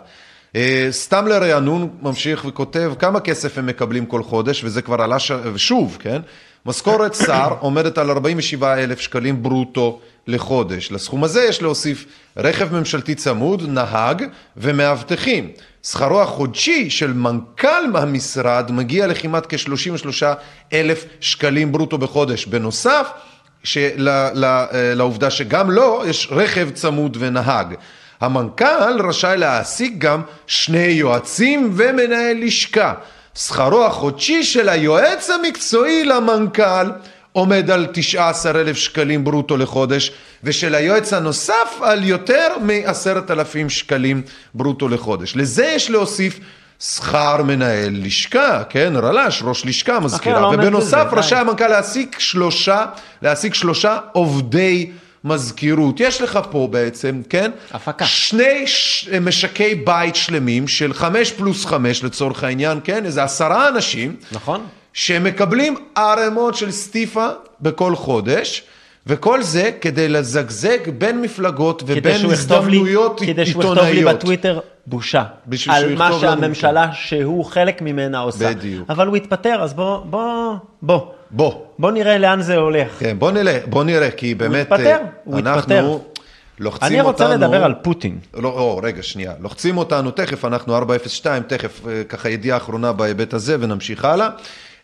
אה, 0.56 0.88
סתם 0.92 1.28
לרענון 1.28 1.90
ממשיך 2.02 2.46
וכותב 2.46 2.94
כמה 3.00 3.20
כסף 3.20 3.58
הם 3.58 3.66
מקבלים 3.66 4.06
כל 4.06 4.24
חודש, 4.24 4.64
וזה 4.64 4.82
כבר 4.82 5.02
עלה 5.02 5.20
ש... 5.20 5.32
שוב, 5.56 5.98
כן? 6.00 6.22
משכורת 6.66 7.16
שר 7.16 7.56
עומדת 7.60 7.98
על 7.98 8.10
47 8.10 8.74
אלף 8.74 9.00
שקלים 9.00 9.44
ברוטו 9.44 10.00
לחודש. 10.28 10.92
לסכום 10.92 11.24
הזה 11.24 11.44
יש 11.44 11.62
להוסיף 11.62 12.06
רכב 12.38 12.74
ממשלתי 12.74 13.16
צמוד, 13.16 13.64
נהג 13.70 14.24
ומאבטחים. 14.58 15.50
שכרו 15.84 16.22
החודשי 16.22 16.90
של 16.90 17.14
מנכ"ל 17.14 17.96
המשרד 17.96 18.72
מגיע 18.72 19.08
לכמעט 19.08 19.46
כ-33 19.50 20.24
אלף 20.74 21.06
שקלים 21.20 21.72
ברוטו 21.72 21.98
בחודש. 21.98 22.46
בנוסף, 22.46 23.08
של, 23.64 24.10
ל, 24.34 24.46
אה, 24.46 24.94
לעובדה 24.96 25.30
שגם 25.30 25.72
לו 25.72 26.04
יש 26.06 26.28
רכב 26.32 26.70
צמוד 26.70 27.18
ונהג. 27.20 27.76
המנכ"ל 28.22 29.02
רשאי 29.08 29.38
להעסיק 29.38 29.94
גם 29.98 30.22
שני 30.48 30.78
יועצים 30.78 31.72
ומנהל 31.74 32.38
לשכה. 32.46 32.94
שכרו 33.36 33.86
החודשי 33.86 34.44
של 34.44 34.70
היועץ 34.70 35.30
המקצועי 35.30 36.06
למנכ"ל 36.06 36.92
עומד 37.32 37.72
על 37.72 37.88
19,000 37.94 38.78
שקלים 38.78 39.24
ברוטו 39.24 39.58
לחודש, 39.58 40.12
ושל 40.44 40.76
היועץ 40.76 41.14
הנוסף 41.14 41.80
על 41.82 42.04
יותר 42.04 42.48
מ-10,000 42.62 43.70
שקלים 43.70 44.22
ברוטו 44.54 44.88
לחודש. 44.88 45.36
לזה 45.36 45.66
יש 45.66 45.90
להוסיף 45.90 46.40
שכר 46.80 47.44
מנהל 47.44 48.00
לשכה, 48.04 48.64
כן, 48.70 48.94
רל"ש, 48.96 49.42
ראש 49.44 49.66
לשכה, 49.66 50.00
מזכירה, 50.00 50.42
לא 50.42 50.48
ובנוסף 50.48 51.06
רשאי. 51.12 51.38
המנכ"ל 51.38 51.68
להעסיק 51.68 52.20
שלושה, 52.20 52.86
להעסיק 53.22 53.54
שלושה 53.54 53.98
עובדי 54.12 54.92
מזכירות. 55.24 56.00
יש 56.00 56.22
לך 56.22 56.40
פה 56.52 56.68
בעצם, 56.72 57.22
כן? 57.30 57.52
הפקה. 57.72 58.06
שני 58.06 58.68
ש... 58.68 59.10
משקי 59.22 59.76
בית 59.76 60.16
שלמים 60.16 60.68
של 60.68 60.94
חמש 60.94 61.32
פלוס 61.32 61.66
חמש 61.66 62.04
לצורך 62.04 62.44
העניין, 62.44 62.80
כן? 62.84 63.06
איזה 63.06 63.24
עשרה 63.24 63.68
אנשים. 63.68 64.16
נכון. 64.32 64.62
שמקבלים 64.94 65.76
ערימות 65.96 66.56
של 66.56 66.72
סטיפה 66.72 67.28
בכל 67.62 67.96
חודש. 67.96 68.64
וכל 69.08 69.42
זה 69.42 69.72
כדי 69.82 70.10
לזגזג 70.10 70.90
בין 70.98 71.22
מפלגות 71.22 71.84
ובין 71.86 72.26
הזדמנויות 72.26 73.20
כדי 73.20 73.46
שהוא 73.46 73.64
יכתוב 73.64 73.78
לי 73.78 73.88
עיתונאיות. 73.88 74.16
בטוויטר 74.16 74.60
בושה. 74.88 75.24
על 75.68 75.96
מה 75.96 76.20
שהממשלה 76.20 76.94
שהוא 76.94 77.46
חלק 77.46 77.82
ממנה 77.82 78.20
עושה. 78.20 78.50
בדיוק. 78.50 78.90
אבל 78.90 79.08
הוא 79.08 79.16
התפטר, 79.16 79.64
אז 79.64 79.74
בוא, 79.74 79.98
בוא, 80.06 80.56
בוא. 80.82 81.02
בוא. 81.32 81.54
בוא 81.80 81.92
נראה 81.92 82.18
לאן 82.18 82.42
זה 82.42 82.56
הולך. 82.56 83.00
כן, 83.00 83.20
בוא 83.20 83.32
נלך, 83.32 83.64
בוא 83.68 83.84
נראה, 83.84 84.12
כי 84.12 84.36
באמת, 84.36 84.72
התפטר, 84.72 84.90
אה, 84.90 84.98
הוא 85.24 85.40
אנחנו 85.40 85.60
התפטר. 85.60 85.98
לוחצים 86.60 86.88
אני 86.88 87.02
רוצה 87.02 87.24
אותנו... 87.24 87.38
לדבר 87.38 87.64
על 87.64 87.74
פוטין. 87.82 88.18
לא, 88.34 88.50
או, 88.50 88.80
רגע, 88.84 89.04
שנייה. 89.04 89.34
לוחצים 89.40 89.78
אותנו, 89.78 90.12
תכף, 90.12 90.46
אנחנו 90.46 90.76
402, 90.76 91.44
תכף, 91.44 91.88
אה, 91.88 92.04
ככה 92.10 92.30
ידיעה 92.30 92.58
אחרונה 92.58 92.94
בהיבט 92.94 93.34
הזה, 93.34 93.58
ונמשיך 93.60 94.06
הלאה. 94.06 94.30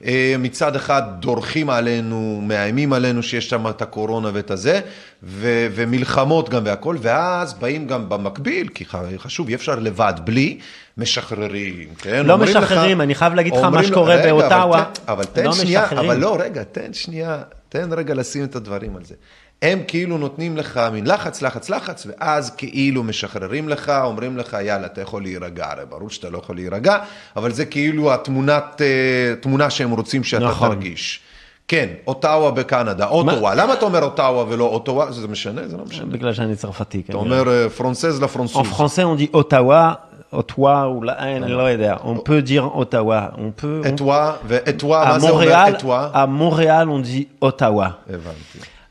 אה, 0.05 0.35
מצד 0.39 0.75
אחד 0.75 1.01
דורכים 1.19 1.69
עלינו, 1.69 2.41
מאיימים 2.43 2.93
עלינו 2.93 3.23
שיש 3.23 3.49
שם 3.49 3.67
את 3.69 3.81
הקורונה 3.81 4.29
ואת 4.33 4.51
הזה, 4.51 4.79
ו- 5.23 5.67
ומלחמות 5.75 6.49
גם 6.49 6.61
והכל, 6.65 6.95
ואז 7.01 7.53
באים 7.53 7.87
גם 7.87 8.09
במקביל, 8.09 8.67
כי 8.67 8.85
חשוב, 9.17 9.47
אי 9.49 9.55
אפשר 9.55 9.75
לבד, 9.79 10.13
בלי, 10.23 10.57
משחררים, 10.97 11.87
כן? 11.97 12.25
לא 12.25 12.33
אומרים 12.33 12.55
לך- 12.55 12.63
משחררים, 12.63 13.01
אני 13.01 13.15
חייב 13.15 13.33
להגיד 13.33 13.53
לך 13.55 13.63
מה 13.63 13.83
שקורה 13.83 14.15
רגע, 14.15 14.31
אבל 14.31 14.41
באוטאווה. 14.41 14.83
תן- 14.93 15.01
אבל 15.11 15.23
תן 15.23 15.45
לא 15.45 15.51
שנייה, 15.51 15.81
משחררים. 15.83 16.09
אבל 16.11 16.19
לא, 16.19 16.37
רגע, 16.39 16.63
תן 16.63 16.93
שנייה, 16.93 17.37
תן 17.69 17.89
רגע 17.93 18.13
לשים 18.13 18.43
את 18.43 18.55
הדברים 18.55 18.95
על 18.95 19.03
זה. 19.03 19.15
הם 19.61 19.79
כאילו 19.87 20.17
נותנים 20.17 20.57
לך 20.57 20.81
מין 20.93 21.07
לחץ, 21.07 21.41
לחץ, 21.41 21.69
לחץ, 21.69 22.07
ואז 22.09 22.55
כאילו 22.55 23.03
משחררים 23.03 23.69
לך, 23.69 23.91
אומרים 24.03 24.37
לך, 24.37 24.57
יאללה, 24.61 24.85
אתה 24.85 25.01
יכול 25.01 25.21
להירגע. 25.21 25.71
הרי 25.71 25.85
ברור 25.89 26.09
שאתה 26.09 26.29
לא 26.29 26.37
יכול 26.37 26.55
להירגע, 26.55 26.97
אבל 27.35 27.51
זה 27.51 27.65
כאילו 27.65 28.13
התמונת, 28.13 28.81
אה, 28.81 29.35
תמונה 29.41 29.69
שהם 29.69 29.91
רוצים 29.91 30.23
שאתה 30.23 30.45
נכון. 30.45 30.69
תרגיש. 30.69 31.19
כן, 31.67 31.87
אוטאווה 32.07 32.51
בקנדה, 32.51 33.07
אוטווה. 33.07 33.55
למה 33.55 33.73
אתה 33.73 33.85
אומר 33.85 34.03
אוטאווה 34.03 34.45
ולא 34.49 34.63
אוטווה? 34.63 35.11
זה 35.11 35.27
משנה? 35.27 35.67
זה 35.67 35.77
לא 35.77 35.85
משנה. 35.85 36.05
בגלל 36.05 36.33
שאני 36.33 36.55
צרפתי. 36.55 37.01
אתה 37.09 37.17
אומר 37.17 37.49
אה, 37.49 37.69
פרנסז 37.69 38.21
לפרנסוז. 38.21 38.67
français, 38.67 39.03
on 39.03 39.19
dit 39.21 39.35
Ottawa, 39.35 40.67
אולי, 40.83 41.13
אני 41.19 41.51
לא 41.51 41.63
יודע. 41.63 41.95
On 41.95 42.17
peut 42.29 42.47
dire 42.49 42.65
Ottawa. 42.75 43.35
On 43.35 43.61
peut... 43.61 43.87
אתווה, 43.87 44.33
ואתווה, 44.47 45.03
À 45.03 45.07
מה 45.13 45.19
זה 45.19 45.29
אומר 45.29 45.67
Montréal, 45.67 45.85
à 46.13 46.27
Montréal, 46.27 46.89
on 46.89 47.01
dit 47.01 47.27
Ottawa. 47.41 47.87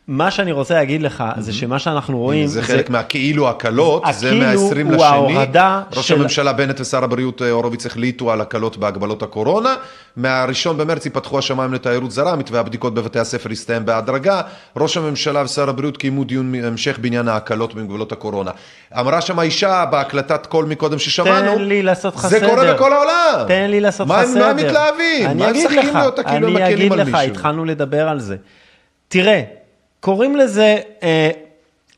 מה 0.09 0.31
שאני 0.31 0.53
רוצה 0.53 0.75
להגיד 0.75 1.03
לך, 1.03 1.25
זה 1.39 1.53
שמה 1.53 1.79
שאנחנו 1.79 2.19
רואים, 2.19 2.47
זה 2.47 2.63
חלק 2.63 2.91
מהכאילו 2.91 3.49
הקלות, 3.49 4.03
זה 4.13 4.27
הכאילו 4.29 4.47
מה-20 4.47 4.57
הוא 4.85 4.93
לשני. 4.93 5.05
ההורדה 5.05 5.83
ראש 5.97 6.09
של- 6.09 6.15
הממשלה 6.15 6.53
בנט 6.53 6.81
ושר 6.81 7.05
הבריאות 7.05 7.43
אה, 7.43 7.51
הורוביץ 7.51 7.87
החליטו 7.87 8.33
על 8.33 8.41
הקלות 8.41 8.77
בהגבלות 8.77 9.23
הקורונה. 9.23 9.75
מהראשון 10.17 10.79
במרץ 10.79 11.05
ייפתחו 11.05 11.39
השמיים 11.39 11.75
לתיירות 11.75 12.11
זרה, 12.11 12.37
מתווה 12.37 12.61
הבדיקות 12.61 12.95
בבתי 12.95 13.19
הספר 13.19 13.53
יסתיים 13.53 13.85
בהדרגה. 13.87 14.41
ראש 14.77 14.97
הממשלה 14.97 15.43
ושר 15.45 15.69
הבריאות 15.69 15.97
קיימו 15.97 16.25
דיון 16.25 16.55
המשך 16.65 16.99
בעניין 16.99 17.29
ההקלות 17.29 17.75
במגבלות 17.75 18.13
הקורונה. 18.13 18.51
אמרה 19.01 19.21
שם 19.21 19.39
האישה 19.39 19.85
בהקלטת 19.91 20.47
קול 20.47 20.65
מקודם 20.65 20.99
ששמענו, 20.99 21.55
תן 21.57 21.63
לי 21.63 21.83
לעשות 21.83 22.15
לך 22.17 22.27
זה 22.27 22.37
סדר. 22.39 22.49
קורה 22.49 22.75
בכל 22.75 22.93
העולם. 22.93 23.45
תן 23.49 23.71
לי 23.71 23.81
לעשות 23.81 24.09
לך 24.09 24.17
סדר. 24.25 24.39
מה 24.41 24.51
הם 24.51 24.57
מתלהבים? 24.57 25.27
אני 25.27 25.35
מה 25.35 25.45
הם 25.45 25.51
אגיד 25.51 25.67
משחקים 25.67 25.97
לך, 25.97 26.05
אותה 26.05 26.23
כאילו 26.23 26.49
הם 26.49 26.57
אני 26.57 26.75
אגיד 26.75 26.93
לך? 26.93 27.15
התחלנו 27.15 27.65
לדבר 27.65 28.09
על 28.09 28.21
זה. 28.21 28.37
תראה, 29.09 29.43
קוראים 30.01 30.37
לזה 30.37 30.81
אה, 31.03 31.31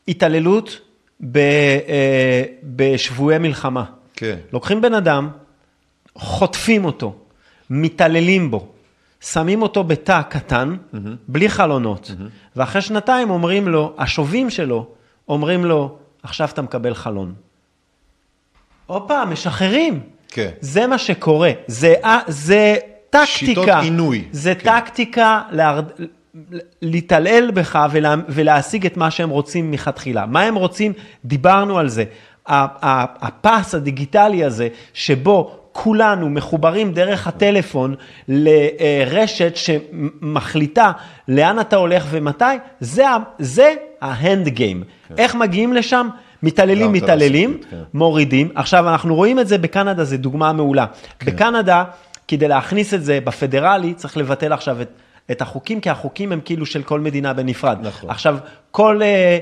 התעללות 0.09 0.81
ב, 1.21 1.39
אה, 1.39 2.43
בשבויי 2.63 3.39
מלחמה. 3.39 3.85
כן. 4.15 4.37
לוקחים 4.53 4.81
בן 4.81 4.95
אדם, 4.95 5.29
חוטפים 6.15 6.85
אותו, 6.85 7.15
מתעללים 7.71 8.51
בו, 8.51 8.69
שמים 9.21 9.63
אותו 9.63 9.85
בתא 9.85 10.23
קטן, 10.23 10.77
בלי 11.29 11.49
חלונות, 11.49 12.11
ואחרי 12.57 12.83
שנתיים 12.83 13.31
אומרים 13.31 13.69
לו, 13.69 13.95
השובים 13.99 14.51
שלו, 14.51 14.87
אומרים 15.29 15.65
לו, 15.65 15.99
עכשיו 16.23 16.49
אתה 16.49 16.63
מקבל 16.63 16.95
חלון. 16.95 17.35
הופה, 18.87 19.25
משחררים. 19.25 20.01
כן. 20.29 20.51
זה 20.61 20.87
מה 20.87 20.99
שקורה, 20.99 21.51
זה, 21.67 21.95
זה 22.29 22.77
טקטיקה. 23.11 23.27
שיטות 23.27 23.69
עינוי. 23.69 24.29
זה 24.33 24.55
כן. 24.55 24.81
טקטיקה 24.81 25.43
להר... 25.51 25.81
להתעלל 26.83 27.51
בך 27.51 27.87
ולה... 27.91 28.15
ולהשיג 28.29 28.87
את 28.87 28.97
מה 28.97 29.11
שהם 29.11 29.31
רוצים 29.31 29.71
מכתחילה. 29.71 30.27
מה 30.27 30.43
הם 30.43 30.55
רוצים? 30.55 30.93
דיברנו 31.25 31.79
על 31.79 31.89
זה. 31.89 32.05
הפס 32.47 33.75
הדיגיטלי 33.75 34.45
הזה, 34.45 34.69
שבו 34.95 35.59
כולנו 35.73 36.31
מחוברים 36.31 36.93
דרך 36.93 37.27
הטלפון 37.27 37.95
לרשת 38.29 39.57
שמחליטה 39.57 40.93
לאן 41.29 41.61
אתה 41.61 41.77
הולך 41.77 42.07
ומתי, 42.11 42.45
זה, 42.81 43.05
זה 43.39 43.75
ההנד 44.01 44.49
גיים. 44.49 44.83
איך 45.19 45.35
מגיעים 45.35 45.73
לשם? 45.73 46.09
מתעללים, 46.43 46.93
מתעללים, 46.93 47.51
לעשות, 47.51 47.71
כן. 47.71 47.77
מורידים. 47.95 48.49
עכשיו, 48.55 48.89
אנחנו 48.89 49.15
רואים 49.15 49.39
את 49.39 49.49
זה 49.49 49.59
בקנדה, 49.59 50.05
זו 50.05 50.17
דוגמה 50.17 50.53
מעולה. 50.53 50.87
כן. 51.19 51.27
בקנדה, 51.27 51.85
כדי 52.29 52.49
להכניס 52.49 52.95
את 52.95 53.05
זה 53.05 53.19
בפדרלי, 53.25 53.95
צריך 53.95 54.17
לבטל 54.17 54.53
עכשיו 54.53 54.83
את, 54.83 54.89
את 55.31 55.43
החוקים, 55.43 55.81
כי 55.81 55.91
החוקים 55.91 56.33
הם 56.33 56.41
כאילו 56.45 56.67
של 56.67 56.83
כל 56.83 57.01
מדינה 57.01 57.33
בנפרד. 57.33 57.79
נכון. 57.83 58.11
עכשיו, 58.11 58.39
כל, 58.71 59.03
אה, 59.03 59.39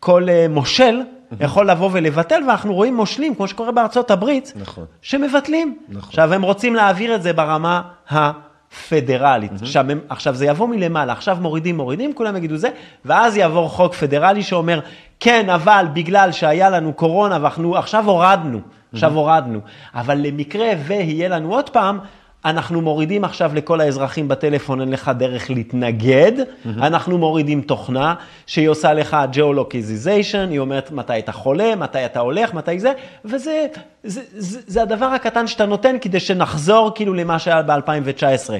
כל 0.00 0.28
אה, 0.28 0.46
מושל 0.48 1.00
יכול 1.40 1.70
לבוא 1.70 1.90
ולבטל, 1.92 2.42
ואנחנו 2.48 2.74
רואים 2.74 2.96
מושלים, 2.96 3.34
כמו 3.34 3.48
שקורה 3.48 3.72
בארצות 3.72 4.10
הברית, 4.10 4.52
נכון. 4.56 4.84
שמבטלים. 5.02 5.78
נכון. 5.88 6.08
עכשיו, 6.08 6.34
הם 6.34 6.42
רוצים 6.42 6.74
להעביר 6.74 7.14
את 7.14 7.22
זה 7.22 7.32
ברמה 7.32 7.82
הפדרלית. 8.10 9.52
עכשיו, 9.62 9.90
הם, 9.90 10.00
עכשיו, 10.08 10.34
זה 10.34 10.46
יבוא 10.46 10.68
מלמעלה, 10.68 11.12
עכשיו 11.12 11.36
מורידים, 11.40 11.76
מורידים, 11.76 12.12
כולם 12.12 12.36
יגידו 12.36 12.56
זה, 12.56 12.68
ואז 13.04 13.36
יעבור 13.36 13.68
חוק 13.68 13.94
פדרלי 13.94 14.42
שאומר, 14.42 14.80
כן, 15.20 15.50
אבל 15.50 15.86
בגלל 15.92 16.32
שהיה 16.32 16.70
לנו 16.70 16.92
קורונה, 16.92 17.38
ואנחנו 17.40 17.76
עכשיו 17.76 18.04
הורדנו, 18.04 18.60
עכשיו 18.92 19.14
הורדנו, 19.14 19.60
אבל 19.94 20.18
למקרה 20.18 20.68
ויהיה 20.86 21.28
לנו 21.28 21.54
עוד 21.54 21.70
פעם, 21.70 21.98
אנחנו 22.46 22.80
מורידים 22.80 23.24
עכשיו 23.24 23.54
לכל 23.54 23.80
האזרחים 23.80 24.28
בטלפון, 24.28 24.80
אין 24.80 24.90
לך 24.90 25.10
דרך 25.18 25.50
להתנגד, 25.50 26.32
אנחנו 26.66 27.18
מורידים 27.18 27.60
תוכנה 27.60 28.14
שהיא 28.46 28.68
עושה 28.68 28.92
לך 28.92 29.16
Geolocalization, 29.32 30.50
היא 30.50 30.58
אומרת 30.58 30.92
מתי 30.92 31.18
אתה 31.18 31.32
חולה, 31.32 31.76
מתי 31.76 32.04
אתה 32.06 32.20
הולך, 32.20 32.54
מתי 32.54 32.80
זה, 32.80 32.92
וזה 33.24 33.66
זה, 34.04 34.20
זה, 34.36 34.60
זה 34.66 34.82
הדבר 34.82 35.06
הקטן 35.06 35.46
שאתה 35.46 35.66
נותן 35.66 35.96
כדי 36.00 36.20
שנחזור 36.20 36.92
כאילו 36.94 37.14
למה 37.14 37.38
שהיה 37.38 37.62
ב-2019. 37.62 38.50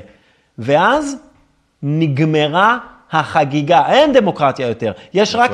ואז 0.59 1.17
נגמרה 1.83 2.79
החגיגה, 3.13 3.83
אין 3.89 4.13
דמוקרטיה 4.13 4.69
יותר, 4.69 4.93
יש 5.15 5.35
רק 5.35 5.51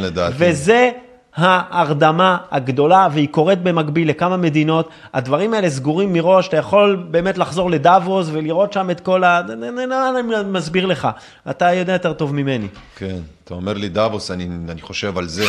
לדעתי. 0.00 0.34
וזה, 0.38 0.90
ההרדמה 1.36 2.36
הגדולה, 2.50 3.08
והיא 3.12 3.28
קורית 3.28 3.62
במקביל 3.62 4.08
לכמה 4.08 4.36
מדינות. 4.36 4.88
הדברים 5.14 5.54
האלה 5.54 5.70
סגורים 5.70 6.12
מראש, 6.12 6.48
אתה 6.48 6.56
יכול 6.56 7.06
באמת 7.10 7.38
לחזור 7.38 7.70
לדאבוס 7.70 8.28
ולראות 8.32 8.72
שם 8.72 8.90
את 8.90 9.00
כל 9.00 9.24
ה... 9.24 9.40
אני 9.40 10.42
מסביר 10.44 10.86
לך, 10.86 11.08
אתה 11.50 11.72
יודע 11.72 11.92
יותר 11.92 12.12
טוב 12.12 12.34
ממני. 12.34 12.68
כן, 12.96 13.18
אתה 13.44 13.54
אומר 13.54 13.72
לי 13.72 13.88
דאבוס, 13.88 14.30
אני, 14.30 14.48
אני 14.68 14.80
חושב 14.80 15.18
על 15.18 15.28
זה. 15.28 15.44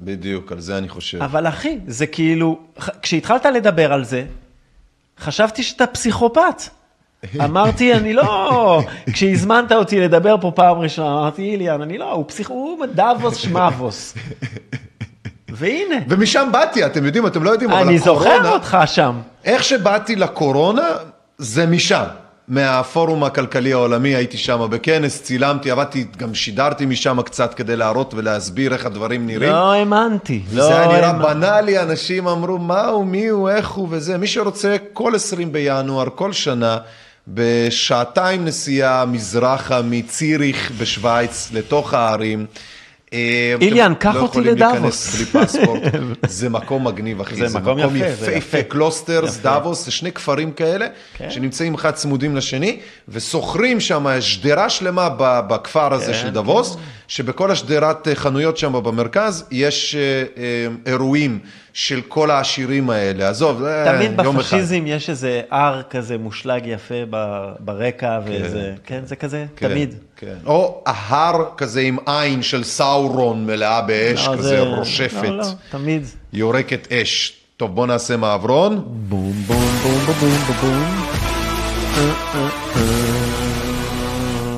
בדיוק, 0.00 0.52
על 0.52 0.60
זה 0.60 0.78
אני 0.78 0.88
חושב. 0.88 1.22
אבל 1.22 1.48
אחי, 1.48 1.78
זה 1.86 2.06
כאילו, 2.06 2.58
כשהתחלת 3.02 3.46
לדבר 3.46 3.92
על 3.92 4.04
זה, 4.04 4.24
חשבתי 5.18 5.62
שאתה 5.62 5.86
פסיכופת. 5.86 6.62
אמרתי, 7.44 7.94
אני 7.94 8.12
לא... 8.12 8.82
כשהזמנת 9.12 9.72
אותי 9.72 10.00
לדבר 10.00 10.36
פה 10.40 10.52
פעם 10.54 10.78
ראשונה, 10.78 11.18
אמרתי, 11.18 11.42
איליאן, 11.42 11.82
אני 11.82 11.98
לא, 11.98 12.12
הוא 12.12 12.24
פסיכ... 12.28 12.48
הוא 12.48 12.86
דאבוס 12.94 13.36
שמאבוס. 13.36 14.14
והנה, 15.48 15.96
ומשם 16.08 16.48
באתי, 16.52 16.86
אתם 16.86 17.04
יודעים, 17.04 17.26
אתם 17.26 17.42
לא 17.42 17.50
יודעים, 17.50 17.70
אבל 17.70 17.86
אני 17.86 17.96
הקורונה... 17.96 18.24
זוכר 18.24 18.52
אותך 18.52 18.78
שם. 18.86 19.18
איך 19.44 19.64
שבאתי 19.64 20.16
לקורונה, 20.16 20.88
זה 21.38 21.66
משם. 21.66 22.04
מהפורום 22.48 23.24
הכלכלי 23.24 23.72
העולמי, 23.72 24.14
הייתי 24.14 24.38
שם 24.38 24.66
בכנס, 24.70 25.22
צילמתי, 25.22 25.70
עבדתי, 25.70 26.06
גם 26.16 26.34
שידרתי 26.34 26.86
משם 26.86 27.22
קצת 27.22 27.54
כדי 27.54 27.76
להראות 27.76 28.14
ולהסביר 28.14 28.72
איך 28.72 28.86
הדברים 28.86 29.26
נראים. 29.26 29.52
לא 29.52 29.72
האמנתי, 29.72 30.42
לא 30.52 30.64
זה 30.64 30.78
היה 30.78 30.88
נראה 30.88 31.08
האמנתי. 31.08 31.28
בנאלי, 31.28 31.78
אנשים 31.80 32.28
אמרו, 32.28 32.58
מה 32.58 32.84
הוא, 32.84 33.06
מי 33.06 33.26
הוא, 33.26 33.48
איך 33.50 33.68
הוא 33.70 33.88
וזה. 33.90 34.18
מי 34.18 34.26
שרוצה, 34.26 34.76
כל 34.92 35.14
20 35.14 35.52
בינואר, 35.52 36.06
כל 36.14 36.32
שנה, 36.32 36.78
בשעתיים 37.28 38.44
נסיעה 38.44 39.04
מזרחה 39.04 39.82
מציריך 39.82 40.70
בשוויץ, 40.78 41.50
לתוך 41.52 41.94
הערים. 41.94 42.46
אה, 43.12 43.54
איליאן, 43.60 43.92
קח 43.98 44.14
לא 44.14 44.20
אותי 44.20 44.30
יכולים 44.30 44.54
לדאבוס. 44.54 45.14
להיכנס 45.14 45.32
בלי 45.32 45.46
פספורט. 45.46 45.82
זה 46.28 46.48
מקום 46.48 46.86
מגניב, 46.86 47.20
אחי. 47.20 47.48
זה 47.48 47.58
מקום 47.58 47.96
יפהפה, 47.96 48.32
יפה. 48.32 48.62
קלוסטרס. 48.62 49.38
דאבוס, 49.38 49.84
זה 49.84 49.90
שני 49.90 50.12
כפרים 50.12 50.52
כאלה, 50.52 50.86
כן. 51.14 51.30
שנמצאים 51.30 51.74
אחד 51.74 51.90
צמודים 51.90 52.36
לשני, 52.36 52.78
ושוכרים 53.08 53.80
שם 53.80 54.06
שדרה 54.20 54.68
שלמה 54.68 55.08
בכפר 55.18 55.94
הזה 55.94 56.12
כן, 56.12 56.18
של 56.18 56.30
דאבוס, 56.30 56.76
שבכל 57.08 57.50
השדרת 57.50 58.08
אה, 58.08 58.14
חנויות 58.14 58.56
שם 58.56 58.72
במרכז, 58.72 59.44
יש 59.50 59.94
אה, 59.94 60.66
אירועים 60.86 61.38
של 61.72 62.00
כל 62.08 62.30
העשירים 62.30 62.90
האלה. 62.90 63.28
עזוב, 63.28 63.58
זה 63.58 63.84
תמיד 63.86 64.20
יום 64.24 64.38
אחד. 64.38 64.56
בפשיזם 64.56 64.86
יש 64.86 65.10
איזה 65.10 65.40
הר 65.50 65.82
כזה 65.90 66.18
מושלג 66.18 66.66
יפה 66.66 66.94
ברקע, 67.60 68.20
ואיזה, 68.26 68.74
כן, 68.86 69.00
זה 69.04 69.16
כזה, 69.16 69.44
כן, 69.56 69.68
תמיד. 69.68 69.94
כן. 70.22 70.34
או 70.46 70.82
ההר 70.86 71.44
כזה 71.56 71.80
עם 71.80 71.96
עין 72.06 72.42
של 72.42 72.64
סאורון 72.64 73.46
מלאה 73.46 73.82
באש, 73.82 74.26
לא, 74.28 74.32
כזה 74.32 74.42
זה- 74.48 74.60
רושפת, 74.60 75.22
לא, 75.22 75.36
לא, 75.36 75.44
תמיד. 75.70 76.02
יורקת 76.32 76.92
אש. 76.92 77.32
טוב, 77.56 77.74
בוא 77.74 77.86
נעשה 77.86 78.16
מעברון. 78.16 78.84
בום 78.86 79.32
בום 79.32 79.56
בום 79.82 79.98
בום 80.06 80.30
בום 80.60 80.82
בום. 82.74 83.11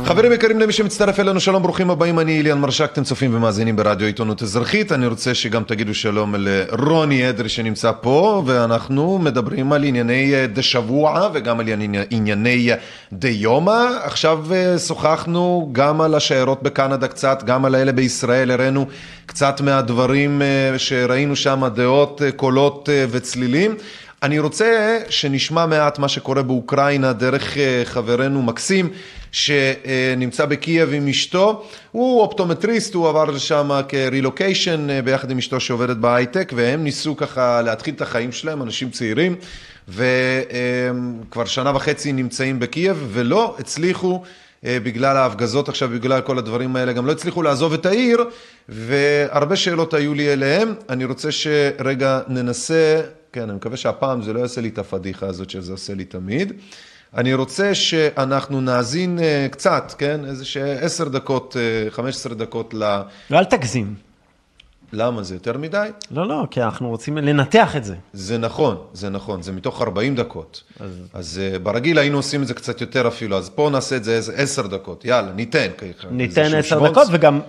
חברים 0.04 0.32
יקרים, 0.32 0.60
למי 0.60 0.72
שמצטרף 0.72 1.20
אלינו, 1.20 1.40
שלום, 1.40 1.62
ברוכים 1.62 1.90
הבאים, 1.90 2.18
אני 2.18 2.38
איליאן 2.38 2.58
מרשק, 2.58 2.88
אתם 2.92 3.04
צופים 3.04 3.34
ומאזינים 3.34 3.76
ברדיו 3.76 4.06
עיתונות 4.06 4.42
אזרחית. 4.42 4.92
אני 4.92 5.06
רוצה 5.06 5.34
שגם 5.34 5.62
תגידו 5.64 5.94
שלום 5.94 6.34
לרוני 6.38 7.28
אדרי 7.28 7.48
שנמצא 7.48 7.92
פה, 8.00 8.42
ואנחנו 8.46 9.18
מדברים 9.18 9.72
על 9.72 9.84
ענייני 9.84 10.34
אה, 10.34 10.46
דה 10.46 10.62
שבוע 10.62 11.28
וגם 11.34 11.60
על 11.60 11.66
ענייני- 12.10 12.70
אה, 12.70 12.76
דה 13.12 13.28
יומא. 13.28 13.84
עכשיו 14.02 14.44
אה, 14.54 14.78
שוחחנו 14.78 15.68
גם 15.72 16.00
על 16.00 16.14
השיירות 16.14 16.62
בקנדה 16.62 17.08
קצת, 17.08 17.42
גם 17.46 17.64
על 17.64 17.74
האלה 17.74 17.92
בישראל, 17.92 18.50
הראינו 18.50 18.86
קצת 19.26 19.60
מהדברים 19.60 20.42
שראינו 20.76 21.36
שם, 21.36 21.62
דעות, 21.74 22.22
קולות 22.36 22.88
וצלילים. 23.10 23.74
אני 24.24 24.38
רוצה 24.38 24.98
שנשמע 25.08 25.66
מעט 25.66 25.98
מה 25.98 26.08
שקורה 26.08 26.42
באוקראינה 26.42 27.12
דרך 27.12 27.58
אה, 27.58 27.82
חברנו 27.84 28.42
מקסים, 28.42 28.88
שנמצא 29.32 30.46
בקייב 30.46 30.92
עם 30.92 31.08
אשתו. 31.08 31.64
הוא 31.90 32.20
אופטומטריסט, 32.20 32.94
הוא 32.94 33.08
עבר 33.08 33.24
לשם 33.24 33.80
כרילוקיישן 33.88 34.90
אה, 34.90 35.02
ביחד 35.02 35.30
עם 35.30 35.38
אשתו 35.38 35.60
שעובדת 35.60 35.96
בהייטק, 35.96 36.52
והם 36.56 36.84
ניסו 36.84 37.16
ככה 37.16 37.62
להתחיל 37.62 37.94
את 37.94 38.00
החיים 38.00 38.32
שלהם, 38.32 38.62
אנשים 38.62 38.90
צעירים, 38.90 39.36
וכבר 39.88 41.44
שנה 41.44 41.76
וחצי 41.76 42.12
נמצאים 42.12 42.60
בקייב, 42.60 43.08
ולא 43.12 43.56
הצליחו. 43.58 44.22
אה, 44.64 44.78
בגלל 44.82 45.16
ההפגזות 45.16 45.68
עכשיו, 45.68 45.88
בגלל 45.88 46.20
כל 46.20 46.38
הדברים 46.38 46.76
האלה, 46.76 46.92
גם 46.92 47.06
לא 47.06 47.12
הצליחו 47.12 47.42
לעזוב 47.42 47.72
את 47.72 47.86
העיר, 47.86 48.24
והרבה 48.68 49.56
שאלות 49.56 49.94
היו 49.94 50.14
לי 50.14 50.32
אליהם. 50.32 50.74
אני 50.88 51.04
רוצה 51.04 51.32
שרגע 51.32 52.20
ננסה, 52.28 53.00
כן, 53.34 53.42
אני 53.42 53.56
מקווה 53.56 53.76
שהפעם 53.76 54.22
זה 54.22 54.32
לא 54.32 54.40
יעשה 54.40 54.60
לי 54.60 54.68
את 54.68 54.78
הפדיחה 54.78 55.26
הזאת 55.26 55.50
שזה 55.50 55.72
עושה 55.72 55.94
לי 55.94 56.04
תמיד. 56.04 56.52
אני 57.14 57.34
רוצה 57.34 57.74
שאנחנו 57.74 58.60
נאזין 58.60 59.18
אה, 59.18 59.46
קצת, 59.50 59.94
כן, 59.98 60.24
איזה 60.24 60.44
עשר 60.80 61.08
דקות, 61.08 61.56
אה, 61.56 61.90
15 61.90 62.34
דקות 62.34 62.74
ל... 62.74 63.00
ואל 63.30 63.44
תגזים. 63.44 63.94
למה? 64.94 65.22
זה 65.22 65.34
יותר 65.34 65.58
מדי? 65.58 65.88
לא, 66.10 66.28
לא, 66.28 66.46
כי 66.50 66.62
אנחנו 66.62 66.88
רוצים 66.88 67.16
לנתח 67.18 67.76
את 67.76 67.84
זה. 67.84 67.94
זה 68.12 68.38
נכון, 68.38 68.76
זה 68.92 69.08
נכון, 69.10 69.42
זה 69.42 69.52
מתוך 69.52 69.82
40 69.82 70.14
דקות. 70.14 70.62
אז, 70.80 70.90
אז 71.14 71.40
uh, 71.54 71.58
ברגיל 71.58 71.98
היינו 71.98 72.16
עושים 72.16 72.42
את 72.42 72.46
זה 72.46 72.54
קצת 72.54 72.80
יותר 72.80 73.08
אפילו, 73.08 73.36
אז 73.38 73.50
פה 73.50 73.68
נעשה 73.72 73.96
את 73.96 74.04
זה 74.04 74.12
איזה 74.16 74.32
10 74.36 74.66
דקות, 74.66 75.04
יאללה, 75.04 75.32
ניתן. 75.32 75.66
ניתן 76.10 76.42
איזשהו 76.42 76.58
עשר 76.58 76.62
שוונץ. 76.68 76.90
דקות, 76.92 77.08
וגם, 77.10 77.40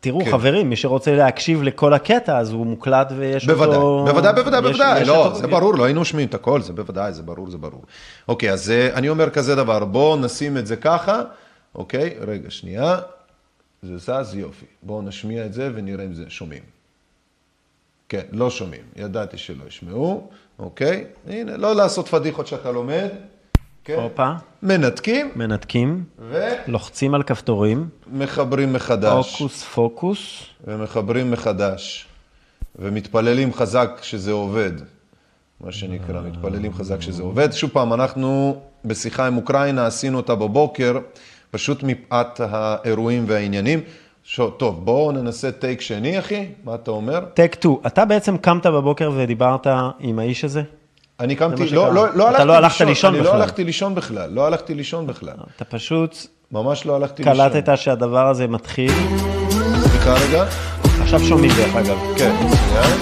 תראו, 0.00 0.24
כן. 0.24 0.30
חברים, 0.30 0.70
מי 0.70 0.76
שרוצה 0.76 1.14
להקשיב 1.16 1.62
לכל 1.62 1.92
הקטע, 1.94 2.38
אז 2.38 2.52
הוא 2.52 2.66
מוקלט 2.66 3.12
ויש 3.16 3.46
בוודאי, 3.46 3.76
אותו... 3.76 4.04
בוודאי, 4.12 4.32
בוודאי, 4.32 4.60
יש- 4.60 4.66
בוודאי, 4.66 5.02
יש 5.02 5.08
לא, 5.08 5.26
אותו- 5.26 5.38
זה 5.38 5.46
ברור, 5.46 5.74
לא 5.74 5.84
היינו 5.84 6.04
שומעים 6.04 6.28
את 6.28 6.34
הכל, 6.34 6.62
זה 6.62 6.72
בוודאי, 6.72 7.12
זה 7.12 7.22
ברור, 7.22 7.50
זה 7.50 7.58
ברור. 7.58 7.82
אוקיי, 8.28 8.52
אז 8.52 8.70
אה, 8.70 8.94
אני 8.94 9.08
אומר 9.08 9.30
כזה 9.30 9.54
דבר, 9.54 9.84
בואו 9.84 10.16
נשים 10.16 10.56
את 10.58 10.66
זה 10.66 10.76
ככה, 10.76 11.22
אוקיי, 11.74 12.14
רגע, 12.26 12.50
שנייה, 12.50 12.98
זה 13.82 13.98
זז, 13.98 14.34
יופי. 14.34 14.66
בואו 14.82 15.02
נשמיע 15.02 15.46
את 15.46 15.52
זה 15.52 15.70
ונראה 15.74 16.04
אם 16.04 16.14
זה 16.14 16.24
שומעים. 16.28 16.62
כן, 18.08 18.22
לא 18.32 18.50
שומעים, 18.50 18.82
ידעתי 18.96 19.38
שלא 19.38 19.64
ישמעו, 19.68 20.30
אוקיי, 20.58 21.04
הנה, 21.26 21.56
לא 21.56 21.76
לעשות 21.76 22.08
פדיחות 22.08 22.46
שאתה 22.46 22.72
לומד, 22.72 23.08
כן, 23.84 23.94
הופה, 23.94 24.32
מנתקים. 24.62 25.30
מנתקים, 25.36 26.04
ו- 26.18 26.54
לוחצים 26.66 27.14
על 27.14 27.22
כפתורים, 27.22 27.88
מחברים 28.12 28.72
מחדש. 28.72 29.32
פוקוס 29.36 29.62
פוקוס, 29.62 30.42
ומחברים 30.64 31.30
מחדש, 31.30 32.06
ומתפללים 32.76 33.54
חזק 33.54 33.90
שזה 34.02 34.32
עובד, 34.32 34.72
מה 35.60 35.72
שנקרא, 35.72 36.20
מתפללים 36.20 36.74
חזק 36.74 37.00
שזה 37.00 37.22
עובד. 37.22 37.52
שוב 37.52 37.70
פעם, 37.70 37.92
אנחנו 37.92 38.60
בשיחה 38.84 39.26
עם 39.26 39.36
אוקראינה, 39.36 39.86
עשינו 39.86 40.16
אותה 40.16 40.34
בבוקר, 40.34 40.98
פשוט 41.50 41.82
מפאת 41.82 42.40
האירועים 42.40 43.24
והעניינים. 43.26 43.80
ש... 44.30 44.40
טוב, 44.56 44.84
בואו 44.84 45.12
ננסה 45.12 45.52
טייק 45.52 45.80
שני, 45.80 46.18
אחי, 46.18 46.46
מה 46.64 46.74
אתה 46.74 46.90
אומר? 46.90 47.20
טק 47.34 47.54
טו. 47.54 47.80
אתה 47.86 48.04
בעצם 48.04 48.36
קמת 48.36 48.66
בבוקר 48.66 49.10
ודיברת 49.14 49.66
עם 50.00 50.18
האיש 50.18 50.44
הזה? 50.44 50.62
אני 51.20 51.36
קמתי. 51.36 51.68
לא, 51.68 51.94
לא, 51.94 52.14
לא 52.14 52.30
אתה 52.30 52.42
הלכתי 52.42 52.46
לא 52.46 52.54
הלכת 52.56 52.80
לישון 52.80 53.14
אני 53.14 53.22
בכלל. 53.22 53.32
לא 53.32 53.42
הלכתי 53.42 53.64
לישון 53.64 53.94
בכלל, 53.94 54.30
לא 54.30 54.46
הלכתי 54.46 54.74
לישון 54.74 55.06
בכלל. 55.06 55.34
אתה 55.56 55.64
פשוט 55.64 56.16
ממש 56.52 56.86
לא 56.86 56.96
הלכתי 56.96 57.24
לישון. 57.24 57.50
קלטת 57.50 57.78
שהדבר 57.78 58.26
הזה 58.26 58.46
מתחיל. 58.46 58.92
סליחה 59.80 60.14
רגע. 60.14 60.44
עכשיו 61.02 61.20
שומעים 61.20 61.50
דרך 61.56 61.76
אגב. 61.76 61.98
כן, 62.18 62.34
מצוין. 62.44 62.98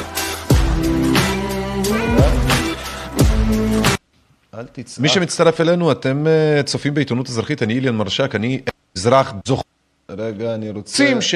אל 4.54 4.64
תצעק. 4.72 5.02
מי 5.02 5.08
שמצטרף 5.08 5.60
אלינו, 5.60 5.92
אתם 5.92 6.26
אה, 6.26 6.62
צופים 6.62 6.94
בעיתונות 6.94 7.28
אזרחית, 7.28 7.62
אני 7.62 7.74
איליאן 7.74 7.94
מרשק, 7.94 8.34
אני 8.34 8.60
אזרח 8.96 9.34
זוכר. 9.44 9.75
רגע, 10.10 10.54
אני 10.54 10.70
רוצה... 10.70 11.02
רוצים 11.02 11.20
ש... 11.22 11.34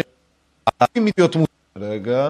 להיות 1.17 1.37
מ... 1.37 1.41
רגע. 1.77 2.29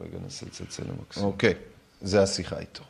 רגע, 0.00 0.18
ננסה 0.22 0.46
לצלצל 0.46 0.82
למקסימום. 0.88 1.32
אוקיי, 1.32 1.54
זה 2.02 2.22
השיחה 2.22 2.58
איתו. 2.58 2.84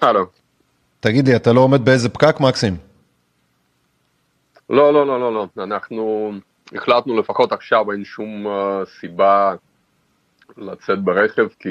הלו. 0.00 0.26
תגיד 1.00 1.28
לי, 1.28 1.36
אתה 1.36 1.52
לא 1.52 1.60
עומד 1.60 1.84
באיזה 1.84 2.08
פקק, 2.08 2.40
מקסים? 2.40 2.93
לא, 4.70 4.92
לא, 4.92 5.06
לא, 5.06 5.20
לא, 5.20 5.32
לא. 5.56 5.64
אנחנו 5.64 6.32
החלטנו 6.74 7.18
לפחות 7.18 7.52
עכשיו, 7.52 7.92
אין 7.92 8.04
שום 8.04 8.46
uh, 8.46 8.88
סיבה 9.00 9.54
לצאת 10.56 11.02
ברכב, 11.02 11.46
כי 11.58 11.68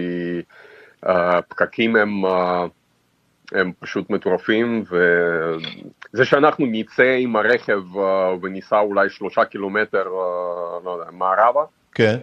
הפקקים 1.03 1.95
הם, 1.95 2.25
uh, 2.25 2.29
הם 3.51 3.71
פשוט 3.79 4.09
מטורפים, 4.09 4.83
וזה 6.13 6.25
שאנחנו 6.25 6.65
נצא 6.65 7.15
עם 7.19 7.35
הרכב 7.35 7.97
אה, 7.97 8.33
וניסע 8.41 8.79
אולי 8.79 9.09
שלושה 9.09 9.45
קילומטר, 9.45 10.05
אה, 10.05 10.79
לא 10.85 10.97
יודע, 10.99 11.11
מערבה, 11.11 11.63
כן. 11.95 12.17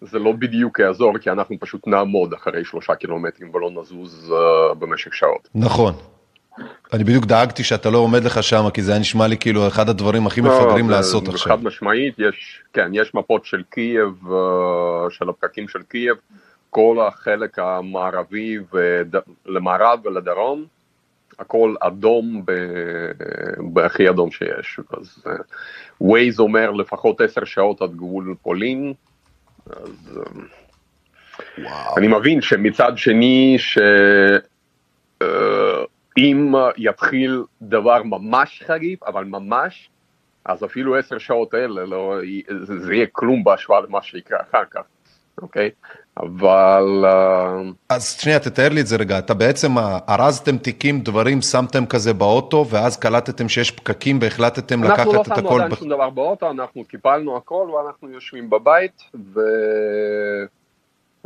זה 0.00 0.18
לא 0.18 0.32
בדיוק 0.32 0.78
יעזור, 0.78 1.18
כי 1.18 1.30
אנחנו 1.30 1.56
פשוט 1.60 1.86
נעמוד 1.86 2.32
אחרי 2.32 2.64
שלושה 2.64 2.94
קילומטרים 2.94 3.54
ולא 3.54 3.70
נזוז 3.70 4.32
אה, 4.32 4.74
במשך 4.74 5.14
שעות. 5.14 5.48
נכון. 5.54 5.94
אני 6.94 7.04
בדיוק 7.04 7.24
דאגתי 7.24 7.64
שאתה 7.64 7.90
לא 7.90 7.98
עומד 7.98 8.24
לך 8.24 8.42
שם, 8.42 8.70
כי 8.74 8.82
זה 8.82 8.92
היה 8.92 9.00
נשמע 9.00 9.26
לי 9.26 9.36
כאילו 9.36 9.68
אחד 9.68 9.88
הדברים 9.88 10.26
הכי 10.26 10.40
מפגרים 10.40 10.84
לא, 10.90 10.90
זה- 10.90 10.92
לעשות 10.92 11.28
עכשיו. 11.28 11.56
חד 11.56 11.64
משמעית, 11.64 12.14
יש, 12.18 12.62
כן, 12.72 12.90
יש 12.92 13.14
מפות 13.14 13.44
של 13.44 13.62
קייב, 13.70 14.08
אה, 14.32 14.36
של 15.10 15.28
הפקקים 15.28 15.68
של 15.68 15.82
קייב, 15.88 16.16
כל 16.70 16.96
החלק 17.08 17.58
המערבי 17.58 18.58
וד... 18.72 19.16
למערב 19.46 20.06
ולדרום, 20.06 20.64
הכל 21.38 21.74
אדום 21.80 22.42
ב- 22.44 23.10
בהכי 23.72 24.10
אדום 24.10 24.30
שיש. 24.30 24.80
אז 24.98 25.24
ווייז 26.00 26.40
אומר 26.40 26.70
לפחות 26.70 27.20
עשר 27.20 27.44
שעות 27.44 27.82
עד 27.82 27.90
גבול 27.96 28.34
פולין, 28.42 28.92
אז 29.70 30.18
אה, 31.58 31.94
אני 31.96 32.08
מבין 32.08 32.40
שמצד 32.40 32.92
שני, 32.96 33.56
שאם 36.18 36.54
יתחיל 36.76 37.42
דבר 37.62 38.02
ממש 38.02 38.62
חריף, 38.66 39.02
אבל 39.02 39.24
ממש, 39.24 39.90
אז 40.44 40.64
אפילו 40.64 40.96
עשר 40.96 41.18
שעות 41.18 41.54
האלה, 41.54 41.84
לא, 41.86 42.14
זה, 42.60 42.94
יהיה 42.94 43.06
כלום 43.12 43.44
בהשוואה 43.44 43.80
למה 43.80 44.02
שיקרה 44.02 44.38
אחר 44.50 44.62
כך, 44.70 44.80
אוקיי? 45.42 45.70
אבל... 46.20 47.04
אה, 47.04 47.60
אז 47.88 48.18
שנייה, 48.20 48.38
תתאר 48.38 48.68
לי 48.68 48.80
את 48.80 48.86
זה 48.86 48.96
רגע. 48.96 49.18
אתה 49.18 49.34
בעצם 49.34 49.78
אה, 49.78 49.98
ארזתם 50.08 50.58
תיקים, 50.58 51.00
דברים, 51.00 51.42
שמתם 51.42 51.86
כזה 51.86 52.12
באוטו, 52.12 52.66
ואז 52.70 52.96
קלטתם 52.96 53.48
שיש 53.48 53.70
פקקים 53.70 54.18
והחלטתם 54.22 54.84
אנחנו 54.84 55.12
לא 55.12 55.20
לקחת 55.20 55.32
את 55.32 55.36
שמנו 55.36 55.48
הכל. 55.48 55.54
עדיין 55.54 55.70
בח- 55.70 55.78
שום 55.78 55.88
דבר 55.88 56.10
באוטו, 56.10 56.50
אנחנו 56.50 56.84
קיפלנו 56.84 57.36
הכל 57.36 57.70
ואנחנו 57.74 58.10
יושבים 58.10 58.50
בבית 58.50 59.02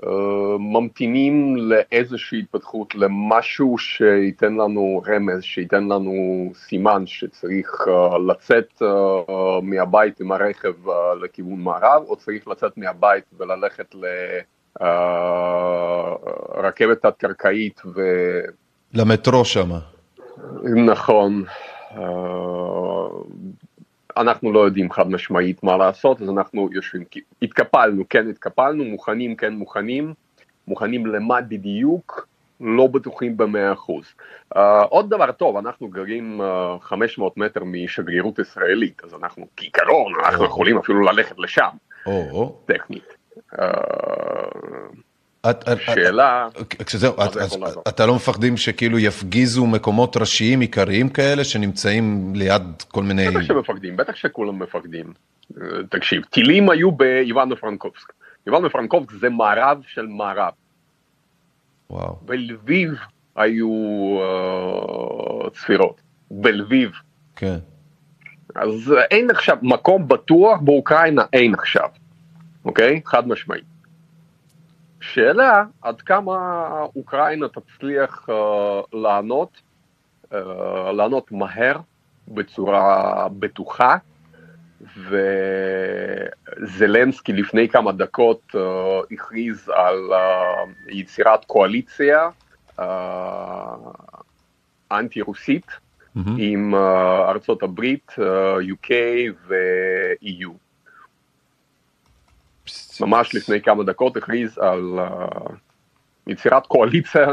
וממתינים 0.03 1.57
לאיזושהי 1.57 2.39
התפתחות, 2.39 2.95
למשהו 2.95 3.79
שייתן 3.79 4.55
לנו 4.55 5.03
רמז, 5.07 5.43
שייתן 5.43 5.85
לנו 5.85 6.13
סימן 6.55 7.07
שצריך 7.07 7.85
אה, 7.89 8.19
לצאת 8.19 8.83
אה, 8.83 8.89
מהבית 9.63 10.21
עם 10.21 10.33
הרכב 10.33 10.89
אה, 10.89 11.15
לכיוון 11.15 11.61
מערב, 11.61 12.03
או 12.09 12.17
צריך 12.17 12.49
לצאת 12.49 12.73
מהבית 12.77 13.25
וללכת 13.39 13.95
לרכבת 16.55 17.03
תת-קרקעית 17.03 17.81
ו... 17.95 18.01
למטרו 18.95 19.45
שם. 19.45 19.71
נכון. 20.87 21.45
אה, 24.19 24.23
אנחנו 24.23 24.53
לא 24.53 24.61
יודעים 24.61 24.91
חד 24.91 25.11
משמעית 25.11 25.63
מה 25.63 25.77
לעשות, 25.77 26.23
אז 26.23 26.29
אנחנו 26.29 26.69
יושבים, 26.73 27.05
התקפלנו, 27.43 28.05
כן 28.11 28.31
התקפלנו, 28.31 28.85
מוכנים, 28.85 29.37
כן 29.37 29.53
מוכנים, 29.55 30.15
מוכנים 30.69 31.07
למה 31.07 31.41
בדיוק, 31.41 32.29
לא 32.61 32.87
בטוחים 32.87 33.37
במאה 33.37 33.73
אחוז. 33.73 34.05
Uh, 34.55 34.59
עוד 34.89 35.11
דבר 35.11 35.33
טוב, 35.33 35.57
אנחנו 35.57 35.89
גרים 35.89 36.41
uh, 36.41 36.81
500 36.81 37.37
מטר 37.37 37.65
משגרירות 37.65 38.39
ישראלית, 38.39 39.03
אז 39.05 39.15
אנחנו 39.15 39.47
כעיקרון, 39.57 40.13
אנחנו 40.25 40.45
יכולים 40.45 40.79
אפילו 40.79 41.01
ללכת 41.01 41.39
לשם, 41.39 41.69
או, 42.07 42.63
טכנית. 42.67 43.17
Uh, 43.55 43.59
שאלה, 45.79 46.49
כשזהו, 46.87 47.15
יכול 47.25 47.61
לעזור? 47.61 47.83
אתה 47.89 48.07
לא 48.07 48.15
מפחדים 48.15 48.57
שכאילו 48.57 48.99
יפגיזו 48.99 49.67
מקומות 49.67 50.17
ראשיים 50.17 50.61
עיקריים 50.61 51.09
כאלה 51.09 51.45
שנמצאים 51.45 52.33
ליד 52.35 52.63
כל 52.89 53.03
מיני... 53.03 53.31
בטח 53.31 53.43
שמפקדים, 53.43 53.97
בטח 53.97 54.17
שכולם 54.17 54.59
מפקדים. 54.59 55.13
אה, 55.61 55.67
תקשיב, 55.91 56.25
טילים 56.25 56.71
היו 56.71 56.93
באיוואנו 56.93 57.57
פרנקובסק. 57.57 58.13
איוואנו 58.47 58.71
פרנקובסק 58.71 59.13
זה 59.13 59.29
מערב 59.29 59.81
של 59.87 60.07
מערב. 60.07 60.53
וואו. 61.91 62.17
בלביב 62.23 62.95
היו 63.37 63.71
אה, 64.21 65.51
צפירות. 65.51 66.01
בלביב. 66.31 66.91
כן. 67.37 67.57
אז 68.55 68.93
אין 69.11 69.31
עכשיו, 69.31 69.57
מקום 69.63 70.09
בטוח 70.09 70.61
באוקראינה 70.61 71.23
אין 71.33 71.55
עכשיו. 71.55 71.89
אוקיי? 72.65 73.01
חד 73.05 73.29
משמעית. 73.29 73.78
שאלה, 75.01 75.65
עד 75.83 76.01
כמה 76.01 76.69
אוקראינה 76.97 77.47
תצליח 77.49 78.27
אה, 78.29 78.81
לענות, 78.93 79.61
אה, 80.33 80.93
לענות 80.93 81.33
מהר, 81.33 81.77
בצורה 82.29 83.27
בטוחה, 83.39 83.97
וזלנסקי 86.61 87.33
לפני 87.33 87.69
כמה 87.69 87.93
דקות 87.93 88.43
אה, 88.55 88.61
הכריז 89.11 89.69
על 89.69 90.13
אה, 90.13 90.65
יצירת 90.89 91.45
קואליציה 91.45 92.29
אה, 92.79 93.75
אנטי-רוסית 94.93 95.67
מהמם. 96.15 96.37
עם 96.39 96.75
אה, 96.75 97.31
ארצות 97.31 97.63
הברית, 97.63 98.13
אה, 98.19 98.57
UK 98.57 98.91
ו-EU. 99.47 100.68
ממש 103.01 103.35
לפני 103.35 103.63
כמה 103.63 103.85
דקות 103.85 104.17
הכריז 104.17 104.59
על 104.59 104.99
אה, 104.99 105.27
יצירת 106.27 106.67
קואליציה 106.67 107.27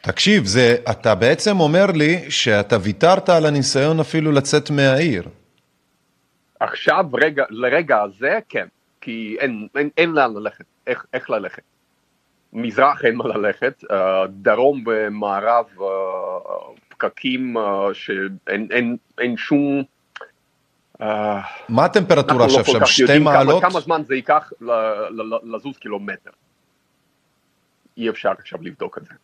תקשיב, 0.00 0.44
זה, 0.44 0.76
אתה 0.90 1.14
בעצם 1.14 1.60
אומר 1.60 1.86
לי 1.94 2.30
שאתה 2.30 2.76
ויתרת 2.82 3.28
על 3.28 3.46
הניסיון 3.46 4.00
אפילו 4.00 4.32
לצאת 4.32 4.70
מהעיר. 4.70 5.22
עכשיו, 6.60 7.04
רגע, 7.12 7.44
לרגע 7.50 8.02
הזה, 8.02 8.38
כן, 8.48 8.66
כי 9.00 9.36
אין, 9.40 9.68
אין, 9.76 9.88
אין 9.96 10.12
לאן 10.12 10.34
ללכת, 10.34 10.64
איך, 10.86 11.06
איך 11.12 11.30
ללכת. 11.30 11.62
מזרח 12.52 13.04
אין 13.04 13.14
מה 13.14 13.24
ללכת, 13.28 13.84
אה, 13.90 14.26
דרום 14.28 14.84
ומערב 14.86 15.66
אה, 15.80 15.86
פקקים 16.88 17.56
שאין 17.92 18.68
אין, 18.70 18.96
אין 19.18 19.36
שום... 19.36 19.82
אה, 21.02 21.40
מה 21.68 21.84
הטמפרטורה 21.84 22.46
לא 22.46 22.58
עכשיו 22.60 22.64
שם? 22.64 22.86
שתי 22.86 23.18
מעלות? 23.18 23.62
כמה 23.62 23.80
זמן 23.80 24.02
זה 24.06 24.14
ייקח 24.14 24.52
ל- 24.60 24.70
ל- 25.10 25.34
ל- 25.34 25.54
לזוז 25.56 25.76
קילומטר. 25.78 26.30
אי 27.96 28.10
אפשר 28.10 28.30
עכשיו 28.38 28.58
לבדוק 28.62 28.98
את 28.98 29.04
זה. 29.04 29.14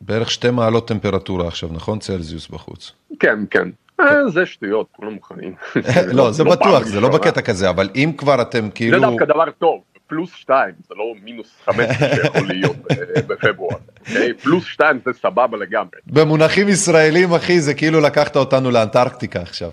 בערך 0.00 0.30
שתי 0.30 0.50
מעלות 0.50 0.88
טמפרטורה 0.88 1.48
עכשיו, 1.48 1.68
נכון? 1.72 1.98
צלזיוס 1.98 2.48
בחוץ. 2.48 2.92
כן, 3.20 3.38
כן. 3.50 3.68
אה, 4.00 4.28
זה 4.28 4.46
שטויות, 4.46 4.86
כולם 4.92 5.12
מוכנים. 5.12 5.54
לא, 6.12 6.30
זה 6.30 6.44
פעם 6.44 6.52
בטוח, 6.52 6.82
זה 6.82 7.00
לא. 7.00 7.08
בקטע 7.08 7.42
כזה, 7.42 7.70
אבל 7.70 7.90
אם 7.94 8.12
כבר 8.18 8.42
אתם 8.42 8.70
כאילו... 8.70 9.00
זה 9.00 9.06
דווקא 9.06 9.24
דבר 9.24 9.50
טוב, 9.58 9.80
פלוס 10.06 10.32
שתיים, 10.34 10.74
זה 10.88 10.94
לא 10.94 11.04
מינוס 11.24 11.52
חמש 11.64 11.86
שיכול 12.14 12.46
להיות 12.48 12.76
אה, 12.90 13.22
בפברואר, 13.26 13.76
אוקיי? 14.00 14.34
פלוס 14.34 14.64
שתיים 14.64 14.98
זה 15.04 15.12
סבבה 15.12 15.56
לגמרי. 15.58 15.98
במונחים 16.06 16.68
ישראלים, 16.68 17.32
אחי, 17.32 17.60
זה 17.60 17.74
כאילו 17.74 18.00
לקחת 18.00 18.36
אותנו 18.36 18.70
לאנטרקטיקה 18.70 19.40
עכשיו. 19.40 19.70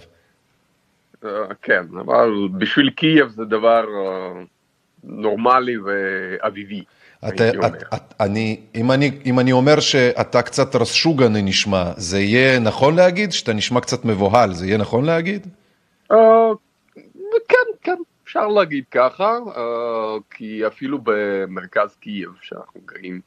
אה, 1.26 1.56
כן, 1.62 1.86
אבל 2.00 2.32
בשביל 2.58 2.90
קייב 2.90 3.28
זה 3.30 3.45
דבר 3.45 3.84
אה, 3.84 4.44
נורמלי 5.04 5.78
ואביבי. 5.78 6.84
אתה. 7.28 7.50
את, 7.50 7.94
את, 7.94 8.14
אני, 8.20 8.62
אם, 8.76 8.91
אני, 8.91 9.12
אם 9.26 9.40
אני 9.40 9.52
אומר 9.52 9.80
שאתה 9.80 10.41
קצת 10.41 10.76
רסשוגה 10.76 11.26
אני 11.26 11.41
נשמע, 11.41 11.91
זה 11.98 12.20
יהיה 12.20 12.60
נכון 12.60 12.95
להגיד? 12.95 13.32
שאתה 13.32 13.54
נשמע 13.54 13.82
קצת 13.82 14.06
מבוהל, 14.06 14.54
זה 14.54 14.68
יהיה 14.68 14.78
נכון 14.78 15.06
להגיד? 15.06 15.48
אה, 16.12 16.52
כן, 17.48 17.72
כן, 17.82 17.98
אפשר 18.24 18.48
להגיד 18.48 18.84
ככה, 18.91 19.38
אה, 19.56 20.18
כי 20.30 20.68
אפילו 20.68 21.00
במרכז 21.04 21.95
קייב, 21.95 22.30
שאנחנו 22.41 22.82
גרים, 22.86 23.22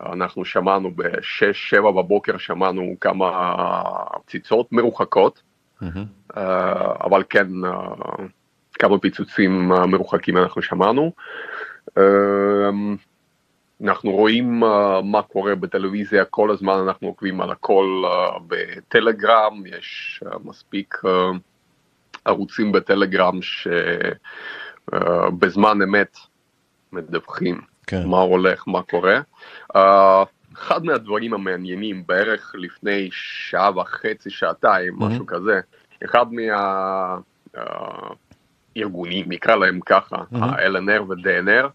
אנחנו 0.00 0.44
שמענו 0.44 0.90
ב-6-7 0.90 1.80
בבוקר, 1.80 2.38
שמענו 2.38 2.96
כמה 3.00 3.54
פציצות 4.26 4.72
מרוחקות, 4.72 5.42
אה, 6.36 6.92
אבל 7.04 7.22
כן, 7.28 7.46
אה, 7.64 7.94
כמה 8.74 8.98
פיצוצים 8.98 9.72
אה, 9.72 9.86
מרוחקים 9.86 10.36
אנחנו 10.36 10.62
שמענו. 10.62 11.12
אנחנו 13.84 14.10
רואים 14.10 14.60
מה 15.02 15.22
קורה 15.22 15.54
בטלוויזיה, 15.54 16.24
כל 16.24 16.50
הזמן 16.50 16.72
אנחנו 16.86 17.08
עוקבים 17.08 17.40
על 17.40 17.50
הכל 17.50 18.02
בטלגרם, 18.48 19.62
יש 19.66 20.22
מספיק 20.44 20.94
ערוצים 22.24 22.72
בטלגרם 22.72 23.38
שבזמן 24.92 25.82
אמת 25.82 26.16
מדווחים 26.92 27.60
כן. 27.86 28.06
מה 28.06 28.20
הולך, 28.20 28.64
מה 28.66 28.82
קורה. 28.82 29.20
Uh, 30.58 30.62
אחד 30.62 30.84
מהדברים 30.84 31.34
המעניינים, 31.34 32.02
בערך 32.06 32.54
לפני 32.58 33.08
שעה 33.12 33.78
וחצי, 33.78 34.30
שעתיים, 34.30 34.94
מהמם. 34.96 35.12
משהו 35.12 35.26
כזה, 35.26 35.60
אחד 36.04 36.26
מהארגונים, 38.76 39.26
נקרא 39.28 39.56
להם 39.56 39.80
ככה, 39.86 40.16
מהמם. 40.30 40.44
ה-LNR 40.44 41.02
ו-DNR, 41.02 41.68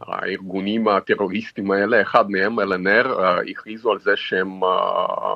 הארגונים 0.00 0.88
הטרוריסטים 0.88 1.70
האלה, 1.70 2.02
אחד 2.02 2.30
מהם, 2.30 2.60
LNR, 2.60 3.06
אה, 3.06 3.40
הכריזו 3.50 3.92
על 3.92 3.98
זה 4.00 4.12
שהם 4.16 4.64
אה, 4.64 5.34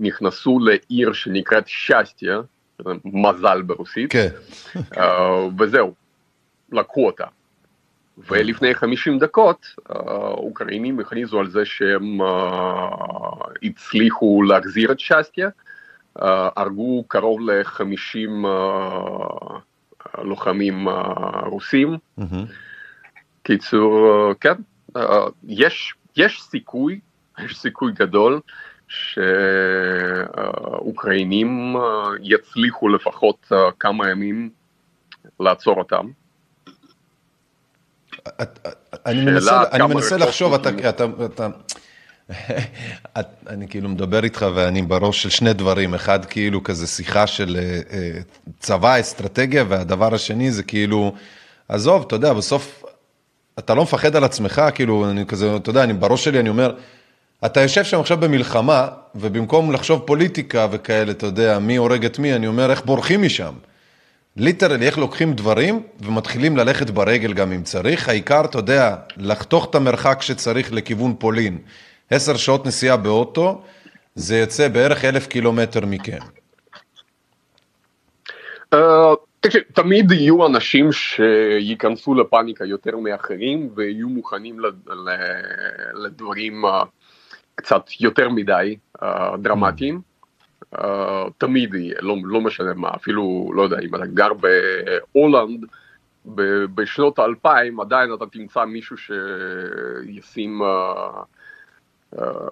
נכנסו 0.00 0.58
לעיר 0.58 1.12
שנקראת 1.12 1.64
שסטיה, 1.66 2.40
מזל 3.04 3.62
ברוסית, 3.62 4.12
כן. 4.12 4.28
אה, 4.98 5.46
וזהו, 5.58 5.94
לקחו 6.72 7.06
אותה. 7.06 7.24
ולפני 8.18 8.74
50 8.74 9.18
דקות, 9.18 9.66
האוקראינים 9.88 11.00
הכריזו 11.00 11.40
על 11.40 11.50
זה 11.50 11.64
שהם 11.64 12.22
אה, 12.22 12.88
הצליחו 13.62 14.42
להחזיר 14.42 14.92
את 14.92 15.00
שסטיה, 15.00 15.48
אה, 16.22 16.48
הרגו 16.56 17.04
קרוב 17.08 17.40
ל-50 17.40 18.46
לוחמים 20.24 20.88
אה, 20.88 20.94
רוסים. 21.46 21.96
קיצור, 23.42 24.28
אה, 24.28 24.34
כן, 24.34 24.54
אה, 24.96 25.26
יש, 25.44 25.94
יש 26.16 26.42
סיכוי, 26.42 27.00
יש 27.44 27.58
סיכוי 27.58 27.92
גדול 27.92 28.40
שאוקראינים 30.08 31.76
אה, 31.76 32.08
יצליחו 32.22 32.88
לפחות 32.88 33.46
אה, 33.52 33.58
כמה 33.80 34.10
ימים 34.10 34.50
לעצור 35.40 35.78
אותם. 35.78 36.10
אני 39.06 39.24
מנסה, 39.24 39.62
אני 39.72 39.94
מנסה 39.94 40.16
לחשוב, 40.16 40.54
אתה. 40.54 40.70
אתה, 40.88 41.04
אתה, 41.24 41.48
את, 43.18 43.26
אני 43.48 43.68
כאילו 43.68 43.88
מדבר 43.88 44.24
איתך 44.24 44.46
ואני 44.54 44.82
בראש 44.82 45.22
של 45.22 45.30
שני 45.30 45.52
דברים, 45.52 45.94
אחד 45.94 46.24
כאילו 46.24 46.62
כזה 46.62 46.86
שיחה 46.86 47.26
של 47.26 47.56
אה, 47.58 47.80
אה, 47.98 48.18
צבא, 48.60 49.00
אסטרטגיה, 49.00 49.64
והדבר 49.68 50.14
השני 50.14 50.52
זה 50.52 50.62
כאילו, 50.62 51.12
עזוב, 51.68 52.04
אתה 52.06 52.16
יודע, 52.16 52.32
בסוף 52.32 52.84
אתה 53.58 53.74
לא 53.74 53.82
מפחד 53.82 54.16
על 54.16 54.24
עצמך, 54.24 54.62
כאילו, 54.74 55.10
אני 55.10 55.26
כזה, 55.26 55.56
אתה 55.56 55.70
יודע, 55.70 55.82
אני 55.82 55.92
בראש 55.92 56.24
שלי, 56.24 56.40
אני 56.40 56.48
אומר, 56.48 56.74
אתה 57.46 57.60
יושב 57.60 57.84
שם 57.84 58.00
עכשיו 58.00 58.16
במלחמה, 58.16 58.88
ובמקום 59.14 59.72
לחשוב 59.72 60.02
פוליטיקה 60.06 60.66
וכאלה, 60.70 61.10
אתה 61.10 61.26
יודע, 61.26 61.58
מי 61.58 61.76
הורג 61.76 62.04
את 62.04 62.18
מי, 62.18 62.34
אני 62.34 62.46
אומר, 62.46 62.70
איך 62.70 62.84
בורחים 62.84 63.22
משם? 63.22 63.52
ליטרלי, 64.36 64.86
איך 64.86 64.98
לוקחים 64.98 65.32
דברים 65.32 65.82
ומתחילים 66.00 66.56
ללכת 66.56 66.90
ברגל 66.90 67.32
גם 67.32 67.52
אם 67.52 67.62
צריך, 67.62 68.08
העיקר, 68.08 68.44
אתה 68.44 68.58
יודע, 68.58 68.96
לחתוך 69.16 69.70
את 69.70 69.74
המרחק 69.74 70.22
שצריך 70.22 70.72
לכיוון 70.72 71.14
פולין. 71.18 71.58
עשר 72.10 72.36
שעות 72.36 72.66
נסיעה 72.66 72.96
באוטו, 72.96 73.62
זה 74.14 74.36
יוצא 74.36 74.68
בערך 74.68 75.04
אלף 75.04 75.26
קילומטר 75.26 75.86
מכם. 75.86 76.18
אה, 78.74 79.14
תקשיב, 79.40 79.62
תמיד 79.72 80.12
יהיו 80.12 80.46
אנשים 80.46 80.92
שייכנסו 80.92 82.14
לפאניקה 82.14 82.64
יותר 82.64 82.96
מאחרים 82.96 83.70
ויהיו 83.74 84.08
מוכנים 84.08 84.60
לדברים 85.94 86.62
קצת 87.54 87.82
יותר 88.00 88.28
מדי 88.28 88.76
אה, 89.02 89.36
דרמטיים. 89.42 90.15
תמיד 91.38 91.74
יהיה, 91.74 91.94
לא, 92.00 92.16
לא 92.24 92.40
משנה 92.40 92.74
מה, 92.74 92.90
אפילו, 92.96 93.50
לא 93.54 93.62
יודע, 93.62 93.76
אם 93.78 93.94
אתה 93.94 94.06
גר 94.06 94.30
בהולנד 94.34 95.64
ב- 96.34 96.64
בשנות 96.74 97.18
האלפיים, 97.18 97.80
עדיין 97.80 98.14
אתה 98.14 98.24
תמצא 98.26 98.64
מישהו 98.64 98.96
שישים, 98.96 100.62
אה, 100.62 101.22
אה, 102.18 102.48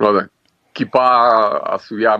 לא 0.00 0.08
יודע, 0.08 0.24
כיפה 0.74 1.08
עשויה 1.64 2.16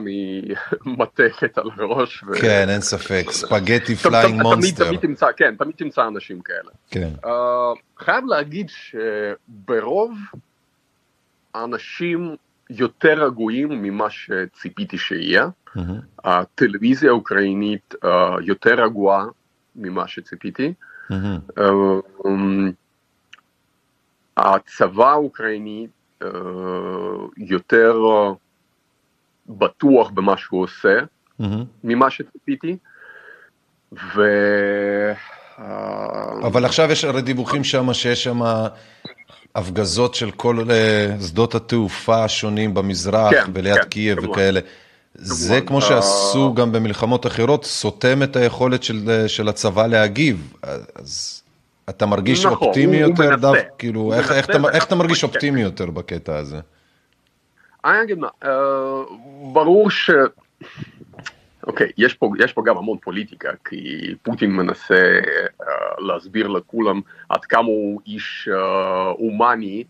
ממתכת 0.86 1.58
על 1.58 1.70
הראש. 1.76 2.22
ו- 2.22 2.40
כן, 2.40 2.66
אין 2.68 2.80
ספק, 2.80 3.24
spaghetti 3.30 3.94
flying 3.94 4.42
monster. 4.42 4.84
תמיד 4.84 5.00
תמצא, 5.00 5.26
כן, 5.36 5.54
תמיד 5.56 5.76
תמצא 5.76 6.06
אנשים 6.06 6.40
כאלה. 6.40 6.70
כן. 6.90 7.08
Uh, 7.24 7.28
חייב 7.98 8.24
להגיד 8.24 8.70
שברוב 8.70 10.12
האנשים 11.54 12.36
יותר 12.78 13.24
רגועים 13.24 13.68
ממה 13.68 14.10
שציפיתי 14.10 14.98
שיהיה. 14.98 15.48
מהמם. 15.74 16.00
הטלוויזיה 16.24 17.10
האוקראינית 17.10 17.94
uh, 18.04 18.08
יותר 18.42 18.84
רגועה 18.84 19.24
ממה 19.76 20.08
שציפיתי. 20.08 20.72
מהמם. 21.10 21.38
Uh, 21.50 22.72
הצבא 24.36 25.10
האוקראיני 25.10 25.86
uh, 26.22 26.26
יותר 27.36 27.96
בטוח 29.48 30.10
במה 30.10 30.36
שהוא 30.36 30.62
עושה 30.62 30.98
מהמם. 31.38 31.64
ממה 31.84 32.10
שציפיתי. 32.10 32.76
ו... 33.92 34.22
אבל 36.42 36.64
עכשיו 36.64 36.92
יש 36.92 37.04
הרי 37.04 37.22
דיווחים 37.22 37.64
שם 37.64 37.94
שיש 37.94 38.24
שם 38.24 38.40
הפגזות 39.54 40.14
של 40.14 40.30
כל 40.30 40.58
אה, 40.70 41.16
שדות 41.26 41.54
התעופה 41.54 42.24
השונים 42.24 42.74
במזרח 42.74 43.30
כן, 43.30 43.50
וליד 43.54 43.76
כן, 43.76 43.88
קייב 43.88 44.18
כמובן. 44.18 44.32
וכאלה. 44.32 44.60
זה 45.14 45.60
כמו 45.60 45.76
אה, 45.76 45.82
שעשו 45.82 46.54
גם 46.54 46.72
במלחמות 46.72 47.26
אחרות, 47.26 47.64
סותם 47.64 48.22
את 48.22 48.36
היכולת 48.36 48.82
של, 48.82 49.10
אה, 49.10 49.28
של 49.28 49.48
הצבא 49.48 49.86
להגיב. 49.86 50.52
אז 50.94 51.42
אתה 51.88 52.06
מרגיש 52.06 52.46
נכון, 52.46 52.68
אופטימי 52.68 53.02
הוא- 53.02 53.04
הוא 53.04 53.24
יותר, 53.24 53.30
מנסה. 53.36 53.36
דו, 53.36 53.52
כאילו, 53.78 54.00
הוא 54.00 54.14
איך, 54.14 54.32
איך, 54.32 54.50
אתה, 54.50 54.58
איך 54.72 54.84
אתה 54.84 54.94
מרגיש. 54.94 55.24
אופטימי 55.24 55.60
יותר 55.62 55.86
בקטע 55.86 56.36
הזה? 56.36 56.60
אני 57.84 58.02
אגיד 58.02 58.18
מה, 58.18 58.28
ברור 59.52 59.90
ש... 59.90 60.10
אוקיי, 61.66 61.90
יש 61.98 62.14
פה, 62.14 62.30
יש 62.38 62.52
פה 62.52 62.62
גם 62.66 62.76
המון 62.76 62.98
פוליטיקה, 62.98 63.50
כי 63.64 64.14
פוטין 64.22 64.50
מנסה 64.50 65.20
אה, 65.62 65.66
להסביר 65.98 66.48
לכולם 66.48 67.00
עד 67.28 67.44
כמה 67.44 67.66
הוא 67.66 68.00
איש 68.06 68.48
אה, 68.52 69.08
הומני, 69.08 69.84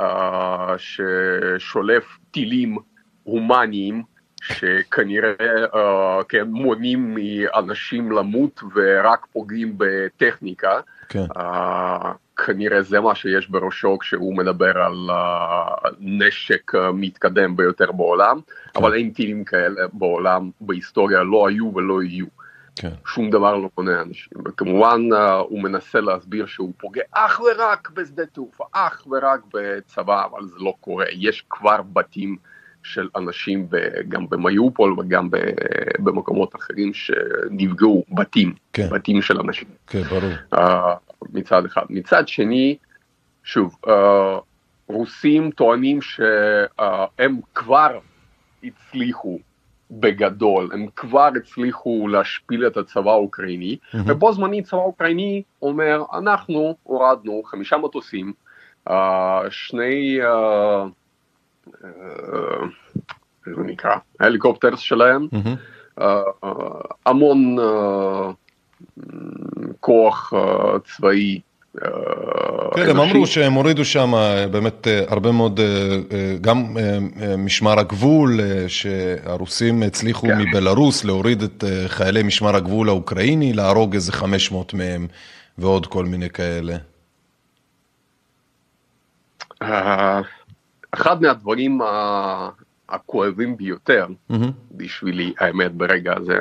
אה, 0.00 0.74
ששולף 0.78 2.18
טילים 2.30 2.76
הומניים, 3.22 4.02
שכנראה 4.42 5.32
אה, 5.74 6.24
כן, 6.28 6.48
מונעים 6.48 7.14
מאנשים 7.14 8.12
למות 8.12 8.60
ורק 8.74 9.26
פוגעים 9.32 9.74
בטכניקה. 9.76 10.80
כן. 11.08 11.24
Uh, 11.36 12.06
כנראה 12.36 12.82
זה 12.82 13.00
מה 13.00 13.14
שיש 13.14 13.50
בראשו 13.50 13.98
כשהוא 13.98 14.36
מדבר 14.36 14.78
על 14.78 15.10
נשק 16.00 16.72
מתקדם 16.94 17.56
ביותר 17.56 17.92
בעולם, 17.92 18.40
כן. 18.46 18.80
אבל 18.80 18.94
אין 18.94 19.10
טילים 19.10 19.44
כאלה 19.44 19.80
בעולם, 19.92 20.50
בהיסטוריה 20.60 21.22
לא 21.22 21.48
היו 21.48 21.72
ולא 21.74 22.02
יהיו. 22.02 22.26
כן. 22.76 22.90
שום 23.06 23.30
דבר 23.30 23.56
לא 23.56 23.68
קונה 23.74 24.00
אנשים. 24.00 24.32
וכמובן 24.46 25.00
uh, 25.12 25.16
הוא 25.16 25.62
מנסה 25.62 26.00
להסביר 26.00 26.46
שהוא 26.46 26.72
פוגע 26.76 27.02
אך 27.12 27.40
ורק 27.40 27.90
בשדה 27.90 28.26
תעופה, 28.26 28.64
אך 28.72 29.06
ורק 29.10 29.40
בצבא, 29.54 30.24
אבל 30.24 30.46
זה 30.46 30.56
לא 30.58 30.74
קורה. 30.80 31.04
יש 31.12 31.44
כבר 31.50 31.82
בתים 31.92 32.36
של 32.82 33.08
אנשים 33.16 33.66
גם 34.08 34.28
במיופול 34.28 35.00
וגם 35.00 35.28
במקומות 35.98 36.56
אחרים 36.56 36.94
שנפגעו, 36.94 38.04
בתים, 38.10 38.54
כן. 38.72 38.88
בתים 38.90 39.22
של 39.22 39.40
אנשים. 39.40 39.68
כן, 39.86 40.02
ברור. 40.02 40.32
אה, 41.22 41.26
מצד 41.32 41.64
אחד. 41.64 41.82
מצד 41.90 42.28
שני, 42.28 42.76
שוב, 43.44 43.76
uh, 43.86 43.90
רוסים 44.86 45.50
טוענים 45.50 46.02
שהם 46.02 47.40
כבר 47.54 47.98
הצליחו 48.64 49.38
בגדול, 49.90 50.70
הם 50.72 50.86
כבר 50.96 51.30
הצליחו 51.36 52.08
להשפיל 52.08 52.66
את 52.66 52.76
הצבא 52.76 53.10
האוקראיני. 53.10 53.76
ובו 53.94 54.32
זמנית 54.32 54.64
צבא 54.64 54.78
האוקראיני 54.78 55.42
אומר, 55.62 56.02
אנחנו 56.12 56.76
הורדנו 56.82 57.42
חמישה 57.44 57.76
מטוסים, 57.76 58.32
uh, 58.88 58.92
שני, 59.50 60.18
uh, 60.22 60.88
uh, 61.68 61.86
איך 63.46 63.56
זה 63.56 63.62
נקרא, 63.62 63.96
הליקופטרס 64.20 64.78
שלהם. 64.78 65.28
אה, 66.00 66.22
אה, 66.44 66.50
המון 67.06 67.58
אה, 67.58 68.30
כוח 69.80 70.32
אה, 70.36 70.78
צבאי. 70.78 71.40
אה, 71.84 71.90
כן, 72.76 72.90
הם. 72.90 73.00
אמרו 73.00 73.26
שהם 73.26 73.52
הורידו 73.52 73.84
שם 73.84 74.14
אה, 74.14 74.48
באמת 74.48 74.86
הרבה 75.08 75.32
מאוד, 75.32 75.60
גם 76.40 76.76
משמר 77.38 77.78
הגבול, 77.78 78.40
שהרוסים 78.68 79.82
הצליחו 79.82 80.26
כן. 80.26 80.38
מבלארוס 80.38 81.04
להוריד 81.04 81.42
את 81.42 81.64
חיילי 81.86 82.22
משמר 82.22 82.56
הגבול 82.56 82.88
האוקראיני, 82.88 83.52
להרוג 83.52 83.94
איזה 83.94 84.12
500 84.12 84.74
מהם 84.74 85.06
ועוד 85.58 85.86
כל 85.86 86.04
מיני 86.04 86.30
כאלה. 86.30 86.76
אחד 90.92 91.22
מהדברים 91.22 91.80
הכואבים 92.88 93.56
ביותר 93.56 94.06
מהמם. 94.30 94.50
בשבילי, 94.72 95.34
האמת, 95.38 95.72
ברגע 95.72 96.14
הזה, 96.16 96.40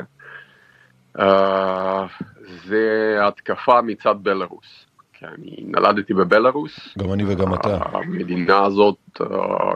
זה 2.66 3.18
התקפה 3.22 3.82
מצד 3.82 4.16
בלארוס. 4.22 4.86
כי 5.22 5.26
אני 5.26 5.56
נולדתי 5.68 6.14
בבלארוס. 6.14 6.98
גם 6.98 7.14
אני 7.14 7.24
וגם 7.28 7.54
אתה. 7.54 7.80
המדינה 7.92 8.66
הזאת 8.66 8.98
אה, 9.22 9.28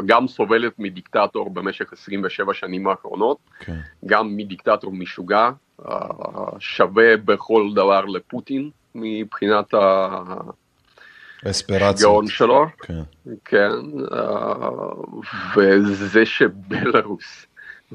גם 0.06 0.28
סובלת 0.28 0.80
מדיקטטור 0.80 1.50
במשך 1.50 1.94
27 1.94 2.54
שנים 2.54 2.88
האחרונות, 2.88 3.38
כן. 3.60 3.80
גם 4.06 4.38
מדיקטטור 4.38 4.92
משוגע, 4.94 5.50
אה, 5.90 5.98
שווה 6.60 7.18
בכל 7.18 7.70
דבר 7.76 8.06
לפוטין 8.06 8.70
מבחינת 8.96 9.74
ה... 9.74 10.18
גאון 12.02 12.28
שלו, 12.28 12.66
כן. 12.82 13.02
כן, 13.46 13.72
אה, 14.12 14.70
וזה 15.56 16.26
שבלארוס, 16.26 17.46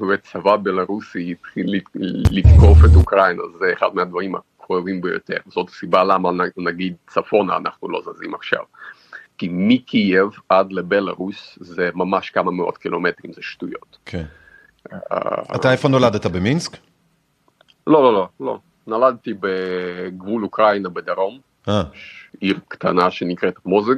וצבא 0.03 0.57
בלארוסי 0.57 1.31
התחיל 1.39 1.67
לת- 1.77 1.97
לתקוף 2.31 2.79
את 2.85 2.95
אוקראינה, 2.97 3.43
זה 3.59 3.73
אחד 3.73 3.89
מהדברים 3.95 4.35
הכואבים 4.35 5.01
ביותר. 5.01 5.37
זאת 5.47 5.69
הסיבה 5.69 6.05
למה 6.05 6.31
נגיד 6.57 6.95
צפונה 7.07 7.57
אנחנו 7.57 7.89
לא 7.89 8.01
זזים 8.05 8.35
עכשיו. 8.35 8.63
כי 9.39 9.49
מקייב 9.53 10.29
עד 10.49 10.73
לבלארוס 10.73 11.59
זה 11.61 11.91
ממש 11.95 12.31
כמה 12.31 12.51
מאות 12.51 12.79
קילומטרים, 12.79 13.33
זה 13.33 13.43
שטויות. 13.43 13.97
כן. 14.05 14.25
אה, 14.93 14.99
אתה 15.55 15.73
איפה 15.73 15.89
נולדת? 15.89 16.27
במינסק? 16.27 16.77
לא, 17.87 18.03
לא, 18.03 18.13
לא, 18.13 18.29
לא. 18.41 18.59
נולדתי 18.87 19.35
בגבול 19.41 20.45
אוקראינה 20.45 20.89
בדרום, 20.89 21.39
אה. 21.69 21.83
עיר 22.41 22.59
קטנה 22.69 23.11
שנקראת 23.11 23.55
מוזג, 23.67 23.95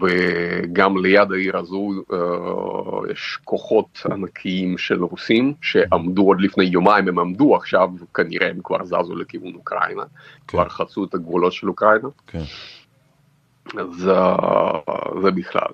וגם 0.00 0.96
ליד 1.04 1.32
העיר 1.32 1.56
הזו 1.56 1.90
אה, 2.12 3.12
יש 3.12 3.38
כוחות 3.44 4.00
ענקיים 4.10 4.78
של 4.78 5.04
רוסים 5.04 5.54
שעמדו 5.62 6.22
עוד 6.22 6.40
לפני 6.40 6.64
יומיים, 6.64 7.08
הם 7.08 7.18
עמדו 7.18 7.56
עכשיו, 7.56 7.88
כנראה 8.14 8.48
הם 8.48 8.58
כבר 8.64 8.84
זזו 8.84 9.16
לכיוון 9.16 9.54
אוקראינה, 9.54 10.02
כבר 10.48 10.68
חצו 10.68 11.04
את 11.04 11.14
הגבולות 11.14 11.52
של 11.52 11.68
אוקראינה, 11.68 12.08
כן. 12.26 12.42
אז 13.80 14.08
אה, 14.08 14.78
זה 15.22 15.30
בכלל. 15.30 15.72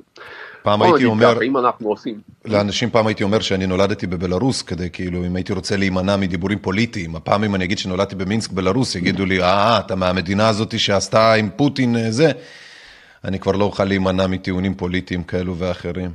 פעם 0.63 0.83
הייתי 0.83 1.05
אומר, 1.05 1.43
אם 1.43 1.57
אנחנו 1.57 1.89
עושים, 1.89 2.21
לאנשים 2.45 2.91
פעם 2.91 3.07
הייתי 3.07 3.23
אומר 3.23 3.41
שאני 3.41 3.67
נולדתי 3.67 4.07
בבלארוס, 4.07 4.63
כדי 4.63 4.91
כאילו, 4.93 5.27
אם 5.27 5.37
הייתי 5.37 5.53
רוצה 5.53 5.77
להימנע 5.77 6.17
מדיבורים 6.17 6.59
פוליטיים, 6.59 7.17
הפעם 7.17 7.45
אם 7.45 7.55
אני 7.55 7.65
אגיד 7.65 7.79
שנולדתי 7.79 8.15
במינסק, 8.15 8.53
בלארוס, 8.53 8.95
יגידו 8.95 9.25
לי, 9.27 9.43
אה, 9.43 9.79
אתה 9.79 9.95
מהמדינה 9.95 10.49
הזאת 10.49 10.79
שעשתה 10.79 11.33
עם 11.33 11.49
פוטין 11.57 11.97
אה, 11.97 12.11
זה, 12.11 12.33
אני 13.25 13.39
כבר 13.39 13.53
לא 13.53 13.65
אוכל 13.65 13.85
להימנע 13.85 14.27
מטיעונים 14.27 14.75
פוליטיים 14.75 15.23
כאלו 15.23 15.57
ואחרים. 15.57 16.11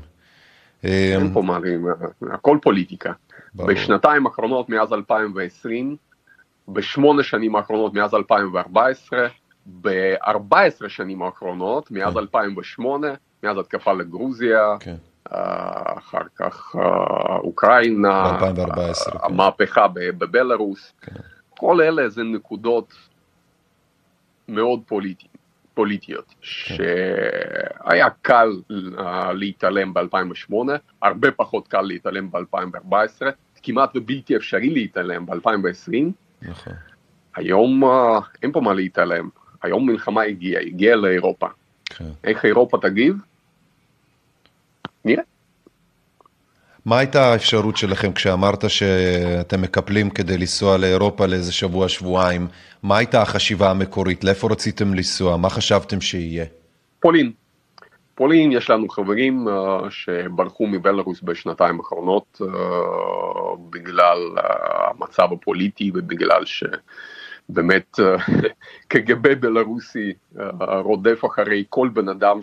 אין 0.83 1.33
פה 1.33 1.41
מה, 1.41 1.59
הכל 2.33 2.57
פוליטיקה. 2.61 3.13
ברור. 3.55 3.69
בשנתיים 3.69 4.25
האחרונות 4.25 4.69
מאז 4.69 4.93
2020, 4.93 5.95
בשמונה 6.67 7.23
שנים 7.23 7.55
האחרונות 7.55 7.93
מאז 7.93 8.13
2014, 8.13 9.27
ב-14 9.81 10.89
שנים 10.89 11.21
האחרונות, 11.21 11.91
מאז 11.91 12.13
כן. 12.13 12.19
2008, 12.19 13.07
מאז 13.43 13.57
התקפה 13.57 13.93
לגרוזיה, 13.93 14.75
כן. 14.79 14.95
אה, 15.33 15.97
אחר 15.97 16.23
כך 16.35 16.75
אה, 16.75 17.35
אוקראינה, 17.37 18.37
ב-2014, 18.41 18.77
אה, 18.77 19.25
המהפכה 19.25 19.87
ב- 19.87 19.99
בבלארוס, 20.17 20.93
כן. 21.01 21.15
כל 21.49 21.81
אלה 21.81 22.09
זה 22.09 22.23
נקודות 22.23 22.93
מאוד 24.47 24.79
פוליטיות. 24.87 25.34
פוליטיות, 25.75 26.25
כן. 26.27 26.35
שהיה 26.75 28.07
קל 28.21 28.49
אה, 28.99 29.33
להתעלם 29.33 29.93
ב-2008, 29.93 30.53
הרבה 31.01 31.31
פחות 31.31 31.67
קל 31.67 31.81
להתעלם 31.81 32.31
ב-2014, 32.31 33.25
כמעט 33.63 33.91
ובלתי 33.95 34.35
אפשרי 34.35 34.69
להתעלם 34.69 35.25
ב-2020, 35.25 35.93
נכון. 36.41 36.73
היום 37.35 37.83
אה, 37.83 38.19
אין 38.43 38.51
פה 38.51 38.61
מה 38.61 38.73
להתעלם, 38.73 39.29
היום 39.61 39.89
מלחמה 39.89 40.21
הגיעה, 40.21 40.61
הגיעה 40.61 40.95
לאירופה. 40.95 41.47
כן. 41.85 42.05
איך 42.23 42.45
אירופה 42.45 42.77
תגיב? 42.81 43.15
נראה. 45.05 45.23
מה 46.85 46.99
הייתה 46.99 47.31
האפשרות 47.31 47.77
שלכם 47.77 48.13
כשאמרת 48.13 48.69
שאתם 48.69 49.61
מקפלים 49.61 50.09
כדי 50.09 50.37
לנסוע 50.37 50.77
לאירופה 50.77 51.25
לאיזה 51.25 51.53
שבוע, 51.53 51.89
שבועיים? 51.89 52.47
מה 52.83 52.97
הייתה 52.97 53.21
החשיבה 53.21 53.71
המקורית? 53.71 54.23
לאיפה 54.23 54.47
רציתם 54.51 54.93
לנסוע? 54.93 55.37
מה 55.37 55.49
חשבתם 55.49 56.01
שיהיה? 56.01 56.45
פולין. 56.99 57.31
פולין, 58.15 58.51
יש 58.51 58.69
לנו 58.69 58.89
חברים 58.89 59.47
uh, 59.47 59.51
שברחו 59.89 60.67
מבלארוס 60.67 61.21
בשנתיים 61.21 61.79
האחרונות 61.79 62.41
uh, 62.41 62.45
בגלל 63.69 64.17
uh, 64.37 64.41
המצב 64.89 65.27
הפוליטי 65.33 65.91
ובגלל 65.93 66.43
שבאמת 66.45 67.95
uh, 67.99 68.01
קג"ב 68.87 69.27
בלארוסי 69.27 70.13
uh, 70.37 70.41
רודף 70.83 71.25
אחרי 71.25 71.63
כל 71.69 71.89
בן 71.93 72.09
אדם 72.09 72.39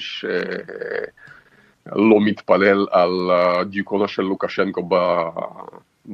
שלא 1.84 2.20
מתפלל 2.20 2.86
על 2.90 3.30
uh, 3.30 3.64
דיוקונו 3.64 4.08
של 4.08 4.22
לוקשנקו 4.22 4.88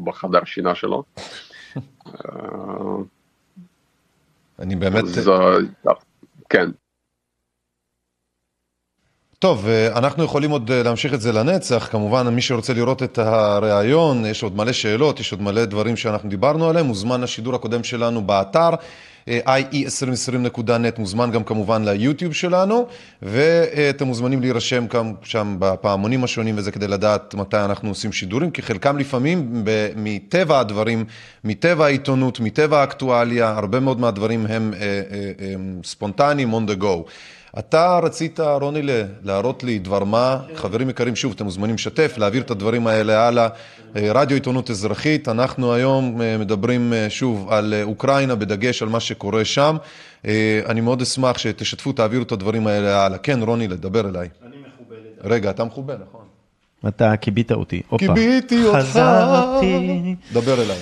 בחדר 0.05 0.45
שינה 0.45 0.75
שלו. 0.75 1.03
Uh, 1.77 1.81
אני 4.59 4.77
באמת... 4.77 5.05
אז, 5.05 5.29
uh, 5.29 5.91
כן. 6.49 6.71
טוב, 9.41 9.69
אה, 9.69 9.99
אנחנו 9.99 10.25
יכולים 10.25 10.51
עוד 10.51 10.71
אה, 10.71 10.83
להמשיך 10.83 11.15
את 11.15 11.21
זה 11.21 11.33
לנצח, 11.33 11.89
כמובן 11.91 12.29
מי 12.29 12.43
שרוצה 12.43 12.73
לראות 12.73 13.03
את 13.03 13.19
הריאיון, 13.19 14.27
יש 14.27 14.43
עוד 14.43 14.57
מלא 14.57 14.73
שאלות, 14.73 15.21
יש 15.21 15.33
עוד 15.33 15.43
מלא 15.43 15.65
דברים 15.65 15.97
שאנחנו 15.97 16.29
דיברנו 16.29 16.69
עליהם, 16.69 16.87
מוזמן 16.87 17.21
לשידור 17.21 17.55
הקודם 17.55 17.85
שלנו 17.85 18.23
באתר, 18.23 18.71
אה, 19.29 19.57
ie2020.net, 19.59 20.99
מוזמן 20.99 21.31
גם 21.31 21.45
כמובן 21.45 21.85
ליוטיוב 21.85 22.33
שלנו, 22.33 22.87
ואתם 23.23 24.07
מוזמנים 24.07 24.41
להירשם 24.41 24.87
גם 24.87 25.13
שם 25.23 25.57
בפעמונים 25.59 26.25
השונים 26.25 26.55
וזה 26.59 26.73
כדי 26.73 26.89
לדעת 26.89 27.35
מתי 27.35 27.57
אנחנו 27.57 27.89
עושים 27.89 28.13
שידורים, 28.13 28.51
כי 28.51 28.63
חלקם 28.63 28.99
לפעמים 28.99 29.65
מטבע 29.97 30.61
הדברים, 30.61 31.05
מטבע 31.45 31.85
העיתונות, 31.85 32.41
מטבע 32.41 32.81
האקטואליה, 32.81 33.49
הרבה 33.49 33.81
מאוד 33.81 34.01
מהדברים 34.01 34.47
הם 34.49 34.75
ספונטניים 35.85 36.55
on 36.55 36.71
the 36.71 36.83
go. 36.83 37.11
אתה 37.59 38.01
רצית, 38.03 38.41
רוני, 38.41 38.83
להראות 39.23 39.65
לי 39.65 39.79
דבר 39.79 40.05
מה, 40.05 40.39
חברים 40.55 40.91
יקרים, 40.91 41.17
שוב, 41.17 41.33
אתם 41.37 41.45
מוזמנים 41.45 41.75
לשתף, 41.75 42.15
להעביר 42.19 42.43
את 42.43 42.51
הדברים 42.51 42.87
האלה 42.87 43.27
הלאה. 43.27 43.49
אה, 43.97 44.13
רדיו 44.15 44.35
עיתונות 44.37 44.71
אזרחית, 44.71 45.29
אנחנו 45.29 45.73
היום 45.75 46.23
אה, 46.23 46.39
מדברים 46.39 46.93
אה, 46.93 47.11
שוב 47.11 47.53
על 47.53 47.75
אוקראינה, 47.83 48.35
בדגש 48.35 48.83
על 48.83 48.89
מה 48.89 49.01
שקורה 49.01 49.45
שם. 49.45 49.77
אני 50.67 50.81
מאוד 50.81 51.03
אשמח 51.03 51.39
שתשתפו, 51.39 51.93
תעבירו 51.93 52.23
את 52.23 52.33
הדברים 52.33 52.67
האלה 52.67 53.05
הלאה. 53.05 53.19
כן, 53.19 53.43
רוני, 53.43 53.69
לדבר 53.69 54.09
אליי. 54.09 54.29
אני 54.47 54.57
מחובר. 54.57 54.97
רגע, 55.25 55.51
אתה 55.51 55.65
מחובר, 55.65 55.97
נכון. 56.09 56.25
אתה 56.89 57.17
כיבית 57.17 57.53
אותי. 57.53 57.83
כיביתי 57.99 58.65
אותך. 58.65 58.79
חזרתי. 58.79 60.15
דבר 60.33 60.63
אליי. 60.63 60.79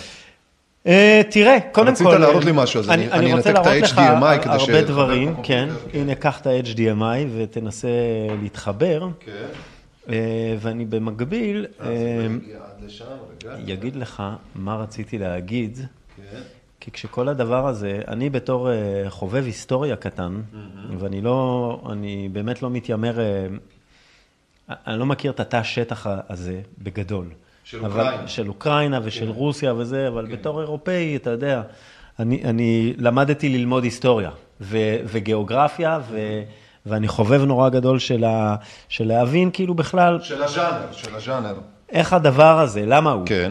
אה, 0.86 1.22
תראה, 1.30 1.58
קודם 1.72 1.88
רצית 1.88 2.06
כל... 2.06 2.18
להראות 2.18 2.44
לי 2.44 2.50
משהו, 2.54 2.80
אז 2.80 2.90
אני- 2.90 3.12
אני 3.12 3.34
רוצה 3.34 3.50
אנתק 3.50 3.60
את 3.60 3.66
להראות 3.66 3.82
לך 3.82 3.98
ה-HDMI 3.98 4.38
כדי 4.42 4.52
הרבה 4.52 4.58
שחבר 4.64 4.84
דברים, 4.86 5.34
פה 5.36 5.42
כן. 5.42 5.68
הנה, 5.94 6.14
קח 6.14 6.40
את 6.40 6.46
ה-HDMI 6.46 7.02
ותנסה 7.36 7.88
להתחבר. 8.42 9.08
כן. 9.20 9.46
ואני 10.60 10.84
במקביל 10.84 11.66
אה, 11.80 11.88
אגיד 13.72 13.96
לך 13.96 14.22
מה 14.54 14.76
רציתי 14.76 15.18
להגיד. 15.18 15.78
כן. 16.16 16.40
כי 16.80 16.90
כשכל 16.90 17.28
הדבר 17.28 17.66
הזה, 17.66 18.00
אני 18.08 18.30
בתור 18.30 18.68
חובב 19.08 19.44
היסטוריה 19.44 19.96
קטן, 19.96 20.40
ואני 20.98 21.20
לא, 21.20 21.80
אני 21.92 22.28
באמת 22.32 22.62
לא 22.62 22.70
מתיימר, 22.70 23.18
אני 24.68 24.98
לא 24.98 25.06
מכיר 25.06 25.30
את 25.30 25.40
התא 25.40 25.56
השטח 25.56 26.06
הזה 26.28 26.60
בגדול. 26.82 27.26
של 27.70 27.84
אבל- 27.84 28.01
אוקראינה. 28.01 28.28
של 28.28 28.48
אוקראינה 28.48 29.01
ושל 29.05 29.24
כן. 29.26 29.30
רוסיה 29.32 29.74
וזה, 29.74 30.09
אבל 30.09 30.26
בתור 30.26 30.60
אירופאי, 30.60 31.16
אתה 31.16 31.30
יודע, 31.30 31.62
אני, 32.18 32.40
אני 32.44 32.93
למדתי 32.98 33.48
ללמוד 33.48 33.84
היסטוריה 33.84 34.30
ו, 34.60 34.78
וגיאוגרפיה, 35.06 35.98
ו, 36.10 36.18
ואני 36.86 37.09
חובב 37.09 37.43
נורא 37.44 37.68
גדול 37.68 37.98
של, 37.98 38.24
ה, 38.24 38.56
של 38.88 39.09
להבין 39.09 39.51
כאילו 39.52 39.74
בכלל 39.74 40.20
של 40.22 40.43
הז'אנר, 40.43 40.93
של 40.93 41.14
הז'אנר. 41.14 41.55
איך 41.93 42.12
הדבר 42.12 42.59
הזה, 42.60 42.86
למה 42.86 43.10
הוא. 43.12 43.22
כן. 43.26 43.51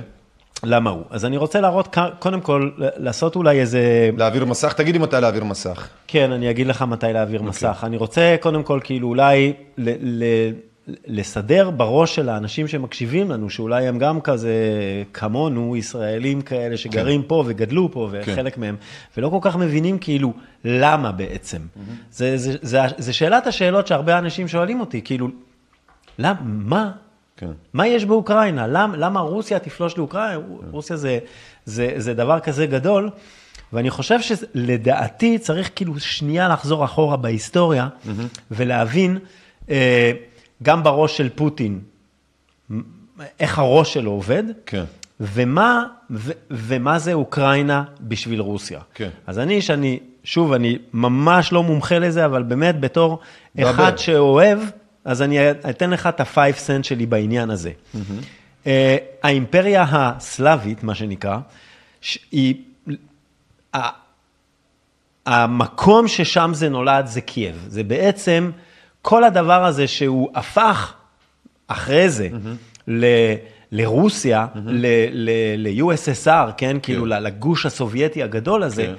למה 0.63 0.89
הוא. 0.89 1.03
אז 1.09 1.25
אני 1.25 1.37
רוצה 1.37 1.61
להראות, 1.61 1.95
קודם 2.19 2.41
כל, 2.41 2.69
לעשות 2.77 3.35
אולי 3.35 3.59
איזה... 3.59 4.09
להעביר 4.17 4.45
מסך? 4.45 4.73
תגיד 4.73 4.95
לי 4.95 5.01
מתי 5.01 5.15
להעביר 5.21 5.43
מסך. 5.43 5.87
כן, 6.07 6.31
אני 6.31 6.49
אגיד 6.49 6.67
לך 6.67 6.81
מתי 6.81 7.05
להעביר 7.13 7.39
אוקיי. 7.39 7.49
מסך. 7.49 7.83
אני 7.87 7.97
רוצה 7.97 8.35
קודם 8.39 8.63
כל, 8.63 8.79
כאילו, 8.83 9.07
אולי 9.07 9.53
ל- 9.77 9.89
ל- 10.23 10.51
לסדר 10.87 11.69
בראש 11.69 12.15
של 12.15 12.29
האנשים 12.29 12.67
שמקשיבים 12.67 13.31
לנו, 13.31 13.49
שאולי 13.49 13.87
הם 13.87 13.97
גם 13.99 14.21
כזה 14.21 14.53
כמונו, 15.13 15.75
ישראלים 15.75 16.41
כאלה 16.41 16.77
שגרים 16.77 17.23
פה 17.23 17.43
וגדלו 17.47 17.91
פה, 17.91 18.09
וחלק 18.11 18.57
מהם, 18.57 18.75
ולא 19.17 19.29
כל 19.29 19.39
כך 19.41 19.55
מבינים 19.55 19.97
כאילו 19.99 20.33
למה 20.65 21.11
בעצם. 21.11 21.61
זה, 22.11 22.37
זה, 22.37 22.55
זה, 22.61 22.79
זה 22.97 23.13
שאלת 23.13 23.47
השאלות 23.47 23.87
שהרבה 23.87 24.17
אנשים 24.17 24.47
שואלים 24.47 24.79
אותי, 24.79 25.01
כאילו, 25.01 25.27
למה, 26.19 26.39
מה? 26.43 26.91
כן. 27.37 27.51
מה 27.73 27.87
יש 27.87 28.05
באוקראינה? 28.05 28.67
למה, 28.67 28.97
למה 28.97 29.19
רוסיה 29.19 29.59
תפלוש 29.59 29.97
לאוקראינה? 29.97 30.41
רוסיה 30.71 30.97
זה, 30.97 31.19
זה, 31.65 31.93
זה 31.97 32.13
דבר 32.13 32.39
כזה 32.39 32.65
גדול, 32.65 33.09
ואני 33.73 33.89
חושב 33.89 34.21
שלדעתי 34.21 35.39
צריך 35.39 35.69
כאילו 35.75 35.99
שנייה 35.99 36.49
לחזור 36.49 36.85
אחורה 36.85 37.17
בהיסטוריה, 37.17 37.87
ולהבין 38.51 39.17
אה, 39.69 40.11
גם 40.63 40.83
בראש 40.83 41.17
של 41.17 41.29
פוטין, 41.29 41.79
איך 43.39 43.59
הראש 43.59 43.93
שלו 43.93 44.11
עובד, 44.11 44.43
כן. 44.65 44.83
ומה, 45.19 45.83
ו, 46.11 46.31
ומה 46.51 46.99
זה 46.99 47.13
אוקראינה 47.13 47.83
בשביל 48.01 48.39
רוסיה. 48.41 48.79
כן. 48.93 49.09
אז 49.27 49.39
אני, 49.39 49.61
שאני, 49.61 49.99
שוב, 50.23 50.53
אני 50.53 50.77
ממש 50.93 51.53
לא 51.53 51.63
מומחה 51.63 51.99
לזה, 51.99 52.25
אבל 52.25 52.43
באמת 52.43 52.79
בתור 52.79 53.19
דבר. 53.55 53.69
אחד 53.69 53.97
שאוהב, 53.97 54.59
אז 55.05 55.21
אני 55.21 55.51
אתן 55.51 55.89
לך 55.89 56.07
את 56.07 56.19
ה-5 56.19 56.37
סנט 56.57 56.85
שלי 56.85 57.05
בעניין 57.05 57.49
הזה. 57.49 57.71
אה, 58.67 58.97
האימפריה 59.23 59.85
הסלאבית, 59.91 60.83
מה 60.83 60.95
שנקרא, 60.95 61.37
היא... 62.31 62.55
המקום 65.25 66.07
ששם 66.07 66.51
זה 66.53 66.69
נולד 66.69 67.05
זה 67.05 67.21
קייב. 67.21 67.65
זה 67.67 67.83
בעצם 67.83 68.51
כל 69.07 69.23
הדבר 69.23 69.65
הזה 69.65 69.87
שהוא 69.87 70.29
הפך 70.35 70.93
אחרי 71.67 72.09
זה 72.09 72.29
ל... 72.87 73.05
לרוסיה, 73.71 74.47
ל- 74.65 75.67
ל-USSR, 75.67 76.51
כן? 76.57 76.77
כאילו 76.83 77.05
לגוש 77.05 77.65
הסובייטי 77.65 78.23
הגדול 78.23 78.63
הזה, 78.63 78.93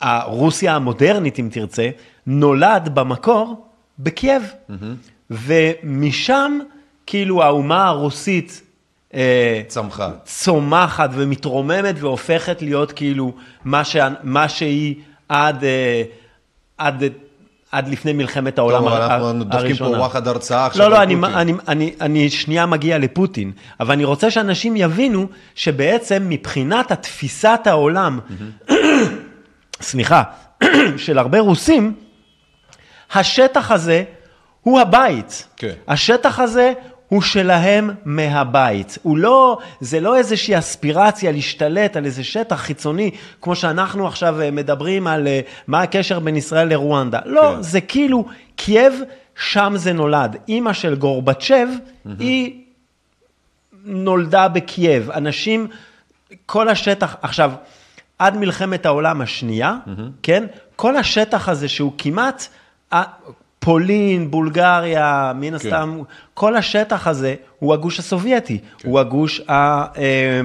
הרוסיה 0.00 0.76
המודרנית, 0.76 1.38
אם 1.38 1.48
תרצה, 1.52 1.90
נולד 2.26 2.88
במקור 2.94 3.66
בקייב. 3.98 4.52
ומשם, 5.30 6.58
כאילו, 7.06 7.42
האומה 7.42 7.86
הרוסית... 7.86 8.62
אה, 9.14 9.62
צמחה. 9.66 10.10
צומחת 10.24 11.10
ומתרוממת 11.12 11.94
והופכת 11.98 12.62
להיות 12.62 12.92
כאילו 12.92 13.34
מה, 13.64 13.84
ש... 13.84 13.96
מה 14.22 14.48
שהיא 14.48 14.94
עד, 15.28 15.64
אה, 15.64 16.02
עד, 16.78 17.04
עד 17.74 17.88
לפני 17.88 18.12
מלחמת 18.12 18.58
העולם 18.58 18.78
טוב, 18.78 18.88
אבל 18.88 19.02
הר- 19.02 19.14
אנחנו 19.14 19.44
דופקים 19.44 19.60
פה 19.60 19.84
הראשונה. 19.84 19.98
וואחד 19.98 20.28
הרצאה 20.28 20.66
עכשיו 20.66 20.82
לא, 20.88 20.96
לא, 20.96 21.02
אני. 21.02 21.14
אני, 21.34 21.52
אני, 21.68 21.92
אני 22.00 22.30
שנייה 22.30 22.66
מגיע 22.66 22.98
לפוטין, 22.98 23.52
אבל 23.80 23.92
אני 23.92 24.04
רוצה 24.04 24.30
שאנשים 24.30 24.76
יבינו 24.76 25.26
שבעצם 25.54 26.26
מבחינת 26.28 26.90
התפיסת 26.92 27.60
העולם, 27.66 28.20
סליחה, 29.80 30.22
של 30.96 31.18
הרבה 31.18 31.40
רוסים, 31.40 31.94
השטח 33.14 33.70
הזה 33.70 34.04
הוא 34.62 34.80
הבית. 34.80 35.46
כן. 35.56 35.72
השטח 35.88 36.38
הזה 36.40 36.72
הוא 37.08 37.22
שלהם 37.22 37.90
מהבית. 38.04 38.98
הוא 39.02 39.18
לא, 39.18 39.58
זה 39.80 40.00
לא 40.00 40.16
איזושהי 40.16 40.58
אספירציה 40.58 41.32
להשתלט 41.32 41.96
על 41.96 42.04
איזה 42.04 42.24
שטח 42.24 42.56
חיצוני, 42.56 43.10
כמו 43.40 43.56
שאנחנו 43.56 44.06
עכשיו 44.06 44.40
אה, 44.40 44.50
מדברים 44.50 45.06
על 45.06 45.26
אה, 45.26 45.40
מה 45.66 45.82
הקשר 45.82 46.18
בין 46.18 46.36
ישראל 46.36 46.68
לרואנדה. 46.68 47.18
לא, 47.24 47.52
כן. 47.56 47.62
זה 47.62 47.80
כאילו 47.80 48.24
קייב, 48.56 48.94
שם 49.36 49.72
זה 49.76 49.92
נולד. 49.92 50.36
אימא 50.48 50.72
של 50.72 50.94
גורבצ'ב, 50.94 51.68
היא 52.18 52.64
נולדה 53.84 54.48
בקייב. 54.48 55.10
אנשים, 55.10 55.66
כל 56.46 56.68
השטח, 56.68 57.16
עכשיו, 57.22 57.52
עד 58.18 58.36
מלחמת 58.36 58.86
העולם 58.86 59.20
השנייה, 59.20 59.76
כן? 60.22 60.44
כל 60.76 60.96
השטח 60.96 61.48
הזה 61.48 61.68
שהוא 61.68 61.92
כמעט, 61.98 62.48
פולין, 63.64 64.30
בולגריה, 64.30 65.32
מן 65.34 65.54
הסתם, 65.54 65.98
כל 66.34 66.56
השטח 66.56 67.06
הזה 67.06 67.34
הוא 67.58 67.74
הגוש 67.74 67.98
הסובייטי, 67.98 68.58
הוא 68.84 69.00
הגוש 69.00 69.40
ה, 69.40 69.52
אה, 69.52 70.40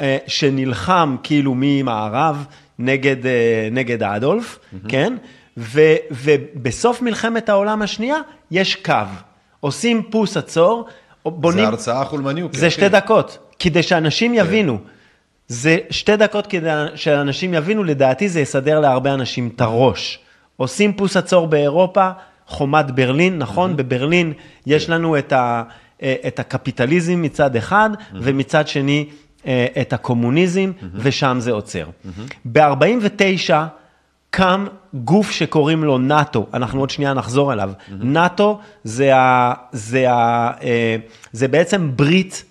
אה, 0.00 0.16
שנלחם 0.26 1.16
כאילו 1.22 1.52
ממערב 1.56 2.46
נגד, 2.78 3.26
אה, 3.26 3.68
נגד 3.72 4.02
אדולף, 4.02 4.58
כן? 4.88 5.16
ו, 5.56 5.80
ובסוף 6.10 7.02
מלחמת 7.02 7.48
העולם 7.48 7.82
השנייה 7.82 8.16
יש 8.50 8.76
קו. 8.76 8.92
עושים 9.60 10.02
פוס 10.10 10.36
עצור, 10.36 10.86
בונים... 11.24 11.64
זה 11.64 11.68
הרצאה 11.68 12.04
חולמניוק. 12.04 12.54
זה 12.54 12.70
שתי 12.70 12.88
דקות, 12.88 13.38
כדי 13.58 13.82
שאנשים 13.82 14.34
יבינו. 14.34 14.78
זה 15.48 15.78
שתי 15.90 16.16
דקות 16.16 16.46
כדי 16.46 16.70
שאנשים 16.94 17.54
יבינו, 17.54 17.84
לדעתי 17.84 18.28
זה 18.28 18.40
יסדר 18.40 18.80
להרבה 18.80 19.14
אנשים 19.14 19.50
את 19.56 19.60
הראש. 19.60 20.18
עושים 20.56 20.92
פוס 20.92 21.16
עצור 21.16 21.46
באירופה, 21.46 22.10
חומת 22.52 22.90
ברלין, 22.90 23.38
נכון? 23.38 23.76
בברלין 23.76 24.32
יש 24.66 24.90
לנו 24.90 25.18
את, 25.18 25.32
ה, 25.32 25.62
אה, 26.02 26.14
את 26.26 26.38
הקפיטליזם 26.38 27.22
מצד 27.22 27.56
אחד, 27.56 27.90
ומצד 28.14 28.68
שני 28.68 29.06
אה, 29.46 29.66
את 29.80 29.92
הקומוניזם, 29.92 30.72
ושם 30.94 31.36
זה 31.40 31.52
עוצר. 31.52 31.86
ב-49' 32.44 33.52
קם 34.30 34.66
גוף 34.94 35.30
שקוראים 35.30 35.84
לו 35.84 35.98
נאט"ו, 35.98 36.46
אנחנו 36.54 36.80
עוד 36.80 36.90
שנייה 36.90 37.14
נחזור 37.14 37.52
אליו. 37.52 37.72
נאט"ו 37.90 38.58
זה, 38.84 39.16
ה, 39.16 39.52
זה, 39.72 40.10
ה, 40.10 40.50
אה, 40.62 40.96
זה 41.32 41.48
בעצם 41.48 41.90
ברית 41.96 42.44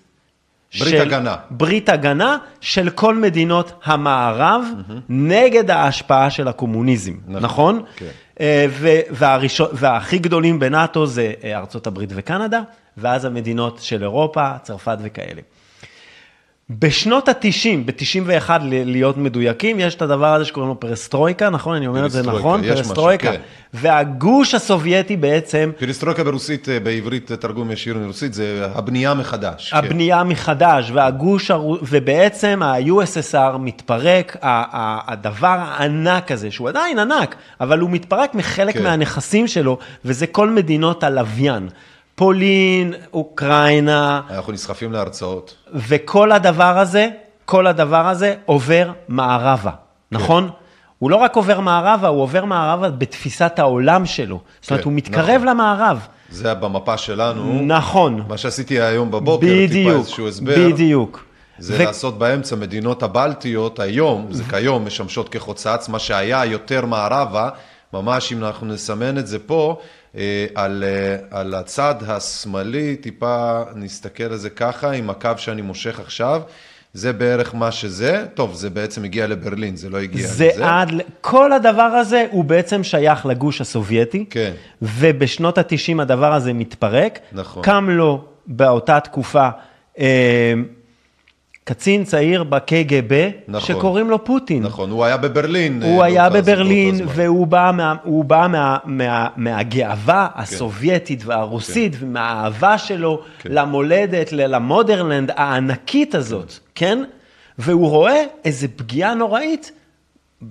ברית 0.79 0.99
הגנה. 1.01 1.35
ברית 1.49 1.89
הגנה 1.89 2.37
של 2.61 2.89
כל 2.89 3.15
מדינות 3.15 3.71
המערב 3.83 4.65
נגד 5.09 5.71
ההשפעה 5.71 6.29
של 6.29 6.47
הקומוניזם, 6.47 7.13
נכון? 7.27 7.83
כן. 7.95 8.05
אה, 8.39 8.65
ו- 8.69 8.99
והראשון, 9.09 9.67
והכי 9.73 10.19
גדולים 10.19 10.59
בנאט"ו 10.59 11.05
זה 11.05 11.33
אה, 11.43 11.57
ארצות 11.57 11.87
הברית 11.87 12.09
וקנדה, 12.15 12.61
ואז 12.97 13.25
המדינות 13.25 13.79
של 13.81 14.01
אירופה, 14.03 14.51
צרפת 14.63 14.97
וכאלה. 15.01 15.41
בשנות 16.79 17.29
ה-90, 17.29 17.77
ב-91 17.85 18.49
להיות 18.61 19.17
מדויקים, 19.17 19.79
יש 19.79 19.95
את 19.95 20.01
הדבר 20.01 20.33
הזה 20.33 20.45
שקוראים 20.45 20.69
לו 20.69 20.79
פרסטרויקה, 20.79 21.49
נכון? 21.49 21.75
אני 21.75 21.87
אומר 21.87 22.05
את 22.05 22.11
זה 22.11 22.17
פרסטרויקה, 22.17 22.39
נכון? 22.47 22.63
יש 22.63 22.71
משהו, 22.71 22.83
פרסטרויקה. 22.83 23.31
כן. 23.31 23.41
והגוש 23.73 24.55
הסובייטי 24.55 25.17
בעצם 25.17 25.71
פריסטרוקה 25.79 26.23
ברוסית, 26.23 26.69
אה, 26.69 26.79
בעברית, 26.79 27.31
תרגום 27.31 27.71
ישיר 27.71 27.97
מרוסית, 27.97 28.33
זה 28.33 28.67
הבנייה 28.75 29.13
מחדש. 29.13 29.69
כן. 29.69 29.77
הבנייה 29.77 30.23
מחדש, 30.23 30.91
והגוש, 30.93 31.51
ובעצם 31.81 32.59
ה-USSR 32.63 33.57
מתפרק, 33.57 34.37
הדבר 34.41 35.57
הענק 35.59 36.31
הזה, 36.31 36.51
שהוא 36.51 36.69
עדיין 36.69 36.99
ענק, 36.99 37.35
אבל 37.61 37.79
הוא 37.79 37.89
מתפרק 37.89 38.35
מחלק 38.35 38.73
כן. 38.73 38.83
מהנכסים 38.83 39.47
שלו, 39.47 39.77
וזה 40.05 40.27
כל 40.27 40.49
מדינות 40.49 41.03
הלוויין. 41.03 41.69
פולין, 42.21 42.93
אוקראינה, 43.13 44.21
אנחנו 44.29 44.53
נסחפים 44.53 44.91
להרצאות. 44.91 45.55
וכל 45.73 46.31
הדבר 46.31 46.77
הזה, 46.77 47.09
כל 47.45 47.67
הדבר 47.67 48.07
הזה 48.07 48.35
עובר 48.45 48.91
מערבה, 49.07 49.71
נכון? 50.11 50.49
הוא 50.99 51.11
לא 51.11 51.15
רק 51.15 51.35
עובר 51.35 51.59
מערבה, 51.59 52.07
הוא 52.07 52.21
עובר 52.21 52.45
מערבה 52.45 52.89
בתפיסת 52.89 53.59
העולם 53.59 54.05
שלו. 54.05 54.39
זאת 54.61 54.71
אומרת, 54.71 54.83
כן, 54.83 54.89
הוא 54.89 54.97
מתקרב 54.97 55.43
למערב. 55.43 56.07
זה 56.29 56.53
במפה 56.53 56.97
שלנו. 56.97 57.61
נכון. 57.61 58.23
מה 58.27 58.37
שעשיתי 58.37 58.81
היום 58.81 59.11
בבוקר, 59.11 59.47
טיפה 59.71 59.91
איזשהו 59.91 60.27
הסבר. 60.27 60.55
בדיוק. 60.57 61.23
זה 61.59 61.73
ו- 61.77 61.85
לעשות 61.85 62.17
באמצע 62.19 62.55
מדינות 62.55 63.03
הבלטיות 63.03 63.79
היום, 63.79 64.27
זה 64.29 64.43
כיום 64.49 64.85
משמשות 64.85 65.29
כחוצץ, 65.29 65.89
מה 65.89 65.99
שהיה 65.99 66.45
יותר 66.45 66.85
מערבה, 66.85 67.49
ממש 67.93 68.33
אם 68.33 68.43
אנחנו 68.43 68.67
נסמן 68.67 69.17
את 69.17 69.27
זה 69.27 69.39
פה, 69.39 69.77
על, 70.55 70.83
אה, 70.87 71.39
על 71.39 71.53
הצד 71.53 71.95
השמאלי, 72.07 72.95
טיפה 72.95 73.61
נסתכל 73.75 74.23
על 74.23 74.37
זה 74.37 74.49
ככה, 74.49 74.91
עם 74.91 75.09
הקו 75.09 75.29
שאני 75.37 75.61
מושך 75.61 75.99
עכשיו, 75.99 76.41
זה 76.93 77.13
בערך 77.13 77.55
מה 77.55 77.71
שזה, 77.71 78.25
טוב, 78.33 78.53
זה 78.53 78.69
בעצם 78.69 79.03
הגיע 79.03 79.27
לברלין, 79.27 79.75
זה 79.75 79.89
לא 79.89 79.97
הגיע 79.97 80.27
זה 80.27 80.49
לזה. 80.53 80.65
עד, 80.65 80.91
ל- 80.91 81.01
כל 81.21 81.51
הדבר 81.53 81.81
הזה 81.81 82.25
הוא 82.31 82.43
בעצם 82.43 82.83
שייך 82.83 83.25
לגוש 83.25 83.61
הסובייטי, 83.61 84.25
כן. 84.29 84.51
ובשנות 84.81 85.57
ה-90 85.57 86.01
הדבר 86.01 86.33
הזה 86.33 86.53
מתפרק. 86.53 87.19
נכון. 87.31 87.63
קם 87.63 87.89
לו 87.89 88.25
באותה 88.47 88.99
תקופה 88.99 89.49
אה, 89.99 90.53
קצין 91.63 92.03
צעיר 92.03 92.43
בקג"ב, 92.43 93.29
נכון. 93.47 93.67
שקוראים 93.75 94.09
לו 94.09 94.23
פוטין. 94.25 94.63
נכון, 94.63 94.89
הוא 94.91 95.05
היה 95.05 95.17
בברלין. 95.17 95.83
הוא 95.83 96.01
אה, 96.01 96.05
היה 96.05 96.29
באותה- 96.29 96.41
בברלין. 96.41 96.95
והוא 97.07 97.47
בא, 97.47 97.71
מה, 97.73 97.95
הוא 98.03 98.25
בא 98.25 98.47
מה, 98.49 98.77
מה, 98.85 99.27
מהגאווה 99.37 100.27
הסובייטית 100.35 101.25
והרוסית, 101.25 101.95
כן. 101.95 102.05
ומהאהבה 102.05 102.77
שלו 102.77 103.21
למולדת, 103.45 104.31
ל- 104.33 104.55
למודרלנד 104.55 105.31
הענקית 105.35 106.15
הזאת, 106.15 106.53
כן? 106.75 107.03
והוא 107.57 107.89
רואה 107.89 108.23
איזו 108.45 108.67
פגיעה 108.75 109.13
נוראית 109.13 109.71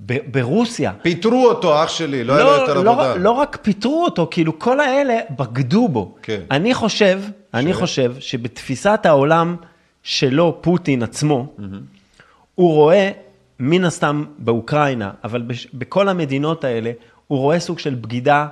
ב- 0.07 0.19
ברוסיה. 0.31 0.93
פיטרו 1.03 1.47
אותו, 1.49 1.85
אח 1.85 1.89
שלי, 1.89 2.25
לא 2.25 2.33
היה 2.35 2.45
לו 2.45 2.51
יותר 2.51 2.83
לא, 2.83 2.91
עבודה. 2.91 3.15
לא 3.17 3.31
רק 3.31 3.59
פיטרו 3.63 4.05
אותו, 4.05 4.29
כאילו 4.31 4.59
כל 4.59 4.81
האלה 4.81 5.19
בגדו 5.39 5.89
בו. 5.89 6.15
כן. 6.23 6.41
אני 6.51 6.75
חושב, 6.75 7.21
אני 7.55 7.73
חושב 7.73 8.13
שבתפיסת 8.21 9.01
העולם 9.05 9.57
שלו, 10.03 10.59
פוטין 10.61 11.03
עצמו, 11.03 11.47
הוא 12.55 12.75
רואה, 12.75 13.11
מן 13.61 13.85
הסתם 13.85 14.25
באוקראינה, 14.39 15.11
אבל 15.25 15.43
בש, 15.43 15.67
בכל 15.75 16.09
המדינות 16.09 16.65
האלה, 16.65 16.93
הוא 17.27 17.39
רואה 17.39 17.61
סוג 17.61 17.79
של 17.79 17.95
בגידה, 17.95 18.47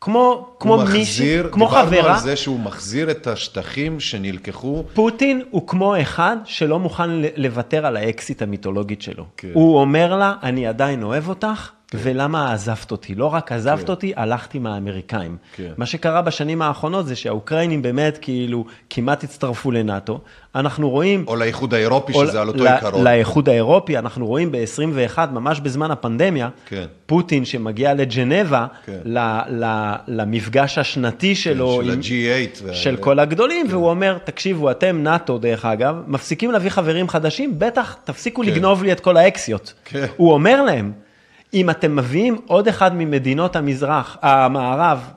כמו, 0.00 0.54
כמו 0.60 0.74
הוא 0.74 0.84
מישהי, 0.84 1.02
מחזיר, 1.02 1.48
כמו 1.52 1.66
דיברנו 1.66 1.86
חברה. 1.88 2.14
על 2.14 2.20
זה 2.20 2.36
שהוא 2.36 2.60
מחזיר 2.60 3.10
את 3.10 3.26
השטחים 3.26 4.00
שנלקחו. 4.00 4.84
פוטין 4.94 5.42
הוא 5.50 5.66
כמו 5.66 6.00
אחד 6.00 6.36
שלא 6.44 6.78
מוכן 6.78 7.10
לוותר 7.36 7.86
על 7.86 7.96
האקסיט 7.96 8.42
המיתולוגית 8.42 9.02
שלו. 9.02 9.26
כן. 9.36 9.48
הוא 9.52 9.78
אומר 9.78 10.16
לה, 10.16 10.34
אני 10.42 10.66
עדיין 10.66 11.02
אוהב 11.02 11.28
אותך, 11.28 11.70
ולמה 12.02 12.52
עזבת 12.52 12.90
אותי? 12.90 13.14
לא 13.14 13.26
רק 13.34 13.52
עזבת 13.52 13.84
כן. 13.84 13.90
אותי, 13.90 14.12
הלכתי 14.16 14.58
מהאמריקאים. 14.58 15.36
כן. 15.56 15.70
מה 15.76 15.86
שקרה 15.86 16.22
בשנים 16.22 16.62
האחרונות 16.62 17.06
זה 17.06 17.16
שהאוקראינים 17.16 17.82
באמת 17.82 18.18
כאילו 18.20 18.64
כמעט 18.90 19.24
הצטרפו 19.24 19.70
לנאט"ו. 19.70 20.20
אנחנו 20.54 20.90
רואים... 20.90 21.24
או 21.28 21.36
לאיחוד 21.36 21.74
האירופי, 21.74 22.12
או 22.12 22.26
שזה 22.26 22.40
על 22.40 22.48
אותו 22.48 22.66
עיקרון. 22.66 23.04
לאיחוד 23.04 23.48
האירופי, 23.48 23.98
אנחנו 23.98 24.26
רואים 24.26 24.52
ב-21, 24.52 25.18
ממש 25.32 25.60
בזמן 25.60 25.90
הפנדמיה, 25.90 26.48
כן. 26.66 26.84
פוטין 27.06 27.44
שמגיע 27.44 27.94
לג'נבה, 27.94 28.66
כן. 28.86 28.98
ל, 29.04 29.18
ל, 29.48 29.92
למפגש 30.08 30.78
השנתי 30.78 31.34
שלו, 31.34 31.80
של 31.82 31.90
עם- 31.90 31.98
ה-G8. 31.98 32.64
וה- 32.66 32.74
של 32.74 32.96
כל 32.96 33.18
הגדולים, 33.18 33.66
והוא 33.70 33.90
אומר, 33.90 34.18
תקשיבו, 34.24 34.70
אתם 34.70 35.02
נאט"ו, 35.02 35.38
דרך 35.38 35.64
אגב, 35.64 35.96
מפסיקים 36.06 36.50
להביא 36.50 36.70
חברים 36.70 37.08
חדשים, 37.08 37.58
בטח 37.58 37.96
תפסיקו 38.04 38.42
כן. 38.42 38.48
לגנוב 38.48 38.82
לי 38.82 38.92
את 38.92 39.00
כל 39.00 39.16
האקסיות. 39.16 39.72
כן. 39.84 40.06
הוא 40.16 40.32
אומר 40.32 40.62
להם, 40.62 40.92
אם 41.54 41.70
אתם 41.70 41.96
מביאים 41.96 42.38
עוד 42.46 42.68
אחד 42.68 42.94
ממדינות 42.94 43.56
המזרח, 43.56 44.16
המערב, 44.22 45.10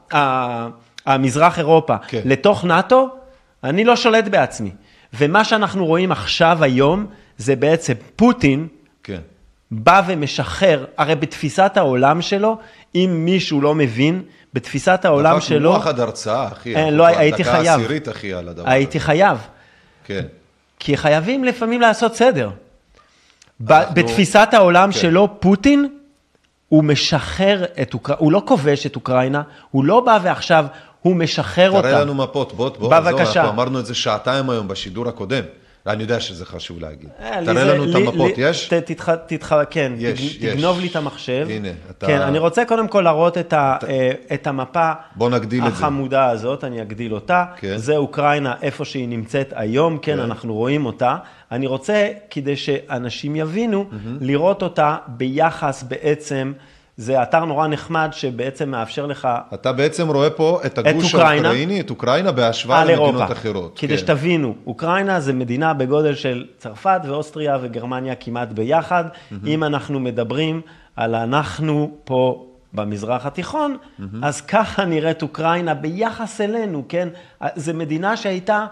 המזרח 1.06 1.60
אירופה, 1.60 1.96
כן. 2.08 2.22
לתוך 2.26 2.66
נאט"ו, 2.66 3.10
אני 3.64 3.84
לא 3.84 3.96
שולט 3.96 4.28
בעצמי. 4.28 4.72
ומה 5.14 5.44
שאנחנו 5.44 5.86
רואים 5.86 6.12
עכשיו, 6.12 6.58
היום, 6.62 7.06
זה 7.38 7.56
בעצם 7.56 7.94
פוטין, 8.16 8.68
כן. 9.04 9.20
בא 9.72 10.02
ומשחרר, 10.08 10.86
הרי 10.98 11.16
בתפיסת 11.16 11.72
העולם 11.76 12.22
שלו, 12.22 12.58
אם 12.96 13.22
מישהו 13.26 13.62
לא 13.62 13.76
מבין, 13.76 14.22
בתפיסת 14.54 15.06
העולם 15.06 15.36
דפק 15.38 15.46
שלו... 15.48 15.72
מוח 15.74 15.88
עד 15.88 16.00
הרצאה, 16.00 16.48
אחי. 16.48 16.70
אין, 16.76 16.84
אנחנו 16.84 16.98
לא, 16.98 17.06
הייתי 17.06 17.44
דקה 17.44 17.52
חייב. 17.52 17.80
עשירית, 17.80 18.10
אחי, 18.10 18.34
על 18.34 18.50
הדבר 18.50 18.70
הייתי 18.70 19.00
חייב. 19.00 19.38
כן. 20.06 20.26
כי 20.80 20.98
חייבים 20.98 21.44
לפעמים 21.44 21.82
לעשות 21.82 22.16
סדר. 22.16 22.50
אנחנו- 23.70 23.96
בתפיסת 23.96 24.48
העולם 24.52 24.92
כן. 24.92 25.00
שלו, 25.00 25.40
פוטין, 25.40 25.88
הוא 26.70 26.84
משחרר 26.84 27.66
את 27.82 27.94
אוקראינה, 27.94 28.20
הוא 28.20 28.32
לא 28.32 28.42
כובש 28.46 28.86
את 28.86 28.96
אוקראינה, 28.96 29.42
הוא 29.72 29.86
לא 29.86 30.00
בא 30.00 30.20
ועכשיו, 30.24 30.66
הוא 31.02 31.16
משחרר 31.16 31.72
אותה. 31.72 31.88
תראה 31.88 32.02
לנו 32.02 32.16
מפות, 32.16 32.54
בוא, 32.54 32.70
בוא, 32.70 33.00
בבקשה. 33.00 33.42
אנחנו 33.42 33.50
אמרנו 33.50 33.80
את 33.80 33.86
זה 33.86 33.96
שעתיים 33.96 34.50
היום 34.50 34.68
בשידור 34.68 35.08
הקודם. 35.08 35.44
אני 35.88 36.04
יודע 36.04 36.20
שזה 36.20 36.46
חשוב 36.46 36.80
להגיד. 36.80 37.10
אה, 37.22 37.40
תראה 37.46 37.64
לנו 37.64 37.90
את 37.90 37.96
המפות, 37.96 38.32
יש? 38.38 38.68
ת- 38.70 38.74
תתח... 38.74 39.10
תתח... 39.28 39.54
כן. 39.70 39.94
תגנוב 40.40 40.80
לי 40.80 40.88
את 40.88 40.96
המחשב. 40.96 41.48
הנה, 41.50 41.68
אתה- 41.90 42.08
כן, 42.08 42.22
אני 42.22 42.38
רוצה 42.40 42.66
קודם 42.66 42.88
כל 42.88 43.02
להראות 43.02 43.38
את. 43.38 43.54
אה, 43.54 43.78
המפה. 44.48 44.92
החמודה 45.68 46.30
הזאת, 46.30 46.64
אני 46.64 46.82
אגדיל 46.82 47.14
אותה. 47.14 47.46
כן. 47.60 47.78
זה 47.78 47.98
אוקראינה, 47.98 48.54
איפה 48.62 48.86
שהיא 48.86 49.08
נמצאת 49.08 49.54
היום, 49.56 49.98
כן, 49.98 50.14
כן. 50.16 50.20
אנחנו 50.20 50.54
רואים 50.54 50.86
אותה. 50.86 51.18
אני 51.52 51.68
רוצה, 51.68 52.08
כדי 52.30 52.56
שאנשים 52.56 53.36
יבינו, 53.36 53.86
לראות 54.22 54.64
אותה 54.64 54.96
ביחס 55.08 55.84
בעצם, 55.84 56.54
זה 56.98 57.24
אתר 57.24 57.46
נורא 57.46 57.68
נחמד 57.68 58.10
שבעצם 58.12 58.70
מאפשר 58.70 59.06
לך... 59.06 59.28
אתה 59.54 59.74
בעצם 59.74 60.08
רואה 60.10 60.30
פה 60.30 60.60
את 60.66 60.78
הגוש 60.78 61.16
אוקראינה. 61.16 61.48
האוקראיני, 61.48 61.80
את 61.80 61.90
אוקראינה, 61.90 62.32
בהשוואה 62.32 62.86
למדינות 62.86 63.16
אירופה. 63.16 63.34
אחרות. 63.34 63.80
כדי 63.80 63.98
כן. 63.98 63.98
שתבינו, 63.98 64.56
אוקראינה 64.68 65.20
זה 65.20 65.34
מדינה 65.34 65.74
בגודל 65.74 66.16
של 66.16 66.46
צרפת 66.58 67.02
ואוסטריה 67.04 67.58
וגרמניה 67.62 68.16
כמעט 68.16 68.48
ביחד. 68.48 69.04
אם 69.48 69.64
אנחנו 69.64 70.00
מדברים 70.00 70.62
על 70.96 71.16
אנחנו 71.16 71.92
פה 72.04 72.46
במזרח 72.74 73.26
התיכון, 73.26 73.78
אז 74.22 74.42
ככה 74.42 74.86
נראית 74.86 75.22
אוקראינה 75.22 75.74
ביחס 75.74 76.42
אלינו, 76.42 76.84
כן? 76.90 77.10
זו 77.56 77.74
מדינה 77.74 78.18
שהייתה... 78.18 78.66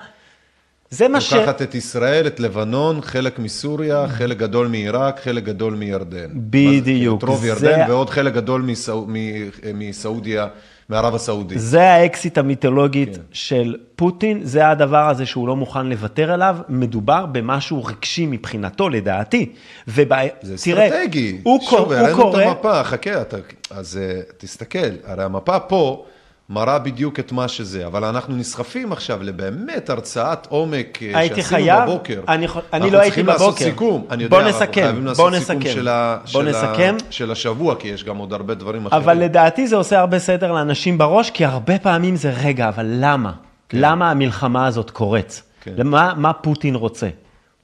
זה 0.95 1.07
מה 1.07 1.21
ש... 1.21 1.33
לוקחת 1.33 1.61
את 1.61 1.75
ישראל, 1.75 2.27
את 2.27 2.39
לבנון, 2.39 3.01
חלק 3.01 3.39
מסוריה, 3.39 4.07
חלק 4.07 4.37
גדול 4.37 4.67
מעיראק, 4.67 5.19
חלק 5.23 5.43
גדול 5.43 5.73
מירדן. 5.73 6.27
בדיוק, 6.33 7.23
את 7.23 7.27
רוב 7.29 7.39
זה- 7.41 7.47
ירדן 7.47 7.91
ועוד 7.91 8.09
חלק 8.09 8.33
גדול 8.33 8.61
מסעו- 8.61 9.05
מ- 9.07 9.49
מסעודיה, 9.73 10.47
מערב 10.89 11.15
הסעודית. 11.15 11.59
זה 11.59 11.81
האקסיט 11.81 12.37
המיתולוגית 12.37 13.17
של 13.31 13.75
פוטין, 13.95 14.39
זה 14.43 14.69
הדבר 14.69 15.09
הזה 15.09 15.25
שהוא 15.25 15.47
לא 15.47 15.55
מוכן 15.55 15.87
לוותר 15.87 16.31
עליו, 16.31 16.57
מדובר 16.69 17.25
במשהו 17.25 17.83
רגשי 17.83 18.25
מבחינתו, 18.25 18.89
לדעתי. 18.89 19.49
ובא... 19.87 20.17
זה 20.41 20.55
תראה, 20.63 20.87
אסטרטגי. 20.87 21.37
הוא, 21.43 21.59
שוב. 21.69 21.79
הוא 21.79 21.93
הראינו 21.93 22.17
קורא... 22.17 22.41
את 22.43 22.47
המפה, 22.47 22.83
חכה, 22.83 23.21
אתה... 23.21 23.37
אז 23.69 23.97
אה, 24.01 24.19
תסתכל, 24.37 24.77
הרי 25.05 25.23
המפה 25.23 25.59
פה 25.59 26.05
מראה 26.49 26.79
בדיוק 26.79 27.19
את 27.19 27.31
מה 27.31 27.47
שזה, 27.47 27.87
אבל 27.87 28.03
אנחנו 28.03 28.35
נסחפים 28.35 28.91
עכשיו 28.91 29.23
לבאמת 29.23 29.89
הרצאת 29.89 30.47
עומק 30.49 30.99
אה, 31.03 31.27
שעשינו 31.27 31.43
חייב, 31.43 31.83
בבוקר. 31.83 32.21
אני, 32.27 32.45
אני 32.45 32.45
אנחנו 32.73 32.89
לא 32.89 32.97
הייתי 32.97 33.05
צריכים 33.05 33.25
בבוקר. 33.25 33.45
לעשות 33.45 33.57
סיכום, 33.59 34.05
אני 34.11 34.23
יודע, 34.23 34.37
בוא 34.37 34.45
אנחנו 34.47 34.59
נסכם, 34.59 34.81
חייבים 34.81 35.03
בוא 35.03 35.29
לעשות 35.29 35.33
סיכום 35.43 35.57
נסכם. 35.61 35.73
של, 35.73 35.87
ה... 35.87 36.17
בוא 36.33 36.43
של, 36.43 36.49
נסכם. 36.49 36.95
ה... 37.07 37.11
של 37.11 37.31
השבוע, 37.31 37.75
כי 37.75 37.87
יש 37.87 38.03
גם 38.03 38.17
עוד 38.17 38.33
הרבה 38.33 38.53
דברים 38.53 38.85
אחרים. 38.85 39.03
אבל 39.03 39.17
לדעתי 39.17 39.67
זה 39.67 39.75
עושה 39.75 39.99
הרבה 39.99 40.19
סדר 40.19 40.51
לאנשים 40.51 40.97
בראש, 40.97 41.29
כי 41.29 41.45
הרבה 41.45 41.79
פעמים 41.79 42.15
זה, 42.15 42.33
רגע, 42.43 42.67
אבל 42.69 42.85
למה? 42.89 43.31
למה 43.73 44.11
המלחמה 44.11 44.67
הזאת 44.67 44.89
קורית? 44.89 45.43
כן. 45.61 45.71
למה, 45.77 46.13
מה 46.17 46.33
פוטין 46.33 46.75
רוצה? 46.75 47.07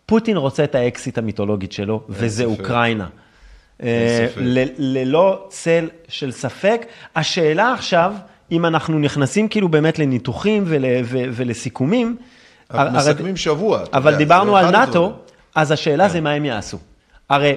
פוטין 0.05 0.37
רוצה 0.37 0.63
את 0.63 0.75
האקסיט 0.75 1.17
המיתולוגית 1.17 1.71
שלו, 1.71 2.01
וזה 2.09 2.43
ספק. 2.43 2.59
אוקראינה. 2.59 3.07
אה. 3.83 4.27
ל- 4.37 4.67
ללא 4.77 5.45
צל 5.49 5.89
של 6.07 6.31
ספק. 6.31 6.85
השאלה 7.15 7.73
עכשיו, 7.73 8.13
אם 8.51 8.65
אנחנו 8.65 8.99
נכנסים 8.99 9.47
כאילו 9.47 9.69
באמת 9.69 9.99
לניתוחים 9.99 10.63
ול, 10.67 10.85
ו, 11.03 11.17
ולסיכומים, 11.33 12.15
אנחנו 12.71 12.99
הר- 12.99 13.09
מסכמים 13.11 13.37
שבוע. 13.37 13.83
אתה 13.83 13.97
אבל 13.97 14.15
דיברנו 14.15 14.57
על 14.57 14.71
נאט"ו. 14.71 15.13
אז 15.55 15.71
השאלה 15.71 16.09
זה 16.09 16.21
מה 16.21 16.31
הם 16.31 16.45
יעשו. 16.45 16.77
הרי 17.29 17.55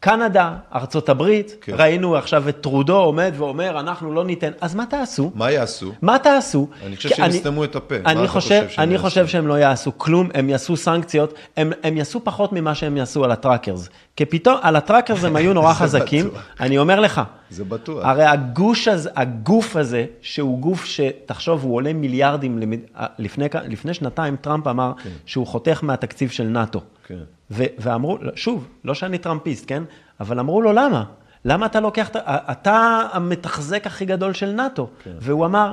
קנדה, 0.00 0.54
ארצות 0.74 1.08
הברית, 1.08 1.56
כן. 1.60 1.72
ראינו 1.76 2.16
עכשיו 2.16 2.48
את 2.48 2.60
טרודו 2.60 2.96
עומד 2.96 3.32
ואומר, 3.36 3.80
אנחנו 3.80 4.12
לא 4.14 4.24
ניתן, 4.24 4.50
אז 4.60 4.74
מה 4.74 4.86
תעשו? 4.86 5.30
מה 5.34 5.50
יעשו? 5.50 5.92
מה 6.02 6.18
תעשו? 6.18 6.68
אני 6.86 6.96
חושב 6.96 7.08
שהם 7.08 7.30
יסתמו 7.30 7.64
את 7.64 7.76
הפה. 7.76 7.94
אני 8.06 8.28
חושב, 8.28 8.64
חושב 8.68 8.80
אני? 8.80 8.98
חושב 8.98 9.26
שהם 9.26 9.46
לא 9.46 9.54
יעשו 9.58 9.98
כלום, 9.98 10.28
הם 10.34 10.48
יעשו 10.48 10.76
סנקציות, 10.76 11.34
הם, 11.56 11.72
הם 11.82 11.96
יעשו 11.96 12.24
פחות 12.24 12.52
ממה 12.52 12.74
שהם 12.74 12.96
יעשו 12.96 13.24
על 13.24 13.30
הטראקרס. 13.30 13.88
כי 14.18 14.24
פתאום, 14.24 14.56
על 14.62 14.76
הטראקרס 14.76 15.24
הם 15.24 15.36
היו 15.36 15.54
נורא 15.54 15.72
חזקים, 15.80 16.28
בטוח. 16.28 16.42
אני 16.60 16.78
אומר 16.78 17.00
לך. 17.00 17.20
זה 17.50 17.64
בטוח. 17.64 18.04
הרי 18.04 18.24
הגוש 18.24 18.88
הזה, 18.88 19.10
הגוף 19.16 19.76
הזה, 19.76 20.06
שהוא 20.20 20.58
גוף 20.58 20.84
שתחשוב, 20.84 21.62
הוא 21.64 21.74
עולה 21.74 21.92
מיליארדים, 21.92 22.58
למד... 22.58 22.78
לפני, 23.18 23.50
כ- 23.50 23.56
לפני 23.68 23.94
שנתיים 23.94 24.36
טראמפ 24.36 24.66
אמר 24.66 24.92
כן. 25.02 25.10
שהוא 25.26 25.46
חותך 25.46 25.84
מהתקציב 25.84 26.30
של 26.30 26.44
נאט"ו. 26.44 26.80
כן. 27.06 27.18
ו- 27.50 27.64
ואמרו, 27.78 28.18
שוב, 28.34 28.68
לא 28.84 28.94
שאני 28.94 29.18
טראמפיסט, 29.18 29.64
כן? 29.68 29.82
אבל 30.20 30.38
אמרו 30.40 30.62
לו, 30.62 30.72
למה? 30.72 31.04
למה 31.44 31.66
אתה 31.66 31.80
לוקח, 31.80 32.10
אתה 32.26 33.02
המתחזק 33.12 33.86
הכי 33.86 34.04
גדול 34.04 34.32
של 34.32 34.50
נאט"ו. 34.52 34.88
כן. 35.04 35.10
והוא 35.20 35.46
אמר, 35.46 35.72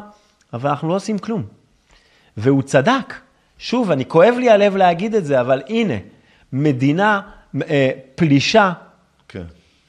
אבל 0.54 0.70
אנחנו 0.70 0.90
לא 0.90 0.96
עושים 0.96 1.20
כלום. 1.20 1.44
והוא 2.38 2.62
צדק. 2.62 3.14
שוב, 3.58 3.92
אני 3.92 4.06
כואב 4.06 4.36
לי 4.38 4.50
הלב 4.50 4.76
להגיד 4.76 5.16
את 5.16 5.26
זה, 5.26 5.42
אבל 5.42 5.62
הנה, 5.70 5.94
מדינה 6.54 7.16
אה, 7.16 7.30
פלישה 8.16 8.72
כן. 9.28 9.44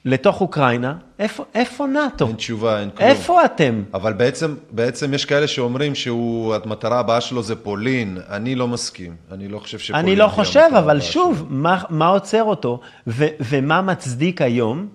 לתוך 0.05 0.41
אוקראינה, 0.41 0.95
איפה, 1.19 1.45
איפה 1.55 1.87
נאט"ו? 1.87 2.27
אין 2.27 2.37
תשובה, 2.37 2.81
אין 2.81 2.91
כלום. 2.91 3.09
איפה 3.09 3.45
אתם? 3.45 3.83
אבל 3.95 4.13
בעצם, 4.13 4.55
בעצם 4.71 5.15
יש 5.15 5.25
כאלה 5.25 5.49
שאומרים 5.49 5.95
שהמטרה 5.95 6.99
הבאה 6.99 7.21
שלו 7.21 7.43
זה 7.43 7.57
פולין. 7.57 8.19
אני 8.29 8.55
לא 8.55 8.69
מסכים. 8.69 9.17
אני 9.33 9.49
לא 9.49 9.59
חושב 9.59 9.79
שפולין... 9.79 10.05
אני 10.05 10.17
לא 10.17 10.29
חושב, 10.29 10.69
אבל 10.79 11.01
שוב, 11.01 11.47
מה, 11.49 11.83
מה 11.91 12.07
עוצר 12.07 12.43
אותו, 12.43 12.81
ו, 13.07 13.27
ומה 13.41 13.83
מצדיק 13.83 14.43
היום, 14.43 14.89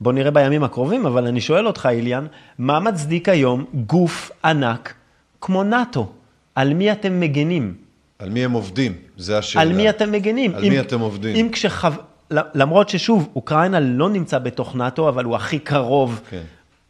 בוא 0.00 0.12
נראה 0.12 0.30
בימים 0.30 0.64
הקרובים, 0.64 1.06
אבל 1.06 1.26
אני 1.26 1.40
שואל 1.40 1.66
אותך, 1.66 1.88
איליאן, 1.90 2.26
מה 2.58 2.80
מצדיק 2.80 3.28
היום 3.28 3.64
גוף 3.74 4.30
ענק 4.44 4.94
כמו 5.40 5.64
נאט"ו? 5.64 6.08
על 6.54 6.74
מי 6.74 6.92
אתם 6.92 7.20
מגנים? 7.20 7.74
על 8.18 8.28
מי 8.30 8.44
הם 8.44 8.52
עובדים? 8.52 8.92
זה 9.16 9.38
השאלה. 9.38 9.62
על 9.62 9.72
מי 9.72 9.90
אתם 9.90 10.12
מגנים? 10.12 10.54
על 10.54 10.64
אם- 10.64 10.70
מי 10.70 10.80
אתם 10.80 11.00
עובדים? 11.00 11.36
אם 11.36 11.48
כשחו... 11.52 11.88
למרות 12.30 12.88
ששוב, 12.88 13.28
אוקראינה 13.36 13.80
לא 13.80 14.10
נמצא 14.10 14.38
בתוך 14.38 14.76
נאט"ו, 14.76 15.08
אבל 15.08 15.24
הוא 15.24 15.36
הכי 15.36 15.58
קרוב 15.58 16.20
כן. 16.30 16.42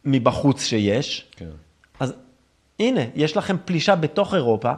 מבחוץ 0.05 0.63
שיש. 0.63 1.25
כן. 1.35 1.45
אז 1.99 2.13
הנה, 2.79 3.01
יש 3.15 3.37
לכם 3.37 3.55
פלישה 3.65 3.95
בתוך 3.95 4.33
אירופה. 4.33 4.71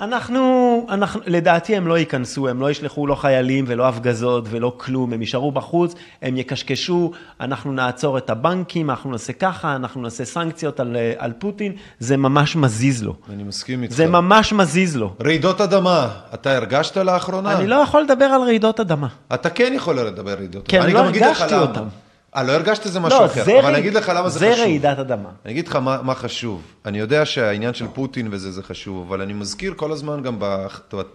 אנחנו, 0.00 0.86
אנחנו, 0.90 1.20
לדעתי 1.26 1.76
הם 1.76 1.86
לא 1.86 1.98
ייכנסו, 1.98 2.48
הם 2.48 2.60
לא 2.60 2.70
ישלחו 2.70 3.06
לא 3.06 3.14
חיילים 3.14 3.64
ולא 3.68 3.88
הפגזות 3.88 4.44
ולא 4.50 4.72
כלום, 4.76 5.12
הם 5.12 5.20
יישארו 5.20 5.52
בחוץ, 5.52 5.94
הם 6.22 6.36
יקשקשו, 6.36 7.10
אנחנו 7.40 7.72
נעצור 7.72 8.18
את 8.18 8.30
הבנקים, 8.30 8.90
אנחנו 8.90 9.10
נעשה 9.10 9.32
ככה, 9.32 9.76
אנחנו 9.76 10.02
נעשה 10.02 10.24
סנקציות 10.24 10.80
על, 10.80 10.96
על 11.18 11.32
פוטין, 11.38 11.72
זה 11.98 12.16
ממש 12.16 12.56
מזיז 12.56 13.02
לו. 13.02 13.14
אני 13.32 13.42
מסכים 13.42 13.82
איתך. 13.82 13.94
זה 13.94 14.06
ממש 14.06 14.52
מזיז 14.52 14.96
לו. 14.96 15.14
רעידות 15.22 15.60
אדמה, 15.60 16.08
אתה 16.34 16.56
הרגשת 16.56 16.96
לאחרונה? 16.96 17.58
אני 17.58 17.66
לא 17.66 17.76
יכול 17.76 18.02
לדבר 18.02 18.24
על 18.24 18.40
רעידות 18.40 18.80
אדמה. 18.80 19.08
אתה 19.34 19.50
כן 19.50 19.72
יכול 19.76 20.00
לדבר 20.00 20.30
על 20.30 20.38
רעידות 20.38 20.74
אדמה. 20.74 20.84
אני 20.84 20.92
לא 20.92 20.98
הרגשתי 20.98 21.54
למה. 21.54 22.03
אה, 22.36 22.42
לא 22.42 22.52
הרגשת 22.52 22.82
זה 22.84 23.00
משהו 23.00 23.18
לא, 23.20 23.26
אחר, 23.26 23.44
זה 23.44 23.52
אבל 23.52 23.60
רעיד- 23.60 23.66
אני 23.68 23.78
אגיד 23.78 23.94
לך 23.94 24.12
למה 24.16 24.28
זה, 24.28 24.38
זה 24.38 24.50
חשוב. 24.52 24.60
רעידת 24.64 24.98
אדמה. 24.98 25.28
אני 25.44 25.52
אגיד 25.52 25.68
לך 25.68 25.76
מה, 25.76 26.02
מה 26.02 26.14
חשוב. 26.14 26.62
אני 26.86 26.98
יודע 26.98 27.26
שהעניין 27.26 27.74
של 27.74 27.86
פוטין 27.94 28.28
וזה 28.30 28.52
זה 28.52 28.62
חשוב, 28.62 29.06
אבל 29.08 29.20
אני 29.22 29.32
מזכיר 29.32 29.74
כל 29.76 29.92
הזמן 29.92 30.22
גם 30.22 30.36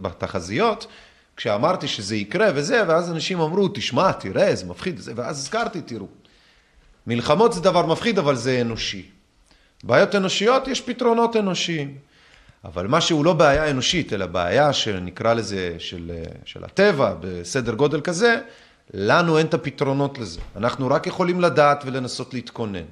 בתחזיות, 0.01 0.87
כשאמרתי 1.37 1.87
שזה 1.87 2.15
יקרה 2.15 2.47
וזה, 2.55 2.83
ואז 2.87 3.11
אנשים 3.11 3.39
אמרו, 3.41 3.67
תשמע, 3.67 4.11
תראה, 4.11 4.55
זה 4.55 4.65
מפחיד, 4.65 4.99
וזה, 4.99 5.11
ואז 5.15 5.37
הזכרתי, 5.39 5.81
תראו. 5.81 6.07
מלחמות 7.07 7.53
זה 7.53 7.61
דבר 7.61 7.85
מפחיד, 7.85 8.19
אבל 8.19 8.35
זה 8.35 8.61
אנושי. 8.61 9.05
בעיות 9.83 10.15
אנושיות, 10.15 10.67
יש 10.67 10.81
פתרונות 10.81 11.35
אנושיים. 11.35 11.95
אבל 12.65 12.87
מה 12.87 13.01
שהוא 13.01 13.25
לא 13.25 13.33
בעיה 13.33 13.69
אנושית, 13.69 14.13
אלא 14.13 14.25
בעיה 14.25 14.73
שנקרא 14.73 15.33
לזה 15.33 15.75
של, 15.77 16.11
של 16.45 16.63
הטבע, 16.63 17.13
בסדר 17.19 17.73
גודל 17.73 18.01
כזה, 18.01 18.35
לנו 18.93 19.37
אין 19.37 19.45
את 19.45 19.53
הפתרונות 19.53 20.19
לזה. 20.19 20.39
אנחנו 20.55 20.87
רק 20.87 21.07
יכולים 21.07 21.41
לדעת 21.41 21.83
ולנסות 21.85 22.33
להתכונן. 22.33 22.85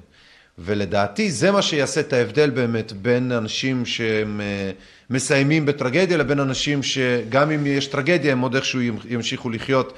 ולדעתי 0.58 1.30
זה 1.30 1.50
מה 1.50 1.62
שיעשה 1.62 2.00
את 2.00 2.12
ההבדל 2.12 2.50
באמת 2.50 2.92
בין 2.92 3.32
אנשים 3.32 3.86
שהם 3.86 4.40
אה, 4.40 4.70
מסיימים 5.10 5.66
בטרגדיה 5.66 6.16
לבין 6.16 6.40
אנשים 6.40 6.82
שגם 6.82 7.50
אם 7.50 7.66
יש 7.66 7.86
טרגדיה 7.86 8.32
הם 8.32 8.40
עוד 8.40 8.54
איכשהו 8.54 8.80
ימשיכו 9.08 9.50
לחיות. 9.50 9.92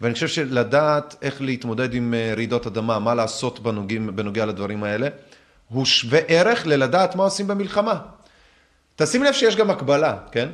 ואני 0.00 0.14
חושב 0.14 0.28
שלדעת 0.28 1.16
איך 1.22 1.42
להתמודד 1.42 1.94
עם 1.94 2.14
אה, 2.14 2.34
רעידות 2.36 2.66
אדמה, 2.66 2.98
מה 2.98 3.14
לעשות 3.14 3.60
בנוגעים, 3.60 4.16
בנוגע 4.16 4.46
לדברים 4.46 4.84
האלה, 4.84 5.08
הוא 5.68 5.84
שווה 5.84 6.20
ערך 6.28 6.66
ללדעת 6.66 7.16
מה 7.16 7.24
עושים 7.24 7.46
במלחמה. 7.46 7.98
תשים 8.96 9.22
לב 9.22 9.32
שיש 9.32 9.56
גם 9.56 9.70
הקבלה, 9.70 10.16
כן? 10.32 10.48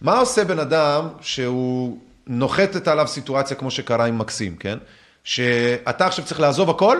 מה 0.00 0.18
עושה 0.18 0.44
בן 0.44 0.58
אדם 0.58 1.08
שהוא 1.20 1.98
נוחתת 2.30 2.88
עליו 2.88 3.06
סיטואציה 3.06 3.56
כמו 3.56 3.70
שקרה 3.70 4.04
עם 4.04 4.18
מקסים, 4.18 4.56
כן? 4.56 4.78
שאתה 5.24 6.06
עכשיו 6.06 6.24
צריך 6.24 6.40
לעזוב 6.40 6.70
הכל 6.70 6.98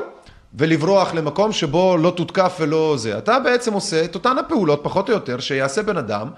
ולברוח 0.55 1.15
למקום 1.15 1.53
שבו 1.53 1.97
לא 1.97 2.13
תותקף 2.17 2.57
ולא 2.61 2.95
זה. 2.99 3.19
אתה 3.19 3.39
בעצם 3.39 3.73
עושה 3.73 4.05
את 4.05 4.15
אותן 4.15 4.39
הפעולות, 4.39 4.81
פחות 4.83 5.09
או 5.09 5.15
יותר, 5.15 5.41
שיעשה 5.41 5.83
בן 5.83 5.97
אדם 5.97 6.29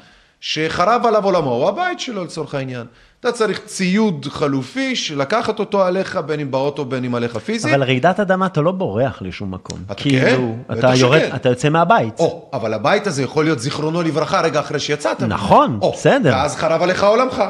שחרב 0.40 1.06
עליו 1.06 1.24
עולמו, 1.24 1.50
הוא 1.50 1.68
הבית 1.68 2.00
שלו 2.00 2.24
לצורך 2.24 2.54
העניין. 2.54 2.86
אתה 3.20 3.32
צריך 3.32 3.60
ציוד 3.64 4.26
חלופי, 4.30 4.94
לקחת 5.16 5.58
אותו 5.58 5.84
עליך, 5.84 6.16
בין 6.26 6.40
אם 6.40 6.50
באוטו, 6.50 6.84
בין 6.84 7.04
אם 7.04 7.14
עליך 7.14 7.36
פיזית. 7.36 7.74
אבל 7.74 7.82
רעידת 7.82 8.20
אדמה, 8.20 8.46
אתה 8.46 8.60
לא 8.60 8.72
בורח 8.72 9.22
לשום 9.22 9.54
מקום. 9.54 9.78
אתה 9.86 9.94
כאילו, 9.94 10.54
כן, 10.68 10.78
אתה 10.78 10.94
יורד, 10.96 11.18
שכן. 11.18 11.36
אתה 11.36 11.48
יוצא 11.48 11.68
מהבית. 11.68 12.18
או, 12.20 12.50
אבל 12.52 12.74
הבית 12.74 13.06
הזה 13.06 13.22
יכול 13.22 13.44
להיות 13.44 13.58
זיכרונו 13.58 14.02
לברכה 14.02 14.40
רגע 14.40 14.60
אחרי 14.60 14.80
שיצאת. 14.80 15.22
נכון, 15.22 15.78
או, 15.82 15.92
בסדר. 15.92 16.30
ואז 16.32 16.56
חרב 16.56 16.82
עליך 16.82 17.04
עולמך. 17.04 17.42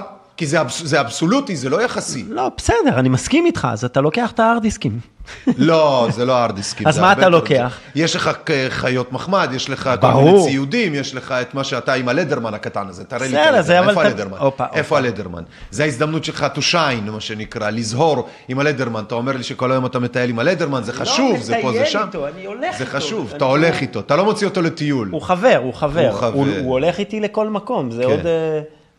כי 0.43 0.47
זה, 0.47 0.61
אבס, 0.61 0.83
זה 0.85 1.01
אבסולוטי, 1.01 1.57
זה 1.57 1.69
לא 1.71 1.83
יחסי. 1.83 2.25
לא, 2.29 2.49
בסדר, 2.57 2.99
אני 2.99 3.09
מסכים 3.09 3.47
איתך, 3.47 3.69
אז 3.73 3.85
אתה 3.85 4.01
לוקח 4.01 4.31
את 4.31 4.41
ההארד 4.41 4.63
דיסקים. 4.63 4.99
לא, 5.59 6.09
זה 6.11 6.25
לא 6.25 6.33
הארד 6.37 6.55
דיסקים. 6.55 6.87
אז 6.89 6.95
זה 6.95 7.01
מה 7.01 7.13
אתה 7.13 7.29
לוקח? 7.29 7.79
זה. 7.95 8.01
יש 8.01 8.17
לך 8.17 8.31
חיות 8.69 9.13
מחמד, 9.13 9.49
יש 9.53 9.71
לך 9.71 9.91
כל. 10.01 10.13
מיני 10.13 10.43
ציודים, 10.45 10.95
יש 10.95 11.15
לך 11.15 11.33
את 11.33 11.55
מה 11.55 11.65
שאתה 11.65 11.93
עם 11.93 12.09
הלדרמן 12.09 12.55
הקטן 12.55 12.89
הזה, 12.89 13.05
תראה 13.05 13.21
לי 13.21 13.27
את 13.27 13.65
זה 13.65 13.79
הלדרמן, 13.81 13.89
איפה 13.89 14.03
הלדרמן? 14.05 14.37
איפה. 14.75 14.99
ה 14.99 15.02
Leatherman? 15.02 15.43
זה 15.71 15.83
ההזדמנות 15.83 16.25
שלך 16.25 16.47
to 16.55 16.73
shine, 16.73 17.11
מה 17.11 17.21
שנקרא, 17.21 17.71
לזהור 17.71 18.29
עם 18.49 18.59
ה 18.59 18.62
Leatherman. 18.62 19.03
אתה 19.07 19.15
אומר 19.15 19.37
לי 19.37 19.43
שכל 19.43 19.73
היום 19.73 19.87
אתה 19.87 19.99
מטייל 19.99 20.31
עם 20.31 20.39
ה 20.39 20.42
Leatherman, 20.42 20.83
זה 20.83 20.93
חשוב, 20.93 21.39
זה 21.41 21.55
פה, 21.63 21.69
זה 21.73 21.79
מטייל 21.79 21.87
שם. 21.93 22.05
איתו, 22.07 22.29
אני 22.29 22.47
הולך 22.47 22.79
זה 22.79 22.85
איתו. 22.85 22.97
חשוב, 22.97 23.27
אני- 23.29 23.37
אתה 23.37 23.45
הולך 23.45 23.81
איתו, 23.81 24.01
אתה 24.01 24.17
לא 24.17 24.25
מוציא 24.25 24.47
אותו 24.47 24.63
לטיול. 24.63 25.09
הוא 25.13 25.23
חבר, 25.23 25.59
הוא 25.63 25.75
חבר. 25.75 26.11
הוא 26.33 26.47
הולך 26.73 26.99
איתי 26.99 27.21
לכל 27.21 27.49
מקום, 27.49 27.91
זה 27.91 28.03
כן. 28.03 28.09
עוד... 28.11 28.21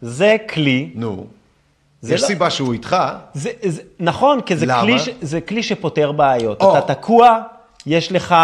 זה 0.06 0.36
כלי. 0.54 0.90
נו. 0.96 1.26
זה 2.02 2.14
יש 2.16 2.22
לא- 2.22 2.28
סיבה 2.28 2.50
שהוא 2.50 2.74
איתך. 2.74 2.96
זה, 3.34 3.50
זה, 3.64 3.82
נכון, 4.00 4.42
כי 4.42 4.56
זה 4.56 4.66
למה? 4.66 4.82
כלי, 4.82 5.00
ש- 5.00 5.10
זה 5.22 5.42
כלי 5.42 5.64
שפותר 5.64 6.12
בעיות. 6.12 6.62
או. 6.62 6.78
אתה 6.78 6.94
תקוע, 6.96 7.40
יש 7.86 8.12
לך 8.12 8.36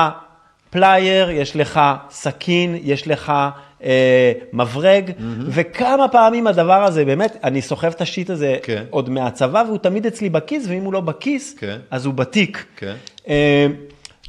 פלייר, 0.70 1.30
יש 1.30 1.56
לך 1.56 1.80
סכין, 2.12 2.78
יש 2.84 3.08
לך 3.08 3.34
אה, 3.84 4.32
מברג, 4.54 5.12
וכמה 5.46 6.08
פעמים 6.08 6.48
הדבר 6.48 6.84
הזה, 6.84 7.06
באמת, 7.06 7.38
אני 7.44 7.62
סוחב 7.62 7.88
את 7.88 8.02
השיט 8.02 8.30
הזה 8.30 8.58
כן. 8.64 8.84
עוד 8.90 9.10
מהצבא, 9.10 9.64
והוא 9.68 9.78
תמיד 9.78 10.06
אצלי 10.06 10.30
בכיס, 10.30 10.66
ואם 10.68 10.84
הוא 10.84 10.94
לא 10.94 11.00
בכיס, 11.02 11.54
כן. 11.58 11.78
אז 11.92 12.06
הוא 12.06 12.14
בתיק. 12.14 12.66
כן. 12.78 12.96
אה, 13.30 13.68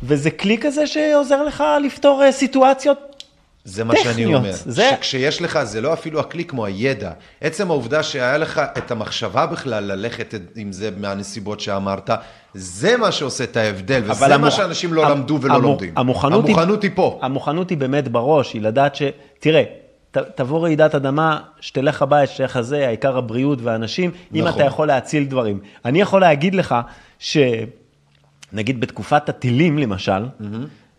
וזה 0.02 0.31
כלי 0.31 0.59
כזה 0.59 0.86
שעוזר 0.86 1.43
לך 1.44 1.65
לפתור 1.85 2.23
אה, 2.24 2.32
סיטואציות 2.32 3.20
זה 3.65 3.85
מה 3.85 3.95
שאני 3.97 4.12
טכניות. 4.12 4.35
אומר. 4.35 4.53
זה- 4.53 4.91
שכשיש 4.97 5.43
לך, 5.43 5.62
זה 5.62 5.81
לא 5.81 5.93
אפילו 5.93 6.20
הכלי 6.20 6.45
כמו 6.45 6.66
הידע. 6.66 7.11
עצם 7.41 7.70
העובדה 7.70 8.03
שהיה 8.03 8.39
לך 8.39 8.61
את 8.78 8.91
המחשבה 8.91 9.47
בכלל 9.47 9.85
ללכת 9.85 10.35
עם 10.57 10.73
זה 10.73 10.91
מהנסיבות 11.01 11.61
שאמרת, 11.61 12.11
זה 12.55 12.97
מה 12.97 13.12
שעושה 13.12 13.45
את 13.45 13.57
ההבדל, 13.57 14.01
וזה 14.05 14.12
אבל 14.27 14.37
מה 14.37 14.47
המוכ- 14.49 14.51
שאנשים 14.51 14.93
לא 14.93 15.07
המ- 15.07 15.11
למדו 15.19 15.39
ולא 15.43 15.55
המוכ- 15.55 15.62
לומדים. 15.62 15.93
המוכנות, 15.97 16.45
המוכנות 16.45 16.82
היא 16.82 16.91
פה. 16.95 17.19
המוכנות 17.23 17.70
היא 17.70 17.78
באמת 17.78 18.09
בראש, 18.09 18.53
היא 18.55 18.62
לדעת 18.62 18.95
ש... 18.95 19.03
תראה, 19.41 19.62
ת, 20.11 20.16
תבוא 20.19 20.61
רעידת 20.62 20.95
אדמה, 20.95 21.41
שתלך 21.61 22.03
הבית, 22.03 22.31
שתלך 22.31 22.57
הזה, 22.57 22.87
העיקר 22.87 23.16
הבריאות 23.19 23.59
והאנשים, 23.62 24.11
אם 24.35 24.45
נכון. 24.45 24.61
אתה 24.61 24.69
יכול 24.69 24.89
להציל 24.89 25.24
דברים. 25.24 25.61
אני 25.85 26.01
יכול 26.01 26.20
להגיד 26.20 26.55
לך 26.55 26.74
שנגיד 27.19 28.81
בתקופת 28.81 29.28
הטילים, 29.28 29.78
למשל, 29.78 30.27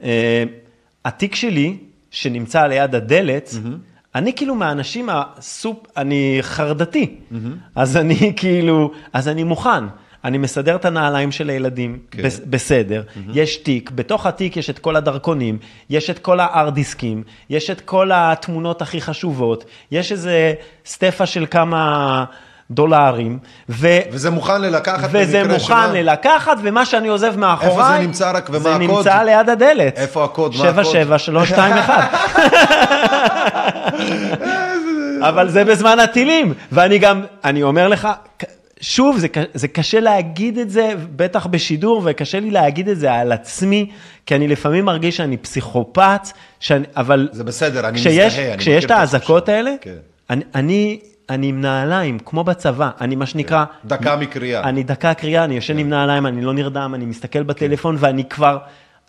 אה, 0.04 0.44
התיק 1.06 1.36
שלי, 1.36 1.78
שנמצא 2.12 2.68
ליד 2.68 2.96
הדלת, 2.96 3.50
אני 4.16 4.34
כאילו 4.34 4.56
מהאנשים 4.56 5.10
הסופ... 5.12 5.78
אני 5.98 6.38
חרדתי. 6.42 7.16
אז 7.76 7.98
אני 7.98 8.34
כאילו, 8.36 8.92
אז 9.14 9.28
אני 9.28 9.44
מוכן. 9.44 9.84
אני 10.24 10.38
מסדר 10.38 10.76
את 10.76 10.86
הנעליים 10.86 11.32
של 11.32 11.50
הילדים, 11.50 12.00
כן. 12.12 12.24
בס- 12.24 12.40
בסדר, 12.50 13.04
יש 13.34 13.58
תיק, 13.58 13.92
בתוך 13.92 14.26
התיק 14.26 14.58
יש 14.58 14.70
את 14.70 14.80
כל 14.80 14.96
הדרכונים, 14.96 15.58
יש 15.90 16.10
את 16.10 16.20
כל 16.20 16.40
הארד 16.40 16.74
דיסקים, 16.76 17.24
יש 17.50 17.70
את 17.70 17.82
כל 17.82 18.12
התמונות 18.14 18.82
הכי 18.82 19.02
חשובות, 19.02 19.66
יש 19.92 20.12
איזה 20.12 20.54
סטפה 20.86 21.26
של 21.26 21.46
כמה 21.52 22.26
דולרים, 22.72 23.40
ו... 23.70 23.88
וזה 24.12 24.30
מוכן 24.30 24.62
ללקחת 24.62 25.10
וזה 25.12 25.44
מוכן 25.44 25.60
שמה? 25.60 25.88
ללקחת, 25.94 26.58
ומה 26.64 26.86
שאני 26.86 27.08
עוזב 27.08 27.38
מאחוריי, 27.38 27.72
איפה 27.72 27.98
זה 27.98 28.00
נמצא 28.00 28.32
רק 28.36 28.50
ומה 28.50 28.60
זה 28.60 28.76
הקוד? 28.76 28.82
נמצא 28.82 29.24
ליד 29.24 29.50
הדלת. 29.50 29.98
איפה 29.98 30.24
הקוד? 30.24 30.56
מה 30.58 30.70
הקוד? 30.70 30.86
77-321. 31.56 31.92
אבל 35.30 35.50
זה 35.50 35.64
בזמן 35.64 36.00
הטילים, 36.00 36.54
ואני 36.72 37.00
גם, 37.00 37.24
אני 37.44 37.64
אומר 37.64 37.88
לך, 37.88 38.08
שוב, 38.82 39.18
זה, 39.18 39.28
זה 39.54 39.68
קשה 39.68 40.00
להגיד 40.00 40.58
את 40.58 40.70
זה, 40.70 40.94
בטח 41.16 41.46
בשידור, 41.46 42.02
וקשה 42.06 42.40
לי 42.40 42.52
להגיד 42.52 42.90
את 42.90 43.00
זה 43.00 43.14
על 43.14 43.32
עצמי, 43.32 43.90
כי 44.26 44.36
אני 44.36 44.48
לפעמים 44.48 44.86
מרגיש 44.86 45.18
שאני 45.18 45.38
פסיכופת, 45.38 46.28
שאני, 46.60 46.86
אבל... 46.96 47.30
זה 47.32 47.44
בסדר, 47.44 47.88
אני 47.88 48.00
כשיש, 48.00 48.34
מזדהה, 48.34 48.54
אני 48.54 48.58
כשיש 48.58 48.78
מכיר 48.78 48.80
את 48.80 48.86
את 48.86 48.92
האזעקות 48.92 49.50
האלה, 49.50 49.72
כן. 49.82 49.96
אני, 50.30 50.44
אני, 50.56 51.00
אני 51.30 51.48
עם 51.48 51.62
נעליים, 51.62 52.20
כמו 52.20 52.44
בצבא, 52.44 52.90
אני 53.02 53.16
מה 53.16 53.26
שנקרא... 53.26 53.66
דקה 53.86 54.16
מקריאה. 54.16 54.64
אני 54.64 54.84
דקה 54.84 55.14
קריאה, 55.14 55.44
אני 55.44 55.58
ישן 55.58 55.78
עם 55.78 55.90
נעליים, 55.90 56.26
אני 56.26 56.42
לא 56.42 56.54
נרדם, 56.54 56.92
אני 56.96 57.06
מסתכל 57.06 57.40
כן. 57.40 57.48
בטלפון, 57.48 57.96
ואני 58.00 58.24
כבר, 58.26 58.58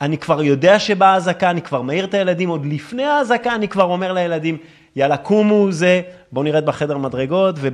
אני 0.01 0.19
כבר 0.19 0.43
יודע 0.43 0.79
שבאה 0.79 1.15
אזעקה, 1.17 1.51
אני 1.51 1.63
כבר 1.63 1.83
מעיר 1.83 2.05
את 2.05 2.15
הילדים, 2.15 2.49
עוד 2.49 2.67
לפני 2.67 3.05
האזעקה 3.05 3.55
אני 3.55 3.69
כבר 3.69 3.85
אומר 3.85 4.13
לילדים, 4.13 4.57
יאללה, 4.97 5.17
קומו, 5.17 5.73
זה, 5.73 6.01
בואו 6.33 6.45
נרד 6.45 6.67
בחדר 6.67 6.97
מדרגות, 6.99 7.55
ו... 7.59 7.69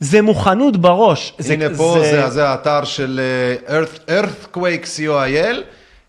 זה 0.00 0.22
מוכנות 0.22 0.76
בראש. 0.76 1.34
זה- 1.38 1.52
הנה 1.54 1.66
פה 1.76 1.96
זה, 2.02 2.30
זה 2.30 2.48
האתר 2.48 2.84
של 2.84 3.20
אה, 3.68 3.80
Earth, 3.82 4.10
Earthquake 4.10 4.84
co.il, 4.98 5.56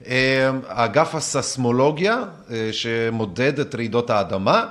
אה, 0.07 0.49
אגף 0.67 1.15
הססמולוגיה 1.15 2.17
אה, 2.51 2.69
שמודד 2.71 3.59
את 3.59 3.75
רעידות 3.75 4.09
האדמה. 4.09 4.65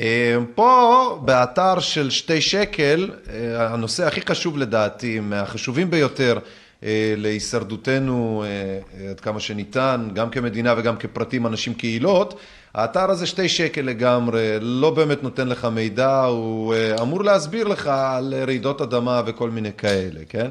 אה, 0.00 0.36
פה 0.54 1.18
באתר 1.24 1.80
של 1.80 2.10
שתי 2.10 2.40
שקל, 2.40 3.10
אה, 3.30 3.66
הנושא 3.66 4.06
הכי 4.06 4.20
חשוב 4.20 4.58
לדעתי, 4.58 5.20
מהחשובים 5.20 5.90
ביותר 5.90 6.38
אה, 6.82 7.14
להישרדותנו 7.16 8.44
עד 9.10 9.20
כמה 9.20 9.40
שניתן, 9.40 10.08
גם 10.14 10.30
כמדינה 10.30 10.74
וגם 10.76 10.96
כפרטים, 10.96 11.46
אנשים, 11.46 11.74
קהילות. 11.74 12.40
האתר 12.74 13.10
הזה 13.10 13.26
שתי 13.26 13.48
שקל 13.48 13.80
לגמרי, 13.80 14.56
לא 14.60 14.90
באמת 14.90 15.22
נותן 15.22 15.48
לך 15.48 15.64
מידע, 15.64 16.20
הוא 16.20 16.74
אמור 17.02 17.24
להסביר 17.24 17.68
לך 17.68 17.86
על 17.86 18.34
רעידות 18.46 18.80
אדמה 18.80 19.22
וכל 19.26 19.50
מיני 19.50 19.70
כאלה, 19.78 20.20
כן? 20.28 20.50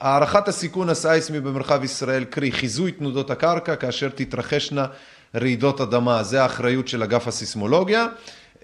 הערכת 0.00 0.48
הסיכון 0.48 0.88
הסייסמי 0.88 1.40
במרחב 1.40 1.84
ישראל, 1.84 2.24
קרי 2.24 2.52
חיזוי 2.52 2.92
תנודות 2.92 3.30
הקרקע 3.30 3.76
כאשר 3.76 4.08
תתרחשנה 4.08 4.86
רעידות 5.34 5.80
אדמה, 5.80 6.22
זה 6.22 6.42
האחריות 6.42 6.88
של 6.88 7.02
אגף 7.02 7.28
הסיסמולוגיה. 7.28 8.06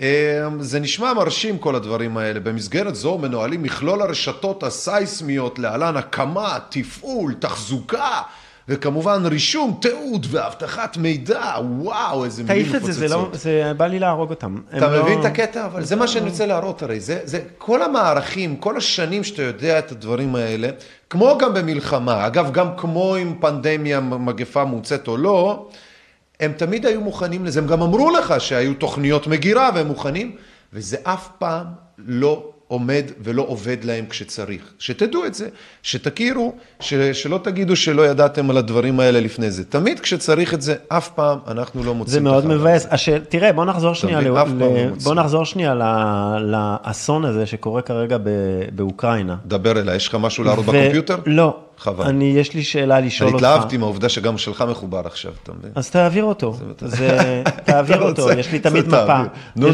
אה, 0.01 0.49
זה 0.61 0.81
נשמע 0.81 1.13
מרשים 1.13 1.59
כל 1.59 1.75
הדברים 1.75 2.17
האלה. 2.17 2.41
במסגרת 2.41 2.95
זו 2.95 3.19
מנוהלים 3.19 3.63
מכלול 3.63 4.03
הרשתות 4.03 4.63
הסייסמיות 4.63 5.59
להלן 5.59 5.97
הקמה, 5.97 6.59
תפעול, 6.69 7.35
תחזוקה. 7.39 8.21
וכמובן 8.69 9.27
רישום, 9.27 9.79
תיעוד 9.81 10.27
ואבטחת 10.31 10.97
מידע, 10.97 11.55
וואו, 11.79 12.25
איזה 12.25 12.43
מילים 12.43 12.63
תעיף 12.63 12.75
את 12.75 12.85
זה, 12.85 12.93
זה 12.93 13.09
לא, 13.09 13.23
מפוצצות. 13.23 13.41
זה 13.41 13.73
בא 13.77 13.87
לי 13.87 13.99
להרוג 13.99 14.31
אותם. 14.31 14.57
אתה 14.77 14.87
הם 14.87 14.93
לא- 14.93 15.03
מבין 15.03 15.21
את 15.21 15.25
הקטע? 15.25 15.65
אבל 15.65 15.85
זה 15.85 15.97
מה 15.97 16.09
שאני 16.09 16.31
רוצה 16.31 16.47
להראות 16.47 16.83
הרי. 16.83 17.01
זה, 17.01 17.21
זה 17.25 17.41
כל 17.59 17.83
המערכים, 17.83 18.57
כל 18.57 18.77
השנים 18.77 19.25
שאתה 19.25 19.43
יודע 19.43 19.79
את 19.79 19.93
הדברים 19.93 20.35
האלה, 20.35 20.69
כמו 21.11 21.39
גם 21.39 21.55
במלחמה, 21.55 22.27
אגב, 22.27 22.53
גם 22.53 22.69
כמו 22.77 23.15
עם 23.15 23.35
פנדמיה, 23.41 24.01
מגפה 24.01 24.65
מוצאת 24.65 25.09
או 25.09 25.17
לא, 25.17 25.69
הם 26.43 26.53
תמיד 26.57 26.87
היו 26.87 27.01
מוכנים 27.01 27.45
לזה. 27.45 27.61
הם 27.61 27.67
גם 27.67 27.83
אמרו 27.83 28.11
לך 28.11 28.35
שהיו 28.39 28.75
תוכניות 28.75 29.27
מגירה 29.27 29.71
והם 29.75 29.87
מוכנים, 29.87 30.33
וזה 30.73 30.97
אף 31.03 31.29
פעם 31.39 31.67
לא 31.99 32.45
עומד 32.69 33.05
ולא 33.25 33.45
עובד 33.49 33.77
להם 33.85 34.05
כשצריך. 34.11 34.63
שתדעו 34.79 35.27
את 35.27 35.35
זה, 35.35 35.49
שתכירו, 35.83 36.53
ש, 36.81 36.95
שלא 36.95 37.41
תגידו 37.45 37.77
שלא 37.77 38.07
ידעתם 38.07 38.51
על 38.51 38.57
הדברים 38.57 39.01
האלה 39.01 39.21
לפני 39.21 39.51
זה. 39.51 39.65
תמיד 39.65 40.01
כשצריך 40.01 40.55
את 40.55 40.63
זה, 40.63 40.75
אף 40.89 41.09
פעם 41.09 41.39
אנחנו 41.49 41.85
לא 41.85 41.95
מוצאים 41.95 42.13
זה 42.15 42.21
מאוד. 42.21 42.47
מבאס. 42.47 42.87
השאל, 42.91 43.19
תראה, 43.29 43.53
בוא 43.53 43.65
נחזור 43.65 43.95
שנייה? 43.95 44.21
ל- 44.21 44.25
לא 44.29 44.45
ל-. 44.45 44.89
בוא 45.03 45.15
נחזור 45.15 45.45
שנייה 45.45 45.75
ל- 45.75 46.55
לאסון 46.87 47.25
הזה 47.25 47.47
שקורה 47.47 47.83
כרגע 47.83 48.19
ב- 48.19 48.29
באוקראינה. 48.75 49.37
דבר 49.47 49.81
אליי, 49.81 49.97
יש 49.97 50.09
לך 50.09 50.15
משהו 50.21 50.45
להראות 50.45 50.67
בקומפיוטר? 50.67 51.17
לא. 51.27 51.57
חבל. 51.83 52.05
אני, 52.05 52.25
יש 52.25 52.55
לי 52.55 52.63
שאלה 52.63 53.01
לשאול 53.01 53.29
אני 53.29 53.35
אותך. 53.35 53.47
התלהבתי 53.47 53.77
מהעובדה 53.77 54.09
שגם 54.09 54.39
שלך 54.39 54.65
מחובר 54.71 55.03
עכשיו, 55.05 55.33
אתה 55.43 55.53
מבין? 55.53 55.71
אז 55.75 55.91
תעביר 55.91 56.25
אותו, 56.25 56.57
זה, 56.79 57.43
תעביר 57.65 58.03
אותו, 58.03 58.31
יש 58.31 58.53
לי 58.53 58.59
תמיד 58.59 58.87
מפה. 58.87 59.23
נו, 59.57 59.69
נו. 59.69 59.73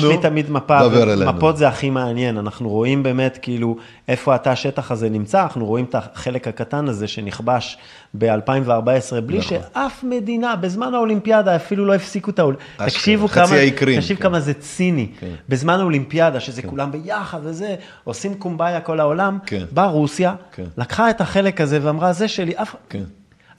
דבר 0.88 1.12
אלינו. 1.12 1.32
מפות 1.32 1.56
זה 1.56 1.68
הכי 1.68 1.90
מעניין, 1.90 2.38
אנחנו 2.38 2.68
רואים 2.68 3.02
באמת 3.02 3.38
כאילו 3.42 3.76
איפה 4.08 4.34
התא 4.34 4.48
השטח 4.48 4.90
הזה 4.90 5.10
נמצא, 5.10 5.42
אנחנו 5.42 5.66
רואים 5.66 5.84
את 5.84 5.94
החלק 5.94 6.48
הקטן 6.48 6.88
הזה 6.88 7.08
שנכבש 7.08 7.78
ב-2014, 8.14 9.20
בלי 9.26 9.38
נכון. 9.38 9.58
שאף 9.58 10.04
מדינה 10.04 10.56
בזמן 10.56 10.94
האולימפיאדה 10.94 11.56
אפילו 11.56 11.86
לא 11.86 11.94
הפסיקו 11.94 12.30
את 12.30 12.38
האולימפיאדה, 12.38 12.74
אשכרה, 12.76 12.88
תקשיבו 12.88 13.28
כמה, 13.28 13.56
האי 13.56 13.70
קרים, 13.70 14.00
תקשיב 14.00 14.16
כן. 14.16 14.22
כמה 14.22 14.40
זה 14.40 14.54
ציני, 14.54 15.08
כן. 15.20 15.34
בזמן 15.48 15.80
האולימפיאדה, 15.80 16.40
שזה 16.40 16.62
כולם 16.62 16.92
ביחד 16.92 17.40
וזה, 17.42 17.74
עושים 18.04 18.34
קומביה 18.34 18.80
כל 18.80 19.00
העולם, 19.00 19.38
כן. 19.46 19.64
באה 19.72 19.86
רוסיה, 19.86 20.34
כן. 20.52 20.64
לקחה 20.78 21.10
את 21.10 21.20
החלק 21.20 21.60
הזה 21.60 21.78
ואמרה, 21.82 22.12
זה 22.12 22.28
שלי, 22.28 22.52
אף... 22.56 22.74
כן. 22.88 23.04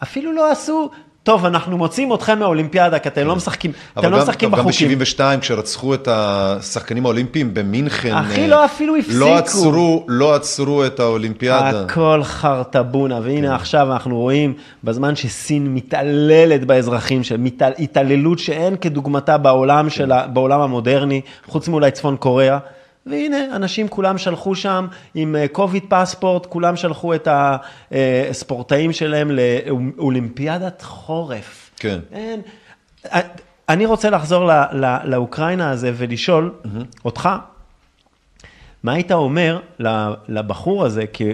אפילו 0.04 0.34
לא 0.34 0.52
עשו, 0.52 0.90
טוב, 1.30 1.45
אנחנו 1.45 1.77
מוצאים 1.77 2.14
אתכם 2.14 2.39
מהאולימפיאדה, 2.39 2.99
כי 2.99 3.10
אתם 3.10 3.27
לא 3.27 3.35
משחקים, 3.35 3.72
אתם 3.72 3.99
אבל 3.99 4.11
לא 4.11 4.18
גם, 4.18 4.23
משחקים 4.23 4.51
גם 4.51 4.60
בחוקים. 4.60 4.99
ב-72, 4.99 5.39
כשרצחו 5.41 5.93
את 5.93 6.07
השחקנים 6.11 7.06
האולימפיים 7.06 7.53
במינכן, 7.53 8.14
אחי, 8.14 8.41
אה, 8.41 8.47
לא 8.47 8.65
אפילו 8.65 8.95
הפסיקו. 8.95 9.19
לא 9.19 9.38
עצרו, 9.38 10.06
לא 10.07 10.35
עצרו 10.35 10.85
את 10.85 10.99
האולימפיאדה. 10.99 11.81
הכל 11.81 12.22
חרטבונה, 12.23 13.19
והנה 13.23 13.47
כן. 13.47 13.53
עכשיו 13.53 13.93
אנחנו 13.93 14.18
רואים, 14.18 14.53
בזמן 14.84 15.15
שסין 15.15 15.73
מתעללת 15.73 16.65
באזרחים, 16.65 17.22
התעללות 17.80 18.39
שאין 18.39 18.76
כדוגמתה 18.76 19.38
בעולם 20.34 20.61
המודרני, 20.61 21.22
חוץ 21.47 21.68
מאולי 21.68 21.91
צפון 21.91 22.18
קוריאה. 22.18 22.57
והנה, 23.06 23.56
אנשים 23.56 23.88
כולם 23.88 24.18
שלחו 24.18 24.56
שם 24.56 24.88
עם 25.16 25.36
קוביד 25.52 25.84
פספורט, 25.90 26.46
כולם 26.46 26.76
שלחו 26.76 27.16
את 27.16 27.28
הספורטאים 28.30 28.92
שלהם 28.94 29.32
לאולימפיאדת 29.32 30.82
חורף. 30.82 31.72
כן. 31.78 32.00
אין. 32.12 32.42
אני 33.70 33.86
רוצה 33.86 34.10
לחזור 34.10 34.46
ל- 34.46 34.86
ל- 34.86 35.00
לאוקראינה 35.04 35.70
הזה 35.70 35.92
ולשאול 35.96 36.54
אותך, 37.06 37.30
מה 38.84 38.94
היית 38.94 39.12
אומר 39.12 39.60
לבחור 40.28 40.86
הזה? 40.86 41.08
כי 41.14 41.32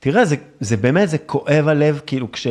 תראה, 0.00 0.24
זה, 0.24 0.36
זה 0.60 0.76
באמת, 0.76 1.08
זה 1.08 1.18
כואב 1.18 1.68
הלב, 1.68 2.00
כאילו 2.06 2.32
כש... 2.32 2.46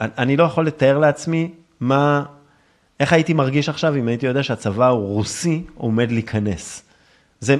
אני 0.00 0.36
לא 0.36 0.44
יכול 0.44 0.66
לתאר 0.66 0.98
לעצמי 0.98 1.50
מה... 1.80 2.22
איך 3.00 3.12
הייתי 3.12 3.32
מרגיש 3.32 3.68
עכשיו 3.68 3.96
אם 3.96 4.08
הייתי 4.08 4.26
יודע 4.26 4.42
שהצבא 4.42 4.86
הרוסי 4.86 5.62
עומד 5.74 6.12
להיכנס. 6.12 6.89
זה 7.40 7.56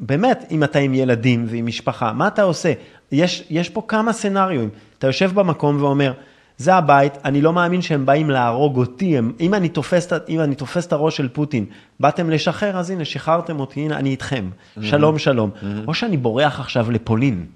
באמת, 0.00 0.44
אם 0.50 0.64
אתה 0.64 0.78
עם 0.78 0.94
ילדים 0.94 1.46
ועם 1.48 1.66
משפחה, 1.66 2.12
מה 2.12 2.26
אתה 2.26 2.42
עושה? 2.42 2.72
יש, 3.12 3.44
יש 3.50 3.68
פה 3.68 3.82
כמה 3.88 4.12
סצנריואים. 4.12 4.68
אתה 4.98 5.06
יושב 5.06 5.30
במקום 5.34 5.82
ואומר, 5.82 6.12
זה 6.56 6.74
הבית, 6.74 7.12
אני 7.24 7.40
לא 7.40 7.52
מאמין 7.52 7.82
שהם 7.82 8.06
באים 8.06 8.30
להרוג 8.30 8.76
אותי, 8.76 9.18
הם, 9.18 9.32
אם, 9.40 9.54
אני 9.54 9.68
תופס, 9.68 10.08
אם 10.28 10.40
אני 10.40 10.54
תופס 10.54 10.86
את 10.86 10.92
הראש 10.92 11.16
של 11.16 11.28
פוטין, 11.28 11.66
באתם 12.00 12.30
לשחרר, 12.30 12.78
אז 12.78 12.90
הנה, 12.90 13.04
שחררתם 13.04 13.60
אותי, 13.60 13.80
הנה, 13.80 13.96
אני 13.96 14.10
איתכם. 14.10 14.50
שלום, 14.80 15.18
שלום. 15.18 15.50
או 15.86 15.94
שאני 15.94 16.16
בורח 16.16 16.60
עכשיו 16.60 16.90
לפולין, 16.90 17.46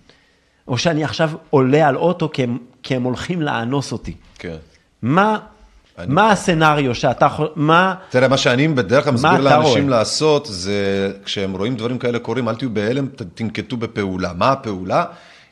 או 0.68 0.78
שאני 0.78 1.04
עכשיו 1.04 1.30
עולה 1.50 1.88
על 1.88 1.96
אוטו 1.96 2.30
כי 2.32 2.42
הם, 2.42 2.58
כי 2.82 2.96
הם 2.96 3.02
הולכים 3.02 3.42
לאנוס 3.42 3.92
אותי. 3.92 4.14
כן. 4.38 4.56
מה, 5.02 5.38
מה 6.06 6.30
הסצנריו 6.30 6.94
שאתה, 6.94 7.26
יכול- 7.26 7.52
מה... 7.56 7.94
תראה, 8.10 8.28
מה 8.28 8.36
שאני 8.36 8.68
בדרך 8.68 9.04
כלל 9.04 9.12
מסביר 9.12 9.40
לאנשים 9.40 9.88
רואה? 9.88 9.98
לעשות, 9.98 10.46
זה 10.50 11.12
כשהם 11.24 11.56
רואים 11.56 11.76
דברים 11.76 11.98
כאלה 11.98 12.18
קורים, 12.18 12.48
אל 12.48 12.54
תהיו 12.54 12.70
בהלם, 12.70 13.06
תנקטו 13.34 13.76
בפעולה. 13.76 14.32
מה 14.32 14.52
הפעולה? 14.52 15.04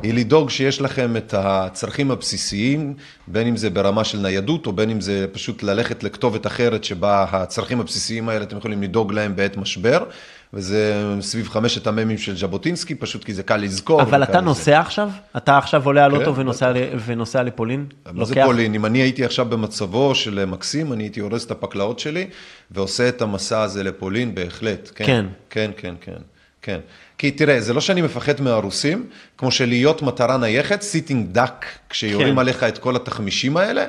היא 0.02 0.14
לדאוג 0.14 0.50
שיש 0.50 0.80
לכם 0.80 1.16
את 1.16 1.34
הצרכים 1.38 2.10
הבסיסיים, 2.10 2.94
בין 3.26 3.46
אם 3.46 3.56
זה 3.56 3.70
ברמה 3.70 4.04
של 4.04 4.18
ניידות, 4.18 4.66
או 4.66 4.72
בין 4.72 4.90
אם 4.90 5.00
זה 5.00 5.26
פשוט 5.32 5.62
ללכת 5.62 6.02
לכתובת 6.02 6.46
אחרת, 6.46 6.84
שבה 6.84 7.26
הצרכים 7.32 7.80
הבסיסיים 7.80 8.28
האלה, 8.28 8.44
אתם 8.44 8.56
יכולים 8.56 8.82
לדאוג 8.82 9.12
להם 9.12 9.36
בעת 9.36 9.56
משבר, 9.56 10.04
וזה 10.52 10.94
סביב 11.20 11.48
חמשת 11.48 11.86
המ"מים 11.86 12.18
של 12.18 12.36
ז'בוטינסקי, 12.36 12.94
פשוט 12.94 13.24
כי 13.24 13.34
זה 13.34 13.42
קל 13.42 13.56
לזכור. 13.56 14.02
אבל 14.02 14.22
אתה. 14.22 14.40
נוסע 14.40 14.80
עכשיו? 14.80 15.10
אתה 15.36 15.58
עכשיו 15.58 15.86
עולה 15.86 16.04
על 16.04 16.10
כן, 16.12 16.16
אוטו 16.16 16.36
ונוסע, 16.36 16.70
ל- 16.72 16.76
ונוסע 17.06 17.42
לפולין? 17.42 17.86
מה 18.12 18.24
זה 18.24 18.34
פולין? 18.44 18.74
אם 18.74 18.86
אני 18.86 18.98
הייתי 18.98 19.24
עכשיו 19.24 19.46
במצבו 19.46 20.14
של 20.14 20.44
מקסים, 20.44 20.92
אני 20.92 21.04
הייתי 21.04 21.20
הורס 21.20 21.46
את 21.46 21.50
הפקלאות 21.50 21.98
שלי 21.98 22.26
ועושה 22.70 23.08
את 23.08 23.22
המסע 23.22 23.62
הזה 23.62 23.82
לפולין, 23.82 24.34
בהחלט. 24.34 24.90
כן. 24.94 25.04
כן. 25.04 25.26
כן, 25.50 25.70
כן, 25.76 25.94
כן. 26.00 26.22
כן. 26.62 26.80
כי 27.18 27.30
תראה, 27.30 27.60
זה 27.60 27.74
לא 27.74 27.80
שאני 27.80 28.02
מפחד 28.02 28.40
מהרוסים, 28.40 29.06
כמו 29.38 29.50
שלהיות 29.50 30.02
מטרה 30.02 30.36
נייחת, 30.36 30.82
sitting 30.82 31.26
duck, 31.32 31.66
כשיורים 31.90 32.32
כן. 32.34 32.38
עליך 32.38 32.62
את 32.62 32.78
כל 32.78 32.96
התחמישים 32.96 33.56
האלה, 33.56 33.84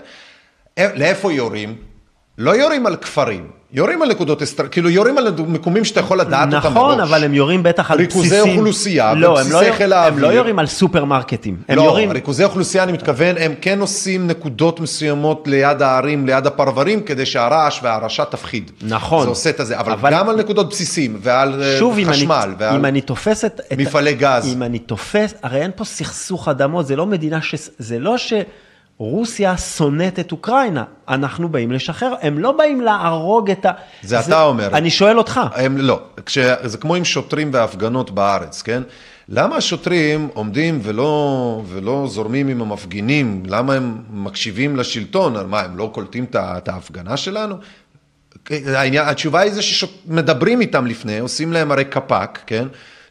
א- 0.79 0.81
לאיפה 0.95 1.33
יורים? 1.33 1.75
לא 2.37 2.51
יורים 2.55 2.85
על 2.85 2.95
כפרים, 2.95 3.47
יורים 3.73 4.01
על 4.01 4.09
נקודות 4.09 4.41
אסטר... 4.41 4.67
כאילו 4.67 4.89
יורים 4.89 5.17
על 5.17 5.33
מקומים 5.47 5.85
שאתה 5.85 5.99
יכול 5.99 6.19
לדעת 6.19 6.53
אותם 6.53 6.57
מראש. 6.57 6.65
נכון, 6.65 6.99
אבל 6.99 7.23
הם 7.23 7.33
יורים 7.33 7.63
בטח 7.63 7.91
על 7.91 7.97
ריכוזי 7.97 8.29
בסיסים. 8.29 8.57
אוכלוסייה 8.57 9.13
לא, 9.13 9.39
הם 9.39 9.51
לא, 9.51 9.61
חיל 9.77 9.83
הם 9.83 9.89
לא 9.89 9.95
האוויר. 9.95 10.31
יורים 10.31 10.59
על 10.59 10.67
סופרמרקטים. 10.67 11.57
הם 11.67 11.77
לא, 11.77 11.81
יורים... 11.81 12.11
ריכוזי 12.11 12.43
אוכלוסייה, 12.43 12.83
אני 12.83 12.91
מתכוון, 12.91 13.35
הם 13.39 13.53
כן 13.61 13.79
עושים 13.81 14.27
נקודות 14.27 14.79
מסוימות 14.79 15.47
ליד 15.47 15.81
הערים, 15.81 16.25
ליד 16.25 16.47
הפרברים, 16.47 17.01
כדי 17.01 17.25
שהרעש 17.25 17.79
וההרעשה 17.83 18.25
תפחיד. 18.25 18.71
נכון. 18.81 19.23
זה 19.23 19.29
עושה 19.29 19.49
את 19.49 19.59
זה, 19.61 19.79
אבל, 19.79 19.91
אבל- 19.91 20.11
גם 20.11 20.29
על 20.29 20.35
נקודות 20.35 20.69
בסיסים, 20.69 21.19
ועל 21.21 21.63
אה, 21.63 21.75
שוב, 21.79 21.97
אם 21.97 22.05
חשמל, 22.09 22.35
אני, 22.43 22.53
ועל 22.57 22.75
אם 22.75 22.85
אני 22.85 23.01
תופס 23.01 23.45
את... 23.45 23.61
מפעלי 23.77 24.13
גז. 24.13 24.53
אם 24.55 24.63
אני 24.63 24.79
תופס, 24.79 25.33
הרי 25.43 25.61
אין 25.61 25.71
פה 25.75 25.83
סכסוך 25.85 26.47
אדמות, 26.47 26.87
זה 26.87 26.95
לא 26.95 27.05
מדינה 27.05 27.41
ש... 27.41 27.55
זה 27.77 27.99
לא 27.99 28.15
שרוסיה 28.97 29.57
שונאת 29.57 30.19
את 30.19 30.31
אוקראינה, 30.31 30.83
אנחנו 31.07 31.49
באים 31.49 31.71
לשחרר, 31.71 32.13
הם 32.21 32.39
לא 32.39 32.51
באים 32.51 32.81
להרוג 32.81 33.51
את 33.51 33.65
ה... 33.65 33.71
זה 34.01 34.19
אתה 34.19 34.43
אומר. 34.43 34.77
אני 34.77 34.89
שואל 34.89 35.17
אותך. 35.17 35.39
הם 35.55 35.77
לא, 35.77 36.01
כש... 36.25 36.37
זה 36.63 36.77
כמו 36.77 36.95
עם 36.95 37.05
שוטרים 37.05 37.49
והפגנות 37.53 38.11
בארץ, 38.11 38.61
כן? 38.61 38.83
למה 39.29 39.55
השוטרים 39.55 40.29
עומדים 40.33 40.79
ולא, 40.83 41.61
ולא 41.67 42.05
זורמים 42.09 42.47
עם 42.47 42.61
המפגינים? 42.61 43.43
למה 43.45 43.73
הם 43.73 43.97
מקשיבים 44.09 44.75
לשלטון? 44.75 45.49
מה, 45.49 45.61
הם 45.61 45.77
לא 45.77 45.89
קולטים 45.93 46.25
את 46.35 46.67
ההפגנה 46.67 47.17
שלנו? 47.17 47.55
העניין, 48.49 49.07
התשובה 49.07 49.39
היא 49.39 49.51
זה 49.51 49.61
שמדברים 49.61 50.61
איתם 50.61 50.87
לפני, 50.87 51.19
עושים 51.19 51.53
להם 51.53 51.71
הרי 51.71 51.85
קפ"ק, 51.85 52.39
כן? 52.45 52.67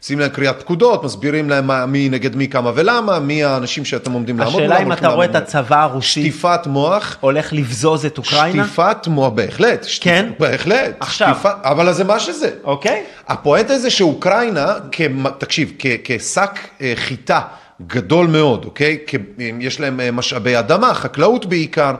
עושים 0.07 0.19
להם 0.19 0.29
קריאת 0.29 0.59
פקודות, 0.61 1.03
מסבירים 1.03 1.49
להם 1.49 1.67
מה, 1.67 1.85
מי 1.85 2.09
נגד 2.09 2.35
מי, 2.35 2.47
כמה 2.47 2.71
ולמה, 2.75 3.19
מי 3.19 3.43
האנשים 3.43 3.85
שאתם 3.85 4.11
עומדים 4.11 4.39
לעמוד 4.39 4.53
השאלה 4.53 4.67
מולם, 4.67 4.81
אם 4.81 4.87
הולכים 4.87 5.05
אתה 5.05 5.13
רואה 5.15 5.25
את. 5.25 5.35
הצבא 5.35 5.81
הרוסי 5.83 6.07
שטיפת 6.07 6.67
מוח. 6.67 7.17
הולך 7.19 7.53
לבזוז 7.53 8.05
את 8.05 8.17
אוקראינה? 8.17 8.63
שטיפת 8.65 9.07
מוח, 9.07 9.29
בהחלט. 9.33 9.85
שטיפ- 9.85 10.03
כן? 10.03 10.29
בהחלט. 10.39 10.95
עכשיו. 10.99 11.27
שטיפת, 11.33 11.55
אבל 11.63 11.93
זה 11.93 12.03
מה 12.03 12.19
שזה. 12.19 12.49
אוקיי. 12.63 13.03
הפואנטה 13.27 13.79
זה 13.79 13.89
שאוקראינה, 13.89 14.65
כ- 14.91 15.01
תקשיב, 15.37 15.71
כ- 15.79 15.85
כשק 16.03 16.51
אה, 16.81 16.93
חיטה 16.95 17.41
גדול 17.87 18.27
מאוד, 18.27 18.65
אוקיי? 18.65 18.97
כ- 19.07 19.15
יש 19.59 19.79
להם 19.79 19.99
אה, 19.99 20.11
משאבי 20.11 20.59
אדמה, 20.59 20.93
חקלאות 20.93 21.45
בעיקר. 21.45 21.95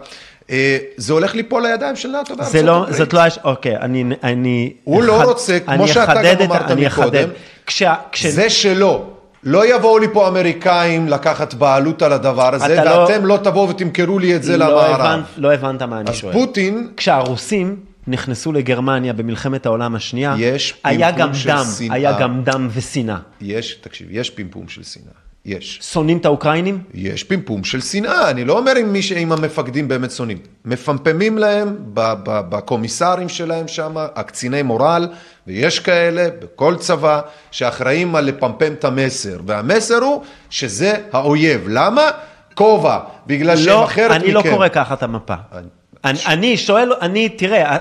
אה, 0.51 0.77
זה 0.97 1.13
הולך 1.13 1.35
ליפול 1.35 1.63
לידיים 1.67 1.95
של 1.95 2.09
נאט"ו 2.11 2.33
זה 2.33 2.35
בארצות 2.37 2.61
לא, 2.63 2.77
הברית. 2.77 2.95
זאת 2.95 3.13
לא, 3.13 3.21
אוקיי, 3.43 3.77
אני, 3.77 4.03
אני... 4.23 4.73
הוא 4.83 5.03
לא 5.03 5.17
אחד- 5.17 5.25
רוצה, 5.25 5.57
כמו 5.59 5.87
שאתה 5.87 6.13
גם 6.35 6.41
אמרת 6.45 6.71
אני 6.71 6.85
מקודם. 6.87 7.29
כשה, 7.65 7.95
כש... 8.11 8.25
זה 8.25 8.49
שלא. 8.49 9.05
לא 9.43 9.75
יבואו 9.75 9.99
לי 9.99 10.07
פה 10.13 10.27
אמריקאים 10.27 11.07
לקחת 11.07 11.53
בעלות 11.53 12.01
על 12.01 12.13
הדבר 12.13 12.55
הזה, 12.55 12.83
לא- 12.83 12.89
ואתם 12.91 13.25
לא 13.25 13.39
תבואו 13.43 13.69
ותמכרו 13.69 14.19
לי 14.19 14.35
את 14.35 14.43
זה 14.43 14.57
לא 14.57 14.65
למערב. 14.69 15.01
הבנת, 15.01 15.25
לא 15.37 15.53
הבנת 15.53 15.81
מה 15.81 15.99
אני 15.99 16.09
אז 16.09 16.15
שואל. 16.15 16.33
פוטין... 16.33 16.89
כשהרוסים 16.97 17.75
נכנסו 18.07 18.51
לגרמניה 18.51 19.13
במלחמת 19.13 19.65
העולם 19.65 19.95
השנייה, 19.95 20.35
יש 20.37 20.73
היה 20.83 21.11
גם 21.11 21.27
דם, 21.27 21.33
שנאה. 21.33 21.63
היה 21.95 22.19
גם 22.19 22.43
דם 22.43 22.67
ושנאה. 22.73 23.17
יש, 23.41 23.73
תקשיב, 23.81 24.07
יש 24.11 24.29
פמפום 24.29 24.67
של 24.67 24.83
שנאה. 24.83 25.26
יש. 25.47 25.79
שונאים 25.81 26.17
את 26.17 26.25
האוקראינים? 26.25 26.83
יש 26.93 27.23
פמפום 27.23 27.63
של 27.63 27.81
שנאה, 27.81 28.29
אני 28.29 28.45
לא 28.45 28.57
אומר 28.57 28.75
עם, 28.75 28.93
מי, 28.93 28.99
עם 29.15 29.31
המפקדים 29.31 29.87
באמת 29.87 30.11
שונאים. 30.11 30.37
מפמפמים 30.65 31.37
להם 31.37 31.75
בקומיסרים 32.23 33.29
שלהם 33.29 33.67
שם, 33.67 33.93
הקציני 33.97 34.61
מורל, 34.61 35.07
ויש 35.47 35.79
כאלה 35.79 36.27
בכל 36.41 36.75
צבא 36.75 37.21
שאחראים 37.51 38.15
על 38.15 38.25
לפמפם 38.25 38.73
את 38.73 38.83
המסר, 38.83 39.39
והמסר 39.45 39.97
הוא 39.97 40.21
שזה 40.49 40.93
האויב. 41.11 41.65
למה? 41.67 42.11
כובע, 42.53 42.99
בגלל 43.27 43.57
שהם 43.57 43.67
לא, 43.67 43.83
אחרת 43.85 44.11
מכם. 44.11 44.21
אני 44.21 44.33
לא 44.33 44.41
קורא 44.49 44.67
ככה 44.67 44.93
את 44.93 45.03
המפה. 45.03 45.33
אני 45.51 45.67
אני, 46.09 46.19
אני 46.25 46.57
שואל, 46.57 46.93
אני, 47.01 47.29
תראה, 47.29 47.75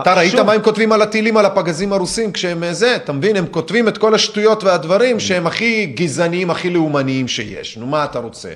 אתה 0.00 0.14
ראית 0.14 0.34
מה 0.34 0.52
הם 0.52 0.62
כותבים 0.62 0.92
על 0.92 1.02
הטילים 1.02 1.36
על 1.36 1.44
הפגזים 1.44 1.92
הרוסים 1.92 2.32
כשהם 2.32 2.64
אה, 2.64 2.74
זה, 2.74 2.96
אתה 2.96 3.12
מבין? 3.12 3.36
הם 3.36 3.46
כותבים 3.46 3.88
את 3.88 3.98
כל 3.98 4.14
השטויות 4.14 4.64
והדברים 4.64 5.20
שהם 5.20 5.46
הכי 5.46 5.86
גזעניים, 5.86 6.50
הכי 6.50 6.70
לאומניים 6.70 7.28
שיש. 7.28 7.76
נו, 7.76 7.86
מה 7.86 8.04
אתה 8.04 8.18
רוצה? 8.18 8.48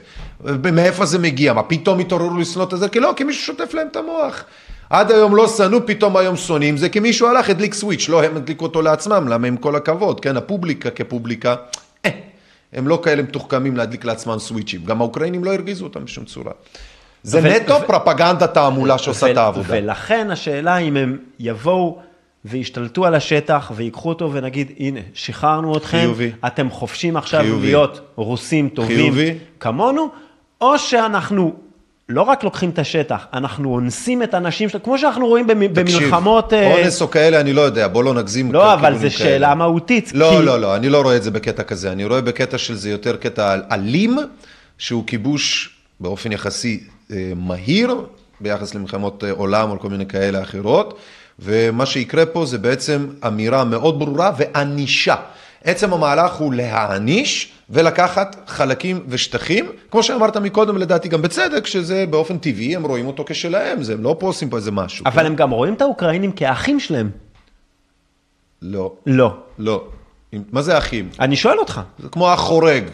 מאיפה 0.73 1.07
זה 1.07 1.19
מגיע? 1.19 1.53
מה, 1.53 1.63
פתאום 1.63 1.99
התעוררו 1.99 2.39
לשנוא 2.39 2.65
את 2.65 2.79
זה? 2.79 2.89
כי 2.89 3.01
לא, 3.01 3.13
כי 3.17 3.25
מישהו 3.25 3.43
שוטף 3.43 3.75
להם 3.75 3.87
את 3.91 3.97
המוח. 3.97 4.45
עד 4.91 5.11
היום 5.11 5.37
לא 5.37 5.49
שנאו, 5.49 5.87
פתאום 5.87 6.17
היום 6.17 6.37
שונאים, 6.37 6.77
זה 6.77 6.89
כי 6.89 7.01
מישהו 7.01 7.29
הלך, 7.29 7.51
הדליק 7.51 7.75
סוויץ', 7.75 8.09
לא 8.09 8.23
הם 8.23 8.37
הדליקו 8.37 8.65
אותו 8.65 8.83
לעצמם, 8.83 9.29
למה 9.29 9.49
עם 9.49 9.57
כל 9.57 9.77
הכבוד, 9.77 10.21
כן, 10.21 10.37
הפובליקה 10.37 10.91
כפובליקה, 10.91 11.55
אה, 12.05 12.11
הם 12.73 12.89
לא 12.89 13.01
כאלה 13.05 13.23
מתוחכמים 13.23 13.77
להדליק 13.77 14.05
לעצמם 14.05 14.39
סוויצ'ים, 14.39 14.85
גם 14.85 15.01
האוקראינים 15.01 15.45
לא 15.45 15.53
הרגיזו 15.53 15.85
אותם 15.85 16.05
בשום 16.05 16.25
צורה. 16.25 16.53
זה 17.23 17.39
ו- 17.43 17.49
נטו 17.49 17.75
ו- 17.83 17.87
פרופגנדה 17.87 18.47
תעמולה 18.47 18.99
שעושה 18.99 19.31
את 19.31 19.37
העבודה. 19.37 19.67
ולכן 19.71 20.31
השאלה 20.31 20.77
אם 20.79 20.97
הם 20.97 21.19
יבואו 21.39 21.99
וישתלטו 22.45 23.07
על 23.07 23.15
השטח 23.15 23.73
ויקחו 23.75 24.09
אותו 24.09 24.31
ונגיד, 24.33 24.73
הנה, 24.79 25.01
שחררנו 25.15 25.77
אתכם, 25.77 25.99
חיובי. 25.99 26.31
אתם 26.47 26.71
חופשים 26.71 27.17
עכשיו 27.17 27.41
חיובי. 27.41 27.67
להיות 27.67 28.01
רוסים 28.17 28.69
טובים 28.69 28.97
חיובי. 28.97 29.35
כמונו, 29.61 30.09
או 30.61 30.79
שאנחנו 30.79 31.53
לא 32.09 32.23
רק 32.23 32.45
לוקחים 32.45 32.71
את 32.71 32.79
השטח, 32.79 33.27
אנחנו 33.33 33.75
אונסים 33.75 34.23
את 34.23 34.35
הנשים 34.35 34.69
שלנו, 34.69 34.85
כמו 34.85 34.99
שאנחנו 34.99 35.27
רואים 35.27 35.47
במ- 35.47 35.75
במלחמות... 35.75 36.53
אה, 36.53 36.75
אונס 36.75 37.03
או 37.03 37.11
כאלה, 37.11 37.41
אני 37.41 37.53
לא 37.53 37.61
יודע, 37.61 37.89
בוא 37.89 38.05
לא 38.05 38.15
נגזים. 38.15 38.53
לא, 38.53 38.75
אבל 38.75 38.99
זו. 38.99 39.11
שאלה 39.11 39.55
מהותית. 39.55 40.11
לא, 40.15 40.31
כי- 40.39 40.45
לא, 40.47 40.61
לא, 40.61 40.77
אני 40.77 40.89
לא 40.89 41.01
רואה 41.03 41.17
את 41.17 41.23
זה 41.23 41.31
בקטע 41.31 41.63
כזה, 41.63 41.93
אני 41.93 42.05
רואה 42.05 42.21
בקטע 42.21 42.59
של 42.59 42.75
זה 42.75 42.91
יותר 42.91 43.17
קטע 43.17 43.57
אלים, 43.73 44.19
שהוא 44.79 45.05
כיבוש 45.07 45.71
באופן 46.01 46.33
יחסי 46.33 46.81
מהיר, 47.37 47.95
ביחס 48.41 48.75
למלחמות 48.75 49.25
אה, 49.25 49.31
עולם 49.31 49.71
או 49.71 49.79
כל 49.79 49.89
מיני 49.89 50.07
כאלה 50.07 50.43
אחרות, 50.43 50.99
ומה 51.39 51.87
שיקרה 51.87 52.27
פה 52.27 52.47
זה 52.47 52.59
בעצם 52.59 53.07
אמירה 53.27 53.65
מאוד 53.65 53.99
ברורה 53.99 54.33
וענישה. 54.37 55.15
עצם 55.65 55.93
המהלך 55.93 56.35
הוא 56.35 56.55
להעניש 56.55 57.53
ולקחת 57.71 58.37
חלקים 58.47 59.05
ושטחים, 59.09 59.67
כמו 59.91 60.03
שאמרת 60.03 60.37
מקודם, 60.37 60.79
לדעתי 60.79 61.09
גם 61.09 61.23
בצדק, 61.23 61.67
שזה 61.67 62.05
באופן 62.11 62.39
טבעי, 62.39 62.77
הם 62.77 62.87
רואים 62.87 63.07
אותו 63.07 63.25
כשלהם, 63.27 63.83
זה 63.83 63.93
הם 63.93 64.03
לא 64.03 64.17
פה 64.19 64.27
עושים 64.27 64.51
פה 64.51 64.57
איזה 64.57 64.71
משהו. 64.71 65.07
אבל 65.07 65.27
הם 65.27 65.37
גם 65.37 65.51
רואים 65.51 65.75
את 65.75 65.83
האוקראינים 65.83 66.33
כאחים 66.33 66.81
שלהם. 66.81 67.11
לא. 68.63 68.93
לא. 69.07 69.37
לא. 69.59 69.85
מה 70.53 70.63
זה 70.63 70.79
אחים? 70.79 71.09
אני 71.21 71.37
שואל 71.37 71.59
אותך. 71.59 71.81
זה 71.99 72.09
כמו 72.09 72.35
אח 72.35 72.41
חורג. 72.41 72.85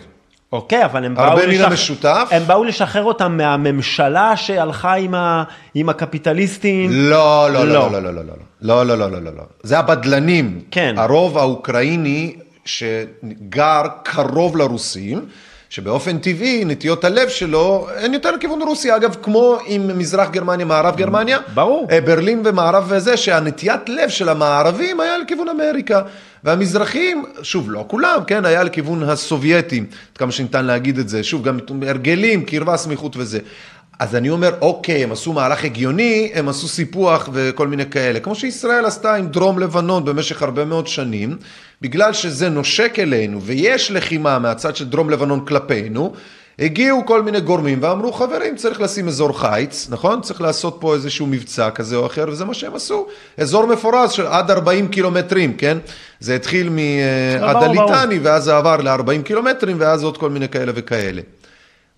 אוקיי, 0.53 0.85
אבל 0.85 1.05
הם 1.05 1.15
באו. 1.15 1.39
המשותף. 1.65 2.29
הם 2.31 2.43
באו 2.47 2.65
לשחרר 2.65 3.05
אותם 3.05 3.37
מהממשלה 3.37 4.37
שהלכה 4.37 4.95
עם, 4.95 5.15
ה... 5.15 5.45
עם 5.75 5.89
הקפיטליסטים. 5.89 6.91
לא, 6.93 7.49
לא, 7.53 7.67
לא, 7.69 7.91
לא, 7.93 8.03
לא, 8.03 8.03
לא, 8.03 8.15
לא, 8.15 8.23
לא, 8.61 8.87
לא, 8.87 8.87
לא, 8.87 8.99
לא, 8.99 9.11
לא, 9.11 9.23
לא, 9.23 9.31
לא. 9.37 9.43
זה 9.63 9.79
הבדלנים. 9.79 10.61
כן. 10.71 10.95
הרוב 10.99 11.39
האוקראיני 11.39 12.37
שגר 12.65 13.83
קרוב 14.03 14.57
לרוסים, 14.57 15.27
שבאופן 15.71 16.19
טבעי 16.19 16.65
נטיות 16.65 17.05
הלב 17.05 17.29
שלו 17.29 17.89
הן 17.97 18.15
יותר 18.15 18.31
לכיוון 18.31 18.63
רוסיה, 18.63 18.97
אגב, 18.97 19.17
כמו 19.23 19.59
עם 19.67 19.99
מזרח 19.99 20.31
גרמניה, 20.31 20.67
מערב 20.67 20.97
גרמניה. 20.97 21.39
ברור. 21.55 21.87
אה, 21.91 22.01
ברלין 22.01 22.43
ומערב 22.45 22.85
וזה, 22.89 23.17
שהנטיית 23.17 23.89
לב 23.89 24.09
של 24.09 24.29
המערבים 24.29 25.01
היה 25.01 25.19
לכיוון 25.19 25.49
אמריקה. 25.49 26.03
והמזרחים, 26.45 27.25
שוב, 27.43 27.71
לא 27.71 27.85
כולם, 27.89 28.21
כן, 28.27 28.45
היה 28.45 28.63
לכיוון 28.63 29.03
הסובייטים, 29.03 29.87
עד 30.13 30.19
כמה 30.19 30.33
שניתן 30.33 30.65
להגיד 30.65 30.99
את 30.99 31.09
זה, 31.09 31.25
שוב, 31.25 31.43
גם 31.43 31.59
הרגלים, 31.87 32.45
קרבה, 32.45 32.77
סמיכות 32.77 33.17
וזה. 33.17 33.39
אז 33.99 34.15
אני 34.15 34.31
אומר, 34.31 34.51
אוקיי, 34.61 35.03
הם 35.03 35.13
עשו 35.13 35.33
מהלך 35.33 35.65
הגיוני, 35.65 36.31
הם 36.35 36.49
עשו 36.49 36.69
סיפוח 36.69 37.29
וכל 37.33 37.69
מיני 37.69 37.91
כאלה. 37.91 38.21
כמו 38.21 38.35
שישראל 38.35 38.85
עשתה 38.85 39.15
עם 39.15 39.27
דרום 39.29 39.59
לבנון 39.59 40.05
במשך 40.05 40.43
הרבה 40.43 40.65
מאוד 40.65 40.87
שנים, 40.87 41.37
בגלל 41.83 42.13
שזה 42.13 42.49
נושק 42.49 42.99
אלינו 42.99 43.43
ויש 43.43 43.91
לחימה 43.91 44.39
מהצד 44.39 44.77
של 44.77 44.89
דרום 44.89 45.11
לבנון 45.11 45.45
כלפינו, 45.45 46.13
הגיעו 46.59 47.07
כל 47.07 47.23
מיני 47.23 47.41
גורמים 47.41 47.79
ואמרו, 47.83 48.13
חברים, 48.13 48.57
צריך 48.57 48.81
לשים 48.81 49.09
אזור 49.09 49.41
חיץ, 49.41 49.87
נכון? 49.91 50.21
צריך 50.21 50.41
לעשות 50.41 50.77
פה 50.81 50.95
איזשהו 50.95 51.27
מבצע 51.27 51.71
כזה 51.71 51.97
או 51.97 52.07
אחר, 52.07 52.25
וזה 52.29 52.45
מה 52.45 52.55
שהם 52.55 52.75
עשו. 52.75 53.07
אזור 53.39 53.67
מפורז 53.67 54.13
של 54.13 54.27
עד 54.27 54.51
40 54.51 54.89
קילומטרים, 54.89 55.57
כן? 55.57 55.79
זה 56.21 56.35
התחיל 56.35 56.69
מעד 56.69 57.57
ברור. 57.57 57.93
הליטני, 57.93 58.19
ואז 58.19 58.45
זה 58.45 58.57
עבר 58.57 58.77
ל-40 58.77 59.23
קילומטרים, 59.25 59.77
ואז 59.81 60.03
עוד 60.05 60.17
כל 60.17 60.31
מיני 60.31 60.49
כאלה 60.49 60.73
וכאלה. 60.75 61.23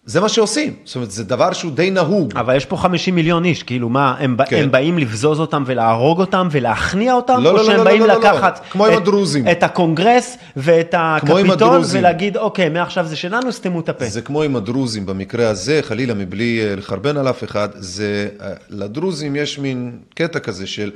זה 0.05 0.21
מה 0.21 0.29
שעושים, 0.29 0.75
זאת 0.85 0.97
אומרת, 0.97 1.11
זה 1.11 1.25
דבר 1.25 1.53
שהוא 1.53 1.73
די 1.73 1.91
נהוג. 1.91 2.33
אבל 2.37 2.57
יש 2.57 2.65
פה 2.65 2.77
50 2.77 3.15
מיליון 3.15 3.45
איש, 3.45 3.63
כאילו 3.63 3.89
מה, 3.89 4.15
הם, 4.19 4.37
כן. 4.49 4.57
הם 4.63 4.71
באים 4.71 4.99
לבזוז 4.99 5.41
אותם 5.41 5.63
ולהרוג 5.67 6.21
אותם 6.21 6.49
ולהכניע 6.51 7.15
אותם? 7.15 7.41
לא, 7.43 7.51
או 7.51 7.57
לא, 7.57 7.65
שהם 7.65 7.77
לא, 7.77 7.85
באים 7.85 8.01
לא, 8.01 8.07
לא, 8.07 8.15
לא. 8.15 8.21
לקחת 8.21 8.61
כמו 8.71 8.87
עם 8.87 8.93
את, 8.93 8.99
הדרוזים. 8.99 9.49
את 9.49 9.63
הקונגרס 9.63 10.37
ואת 10.57 10.95
הקפיטול. 10.99 11.81
ולהגיד, 11.91 12.37
אוקיי, 12.37 12.69
מעכשיו 12.69 13.07
זה 13.07 13.17
שלנו, 13.17 13.53
סתמו 13.53 13.81
את 13.81 13.89
הפה. 13.89 14.05
זה 14.05 14.23
כמו 14.23 14.43
עם 14.43 14.57
הדרוזים 14.57 15.07
במקרה 15.07 15.49
הזה, 15.49 15.81
חלילה 15.83 16.15
מבלי 16.15 16.61
אה, 16.65 16.77
לחרבן 16.77 17.17
על 17.17 17.29
אף 17.29 17.45
אחד, 17.45 17.69
זה, 17.75 18.29
אה, 18.41 18.53
לדרוזים 18.71 19.37
יש 19.37 19.59
מין 19.59 19.99
קטע 20.15 20.39
כזה 20.39 20.67
של 20.67 20.91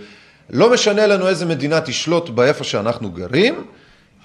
לא 0.51 0.73
משנה 0.73 1.07
לנו 1.07 1.29
איזה 1.29 1.47
מדינה 1.47 1.81
תשלוט 1.81 2.29
באיפה 2.29 2.65
שאנחנו 2.65 3.11
גרים, 3.11 3.55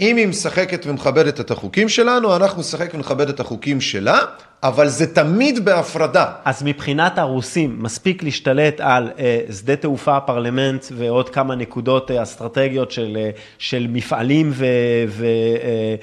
אם 0.01 0.15
היא 0.15 0.27
משחקת 0.27 0.85
ומכבדת 0.85 1.39
את 1.39 1.51
החוקים 1.51 1.89
שלנו, 1.89 2.35
אנחנו 2.35 2.61
נשחק 2.61 2.93
ונכבד 2.93 3.29
את 3.29 3.39
החוקים 3.39 3.81
שלה, 3.81 4.19
אבל 4.63 4.87
זה 4.87 5.13
תמיד 5.15 5.65
בהפרדה. 5.65 6.25
אז 6.45 6.63
מבחינת 6.63 7.17
הרוסים, 7.17 7.75
מספיק 7.79 8.23
להשתלט 8.23 8.79
על 8.79 9.11
אה, 9.19 9.41
שדה 9.59 9.75
תעופה, 9.75 10.19
פרלמנט 10.19 10.85
ועוד 10.91 11.29
כמה 11.29 11.55
נקודות 11.55 12.11
אה, 12.11 12.23
אסטרטגיות 12.23 12.91
של, 12.91 13.17
אה, 13.19 13.29
של 13.57 13.87
מפעלים 13.89 14.51
ו, 14.53 14.65
ו, 15.07 15.25
אה, 15.63 15.95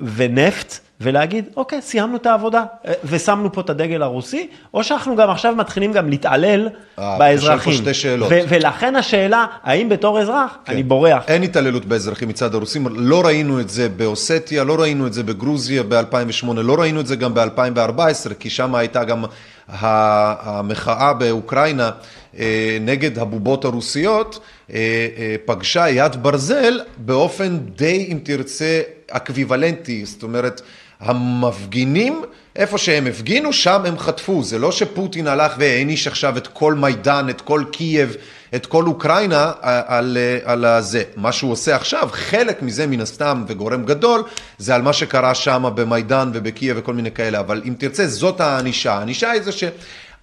ונפט, 0.00 0.78
ולהגיד, 1.00 1.44
אוקיי, 1.56 1.82
סיימנו 1.82 2.16
את 2.16 2.26
העבודה, 2.26 2.64
אה, 2.86 2.92
ושמנו 3.04 3.52
פה 3.52 3.60
את 3.60 3.70
הדגל 3.70 4.02
הרוסי, 4.02 4.48
או 4.74 4.84
שאנחנו 4.84 5.16
גם 5.16 5.30
עכשיו 5.30 5.54
מתחילים 5.56 5.92
גם 5.92 6.08
להתעלל 6.08 6.68
אה, 6.98 7.18
באזרחים. 7.18 7.72
יש 7.72 7.78
פה 7.78 7.84
שתי 7.84 7.94
שאלות. 7.94 8.28
ו- 8.32 8.40
ולכן 8.48 8.96
השאלה, 8.96 9.46
האם 9.62 9.88
בתור 9.88 10.20
אזרח, 10.20 10.58
כן. 10.64 10.72
אני 10.72 10.82
בורח. 10.82 11.24
אין 11.28 11.42
התעללות 11.42 11.84
באזרחים 11.84 12.28
מצד 12.28 12.54
הרוסים, 12.54 12.86
לא 12.90 13.26
ראינו 13.26 13.60
את 13.60 13.68
זה 13.70 13.88
באוסטיה, 13.88 14.64
לא 14.64 14.80
ראינו 14.80 15.06
את 15.06 15.12
זה 15.12 15.22
בגרוזיה 15.22 15.82
ב-2008, 15.82 16.46
לא 16.56 16.74
ראינו 16.74 17.00
את 17.00 17.06
זה 17.06 17.16
גם 17.16 17.34
ב-2014, 17.34 18.34
כי 18.38 18.50
שם 18.50 18.74
הייתה 18.74 19.04
גם 19.04 19.24
המחאה 19.68 21.12
באוקראינה 21.14 21.90
אה, 22.38 22.78
נגד 22.80 23.18
הבובות 23.18 23.64
הרוסיות, 23.64 24.40
פגשה 25.44 25.88
יד 25.88 26.22
ברזל 26.22 26.80
באופן 26.96 27.58
די, 27.58 28.08
אם 28.12 28.18
תרצה, 28.22 28.80
אקוויוולנטי, 29.10 30.06
זאת 30.06 30.22
אומרת, 30.22 30.60
המפגינים, 31.00 32.22
איפה 32.56 32.78
שהם 32.78 33.06
הפגינו, 33.06 33.52
שם 33.52 33.82
הם 33.84 33.98
חטפו. 33.98 34.42
זה 34.42 34.58
לא 34.58 34.72
שפוטין 34.72 35.26
הלך 35.26 35.54
והעניש 35.58 36.06
עכשיו 36.06 36.36
את 36.36 36.46
כל 36.46 36.74
מיידן, 36.74 37.26
את 37.30 37.40
כל 37.40 37.64
קייב, 37.72 38.16
את 38.54 38.66
כל 38.66 38.86
אוקראינה 38.86 39.52
על, 39.62 40.18
על 40.44 40.64
הזה. 40.64 41.02
מה 41.16 41.32
שהוא 41.32 41.52
עושה 41.52 41.76
עכשיו, 41.76 42.08
חלק 42.12 42.62
מזה 42.62 42.86
מן 42.86 43.00
הסתם 43.00 43.44
וגורם 43.48 43.84
גדול, 43.84 44.22
זה 44.58 44.74
על 44.74 44.82
מה 44.82 44.92
שקרה 44.92 45.34
שם 45.34 45.70
במיידן 45.74 46.30
ובקייב 46.34 46.76
וכל 46.80 46.94
מיני 46.94 47.10
כאלה. 47.10 47.40
אבל 47.40 47.62
אם 47.64 47.74
תרצה, 47.78 48.06
זאת 48.06 48.40
הענישה. 48.40 48.92
הענישה 48.92 49.30
היא 49.30 49.42
זה 49.42 49.52
ש... 49.52 49.64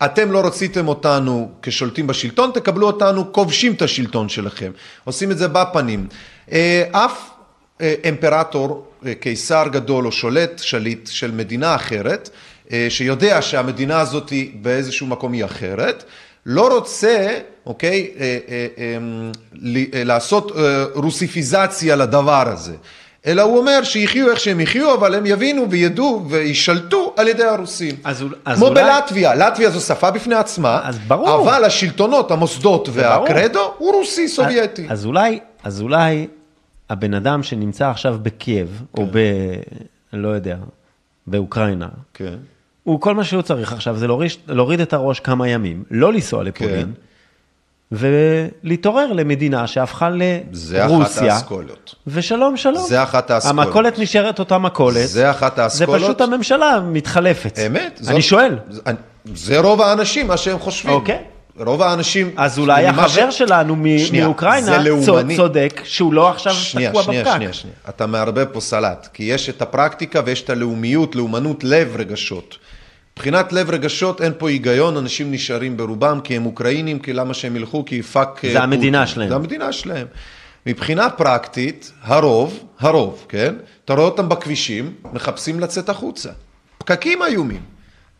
אתם 0.05 0.31
לא 0.31 0.45
רציתם 0.45 0.87
אותנו 0.87 1.51
כשולטים 1.61 2.07
בשלטון, 2.07 2.51
תקבלו 2.53 2.87
אותנו 2.87 3.33
כובשים 3.33 3.73
את 3.73 3.81
השלטון 3.81 4.29
שלכם. 4.29 4.71
עושים 5.03 5.31
את 5.31 5.37
זה 5.37 5.47
בפנים. 5.47 6.07
אה, 6.51 6.83
אף 6.91 7.34
אמפרטור, 7.81 8.85
אה, 9.05 9.15
קיסר 9.15 9.67
גדול 9.71 10.05
או 10.05 10.11
שולט, 10.11 10.59
שליט 10.59 11.07
של 11.07 11.31
מדינה 11.31 11.75
אחרת, 11.75 12.29
אה, 12.71 12.87
שיודע 12.89 13.41
שהמדינה 13.41 13.99
הזאת 13.99 14.29
היא 14.29 14.51
באיזשהו 14.61 15.07
מקום 15.07 15.33
היא 15.33 15.45
אחרת, 15.45 16.03
לא 16.45 16.75
רוצה, 16.75 17.37
אוקיי, 17.65 18.09
אה, 18.19 18.37
אה, 18.49 18.67
אה, 18.77 18.97
אה, 19.93 20.03
לעשות 20.03 20.51
אה, 20.57 20.83
רוסיפיזציה 20.93 21.95
לדבר 21.95 22.43
הזה. 22.47 22.73
אלא 23.27 23.41
הוא 23.41 23.57
אומר 23.57 23.83
שיחיו 23.83 24.31
איך 24.31 24.39
שהם 24.39 24.59
יחיו, 24.59 24.93
אבל 24.93 25.15
הם 25.15 25.25
יבינו 25.25 25.69
וידעו 25.69 26.25
וישלטו 26.29 27.13
על 27.17 27.27
ידי 27.27 27.43
הרוסים. 27.43 27.95
אז, 28.03 28.25
אז 28.45 28.57
כמו 28.57 28.67
אולי... 28.67 28.83
בלטביה, 28.83 29.35
לטביה 29.35 29.69
זו 29.69 29.81
שפה 29.81 30.11
בפני 30.11 30.35
עצמה, 30.35 30.79
אז 30.83 30.99
ברור. 31.07 31.49
אבל 31.49 31.63
השלטונות, 31.63 32.31
המוסדות. 32.31 32.89
והקרדו 32.93 33.73
הוא 33.77 33.93
רוסי 33.93 34.27
סובייטי. 34.27 34.85
אז 34.89 35.05
אולי, 35.05 35.39
אז 35.63 35.81
אולי 35.81 36.27
הבן 36.89 37.13
אדם 37.13 37.43
שנמצא 37.43 37.89
עכשיו 37.89 38.17
בקייב, 38.21 38.83
או 38.97 39.05
ב... 39.11 39.17
לא 40.13 40.27
יודע, 40.27 40.57
באוקראינה, 41.27 41.87
כן. 42.13 42.35
הוא 42.83 43.01
כל 43.01 43.15
מה 43.15 43.23
שהוא 43.23 43.41
צריך 43.41 43.73
עכשיו 43.73 43.97
זה 43.97 44.07
להוריד, 44.07 44.31
להוריד 44.47 44.79
את 44.79 44.93
הראש 44.93 45.19
כמה 45.19 45.47
ימים, 45.49 45.83
לא 45.91 46.13
לנסוע 46.13 46.43
לפולין, 46.43 46.93
ולהתעורר 47.91 49.13
למדינה 49.13 49.67
שהפכה 49.67 50.09
זה 50.51 50.85
אחת 50.85 50.91
לרוסיה, 50.91 51.33
האסכולות. 51.33 51.95
ושלום 52.07 52.57
שלום. 52.57 52.85
זה 52.87 53.03
אחת 53.03 53.31
האסכולות. 53.31 53.65
המכולת 53.67 53.99
נשארת 53.99 54.39
אותה 54.39 54.57
מכולת. 54.57 55.07
זה 55.07 55.31
אחת 55.31 55.59
האסכולות. 55.59 55.99
זה 56.01 56.07
פשוט 56.07 56.21
הממשלה 56.21 56.79
מתחלפת. 56.91 57.59
אמת. 57.67 58.01
אני 58.07 58.21
זאת- 58.21 58.23
שואל. 58.23 58.55
זה- 58.69 58.81
זה 59.33 59.59
רוב 59.59 59.81
האנשים, 59.81 60.27
מה 60.27 60.37
שהם 60.37 60.59
חושבים. 60.59 60.93
אוקיי. 60.93 61.23
רוב 61.59 61.81
האנשים... 61.81 62.31
אז 62.37 62.59
אולי 62.59 62.87
החבר 62.87 63.31
שלנו 63.31 63.75
מ- 63.75 63.99
שנייה, 63.99 64.25
מאוקראינה 64.25 64.83
לאומני. 64.83 65.35
צודק 65.35 65.81
שהוא 65.83 66.13
לא 66.13 66.29
עכשיו 66.29 66.53
שנייה, 66.53 66.89
תקוע 66.89 67.03
שנייה, 67.03 67.23
בפקק. 67.23 67.35
שנייה, 67.35 67.53
שנייה. 67.53 67.75
אתה 67.89 68.05
מערבב 68.05 68.45
פה 68.45 68.61
סלט, 68.61 69.07
כי 69.13 69.23
יש 69.23 69.49
את 69.49 69.61
הפרקטיקה 69.61 70.21
ויש 70.25 70.41
את 70.41 70.49
הלאומיות, 70.49 71.15
לאומנות 71.15 71.63
לב 71.63 71.95
רגשות. 71.95 72.57
מבחינת 73.13 73.53
לב 73.53 73.69
רגשות 73.69 74.21
אין 74.21 74.31
פה 74.37 74.49
היגיון, 74.49 74.97
אנשים 74.97 75.31
נשארים 75.31 75.77
ברובם 75.77 76.19
כי 76.23 76.35
הם 76.35 76.45
אוקראינים, 76.45 76.99
כי 76.99 77.13
למה 77.13 77.33
שהם 77.33 77.55
ילכו? 77.55 77.85
כי 77.85 78.01
fuck... 78.03 78.39
זה 78.51 78.57
אה, 78.57 78.63
המדינה 78.63 78.99
פוטין. 78.99 79.13
שלהם. 79.15 79.29
זה 79.29 79.35
המדינה 79.35 79.71
שלהם. 79.71 80.07
מבחינה 80.65 81.09
פרקטית, 81.09 81.91
הרוב, 82.03 82.59
הרוב, 82.79 83.25
כן? 83.29 83.55
אתה 83.85 83.93
רואה 83.93 84.05
אותם 84.05 84.29
בכבישים, 84.29 84.93
מחפשים 85.13 85.59
לצאת 85.59 85.89
החוצה. 85.89 86.29
פקקים 86.77 87.23
איומים. 87.23 87.74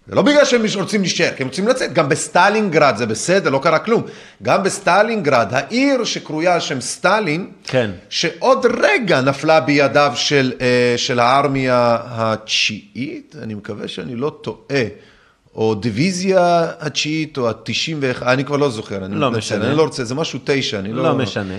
זה 0.08 0.16
לא 0.16 0.22
בגלל 0.22 0.46
שהם 0.46 0.62
רוצים 0.76 1.02
להישאר, 1.02 1.32
כי 1.38 1.44
הם 1.44 1.50
רוצים 1.50 1.68
לצאת. 1.68 1.94
גם 1.94 2.10
בסטלינגרד 2.10 2.98
זה 2.98 3.06
בסדר, 3.06 3.50
לא 3.50 3.60
קרה 3.64 3.80
כלום. 3.80 4.04
גם 4.44 4.64
בסטלינגרד, 4.64 5.48
העיר 5.52 6.04
שקרויה 6.04 6.54
על 6.54 6.60
שם 6.60 6.82
סטלין, 6.82 7.52
כן. 7.64 7.92
שעוד 8.10 8.66
רגע 8.80 9.22
נפלה 9.22 9.60
בידיו 9.60 10.12
של, 10.16 10.54
אה, 10.62 10.94
של 10.98 11.20
הארמיה 11.20 11.98
התשיעית, 12.04 13.36
אני 13.42 13.54
מקווה 13.54 13.88
שאני 13.88 14.16
לא 14.16 14.38
טועה, 14.42 14.84
או 15.56 15.76
דיוויזיה 15.76 16.68
התשיעית 16.80 17.38
או 17.38 17.50
התשעים 17.50 17.98
ואחד, 18.02 18.28
אני 18.28 18.46
כבר 18.46 18.58
לא 18.58 18.70
זוכר, 18.70 19.06
אני 19.06 19.16
לא 19.16 19.28
מתנצל, 19.28 19.38
משנה. 19.38 19.68
אני 19.68 19.78
לא 19.78 19.84
רוצה, 19.84 20.04
זה 20.04 20.16
משהו 20.16 20.40
תשע, 20.44 20.80
אני 20.80 20.94
לא... 20.94 21.04
לא 21.04 21.16
משנה. 21.16 21.58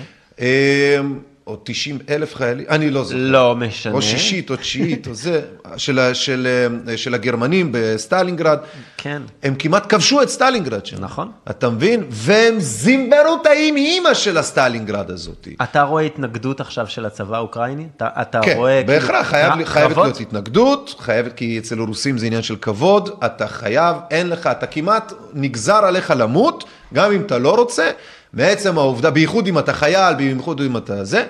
או 1.47 1.57
תשעים 1.65 1.99
אלף 2.09 2.35
חיילים, 2.35 2.67
אני 2.69 2.91
לא 2.91 3.05
זוכר. 3.05 3.17
לא 3.21 3.57
משנה. 3.57 3.95
או 3.95 4.03
שישית 4.03 4.51
או 4.51 4.57
תשיעית 4.57 5.07
או 5.07 5.15
זה, 5.15 5.41
של, 5.77 6.11
של, 6.13 6.47
אה, 6.89 6.97
של 6.97 7.15
הגרמנים 7.15 7.69
בסטלינגרד. 7.73 8.59
כן. 8.97 9.23
הם 9.43 9.55
כמעט 9.59 9.95
כבשו 9.95 10.23
את 10.23 10.29
סטלינגרד 10.29 10.87
שם. 10.87 10.97
נכון. 11.01 11.31
אתה 11.51 11.71
מבין? 11.71 12.05
והם 12.11 12.61
זימברו 12.61 13.39
את 13.43 13.47
האימא 13.47 14.15
של 14.15 14.39
הסטלינגרד 14.39 15.11
הזאת. 15.11 15.49
אתה 15.63 15.83
רואה 15.83 16.03
התנגדות 16.03 16.61
עכשיו 16.61 16.87
של 16.87 17.07
הצבא 17.07 17.37
האוקראיני? 17.37 17.87
אתה, 17.97 18.09
אתה 18.21 18.41
כן, 18.43 18.57
רואה... 18.57 18.83
בהכרח, 18.87 19.31
כאילו, 19.31 19.55
חייב, 19.55 19.65
חייבת? 19.65 19.97
להיות 19.97 20.21
התנגדות, 20.21 20.95
חייבת, 20.99 21.33
כי 21.33 21.59
אצל 21.59 21.79
הרוסים 21.81 22.19
זה 22.19 22.27
עניין 22.27 22.43
של 22.43 22.57
כבוד, 22.57 23.11
אתה 23.27 23.49
חייב, 23.49 23.97
אין 24.11 24.29
לך, 24.29 24.47
אתה 24.47 24.67
כמעט 24.67 25.13
נגזר 25.35 25.85
עליך 25.85 26.13
למות, 26.17 26.65
גם 26.95 27.13
אם 27.13 27.21
אתה 27.21 27.39
לא 27.39 27.55
רוצה, 27.55 27.91
מעצם 28.33 28.79
העובדה, 28.79 29.11
בייחוד 29.11 29.47
אם 29.47 29.59
אתה 29.59 29.73
חייל, 29.73 30.15
בייחוד 30.15 30.61
אם 30.61 30.77
אתה 30.77 31.05
זה, 31.05 31.27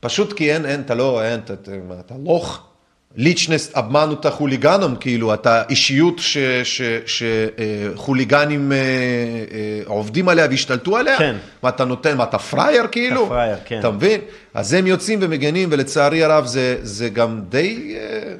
פשוט 0.00 0.32
כי 0.32 0.52
אין, 0.52 0.66
אין, 0.66 0.80
אתה 0.80 0.94
לא, 0.94 1.22
אין, 1.22 1.40
אתה, 1.40 1.54
אתה, 2.00 2.14
לוך. 2.24 2.66
ליצ'נס 3.16 3.72
אבמנות 3.74 4.26
החוליגנום, 4.26 4.96
כאילו, 4.96 5.34
אתה 5.34 5.62
אישיות 5.68 6.20
שחוליגנים 7.94 8.72
עובדים 9.86 10.28
עליה 10.28 10.46
והשתלטו 10.50 10.96
עליה, 10.96 11.18
כן. 11.18 11.36
מה 11.62 11.68
אתה 11.68 11.84
נותן, 11.84 12.16
מה 12.16 12.24
אתה 12.24 12.38
פראייר 12.38 12.86
כאילו? 12.92 13.20
אתה 13.20 13.28
פראייר, 13.28 13.56
כן. 13.64 13.78
אתה 13.78 13.90
מבין? 13.90 14.20
אז 14.54 14.72
הם 14.72 14.86
יוצאים 14.86 15.18
ומגנים, 15.22 15.68
ולצערי 15.72 16.24
הרב 16.24 16.46
זה, 16.46 16.76
זה 16.82 17.08
גם 17.08 17.40
די, 17.48 17.96
אה, 17.96 18.34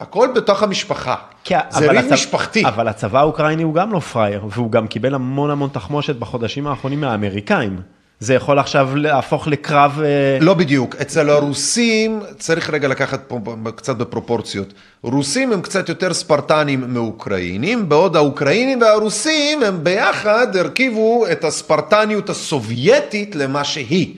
הכל 0.00 0.28
בתוך 0.34 0.62
המשפחה. 0.62 1.14
כי- 1.44 1.54
זה 1.70 1.90
ריב 1.90 1.98
הצבא- 2.00 2.12
משפחתי. 2.14 2.64
אבל 2.66 2.88
הצבא 2.88 3.18
האוקראיני 3.18 3.62
הוא 3.62 3.74
גם 3.74 3.92
לא 3.92 3.98
פראייר, 3.98 4.46
והוא 4.50 4.70
גם 4.72 4.86
קיבל 4.86 5.14
המון 5.14 5.50
המון 5.50 5.70
תחמושת 5.72 6.16
בחודשים 6.16 6.66
האחרונים 6.66 7.00
מהאמריקאים. 7.00 7.80
זה 8.20 8.34
יכול 8.34 8.58
עכשיו 8.58 8.96
להפוך 8.96 9.48
לקרב... 9.48 10.00
אה, 10.04 10.38
לא 10.40 10.54
בדיוק, 10.54 10.96
אצל 10.96 11.30
הרוסים, 11.30 12.20
צריך 12.38 12.70
רגע 12.70 12.88
לקחת 12.88 13.20
פה 13.28 13.38
קצת 13.76 13.96
בפרופורציות. 13.96 14.72
רוסים 15.02 15.52
הם 15.52 15.60
קצת 15.62 15.88
יותר 15.88 16.14
ספרטנים 16.14 16.84
מאוקראינים, 16.88 17.88
בעוד 17.88 18.16
האוקראינים 18.16 18.80
והרוסים 18.80 19.62
הם 19.62 19.84
ביחד 19.84 20.56
הרכיבו 20.56 21.24
את 21.32 21.44
הספרטניות 21.44 22.30
הסובייטית 22.30 23.36
למה 23.36 23.64
שהיא. 23.64 24.14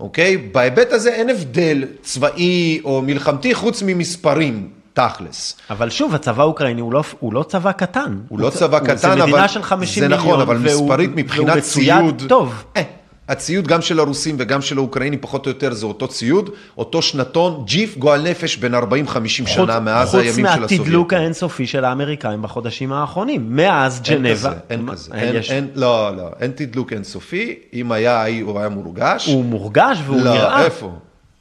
אוקיי? 0.00 0.36
בהיבט 0.36 0.92
הזה 0.92 1.10
אין 1.10 1.30
הבדל 1.30 1.84
צבאי 2.02 2.80
או 2.84 3.02
מלחמתי 3.02 3.54
חוץ 3.54 3.82
ממספרים, 3.86 4.68
תכלס. 4.94 5.56
אבל 5.70 5.90
שוב, 5.90 6.14
הצבא 6.14 6.42
האוקראיני 6.42 6.80
הוא 6.80 6.92
לא, 6.92 7.02
הוא 7.20 7.32
לא 7.34 7.42
צבא 7.42 7.72
קטן. 7.72 8.18
הוא 8.28 8.40
לא 8.40 8.50
צבא 8.50 8.78
קטן, 8.78 8.96
זה 8.96 9.08
מדינה 9.08 9.24
אבל- 9.38 9.46
של 9.48 9.62
50 9.62 10.02
זה 10.02 10.08
מיליון. 10.08 10.26
נכון, 10.28 10.40
אבל 10.40 10.56
והוא- 10.56 10.84
מספרית 10.84 11.10
מבחינת 11.16 11.58
ציוד- 11.62 12.22
טוב. 12.28 12.64
אה, 12.76 12.82
הציוד 13.28 13.66
גם 13.66 13.82
של 13.82 13.98
הרוסים 13.98 14.36
וגם 14.38 14.62
של 14.62 14.76
האוקראינים 14.78 15.18
פחות 15.20 15.46
או 15.46 15.50
יותר 15.50 15.74
זה 15.74 15.86
אותו 15.86 16.08
ציוד, 16.08 16.50
אותו 16.78 17.02
שנתון, 17.02 17.62
ג'יפ 17.66 17.96
גועל 17.98 18.22
נפש 18.22 18.56
בין 18.56 18.74
40-50 18.74 19.46
שנה 19.46 19.80
מאז 19.80 20.14
הימים 20.14 20.32
של 20.34 20.42
חוץ 20.42 20.48
הסובייטים. 20.50 20.78
מהתדלוק 20.78 21.12
האינסופי 21.12 21.66
של 21.66 21.84
האמריקאים 21.84 22.42
בחודשים 22.42 22.92
האחרונים. 22.92 23.56
מאז 23.56 24.00
אין 24.08 24.16
ג'נבה. 24.22 24.30
כזה, 24.34 24.48
אין 24.70 24.88
כזה, 24.92 25.14
אה, 25.14 25.20
אין, 25.20 25.36
אין, 25.50 25.68
לא, 25.74 26.16
לא, 26.16 26.28
אין 26.40 26.50
תדלוק 26.54 26.92
אינסופי, 26.92 27.54
אם 27.72 27.92
היה, 27.92 28.24
הוא 28.42 28.58
היה 28.60 28.68
מורגש. 28.68 29.26
הוא 29.26 29.44
מורגש 29.44 29.98
והוא 30.06 30.20
לא, 30.20 30.34
נראה. 30.34 30.64
איפה? 30.64 30.92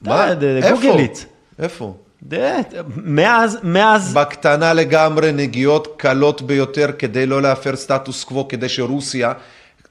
אתה 0.03 0.09
מה? 0.09 0.27
איפה? 0.43 0.75
גוגלית. 0.87 1.25
איפה? 1.59 1.93
מאז, 3.03 3.57
מאז, 3.63 4.13
בקטנה 4.13 4.73
לגמרי, 4.73 5.31
נגיעות 5.31 5.87
קלות 5.97 6.41
ביותר 6.41 6.89
כדי 6.99 7.25
לא 7.25 7.41
להפר 7.41 7.75
סטטוס 7.75 8.23
קוו, 8.23 8.47
כדי 8.47 8.69
שרוסיה, 8.69 9.31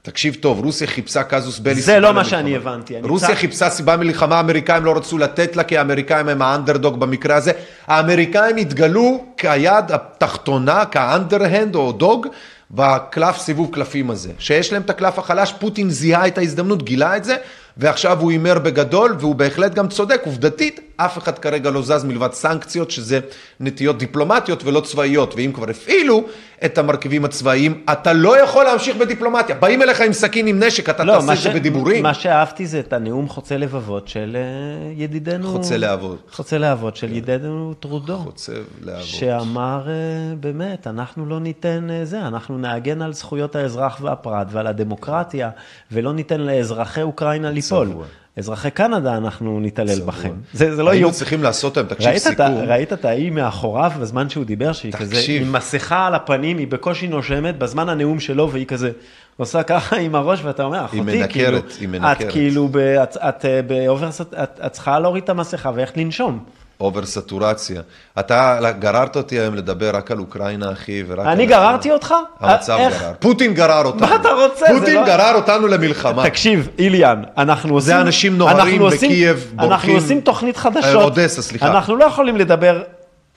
תקשיב 0.01 0.35
טוב, 0.39 0.59
רוסיה 0.65 0.87
חיפשה 0.87 1.23
קזוס 1.23 1.59
בלי 1.59 1.75
זה 1.81 1.99
לא 1.99 2.13
מה. 2.13 2.25
שאני 2.25 2.55
הבנתי. 2.55 2.93
רוסיה 3.03 3.27
קצת- 3.27 3.37
חיפשה 3.37 3.69
סיבה 3.69 3.97
מלחמה, 3.97 4.37
האמריקאים 4.37 4.85
לא 4.85 4.97
רצו 4.97 5.17
לתת 5.17 5.55
לה, 5.55 5.63
כי 5.63 5.77
האמריקאים 5.77 6.29
הם 6.29 6.41
האנדרדוג 6.41 6.99
במקרה 6.99 7.35
הזה. 7.35 7.51
האמריקאים 7.87 8.55
התגלו 8.57 9.23
כיד 9.37 9.91
התחתונה, 9.91 10.85
כאנדרהנד 10.85 11.75
או 11.75 11.91
דוג, 11.91 12.27
בקלף 12.71 13.37
סיבוב 13.37 13.69
קלפים 13.73 14.09
הזה. 14.11 14.31
שיש 14.39 14.73
להם 14.73 14.81
את 14.81 14.89
הקלף 14.89 15.19
החלש, 15.19 15.53
פוטין 15.59 15.89
זיהה 15.89 16.27
את 16.27 16.37
ההזדמנות, 16.37 16.83
גילה 16.83 17.17
את 17.17 17.23
זה, 17.23 17.35
ועכשיו 17.77 18.19
הוא 18.19 18.31
הימר 18.31 18.59
בגדול, 18.59 19.15
והוא 19.19 19.35
בהחלט 19.35 19.73
גם 19.73 19.87
צודק, 19.87 20.21
עובדתית, 20.25 20.79
אף 20.97 21.17
אחד 21.17 21.39
כרגע 21.39 21.69
לא 21.69 21.81
זז 21.81 22.03
מלבד 22.03 22.31
סנקציות, 22.31 22.91
שזה 22.91 23.19
נטיות 23.59 23.97
דיפלומטיות 23.97 24.63
ולא 24.63 24.79
צבאיות, 24.79 25.33
ואם 25.37 25.51
כבר 25.53 25.69
הפעילו 25.69 26.23
את 26.65 26.77
המרכיבים 26.77 27.25
הצבאיים, 27.25 27.83
אתה 27.91 28.13
לא 28.13 28.43
יכול 28.43 28.63
להמשיך 28.63 28.97
בדיפלומטיה. 28.97 29.55
באים 29.55 29.81
אליך 29.81 30.01
עם 30.01 30.13
סכין 30.13 30.47
עם 30.47 30.63
נשק, 30.63 30.89
אתה 30.89 31.03
לא, 31.03 31.13
תעשה 31.13 31.33
את 31.33 31.37
זה 31.37 31.43
ש- 31.49 31.55
בדיבורים. 31.55 32.03
מה 32.03 32.13
שאהבתי 32.13 32.65
זה 32.67 32.79
את 32.79 32.93
הנאום 32.93 33.29
חוצה 33.29 33.57
לבבות 33.57 34.07
של 34.07 34.37
אה, 34.39 34.91
ידידנו... 35.03 35.51
חוצה 35.51 35.77
להבות. 35.77 36.29
חוצה 36.31 36.57
להבות 36.57 36.95
של 36.95 37.11
ידידנו 37.11 37.73
טרודו. 37.79 38.17
חוצה 38.17 38.53
להבות. 38.81 39.05
שאמר, 39.05 39.87
אה, 39.87 39.93
באמת, 40.39 40.87
אנחנו 40.87 41.25
לא 41.25 41.39
ניתן 41.39 41.87
אה, 41.91 42.05
זה, 42.05 42.21
אנחנו 42.21 42.57
נגן 42.57 43.01
על 43.01 43.13
זכויות 43.13 43.55
האזרח 43.55 43.97
והפרט 44.01 44.47
ועל 44.51 44.67
הדמוקרטיה, 44.67 45.49
ולא 45.91 46.13
ניתן 46.13 46.41
לאזרחי 46.41 47.01
אוקראינה 47.01 47.51
ליפול. 47.51 47.87
צבוע. 47.89 48.05
אזרחי 48.37 48.71
קנדה, 48.71 49.17
אנחנו 49.17 49.59
נתעלל 49.59 50.01
בכם. 50.01 50.33
זה, 50.53 50.75
זה 50.75 50.83
לא 50.83 50.89
היינו 50.89 51.05
איום. 51.07 51.11
צריכים 51.13 51.43
לעשות 51.43 51.77
להם, 51.77 51.85
תקשיב, 51.85 52.07
ראית 52.09 52.17
את 52.27 52.31
סיכום. 52.31 52.45
ראית 52.67 52.93
את 52.93 53.05
ההיא 53.05 53.31
מאחוריו 53.31 53.91
בזמן 54.01 54.29
שהוא 54.29 54.45
דיבר, 54.45 54.73
שהיא 54.73 54.91
כזה 54.93 55.15
תקשיב. 55.15 55.41
עם 55.41 55.51
מסכה 55.53 56.07
על 56.07 56.15
הפנים, 56.15 56.57
היא 56.57 56.67
בקושי 56.67 57.07
נושמת, 57.07 57.57
בזמן 57.57 57.89
הנאום 57.89 58.19
שלו, 58.19 58.51
והיא 58.51 58.65
כזה 58.65 58.91
עושה 59.37 59.63
ככה 59.63 59.95
עם 59.95 60.15
הראש, 60.15 60.39
ואתה 60.43 60.63
אומר, 60.63 60.85
אחותי, 60.85 61.01
מנקרת, 61.01 61.29
כאילו, 61.31 61.57
היא 61.79 61.87
מנקרת. 61.87 62.21
את 62.21 62.31
כאילו, 62.31 62.67
ב- 62.71 62.77
את- 62.77 63.17
את 63.17 63.45
אה, 63.45 63.61
ב 63.61 63.69
over, 63.69 64.09
את 64.43 64.59
את 64.65 64.71
צריכה 64.71 64.99
להוריד 64.99 65.23
את 65.23 65.29
המסכה 65.29 65.71
ואיך 65.75 65.91
לנשום. 65.97 66.43
over 66.83 67.05
saturation. 67.05 67.81
אתה 68.19 68.59
גררת 68.79 69.15
אותי 69.15 69.39
היום 69.39 69.55
לדבר 69.55 69.95
רק 69.95 70.11
על 70.11 70.19
אוקראינה, 70.19 70.71
אחי, 70.71 71.03
ורק 71.07 71.25
אני 71.27 71.43
על... 71.43 71.49
גררתי 71.49 71.91
אותך? 71.91 72.13
המצב 72.39 72.77
איך? 72.79 73.01
גרר. 73.01 73.11
פוטין 73.19 73.53
גרר 73.53 73.85
אותנו. 73.85 74.07
מה 74.07 74.15
אתה 74.15 74.29
רוצה? 74.29 74.65
זה 74.73 74.79
פוטין 74.79 74.95
לא- 74.95 75.05
גרר 75.05 75.35
אותנו 75.35 75.67
למלחמה. 75.67 76.23
תקשיב, 76.23 76.67
איליאן, 76.79 77.21
אנחנו 77.37 77.73
עושים... 77.73 77.95
אנשים 77.97 78.37
נהרגים 78.37 78.59
אנחנו 78.59 78.85
עושים- 78.85 79.09
בקייב, 79.09 79.51
אנחנו 79.53 79.67
בורחים. 79.69 79.95
עושים 79.95 80.21
תוכנית 80.21 80.55
אה, 80.55 80.61
חדשות. 80.61 81.01
אודסה, 81.03 81.41
סליחה. 81.41 81.67
אנחנו 81.67 81.95
לא 81.95 82.05
יכולים 82.05 82.37
לדבר 82.37 82.81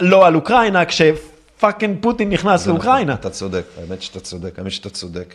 לא 0.00 0.26
על 0.26 0.34
אוקראינה, 0.34 0.82
כש 0.84 1.25
fucking 1.25 1.96
פוטין 2.00 2.30
נכנס 2.30 2.60
זה 2.60 2.70
נכון, 2.72 2.80
לאוקראינה. 2.86 3.14
אתה 3.14 3.30
צודק, 3.30 3.62
האמת 3.80 4.02
שאתה 4.02 4.20
צודק, 4.20 4.58
האמת 4.58 4.70
שאתה 4.72 4.90
צודק. 4.90 5.34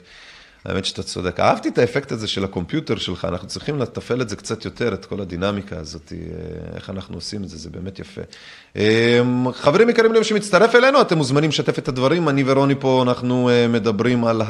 האמת 0.66 0.86
שאתה 0.86 1.04
צודק. 1.04 1.40
אהבתי 1.40 1.70
את 1.70 1.78
האפקט 1.78 2.12
הזה 2.12 2.28
של 2.28 2.44
הקומפיוטר 2.44 2.96
שלך, 2.98 3.26
אנחנו 3.26 3.48
צריכים 3.48 3.80
לתפעל 3.80 4.22
את 4.22 4.30
זה 4.30 4.36
קצת 4.36 4.66
יותר, 4.66 4.94
את 4.94 5.06
כל 5.06 5.22
הדינמיקה 5.22 5.80
הזאת, 5.80 6.14
אה, 6.14 6.76
איך 6.76 6.90
אנחנו 6.90 7.16
עושים 7.16 7.44
את 7.44 7.50
זה, 7.50 7.58
זה 7.58 7.70
באמת 7.70 8.00
יפה. 8.00 8.22
אה, 8.76 9.20
חברים 9.54 9.90
יקרים 9.90 10.14
למי 10.14 10.24
שמצטרף 10.24 10.76
אלינו, 10.76 11.02
אתם 11.02 11.18
מוזמנים 11.18 11.50
לשתף 11.50 11.80
את 11.80 11.88
הדברים, 11.88 12.30
אני 12.30 12.44
ורוני 12.46 12.76
פה, 12.80 13.04
אנחנו 13.08 13.50
אה, 13.50 13.68
מדברים 13.68 14.26
על 14.26 14.42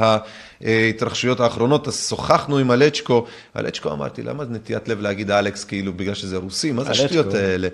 ההתרחשויות 0.62 1.40
האחרונות, 1.40 1.88
אז 1.88 2.08
שוחחנו 2.10 2.58
עם 2.58 2.72
אלצ'קו, 2.72 3.26
אלצ'קו 3.58 3.92
אמרתי, 3.92 4.24
למה 4.24 4.44
נטיית 4.50 4.88
לב 4.88 5.02
להגיד 5.02 5.32
אלכס, 5.32 5.64
כאילו, 5.64 5.94
בגלל 5.94 6.14
שזה 6.14 6.38
רוסי, 6.38 6.72
מה 6.72 6.84
זה. 6.84 6.92
השטויות 6.92 7.34
האלה? 7.34 7.68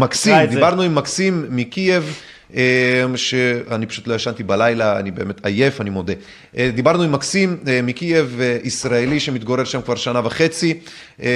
מקסים. 0.00 0.46
דיברנו 0.46 0.82
עם 0.82 0.94
מקסים 0.94 1.46
מקייב. 1.48 2.14
אה, 2.56 3.04
שאני 3.16 3.86
פשוט 3.86 4.06
לא 4.06 4.14
ישנתי 4.14 4.42
בלילה, 4.42 4.98
אני 4.98 5.10
באמת 5.10 5.46
עייף, 5.46 5.80
אני 5.80 5.90
מודה. 5.90 6.12
אה, 6.56 6.70
דיברנו 6.74 7.02
עם 7.02 7.12
מקסים 7.12 7.56
אה, 7.68 7.80
מקייב, 7.82 8.38
אה, 8.40 8.58
ישראלי 8.64 9.20
שמתגורר 9.20 9.64
שם 9.64 9.82
כבר 9.82 9.94
שנה 9.94 10.20
וחצי, 10.24 10.78
אה, 11.22 11.28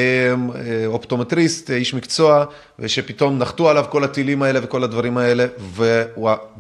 אופטומטריסט, 0.86 1.70
איש 1.70 1.94
מקצוע, 1.94 2.44
ושפתאום 2.78 3.38
נחתו 3.38 3.70
עליו 3.70 3.84
כל 3.88 4.04
הטילים 4.04 4.42
האלה 4.42 4.60
וכל 4.62 4.84
הדברים 4.84 5.18
האלה, 5.18 5.46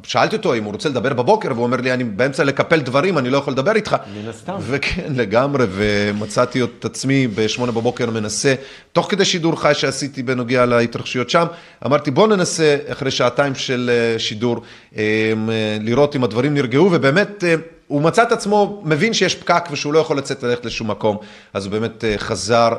ושאלתי 0.04 0.36
אותו 0.36 0.54
אם 0.54 0.64
הוא 0.64 0.72
רוצה 0.72 0.88
לדבר 0.88 1.12
בבוקר, 1.12 1.48
והוא 1.52 1.64
אומר 1.64 1.76
לי, 1.76 1.92
אני 1.92 2.04
באמצע 2.04 2.44
לקפל 2.44 2.80
דברים, 2.80 3.18
אני 3.18 3.30
לא 3.30 3.38
יכול 3.38 3.52
לדבר 3.52 3.76
איתך. 3.76 3.96
מן 4.22 4.28
הסתם. 4.28 4.56
וכן, 4.60 5.12
לגמרי, 5.16 5.64
ומצאתי 5.70 6.62
את 6.62 6.84
עצמי 6.84 7.26
בשמונה 7.26 7.72
בבוקר 7.72 8.10
מנסה, 8.10 8.54
תוך 8.92 9.10
כדי 9.10 9.24
שידור 9.24 9.60
חי 9.60 9.72
שעשיתי 9.74 10.22
בנוגע 10.22 10.66
להתרחשויות 10.66 11.30
שם, 11.30 11.46
אמרתי 11.86 12.10
בוא 12.10 12.28
ננסה 12.28 12.76
אחרי 12.88 13.10
שעתיים 13.10 13.54
של 13.54 13.90
שידור, 14.18 14.45
אה, 14.54 15.02
אה, 15.48 15.76
לראות 15.80 16.16
אם 16.16 16.24
הדברים 16.24 16.54
נרגעו, 16.54 16.88
ובאמת 16.92 17.44
אה, 17.44 17.54
הוא 17.86 18.02
מצא 18.02 18.22
את 18.22 18.32
עצמו, 18.32 18.82
מבין 18.84 19.12
שיש 19.12 19.34
פקק 19.34 19.64
ושהוא 19.70 19.92
לא 19.92 19.98
יכול 19.98 20.18
לצאת 20.18 20.42
ללכת 20.42 20.64
לשום 20.64 20.90
מקום, 20.90 21.16
אז 21.54 21.64
הוא 21.64 21.72
באמת 21.72 22.04
אה, 22.04 22.14
חזר, 22.18 22.72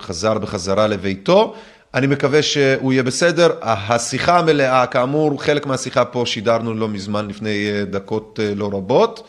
חזר 0.00 0.38
בחזרה 0.38 0.86
לביתו. 0.86 1.54
אני 1.94 2.06
מקווה 2.06 2.42
שהוא 2.42 2.92
יהיה 2.92 3.02
בסדר. 3.02 3.50
השיחה 3.62 4.38
המלאה, 4.38 4.86
כאמור, 4.86 5.42
חלק 5.42 5.66
מהשיחה 5.66 6.04
פה 6.04 6.22
שידרנו 6.26 6.74
לא 6.74 6.88
מזמן, 6.88 7.28
לפני 7.28 7.84
דקות 7.90 8.38
לא 8.56 8.66
רבות. 8.66 9.28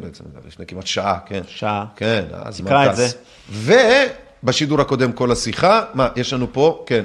בעצם 0.00 0.24
לפני 0.46 0.66
כמעט 0.66 0.86
שעה, 0.86 1.18
כן. 1.26 1.40
שעה. 1.46 1.84
כן, 1.96 2.24
הזמן 2.32 2.66
תקרא 2.66 2.86
את 2.86 2.90
טס. 2.90 2.96
זה. 2.96 3.08
ובשידור 4.42 4.80
הקודם 4.80 5.12
כל 5.12 5.32
השיחה, 5.32 5.82
מה, 5.94 6.08
יש 6.16 6.32
לנו 6.32 6.52
פה? 6.52 6.84
כן. 6.86 7.04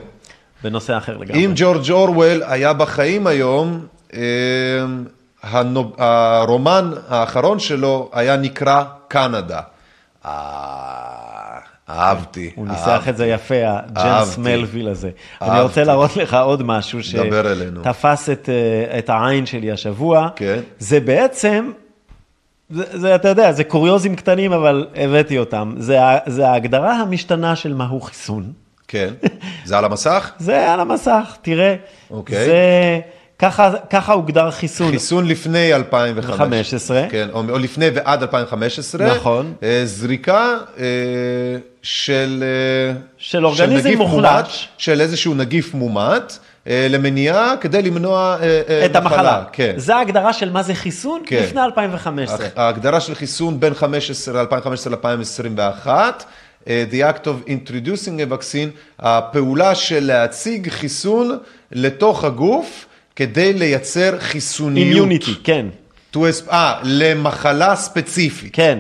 בנושא 0.63 0.97
אחר 0.97 1.17
לגמרי. 1.17 1.45
אם 1.45 1.51
ג'ורג' 1.55 1.91
אורוול 1.91 2.43
היה 2.47 2.73
בחיים 2.73 3.27
היום, 3.27 3.85
אה, 4.13 4.19
הנו- 5.43 5.91
הרומן 5.97 6.91
האחרון 7.09 7.59
שלו 7.59 8.09
היה 8.13 8.37
נקרא 8.37 8.83
קנדה. 9.07 9.59
אה, 10.25 10.31
אהבתי. 11.89 12.51
הוא 12.55 12.67
ניסח 12.67 13.05
את 13.09 13.17
זה 13.17 13.27
יפה, 13.27 13.55
אהבתי. 13.97 14.41
מלוויל 14.41 14.87
הזה. 14.87 15.09
אני 15.41 15.49
אהבתי. 15.49 15.63
רוצה 15.63 15.83
להראות 15.83 16.17
לך 16.17 16.33
עוד 16.33 16.63
משהו. 16.63 17.03
שתפס 17.03 18.29
את, 18.29 18.49
אה, 18.49 18.99
את 18.99 19.09
העין 19.09 19.45
שלי 19.45 19.71
השבוע. 19.71 20.29
כן. 20.35 20.59
זה 20.79 20.99
בעצם, 20.99 21.71
זה, 22.69 22.83
זה, 22.99 23.15
אתה 23.15 23.27
יודע, 23.27 23.51
זה 23.51 23.63
קוריוזים 23.63 24.15
קטנים, 24.15 24.53
אבל 24.53 24.87
הבאתי 24.95 25.37
אותם. 25.37 25.73
זה, 25.77 25.97
זה 26.27 26.49
ההגדרה 26.49 26.93
המשתנה 26.95 27.55
של 27.55 27.73
מהו 27.73 28.01
חיסון. 28.01 28.51
כן. 28.89 29.13
זה 29.65 29.77
על 29.77 29.85
המסך? 29.85 30.31
זה 30.39 30.71
על 30.71 30.79
המסך, 30.79 31.37
תראה. 31.41 31.75
אוקיי. 32.11 32.45
זה, 32.45 32.99
ככה, 33.39 33.71
ככה 33.89 34.13
הוגדר 34.13 34.51
חיסון. 34.51 34.91
חיסון 34.91 35.27
לפני 35.27 35.73
2015. 35.73 36.37
15. 36.37 37.07
כן, 37.09 37.27
או, 37.33 37.43
או 37.49 37.57
לפני 37.57 37.85
ועד 37.93 38.21
2015. 38.21 39.15
נכון. 39.15 39.53
אה, 39.63 39.81
זריקה 39.85 40.57
אה, 40.77 40.83
של... 41.81 42.43
אה, 42.43 42.99
של 43.17 43.45
אורגניזם. 43.45 43.97
מומת, 43.97 44.45
של 44.77 45.01
איזשהו 45.01 45.33
נגיף 45.33 45.73
מומט, 45.73 46.37
אה, 46.67 46.87
למניעה 46.89 47.53
כדי 47.61 47.81
למנוע 47.81 48.37
אה, 48.41 48.61
אה, 48.69 48.85
את 48.85 48.95
המחלה. 48.95 49.43
כן. 49.51 49.73
זה 49.77 49.95
ההגדרה 49.95 50.33
של 50.33 50.51
מה 50.51 50.63
זה 50.63 50.75
חיסון 50.75 51.21
כן. 51.25 51.43
לפני 51.43 51.61
2015. 51.61 52.47
ההגדרה 52.55 52.99
של 52.99 53.15
חיסון 53.15 53.59
בין 53.59 53.73
15, 53.73 54.41
2015 54.41 54.93
ל-2021, 54.93 55.87
אה, 55.87 56.09
the 56.67 57.03
act 57.13 57.25
of 57.27 57.47
introducing 57.49 58.19
a 58.19 58.33
vaccine, 58.33 58.69
הפעולה 58.99 59.75
של 59.75 60.03
להציג 60.03 60.69
חיסון 60.69 61.37
לתוך 61.71 62.23
הגוף 62.23 62.85
כדי 63.15 63.53
לייצר 63.53 64.19
חיסוניות. 64.19 64.87
אימיוניטי, 64.87 65.35
כן. 65.43 65.65
אה, 66.51 66.79
למחלה 66.83 67.75
ספציפית. 67.75 68.49
כן. 68.53 68.79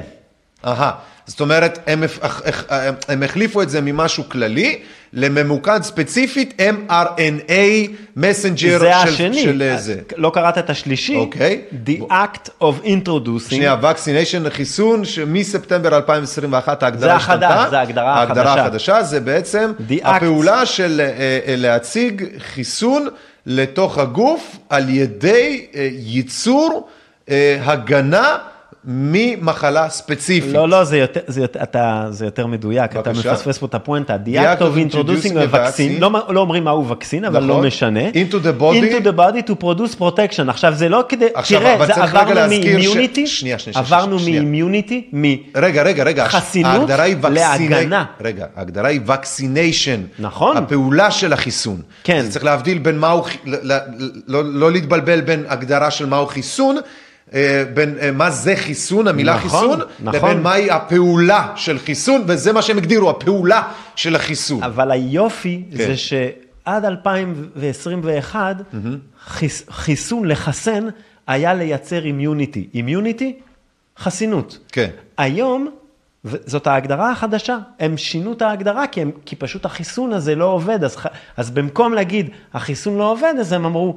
אהה. 0.65 0.91
זאת 1.25 1.41
אומרת, 1.41 1.79
הם, 1.87 2.03
אח- 2.21 2.41
הם 3.07 3.23
החליפו 3.23 3.61
את 3.61 3.69
זה 3.69 3.81
ממשהו 3.81 4.29
כללי 4.29 4.79
לממוקד 5.13 5.79
ספציפית 5.83 6.61
mRNA 6.89 7.51
מסנג'ר 8.15 8.79
זה 8.79 8.91
של, 9.03 9.09
השני. 9.09 9.41
של 9.43 9.61
אה, 9.61 9.77
זה. 9.77 9.99
לא 10.17 10.31
קראת 10.33 10.57
את 10.57 10.69
השלישי? 10.69 11.15
אוקיי. 11.15 11.61
The 11.85 12.11
act 12.11 12.49
of 12.61 12.85
introducing. 12.85 13.49
שנייה, 13.49 13.77
vaccination 13.81 14.49
חיסון 14.49 15.05
שמספטמבר 15.05 15.97
2021 15.97 16.83
ההגדרה 16.83 17.09
זה 17.09 17.15
החדש, 17.15 17.43
השתנתה. 17.43 17.69
זה 17.69 17.79
ההגדרה 17.79 18.13
ההגדרה 18.13 18.53
החדשה. 18.53 18.61
החדשה 18.61 19.03
זה 19.03 19.19
בעצם 19.19 19.71
The 19.89 20.03
act. 20.03 20.07
הפעולה 20.07 20.65
של 20.65 21.01
אה, 21.01 21.39
אה, 21.47 21.55
להציג 21.57 22.25
חיסון 22.37 23.07
לתוך 23.45 23.97
הגוף 23.97 24.57
על 24.69 24.89
ידי 24.89 25.65
אה, 25.75 25.89
ייצור 25.91 26.87
אה, 27.29 27.57
הגנה 27.61 28.37
ממחלה 28.85 29.89
ספציפית. 29.89 30.53
לא, 30.53 30.69
לא, 30.69 30.83
זה 30.83 30.97
יותר, 30.97 31.19
זה, 31.27 31.41
יותר- 31.41 31.63
אתה, 31.63 32.05
זה 32.09 32.25
יותר 32.25 32.47
מדויק, 32.47 32.91
אתה 32.91 33.01
בבקשה. 33.13 33.31
מפספס 33.33 33.57
פה 33.57 33.65
את 33.65 33.73
הפואנטה. 33.75 34.17
Act 34.25 34.59
of 34.61 34.91
introducing 34.93 35.33
a 35.33 35.55
vaccine, 35.55 35.99
לא, 35.99 36.11
לא 36.29 36.39
אומרים 36.39 36.63
מהו 36.63 36.87
וקסין, 36.89 37.25
אבל 37.25 37.43
לא 37.43 37.53
נכון. 37.53 37.65
משנה. 37.67 38.09
Into 38.09 38.33
the 38.33 38.61
body. 38.61 38.83
into 39.01 39.05
the 39.05 39.17
body 39.17 39.49
to 39.49 39.63
produce 39.63 39.99
protection. 40.01 40.49
עכשיו, 40.49 40.73
זה 40.73 40.89
לא 40.89 41.03
כדי, 41.09 41.25
עכשיו, 41.33 41.59
תראה, 41.59 41.75
אבל 41.75 41.85
זה 41.87 42.03
עברנו 42.03 42.33
להזכיר 42.33 42.61
ש- 42.61 42.65
מאימיוניטי, 42.65 43.27
שנייה, 43.27 43.59
שנייה, 43.59 43.79
עברנו. 43.79 44.17
מאימיוניטי, 44.19 45.09
רגע, 45.55 45.83
רגע, 45.83 46.03
רגע. 46.03 46.27
חסינות 46.27 46.71
ההגדרה 46.75 47.03
היא 47.03 47.15
vaccina- 47.23 47.29
להגנה. 47.29 48.05
רגע, 48.21 48.45
ההגדרה 48.55 48.89
היא 48.89 49.01
vaccination. 49.07 50.21
נכון. 50.21 50.57
הפעולה 50.57 51.11
של 51.11 51.33
החיסון. 51.33 51.81
כן. 52.03 52.25
צריך 52.29 52.45
להבדיל 52.45 52.77
בין 52.77 52.99
מהו, 52.99 53.23
לא, 54.27 54.43
לא 54.45 54.71
להתבלבל 54.71 55.21
בין 55.21 55.43
הגדרה 55.47 55.91
של 55.91 56.05
מהו 56.05 56.25
חיסון, 56.25 56.77
בין 57.73 57.97
אה, 58.01 58.11
מה 58.11 58.31
זה 58.31 58.55
חיסון, 58.55 59.07
המילה 59.07 59.35
נכון, 59.35 59.49
חיסון, 59.49 59.79
נכון. 59.99 60.29
לבין 60.29 60.43
מהי 60.43 60.71
הפעולה 60.71 61.53
של 61.55 61.79
חיסון, 61.79 62.23
וזה 62.27 62.53
מה 62.53 62.61
שהם 62.61 62.77
הגדירו, 62.77 63.09
הפעולה 63.09 63.63
של 63.95 64.15
החיסון. 64.15 64.63
אבל 64.63 64.91
היופי 64.91 65.63
כן. 65.71 65.77
זה 65.77 65.97
שעד 65.97 66.85
2021, 66.85 68.55
חיס, 69.25 69.63
חיסון 69.69 70.27
לחסן 70.27 70.87
היה 71.27 71.53
לייצר 71.53 72.05
אימיוניטי. 72.05 72.67
אימיוניטי, 72.73 73.39
חסינות. 73.97 74.57
כן. 74.71 74.89
היום, 75.17 75.69
וזאת 76.25 76.67
ההגדרה 76.67 77.11
החדשה, 77.11 77.57
הם 77.79 77.97
שינו 77.97 78.33
את 78.33 78.41
ההגדרה 78.41 78.87
כי, 78.87 79.01
הם, 79.01 79.11
כי 79.25 79.35
פשוט 79.35 79.65
החיסון 79.65 80.13
הזה 80.13 80.35
לא 80.35 80.45
עובד, 80.45 80.83
אז, 80.83 80.97
אז 81.37 81.51
במקום 81.51 81.93
להגיד 81.93 82.29
החיסון 82.53 82.97
לא 82.97 83.11
עובד, 83.11 83.33
אז 83.39 83.53
הם 83.53 83.65
אמרו, 83.65 83.95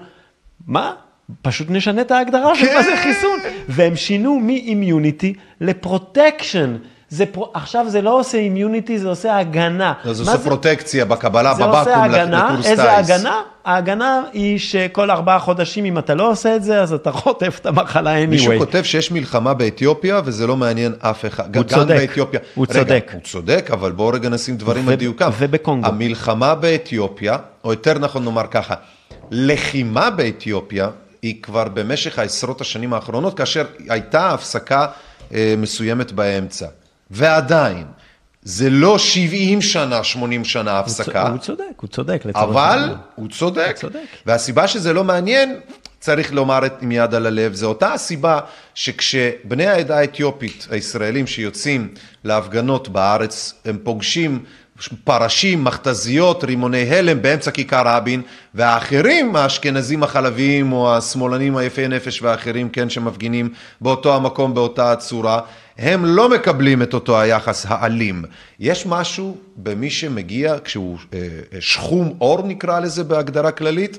מה? 0.67 0.95
פשוט 1.43 1.67
נשנה 1.71 2.01
את 2.01 2.11
ההגדרה 2.11 2.55
של 2.57 2.67
מה 2.75 2.83
זה 2.83 2.97
חיסון. 3.03 3.39
והם 3.69 3.97
שינו 3.97 4.41
מ 4.41 4.51
immunity 4.51 5.35
ל 5.61 5.71
protection. 5.71 6.77
זה 7.09 7.27
pro... 7.27 7.51
עכשיו 7.55 7.87
זה 7.89 8.03
לא 8.03 8.21
עושה 8.21 8.39
immunity, 8.39 8.99
זה 8.99 9.09
עושה 9.09 9.39
הגנה. 9.39 9.93
אז 10.05 10.21
מה 10.21 10.33
עושה 10.33 10.45
פרוטקציה 10.45 11.05
בקבלה, 11.05 11.55
זה 11.55 11.65
עושה 11.65 11.85
בבקו"ם 11.85 12.03
הגנה, 12.03 12.49
לקורס 12.51 12.67
איזה. 12.67 12.97
הגנה? 12.97 13.43
ההגנה 13.65 14.23
היא 14.33 14.59
שכל 14.59 15.11
ארבעה 15.11 15.39
חודשים, 15.39 15.85
אם 15.85 15.99
אתה 15.99 16.15
לא 16.15 16.31
עושה 16.31 16.57
את 16.57 16.65
זה, 16.65 16.81
אז 16.81 16.93
אתה 16.93 17.13
חוטף 17.13 17.59
את 17.61 17.67
המחלה 17.67 18.25
anyway. 18.25 18.27
מישהו 18.27 18.53
כותב 18.59 18.83
שיש 18.83 19.13
מלחמה 19.13 19.55
באתיופיה 19.55 20.21
וזה 20.25 20.47
לא 20.47 20.57
מעניין 20.57 20.93
אף 20.99 21.25
אחד. 21.25 21.57
הוא 21.57 21.65
גם 21.65 21.69
צודק, 21.79 21.97
באתיופיה. 21.97 22.41
הוא 22.55 22.67
רגע, 22.71 22.79
צודק. 22.79 23.11
הוא 23.13 23.21
צודק, 23.23 23.71
אבל 23.73 23.93
בואו 23.93 24.09
רגע 24.09 24.29
נשים 24.29 24.57
דברים 24.57 24.89
ו- 24.89 24.91
על 24.91 24.97
דיוקם. 24.97 25.31
ובקונגו. 25.39 25.87
המלחמה 25.87 26.55
באתיופיה, 26.55 27.37
או 27.65 27.71
יותר 27.71 27.99
נכון 27.99 28.25
נאמר 28.25 28.47
ככה, 28.51 28.75
לחימה 29.31 30.11
באתיופיה 30.11 30.89
היא 31.23 31.43
כבר 31.43 31.65
במשך 31.69 32.19
העשרות 32.19 32.61
השנים 32.61 32.93
האחרונות, 32.93 33.37
כאשר 33.39 33.65
הייתה 33.89 34.31
הפסקה 34.31 34.87
אה, 35.35 35.55
מסוימת 35.59 36.13
באמצע. 36.13 36.67
ועדיין, 37.11 37.87
זה 38.43 38.71
לא 38.71 38.99
70 38.99 39.63
שנה, 39.63 40.05
80 40.05 40.45
שנה 40.45 40.79
הפסקה. 40.79 41.29
הוא 41.29 41.39
צודק, 41.39 41.63
הוא 41.81 41.89
צודק. 41.89 42.23
אבל. 42.35 42.95
הוא 43.15 43.29
צודק. 43.29 43.73
צודק. 43.81 43.99
והסיבה 44.27 44.69
שזה 44.69 44.93
לא 44.93 45.05
מעניין, 45.05 45.61
צריך 46.01 46.33
לומר 46.33 46.67
את- 46.67 46.83
עם 46.83 46.93
יד 46.93 47.15
על 47.15 47.27
הלב, 47.27 47.55
זו 47.55 47.67
אותה 47.69 47.93
הסיבה 47.93 48.41
שכשבני 48.75 49.67
העדה 49.67 49.99
האתיופית, 49.99 50.67
הישראלים 50.71 51.27
שיוצאים 51.27 51.95
להפגנות 52.25 52.89
בארץ, 52.89 53.55
הם 53.65 53.79
פוגשים 53.83 54.45
פרשים, 55.05 55.65
מכתזיות, 55.65 56.45
רימוני 56.45 56.95
הלם 56.95 57.23
באמצע 57.23 57.51
כיכר 57.51 57.83
רבין, 57.87 58.23
והאחרים, 58.55 59.37
האשכנזים 59.37 60.03
החלביים 60.03 60.73
או 60.73 60.97
השמאלנים 60.97 61.57
היפי 61.57 61.89
נפש 61.89 62.23
והאחרים, 62.23 62.69
כן, 62.69 62.91
שמפגינים 62.91 63.49
באותו 63.81 64.17
המקום, 64.17 64.55
באותה 64.55 64.93
הצורה, 64.93 65.41
הם 65.79 66.05
לא 66.05 66.29
מקבלים 66.29 66.83
את 66.83 66.95
אותו 66.95 67.21
היחס 67.21 67.67
האלים. 67.69 68.25
יש 68.61 68.87
משהו 68.87 69.37
במי 69.57 69.91
שמגיע, 69.91 70.57
כשהוא 70.65 70.99
אה, 71.15 71.19
אה, 71.19 71.61
שחום 71.61 72.15
עור 72.19 72.43
נקרא 72.43 72.81
לזה 72.81 73.05
בהגדרה 73.05 73.53
כללית, 73.53 73.99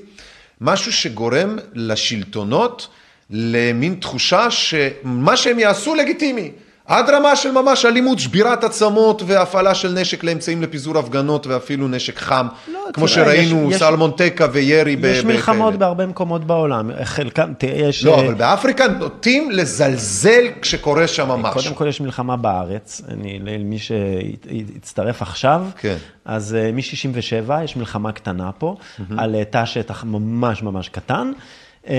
משהו 0.60 0.92
שגורם 0.92 1.58
לשלטונות 1.74 2.88
למין 3.30 3.94
תחושה 3.94 4.50
שמה 4.50 5.36
שהם 5.36 5.58
יעשו 5.58 5.94
לגיטימי. 5.94 6.50
עד 6.86 7.10
רמה 7.10 7.36
של 7.36 7.50
ממש 7.50 7.84
אלימות, 7.84 8.18
שבירת 8.18 8.64
עצמות 8.64 9.22
והפעלה 9.26 9.74
של 9.74 9.92
נשק 9.92 10.24
לאמצעים 10.24 10.62
לפיזור 10.62 10.98
הפגנות 10.98 11.46
ואפילו 11.46 11.88
נשק 11.88 12.18
חם, 12.18 12.46
כמו 12.92 13.06
תראה, 13.06 13.08
שראינו, 13.08 13.68
יש- 13.68 13.74
יש- 13.74 13.78
סלמונטקה 13.82 14.46
וירי 14.52 14.96
ב- 14.96 15.04
יש 15.04 15.24
מלחמות 15.24 15.66
בכאלה. 15.66 15.76
בהרבה 15.76 16.06
מקומות 16.06 16.44
בעולם, 16.44 16.90
חלקם, 17.04 17.52
תראה, 17.58 17.74
יש... 17.88 18.04
לא, 18.04 18.14
אה, 18.18 18.20
אבל 18.26 18.34
באפריקה 18.34 18.88
נוטים 18.88 19.50
לזלזל 19.50 20.44
כשקורה 20.62 21.06
שם 21.06 21.28
משהו. 21.28 21.62
קודם 21.62 21.74
כל 21.74 21.86
יש 21.88 22.00
מלחמה 22.00 22.36
בארץ, 22.36 23.02
אני, 23.08 23.38
למי 23.44 23.78
שהצטרף 23.78 25.22
עכשיו, 25.22 25.64
כן. 25.78 25.96
אז 26.24 26.54
אה, 26.54 26.70
מ-67 26.72 27.62
יש 27.64 27.76
מלחמה 27.76 28.12
קטנה 28.12 28.50
פה, 28.58 28.76
על 29.18 29.34
אה, 29.34 29.44
תא 29.44 29.64
שטח 29.64 30.04
ממש 30.04 30.62
ממש 30.62 30.88
קטן, 30.88 31.32
אה, 31.88 31.94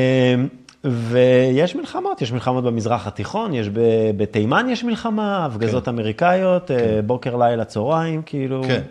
ויש 0.92 1.76
מלחמות, 1.76 2.22
יש 2.22 2.32
מלחמות 2.32 2.64
במזרח 2.64 3.08
התיכון, 3.08 3.54
יש 3.54 3.70
ב- 3.70 4.12
בתימן 4.18 4.70
יש 4.70 4.84
מלחמה, 4.84 5.46
הפגזות 5.46 5.88
אמריקאיות, 5.88 6.72
אה, 6.72 7.00
בוקר, 7.06 7.36
לילה, 7.36 7.66
צהריים, 7.66 8.22
כאילו... 8.26 8.64
כן. 8.68 8.82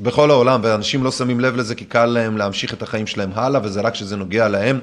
בכל 0.00 0.30
העולם, 0.30 0.60
ואנשים 0.64 1.04
לא 1.04 1.10
שמים 1.10 1.40
לב 1.40 1.56
לזה 1.56 1.74
כי 1.74 1.84
קל 1.84 2.06
להם 2.06 2.36
להמשיך 2.36 2.74
את 2.74 2.82
החיים 2.82 3.06
שלהם 3.06 3.30
הלאה, 3.34 3.60
וזה 3.64 3.80
רק 3.80 3.92
כשזה 3.92 4.16
נוגע 4.16 4.48
להם. 4.48 4.80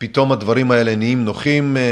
פתאום 0.00 0.32
הדברים 0.32 0.70
האלה 0.70 0.96
נהיים 0.96 1.24
נוחים 1.24 1.76
אה, 1.76 1.82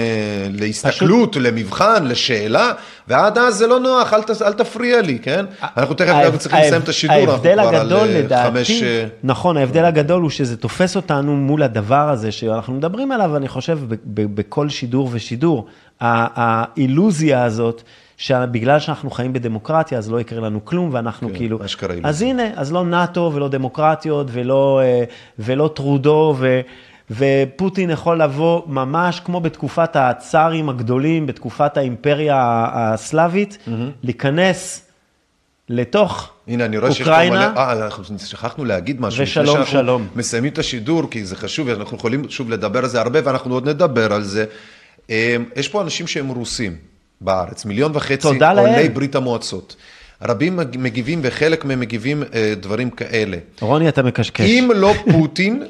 להסתכלות, 0.50 1.30
פשוט... 1.32 1.42
למבחן, 1.42 2.04
לשאלה, 2.04 2.72
ועד 3.08 3.38
אז 3.38 3.54
זה 3.54 3.66
לא 3.66 3.80
נוח, 3.80 4.12
אל, 4.12 4.22
ת, 4.22 4.42
אל 4.42 4.52
תפריע 4.52 5.02
לי, 5.02 5.18
כן? 5.18 5.44
אנחנו 5.76 5.94
תכף 5.94 6.08
ההב- 6.08 6.32
גם 6.32 6.38
צריכים 6.38 6.60
לסיים 6.60 6.82
את 6.82 6.88
השידור, 6.88 7.16
אנחנו 7.16 7.42
כבר 7.42 7.60
הגדול 7.60 7.98
על 8.00 8.08
אה, 8.08 8.18
לדעתי, 8.20 8.58
חמש... 8.58 8.82
אה, 8.82 9.04
נכון, 9.22 9.56
ההבדל 9.56 9.84
הגדול 9.84 10.22
הוא 10.22 10.30
שזה 10.30 10.56
תופס 10.56 10.96
אותנו 10.96 11.36
מול 11.36 11.62
הדבר 11.62 12.08
הזה 12.10 12.32
שאנחנו 12.32 12.74
מדברים 12.74 13.12
עליו, 13.12 13.36
אני 13.36 13.48
חושב, 13.48 13.78
בכל 14.14 14.68
שידור 14.68 15.08
ושידור. 15.12 15.66
האילוזיה 16.00 17.44
הזאת, 17.44 17.82
שבגלל 18.16 18.80
שאנחנו 18.80 19.10
חיים 19.10 19.32
בדמוקרטיה, 19.32 19.98
אז 19.98 20.10
לא 20.10 20.20
יקרה 20.20 20.40
לנו 20.40 20.64
כלום, 20.64 20.90
ואנחנו 20.92 21.28
כן, 21.28 21.34
כאילו... 21.34 21.64
אשכרה 21.64 21.90
אילוזיה. 21.90 22.08
אז 22.08 22.22
הנה, 22.22 22.42
אז 22.56 22.72
לא 22.72 22.84
נאט"ו 22.84 23.30
ולא 23.34 23.48
דמוקרטיות 23.48 24.26
ולא, 24.32 24.80
אה, 24.82 25.04
ולא 25.38 25.70
טרודו, 25.74 26.34
ו... 26.38 26.60
ופוטין 27.10 27.90
יכול 27.90 28.22
לבוא 28.22 28.62
ממש 28.66 29.20
כמו 29.20 29.40
בתקופת 29.40 29.96
הצארים 29.96 30.68
הגדולים, 30.68 31.26
בתקופת 31.26 31.76
האימפריה 31.76 32.36
הסלאבית, 32.72 33.58
להיכנס 34.02 34.82
לתוך 35.68 36.30
הנה, 36.48 36.64
אני 36.64 36.78
רואה 36.78 36.92
שיש 36.92 37.02
פה 37.06 37.10
אוקראינה. 37.10 37.50
מלא... 37.52 37.58
אה, 37.60 37.72
אנחנו 37.72 38.04
שכחנו 38.18 38.64
להגיד 38.64 39.00
משהו. 39.00 39.22
ושלום, 39.22 39.66
שלום. 39.66 40.06
מסיימים 40.16 40.52
את 40.52 40.58
השידור, 40.58 41.10
כי 41.10 41.24
זה 41.24 41.36
חשוב, 41.36 41.68
אנחנו 41.68 41.96
יכולים 41.96 42.28
שוב 42.28 42.50
לדבר 42.50 42.78
על 42.78 42.86
זה 42.88 43.00
הרבה, 43.00 43.18
ואנחנו 43.24 43.54
עוד 43.54 43.68
נדבר 43.68 44.12
על 44.12 44.22
זה. 44.22 44.44
אה, 45.10 45.36
יש 45.56 45.68
פה 45.68 45.82
אנשים 45.82 46.06
שהם 46.06 46.28
רוסים 46.28 46.76
בארץ, 47.20 47.64
מיליון 47.64 47.90
וחצי 47.94 48.26
עולי 48.26 48.38
לאל. 48.40 48.88
ברית 48.88 49.14
המועצות. 49.14 49.76
רבים 50.22 50.56
מג- 50.56 50.76
מגיבים, 50.78 51.20
וחלק 51.22 51.64
מהם 51.64 51.80
מגיבים 51.80 52.22
אה, 52.34 52.54
דברים 52.60 52.90
כאלה. 52.90 53.36
רוני, 53.60 53.88
אתה 53.88 54.02
מקשקש. 54.02 54.40
אם 54.50 54.70
לא 54.74 54.92
פוטין, 55.12 55.62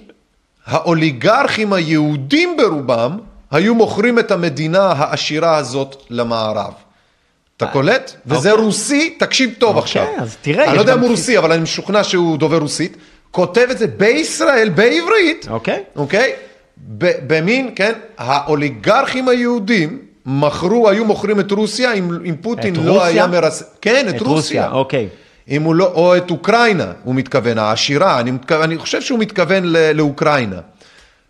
האוליגרכים 0.69 1.73
היהודים 1.73 2.57
ברובם 2.57 3.19
היו 3.51 3.75
מוכרים 3.75 4.19
את 4.19 4.31
המדינה 4.31 4.83
העשירה 4.83 5.57
הזאת 5.57 5.97
למערב. 6.11 6.73
אתה 7.57 7.67
קולט? 7.67 8.13
וזה 8.27 8.53
רוסי, 8.53 9.11
תקשיב 9.19 9.55
טוב 9.59 9.77
אוקיי, 9.77 9.83
עכשיו. 9.83 10.07
אז 10.19 10.37
תראה, 10.43 10.65
אני 10.65 10.75
לא 10.75 10.81
יודע 10.81 10.95
אם 10.95 11.01
הוא 11.01 11.11
רוסי, 11.11 11.39
אבל 11.39 11.53
אני 11.53 11.63
משוכנע 11.63 12.05
שהוא 12.05 12.39
דובר 12.39 12.59
רוסית. 12.59 12.97
כותב 13.31 13.67
את 13.71 13.79
זה 13.79 13.87
בישראל, 13.87 14.69
בעברית. 14.69 15.47
אוקיי. 15.51 15.83
אוקיי? 15.97 16.33
במין, 16.99 17.71
כן, 17.77 17.93
האוליגרכים 18.19 19.29
היהודים 19.29 19.99
מכרו, 20.27 20.89
היו 20.89 21.05
מוכרים 21.05 21.41
את 21.41 21.51
רוסיה 21.51 21.93
אם, 21.93 22.35
פוטין 22.41 22.77
לא? 22.77 23.05
היה 23.05 23.27
מרס... 23.27 23.63
כן, 23.81 24.07
את. 24.09 24.21
רוסיה, 24.21 24.71
אוקיי. 24.71 25.09
אם 25.51 25.63
הוא 25.63 25.75
לא, 25.75 25.85
או 25.85 26.17
את 26.17 26.31
אוקראינה, 26.31 26.93
הוא 27.05 27.15
מתכוון, 27.15 27.59
העשירה, 27.59 28.21
אני, 28.21 28.31
מתכוון, 28.31 28.63
אני 28.63 28.79
חושב 28.79 29.01
שהוא 29.03 29.19
מתכוון 29.19 29.65
לאוקראינה. 29.95 30.61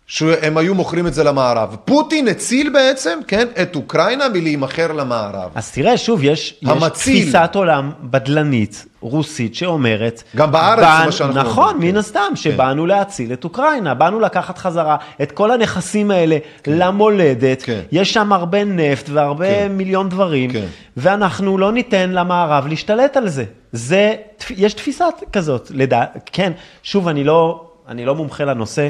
שהם 0.09 0.57
היו 0.57 0.75
מוכרים 0.75 1.07
את 1.07 1.13
זה 1.13 1.23
למערב. 1.23 1.75
פוטין 1.85 2.27
הציל 2.27 2.69
בעצם, 2.69 3.19
כן, 3.27 3.47
את 3.61 3.75
אוקראינה 3.75 4.29
מלהימכר 4.29 4.91
למערב. 4.91 5.51
אז 5.55 5.71
תראה, 5.71 5.97
שוב, 5.97 6.23
יש, 6.23 6.55
יש. 6.61 6.83
תפיסת 6.93 7.51
עולם 7.53 7.91
בדלנית, 8.01 8.85
רוסית, 8.99 9.55
שאומרת... 9.55 10.23
גם 10.35 10.51
בארץ 10.51 10.99
זה 10.99 11.05
מה 11.05 11.11
שאנחנו 11.11 11.41
נכון, 11.41 11.73
אומרים, 11.73 11.91
מן 11.91 11.97
הסתם, 11.97 12.35
שבאנו 12.35 12.85
להציל 12.85 13.33
את 13.33 13.43
אוקראינה, 13.43 13.93
באנו 13.93 14.19
לקחת 14.19 14.57
חזרה 14.57 14.97
את 15.21 15.31
כל 15.31 15.51
הנכסים 15.51 16.11
האלה 16.11 16.37
למולדת, 16.67 17.61
כן. 17.61 17.81
יש 17.91 18.13
שם 18.13 18.33
הרבה 18.33 18.63
נפט 18.63 19.09
והרבה 19.09 19.45
כן. 19.45 19.71
מיליון 19.71 20.09
דברים, 20.09 20.51
כן. 20.51 20.65
ואנחנו 20.97 21.57
לא 21.57 21.71
ניתן 21.71 22.09
למערב 22.09 22.67
להשתלט 22.67 23.17
על 23.17 23.29
זה. 23.29 23.43
זה, 23.71 24.15
יש 24.49 24.73
תפיסה 24.73 25.05
כזאת, 25.33 25.71
לדע... 25.73 26.03
כן, 26.25 26.51
שוב, 26.83 27.07
אני 27.07 27.23
לא, 27.23 27.65
אני 27.87 28.05
לא 28.05 28.15
מומחה 28.15 28.45
לנושא. 28.45 28.89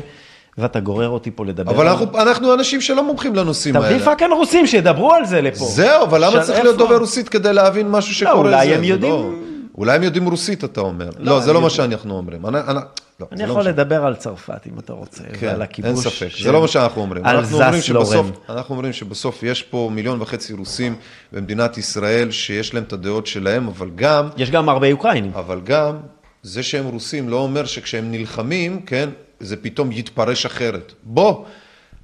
ואתה 0.60 0.80
גורר 0.80 1.10
אותי 1.10 1.32
פה 1.32 1.46
לדבר. 1.46 1.72
אבל 1.72 1.88
על- 1.88 1.94
אנחנו, 1.94 2.22
אנחנו 2.22 2.54
אנשים 2.54 2.82
שלא 2.82 3.04
מומחים 3.04 3.36
לנושאים 3.36 3.76
האלה. 3.76 3.88
תביא 3.96 4.06
fucking 4.06 4.32
רוסים 4.32 4.68
שידברו 4.68 5.14
על 5.14 5.26
זה 5.26 5.42
לפה. 5.42 5.66
זהו, 5.66 6.04
אבל 6.04 6.26
למה 6.26 6.44
צריך 6.44 6.60
להיות? 6.60 6.78
דובר 6.78 6.98
רוסית 6.98 7.30
כדי 7.30 7.54
להבין 7.54 7.90
משהו 7.92 8.14
שקורה? 8.16 8.36
אולי 8.36 8.68
זה? 8.68 8.76
הם 8.76 8.82
זה 8.82 8.86
יודעים- 8.88 9.14
לא- 9.14 9.30
אולי 9.78 9.96
הם 9.96 10.04
יודעים 10.04 10.26
רוסית, 10.30 10.64
אתה 10.64 10.82
אומר. 10.82 11.10
לא, 11.20 11.40
זה 11.40 11.50
הם 11.50 11.56
לא 11.56 11.62
מה 11.62 11.68
יודעים. 11.68 11.70
שאנחנו 11.92 12.18
אומרים. 12.18 12.46
אני, 12.46 12.58
אני, 12.68 12.80
לא, 13.20 13.26
אני 13.32 13.38
זה 13.38 13.46
לא 13.46 13.50
יכול 13.52 13.64
מה 13.64 13.70
ש- 13.70 13.74
לדבר 13.74 14.06
על 14.06 14.16
צרפת 14.16 14.68
אם 14.68 14.80
אתה 14.80 14.94
רוצה, 14.94 15.24
כן, 15.24 15.46
ועל 15.48 15.54
אין 15.56 15.62
הכיבוש. 15.62 16.08
ספק, 16.08 16.30
של- 16.30 16.44
זה 16.44 16.52
לא 16.52 16.62
מה 16.62 16.68
שאנחנו 16.68 17.02
אומרים. 17.02 17.26
על 17.26 17.36
אנחנו 17.38 17.58
אומרים, 17.62 17.82
שבסוף. 17.82 18.28
אנחנו 18.50 18.76
אומרים 18.76 18.94
שבסוף 18.94 19.44
יש 19.44 19.64
פה 19.64 19.90
מיליון 19.94 20.22
וחצי 20.22 20.54
רוסים 20.54 20.96
במדינת 21.34 21.78
ישראל 21.78 22.32
שיש 22.32 22.74
להם 22.74 22.84
את 22.84 22.94
הדעות 22.94 23.28
שלהם, 23.28 23.68
אבל 23.68 23.90
גם, 23.96 24.30
יש 24.38 24.52
גם 24.52 24.70
הרבה 24.70 24.92
אוקראינים. 24.92 25.32
אבל 25.36 25.60
גם, 25.64 25.96
זה 26.44 26.64
שהם 26.64 26.86
רוסים 26.86 27.30
לא 27.30 27.36
אומר 27.38 27.66
שכשהם 27.66 28.12
נלחמים, 28.12 28.82
כן, 28.86 29.10
זה 29.40 29.56
פתאום 29.56 29.92
יתפרש 29.92 30.46
אחרת. 30.46 30.94
בוא, 31.04 31.44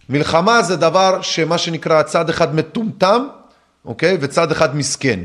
מלחמה 0.10 0.62
זה 0.64 0.76
דבר 0.76 1.22
שמה 1.22 1.58
שנקרא 1.58 2.02
צד 2.04 2.30
אחד 2.30 2.56
מטומטם, 2.56 3.28
אוקיי? 3.86 4.18
וצד 4.22 4.52
אחד 4.52 4.76
מסכן. 4.76 5.20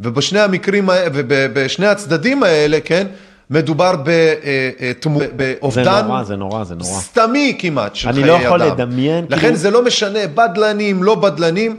ובשני 0.00 0.40
המקרים, 0.40 0.88
ובשני 1.12 1.86
הצדדים 1.86 2.42
האלה, 2.42 2.78
כן, 2.84 3.06
מדובר 3.50 3.94
אה, 4.08 4.34
אה, 4.80 4.92
תמו- 5.00 5.18
זה 5.20 5.26
באובדן 5.36 6.04
נורא, 6.06 6.22
זה 6.22 6.36
נורא, 6.36 6.64
זה 6.64 6.74
נורא. 6.74 6.90
סתמי 7.00 7.56
כמעט 7.58 7.94
של 7.94 8.08
אני 8.08 8.16
חיי 8.16 8.26
לא 8.26 8.36
אדם. 8.36 8.44
יכול 8.44 8.62
לדמיין, 8.62 9.24
לכן 9.28 9.40
כאילו- 9.40 9.56
זה 9.56 9.70
לא 9.70 9.84
משנה, 9.84 10.18
בדלנים, 10.34 11.02
לא 11.02 11.14
בדלנים. 11.14 11.76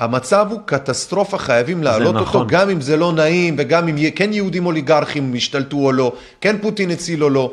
המצב 0.00 0.46
הוא 0.50 0.60
קטסטרופה, 0.64 1.38
חייבים 1.38 1.82
להעלות 1.82 2.14
נכון. 2.14 2.40
אותו, 2.40 2.46
גם 2.56 2.70
אם 2.70 2.80
זה 2.80 2.96
לא 2.96 3.12
נעים, 3.12 3.56
וגם 3.58 3.88
אם 3.88 3.96
כן 4.14 4.32
יהודים 4.32 4.66
אוליגרכים 4.66 5.32
השתלטו 5.36 5.76
או 5.76 5.92
לא, 5.92 6.12
כן 6.40 6.56
פוטין 6.60 6.90
הציל 6.90 7.24
או 7.24 7.30
לא. 7.30 7.52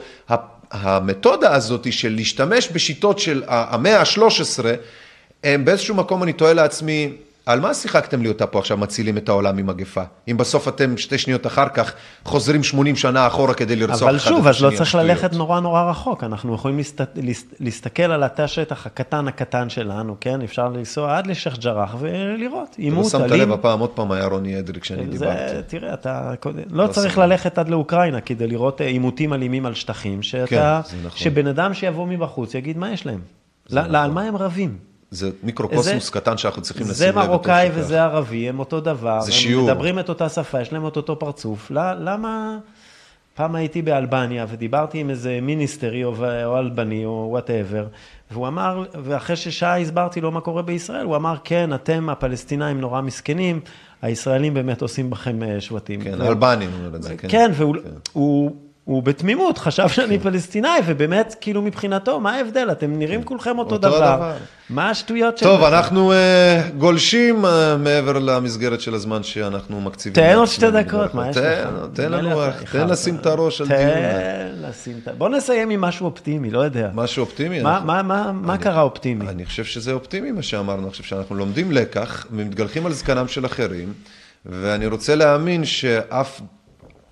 המתודה 0.81 1.55
הזאת 1.55 1.93
של 1.93 2.15
להשתמש 2.15 2.69
בשיטות 2.69 3.19
של 3.19 3.43
המאה 3.47 3.99
ה-13, 3.99 4.65
הם 5.43 5.65
באיזשהו 5.65 5.95
מקום 5.95 6.23
אני 6.23 6.33
תוהה 6.33 6.53
לעצמי, 6.53 7.11
על 7.45 7.59
מה 7.59 7.73
שיחקתם 7.73 8.21
לי 8.21 8.27
אותה 8.29 8.47
פה 8.47 8.59
עכשיו 8.59 8.77
מצילים 8.77 9.17
את 9.17 9.29
העולם 9.29 9.55
ממגפה? 9.57 10.01
אם 10.27 10.37
בסוף 10.37 10.67
אתם 10.67 10.97
שתי 10.97 11.17
שניות 11.17 11.47
אחר 11.47 11.69
כך 11.69 11.93
חוזרים 12.25 12.63
80 12.63 12.95
שנה 12.95 13.27
אחורה 13.27 13.53
כדי 13.53 13.75
לרצוח 13.75 13.97
אחד 13.97 14.05
אבל 14.07 14.15
את 14.15 14.21
שוב, 14.21 14.47
השני. 14.47 14.67
אז 14.67 14.73
לא 14.73 14.77
צריך 14.77 14.89
שטויות. 14.89 15.07
ללכת 15.07 15.33
נורא 15.33 15.59
נורא 15.59 15.89
רחוק. 15.89 16.23
אנחנו 16.23 16.55
יכולים 16.55 16.77
להסת... 16.77 17.01
להס- 17.15 17.53
להסתכל 17.59 18.03
על 18.03 18.23
התא 18.23 18.41
השטח 18.41 18.85
הקטן 18.85 19.27
הקטן 19.27 19.69
שלנו, 19.69 20.15
כן? 20.21 20.41
אפשר 20.41 20.69
לנסוע 20.69 21.17
עד 21.17 21.27
לשייח' 21.27 21.57
ג'ראח 21.59 21.95
ולראות. 21.99 22.75
לא 22.79 22.83
עימות 22.83 23.05
שמת 23.11 23.21
אלים. 23.21 23.41
לב, 23.41 23.51
הפעם 23.51 23.79
עוד 23.79 23.89
פעם 23.89 24.11
היה 24.11 24.25
רוני 24.25 24.59
אדרי 24.59 24.79
כשאני 24.81 25.05
זה, 25.05 25.11
דיברתי. 25.11 25.39
תראה, 25.67 25.93
אתה 25.93 26.31
לא 26.45 26.83
לא 26.83 26.87
צריך 26.87 27.13
שם. 27.15 27.21
ללכת 27.21 27.57
עד 27.57 27.69
לאוקראינה 27.69 28.21
כדי 28.21 28.47
לראות 28.47 28.81
אה, 28.81 28.85
עימותים 28.87 29.33
אלימים 29.33 29.65
על 29.65 29.73
שטחים, 29.73 30.23
שאתה, 30.23 30.81
כן, 30.91 30.97
נכון. 31.05 31.19
שבן 31.19 31.47
אדם 31.47 31.73
שיבוא 31.73 32.07
מבחוץ 32.07 32.55
יגיד 32.55 32.77
מה 32.77 32.91
יש 32.91 33.05
להם. 33.05 33.19
זה 33.67 33.81
לא- 33.89 33.97
על 33.97 34.11
מה 34.11 34.21
הם 34.21 34.35
רבים? 34.37 34.77
זה 35.15 35.29
מיקרוקוסמוס 35.43 36.05
זה- 36.05 36.11
קטן 36.11 36.37
שאנחנו 36.37 36.61
צריכים 36.61 36.83
לשים 36.83 36.95
זה 36.95 37.07
לב. 37.07 37.15
מרוקאי 37.15 37.69
בתוך 37.69 37.79
וזה 37.85 38.03
ערבי, 38.03 38.49
הם 38.49 38.59
אותו 38.59 38.79
דבר. 38.79 39.21
זה 39.21 39.31
שיעור. 39.31 39.69
הם 39.69 39.75
מדברים 39.75 39.99
את 39.99 40.09
אותה 40.09 40.29
שפה, 40.29 40.61
יש 40.61 40.73
להם 40.73 40.87
את 40.87 40.95
אותו 40.97 41.19
פרצוף. 41.19 41.71
למה... 41.71 42.57
פעם 43.37 43.55
הייתי 43.55 43.81
באלבניה 43.81 44.45
ודיברתי 44.49 44.97
עם 44.99 45.09
איזה 45.09 45.39
מיניסטרי 45.41 46.03
או, 46.03 46.13
או 46.45 46.57
אלבני 46.59 47.05
או 47.05 47.27
whatever, 47.29 47.87
והוא 48.31 48.47
אמר, 48.47 48.83
ואחרי 49.03 49.35
ששעה 49.35 49.79
הסברתי 49.79 50.21
לו 50.21 50.31
מה 50.31 50.41
קורה 50.41 50.61
בישראל, 50.61 51.05
הוא 51.05 51.15
אמר, 51.15 51.35
כן, 51.43 51.73
אתם 51.73 52.09
הפלסטינאים 52.09 52.81
נורא 52.81 53.01
מסכנים, 53.01 53.59
הישראלים 54.01 54.53
באמת 54.53 54.81
עושים 54.81 55.09
בכם 55.09 55.43
אה, 55.43 55.61
שבטים. 55.61 56.01
כן, 56.01 56.17
זה, 56.99 57.17
כן. 57.17 57.27
כן, 57.31 57.51
והוא 57.53 57.75
הוא, 58.13 58.55
הוא 58.85 59.03
בתמימות 59.03 59.57
חשב 59.57 59.87
שאני 59.87 60.19
פלסטינאי, 60.19 60.79
ובאמת, 60.85 61.35
כאילו 61.41 61.61
מבחינתו, 61.61 62.19
מה 62.19 62.35
ההבדל? 62.35 62.67
אתם 62.71 62.99
נראים 62.99 63.23
כולכם 63.23 63.59
אותו, 63.59 63.75
אותו 63.75 63.77
דבר. 63.77 64.03
הדבר. 64.13 64.33
מה 64.69 64.89
השטויות 64.89 65.39
טוב, 65.39 65.61
שלכם? 65.61 65.73
אנחנו 65.73 66.11
אה, 66.11 66.61
גולשים 66.77 67.45
אה, 67.45 67.77
מעבר 67.77 68.19
למסגרת 68.19 68.81
של 68.81 68.93
הזמן 68.93 69.23
שאנחנו 69.23 69.81
מקציבים. 69.81 70.23
תן 70.23 70.35
עוד 70.35 70.47
שתי 70.47 70.71
דקות, 70.71 71.13
מה. 71.13 71.29
יש 71.29 71.37
לך? 71.37 71.43
תן 71.93 72.11
לנו, 72.11 72.41
תן. 72.71 72.87
לשים 72.87 73.15
את 73.15 73.25
הראש 73.25 73.61
על 73.61 73.67
דיון. 73.67 73.79
תן 73.79 74.67
לשים 74.69 74.99
את. 75.03 75.17
בוא 75.17 75.29
נסיים 75.29 75.69
עם 75.69 75.81
משהו 75.81 76.05
אופטימי, 76.05 76.51
לא 76.51 76.59
יודע. 76.59 76.89
משהו 76.93 77.21
אופטימי? 77.21 77.61
מה- 77.61 77.73
אנחנו- 77.73 77.87
מה- 77.87 78.03
מה- 78.03 78.31
מה 78.31 78.57
קרה 78.57 78.81
אופטימי? 78.81 79.27
אני 79.29 79.45
חושב 79.45 79.63
שזה 79.63 79.91
אופטימי 79.93 80.31
מה 80.31 80.41
שאמרנו, 80.41 80.81
אני 80.83 80.91
חושב 80.91 81.03
שאנחנו 81.03 81.35
לומדים 81.35 81.71
לקח 81.71 82.25
ומתגלחים 82.31 82.85
על 82.85 82.93
זקנם 82.93 83.27
של 83.27 83.45
אחרים, 83.45 83.93
ואני 84.45 84.87
רוצה 84.87 85.15
להאמין 85.15 85.65
שאף 85.65 86.41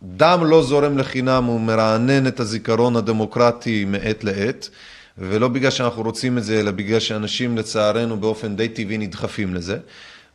דם 0.04 0.44
לא 0.46 0.64
זורם 0.64 0.98
לחינם, 0.98 1.44
הוא 1.44 1.62
מרענן 1.62 2.28
את 2.28 2.40
הזיכרון 2.40 2.96
הדמוקרטי 2.96 3.86
מעת 3.86 4.24
לעת, 4.24 4.70
ולא 5.18 5.48
בגלל 5.48 5.72
שאנחנו 5.72 6.02
רוצים 6.04 6.38
את 6.38 6.44
זה, 6.44 6.60
אלא 6.60 6.72
בגלל 6.72 7.00
שאנשים 7.00 7.58
לצערנו 7.58 8.18
באופן 8.18 8.56
די 8.56 8.68
טבעי 8.68 8.98
נדחפים 8.98 9.54
לזה. 9.54 9.78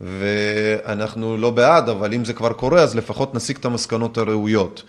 ואנחנו 0.01 1.37
לא 1.37 1.51
בעד, 1.51 1.89
אבל 1.89 2.15
אם 2.15 2.25
זה 2.25 2.33
כבר 2.33 2.53
קורה, 2.53 2.83
אז 2.83 2.97
לפחות 2.97 3.35
נסיק 3.35 3.59
את 3.59 3.65
המסקנות 3.65 4.19
הראויות. 4.19 4.83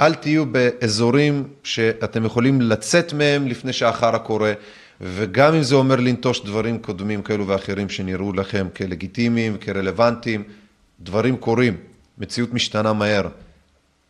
אל 0.00 0.14
תהיו 0.14 0.46
באזורים 0.46 1.48
שאתם 1.62 2.24
יכולים 2.24 2.60
לצאת 2.60 3.12
מהם 3.12 3.48
לפני 3.48 3.72
שהחרא 3.72 4.18
קורה, 4.18 4.52
וגם 5.00 5.54
אם 5.54 5.62
זה 5.62 5.74
אומר 5.74 5.96
לנטוש 5.96 6.44
דברים 6.44 6.78
קודמים 6.78 7.22
כאלו 7.22 7.46
ואחרים 7.46 7.88
שנראו 7.88 8.32
לכם 8.32 8.66
כלגיטימיים, 8.76 9.56
כרלוונטיים, 9.60 10.42
דברים 11.00 11.36
קורים, 11.36 11.76
מציאות 12.18 12.54
משתנה 12.54 12.92
מהר. 12.92 13.28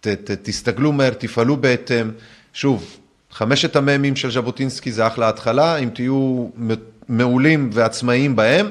ת, 0.06 0.30
ת, 0.30 0.30
תסתגלו 0.42 0.92
מהר, 0.92 1.14
תפעלו 1.14 1.56
בהתאם. 1.56 2.10
שוב, 2.52 2.96
חמשת 3.30 3.76
המ"מים 3.76 4.16
של 4.16 4.30
ז'בוטינסקי 4.30 4.92
זה 4.92 5.06
אחלה 5.06 5.28
התחלה, 5.28 5.76
אם 5.76 5.88
תהיו 5.94 6.48
מעולים 7.08 7.70
ועצמאיים 7.72 8.36
בהם. 8.36 8.70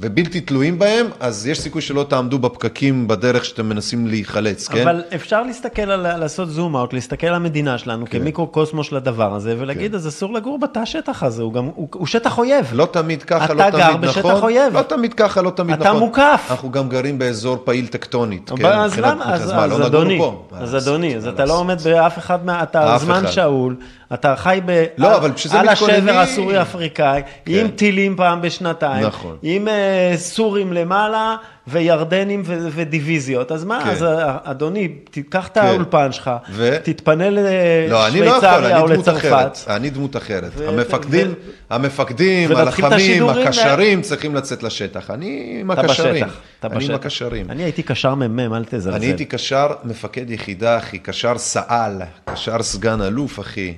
ובלתי 0.00 0.40
תלויים 0.40 0.78
בהם, 0.78 1.06
אז 1.20 1.46
יש 1.46 1.60
סיכוי 1.60 1.82
שלא 1.82 2.06
תעמדו 2.08 2.38
בפקקים 2.38 3.08
בדרך 3.08 3.44
שאתם 3.44 3.68
מנסים 3.68 4.06
להיחלץ, 4.06 4.68
כן? 4.68 4.82
אבל 4.82 5.02
אפשר 5.14 5.42
להסתכל 5.42 5.82
על, 5.82 6.18
לעשות 6.18 6.50
זום 6.50 6.76
אאוט, 6.76 6.92
להסתכל 6.92 7.26
על 7.26 7.34
המדינה 7.34 7.78
שלנו 7.78 8.06
כן. 8.06 8.18
כמיקרו-קוסמו 8.18 8.84
של 8.84 8.96
הדבר 8.96 9.34
הזה, 9.34 9.54
ולהגיד, 9.58 9.90
כן. 9.90 9.96
אז 9.96 10.08
אסור 10.08 10.32
לגור 10.32 10.58
בתא 10.58 10.78
השטח 10.78 11.22
הזה, 11.22 11.42
הוא 11.42 11.52
גם, 11.52 11.64
הוא, 11.74 11.88
הוא 11.94 12.06
שטח 12.06 12.38
אויב. 12.38 12.70
לא 12.72 12.88
תמיד 12.90 13.22
ככה, 13.22 13.54
לא 13.54 13.62
תמיד 13.62 13.74
נכון. 13.74 13.80
אתה 13.80 13.90
גר 13.90 13.96
בשטח 13.96 14.42
אויב. 14.42 14.76
לא 14.76 14.82
תמיד 14.82 15.14
ככה, 15.14 15.42
לא 15.42 15.50
תמיד 15.50 15.74
אתה 15.74 15.84
נכון. 15.84 15.96
אתה 15.96 16.06
מוקף. 16.06 16.46
אנחנו 16.50 16.70
גם 16.70 16.88
גרים 16.88 17.18
באזור 17.18 17.58
פעיל 17.64 17.86
טקטונית, 17.86 18.50
כן? 18.56 18.66
אז 18.66 18.98
למה? 18.98 19.34
אז, 19.34 19.42
אז, 19.42 19.52
לא 19.52 19.86
אדוני, 19.86 20.20
אז 20.52 20.76
אדוני, 20.76 21.16
אז 21.16 21.26
אתה 21.26 21.44
לא 21.44 21.58
עומד 21.58 21.80
באף 21.80 22.18
אחד 22.18 22.46
מה... 22.46 22.62
אתה 22.62 22.96
זמן 22.98 23.22
שאול. 23.30 23.76
אתה 24.14 24.36
חי 24.36 24.60
ב... 24.66 24.84
לא, 24.98 25.16
אבל 25.16 25.30
מתכוננים... 25.30 25.60
על 25.60 25.68
השבר 25.68 26.18
הסורי-אפריקאי, 26.18 27.22
כן. 27.44 27.52
עם 27.52 27.68
טילים 27.68 28.16
פעם 28.16 28.42
בשנתיים, 28.42 29.06
נכון. 29.06 29.36
עם 29.42 29.68
uh, 29.68 29.70
סורים 30.16 30.72
למעלה 30.72 31.36
וירדנים 31.66 32.42
ו- 32.46 32.68
ודיוויזיות. 32.72 33.52
אז 33.52 33.64
מה, 33.64 33.80
כן. 33.84 33.90
אז 33.90 34.04
אדוני, 34.44 34.88
תיקח 34.88 35.48
את 35.48 35.54
כן. 35.54 35.60
האולפן 35.60 36.12
שלך, 36.12 36.30
ו... 36.52 36.76
תתפנה 36.82 37.30
לשוויצריה 37.30 38.78
לא, 38.78 38.80
או 38.80 38.86
לצרפת. 38.86 39.58
אני 39.68 39.90
דמות 39.90 40.16
אחרת. 40.16 40.50
ו... 40.54 40.68
המפקדים, 40.68 41.26
ו... 41.26 41.74
המפקדים, 41.74 42.56
הלחמים, 42.56 43.28
הקשרים 43.28 44.02
צריכים 44.02 44.34
לצאת 44.34 44.62
לשטח. 44.62 45.10
אני 45.10 45.56
עם 45.60 45.70
הקשרים. 45.70 46.26
אתה 46.60 46.66
אני 46.66 46.84
עם 46.84 46.94
הקשרים. 46.94 47.50
אני 47.50 47.62
הייתי 47.62 47.82
קשר 47.82 48.14
מ"מ, 48.14 48.54
אל 48.54 48.64
תזלזל. 48.64 48.92
אני 48.92 49.06
הייתי 49.06 49.24
קשר 49.24 49.66
מפקד 49.84 50.30
יחידה, 50.30 50.78
אחי, 50.78 50.98
קשר 50.98 51.38
סא"ל, 51.38 52.02
קשר 52.24 52.62
סגן 52.62 53.02
אלוף, 53.02 53.40
אחי. 53.40 53.74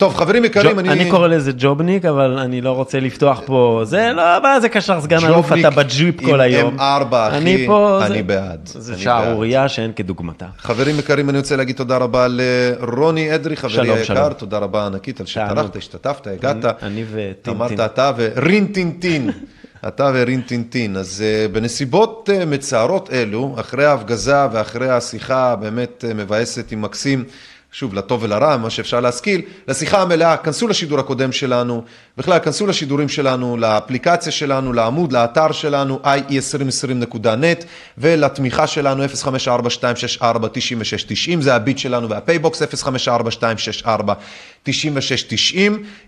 טוב, 0.00 0.16
חברים 0.16 0.44
יקרים, 0.44 0.78
אני... 0.78 0.88
אני 0.88 1.10
קורא 1.10 1.28
לזה 1.28 1.52
ג'ובניק, 1.58 2.04
אבל 2.04 2.38
אני 2.38 2.60
לא 2.60 2.70
רוצה 2.70 3.00
לפתוח 3.00 3.40
פה... 3.46 3.80
זה 3.84 4.12
לא, 4.14 4.22
מה 4.42 4.60
זה 4.60 4.68
קשר 4.68 5.00
סגן 5.00 5.24
אלוף, 5.24 5.52
אתה 5.52 5.70
בג'יפ 5.70 6.24
כל 6.24 6.40
היום. 6.40 6.76
ג'ובניק 6.76 7.68
עם 7.68 7.70
M4, 7.70 8.08
אחי, 8.08 8.12
אני 8.12 8.22
בעד. 8.22 8.60
זה 8.64 8.98
שערורייה 8.98 9.68
שאין 9.68 9.92
כדוגמתה. 9.96 10.46
חברים 10.58 10.98
יקרים, 10.98 11.30
אני 11.30 11.38
רוצה 11.38 11.56
להגיד 11.56 11.76
תודה 11.76 11.96
רבה 11.96 12.26
לרוני 12.30 13.34
אדרי, 13.34 13.56
חברי 13.56 13.90
היקר, 13.90 14.32
תודה 14.32 14.58
רבה 14.58 14.86
ענקית 14.86 15.20
על 15.20 15.26
שטרחת, 15.26 15.76
השתתפת, 15.76 16.26
הגעת. 16.26 16.64
אני 16.82 17.04
וטינטין. 17.10 17.54
אמרת 17.54 17.80
אתה 17.80 18.12
ורינטינטין. 18.16 19.30
אתה 19.88 20.10
ורינטינטין. 20.14 20.96
אז 20.96 21.24
אה, 21.24 21.52
בנסיבות 21.52 22.28
אה, 22.32 22.44
מצערות 22.46 23.10
אלו, 23.12 23.54
אחרי 23.60 23.84
ההפגזה 23.84 24.46
ואחרי 24.52 24.90
השיחה 24.90 25.52
הבאמת 25.52 26.04
אה, 26.08 26.14
מבאסת 26.14 26.72
עם 26.72 26.82
מקסים, 26.82 27.24
שוב, 27.72 27.94
לטוב 27.94 28.22
ולרע, 28.22 28.56
מה 28.56 28.70
שאפשר 28.70 29.00
להשכיל, 29.00 29.42
לשיחה 29.68 30.02
המלאה, 30.02 30.36
כנסו 30.36 30.68
לשידור 30.68 31.00
הקודם 31.00 31.32
שלנו, 31.32 31.84
בכלל, 32.20 32.38
כנסו 32.38 32.66
לשידורים 32.66 33.08
שלנו, 33.08 33.56
לאפליקציה 33.56 34.32
שלנו, 34.32 34.72
לעמוד, 34.72 35.12
לאתר 35.12 35.52
שלנו, 35.52 36.00
ie2020.net, 36.04 37.64
ולתמיכה 37.98 38.66
שלנו, 38.66 39.04
054-264-9690, 39.04 39.06
זה 41.40 41.54
הביט 41.54 41.78
שלנו, 41.78 42.08
והפייבוקס, 42.08 42.62
054-264-9690. 42.62 42.66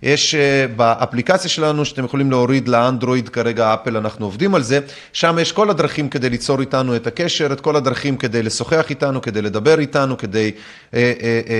יש 0.03 0.35
אה, 0.35 0.39
באפליקציה 0.77 1.51
שלנו, 1.51 1.85
שאתם 1.85 2.05
יכולים 2.05 2.31
להוריד 2.31 2.69
לאנדרואיד, 2.69 3.29
כרגע 3.29 3.75
אפל, 3.75 3.97
אנחנו 3.97 4.27
עובדים 4.27 4.55
על 4.55 4.63
זה, 4.63 4.81
שם 5.13 5.37
יש 5.41 5.53
כל 5.53 5.71
הדרכים 5.71 6.09
כדי 6.09 6.31
ליצור 6.31 6.61
איתנו 6.61 6.97
את 6.97 7.07
הקשר, 7.07 7.53
את 7.53 7.61
כל 7.61 7.77
הדרכים 7.77 8.17
כדי 8.17 8.43
לשוחח 8.43 8.91
איתנו, 8.91 9.23
כדי 9.23 9.43
לדבר 9.43 9.79
איתנו, 9.79 10.19
כדי... 10.19 10.51
Uh, 10.91 10.95
uh, 10.95 10.97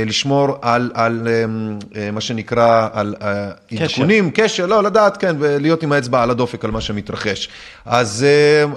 לשמור 0.07 0.59
על, 0.63 0.91
על 0.95 1.29
מה 2.13 2.21
שנקרא, 2.21 2.89
על 2.93 3.15
עדכונים, 3.81 4.31
קשר. 4.43 4.67
לא, 4.67 4.83
לדעת, 4.83 5.17
כן, 5.17 5.37
ולהיות 5.39 5.83
עם 5.83 5.93
האצבע 5.93 6.23
על 6.23 6.31
הדופק 6.31 6.65
על 6.65 6.71
מה 6.71 6.81
שמתרחש. 6.81 7.49
אז 7.87 8.27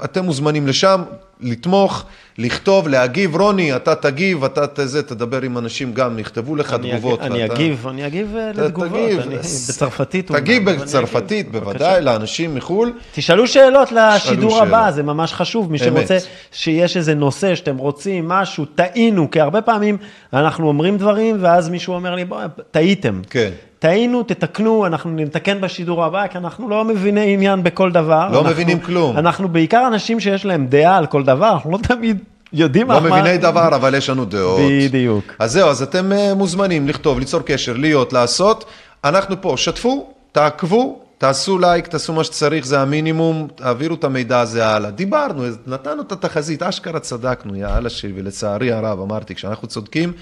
אתם 0.03 0.25
מוזמנים 0.25 0.67
לשם, 0.67 1.01
לתמוך, 1.41 2.05
לכתוב, 2.37 2.87
להגיב. 2.87 3.35
רוני, 3.35 3.75
אתה 3.75 3.95
תגיב, 3.95 4.43
אתה 4.43 4.67
תזה, 4.67 5.03
תדבר 5.03 5.41
עם 5.41 5.57
אנשים 5.57 5.93
גם, 5.93 6.19
יכתבו 6.19 6.55
לך 6.55 6.73
אני 6.73 6.91
תגובות. 6.91 7.21
אני 7.21 7.43
ואתה... 7.43 7.53
אגיב, 7.53 7.87
אני 7.87 8.07
אגיב 8.07 8.35
לתגובות, 8.53 8.91
תגיב, 8.91 9.19
אני, 9.19 9.37
בצרפתית. 9.37 10.31
תגיב 10.31 10.71
בצרפתית, 10.71 11.51
בוודאי, 11.51 12.01
לאנשים 12.01 12.55
מחו"ל. 12.55 12.93
תשאלו 13.13 13.47
שאלות 13.47 13.91
לשידור 13.91 14.61
הבא, 14.61 14.91
זה 14.91 15.03
ממש 15.03 15.33
חשוב. 15.33 15.71
מי 15.71 15.77
שרוצה 15.77 16.17
שיש 16.51 16.97
איזה 16.97 17.15
נושא 17.15 17.55
שאתם 17.55 17.77
רוצים, 17.77 18.27
משהו, 18.27 18.65
טעינו, 18.65 19.31
כי 19.31 19.41
הרבה 19.41 19.61
פעמים 19.61 19.97
אנחנו 20.33 20.67
אומרים 20.67 20.97
דברים, 20.97 21.37
ואז 21.39 21.69
מישהו 21.69 21.93
אומר 21.93 22.15
לי, 22.15 22.25
בואי, 22.25 22.45
טעיתם. 22.71 23.21
כן. 23.29 23.49
טעינו, 23.79 24.23
תתקנו, 24.23 24.85
אנחנו 24.85 25.11
נתקן 25.15 25.61
בשידור 25.61 26.03
הבא, 26.03 26.27
כי 26.27 26.37
אנחנו 26.37 26.69
לא 26.69 26.85
מביני 26.85 27.33
עניין 27.33 27.63
בכל 27.63 27.91
דבר. 27.91 28.27
לא 28.31 28.37
אנחנו, 28.37 28.49
מבינים 28.49 28.79
כלום. 28.79 29.17
אנחנו 29.17 29.49
בעיקר 29.49 29.87
אנשים 29.87 30.19
שיש 30.19 30.45
להם 30.45 30.67
דעה 30.67 30.97
על 30.97 31.05
כל 31.05 31.23
דבר, 31.25 31.53
אנחנו 31.53 31.71
לא 31.71 31.77
תמיד 31.77 32.17
יודעים 32.53 32.91
לא 32.91 33.01
מה... 33.01 33.09
מביני 33.09 33.37
דבר, 33.37 33.75
אבל 33.75 33.95
יש 33.95 34.09
לנו 34.09 34.25
דעות. 34.25 34.59
בדיוק. 34.83 35.33
אז 35.39 35.51
זהו, 35.51 35.69
אז 35.69 35.81
אתם 35.81 36.11
מוזמנים 36.35 36.87
לכתוב, 36.87 37.19
ליצור 37.19 37.41
קשר, 37.45 37.73
להיות, 37.73 38.13
לעשות. 38.13 38.65
אנחנו 39.03 39.41
פה, 39.41 39.53
שתפו, 39.57 40.07
תעקבו, 40.31 40.99
תעשו 41.17 41.57
לייק, 41.59 41.87
תעשו 41.87 42.13
מה 42.13 42.23
שצריך, 42.23 42.65
זה 42.65 42.79
המינימום, 42.81 43.47
תעבירו 43.55 43.95
את 43.95 44.03
המידע 44.03 44.39
הזה 44.39 44.67
הלאה. 44.67 44.91
דיברנו, 44.91 45.43
נתנו 45.67 46.01
את 46.01 46.11
התחזית, 46.11 46.63
אשכרה 46.63 46.99
צדקנו, 46.99 47.55
יאללה 47.55 47.89
שלי, 47.89 48.13
ולצערי 48.15 48.71
הרב, 48.71 48.99
אמרתי, 49.01 49.35
כשאנחנו 49.35 49.67
צודקים, 49.67 50.13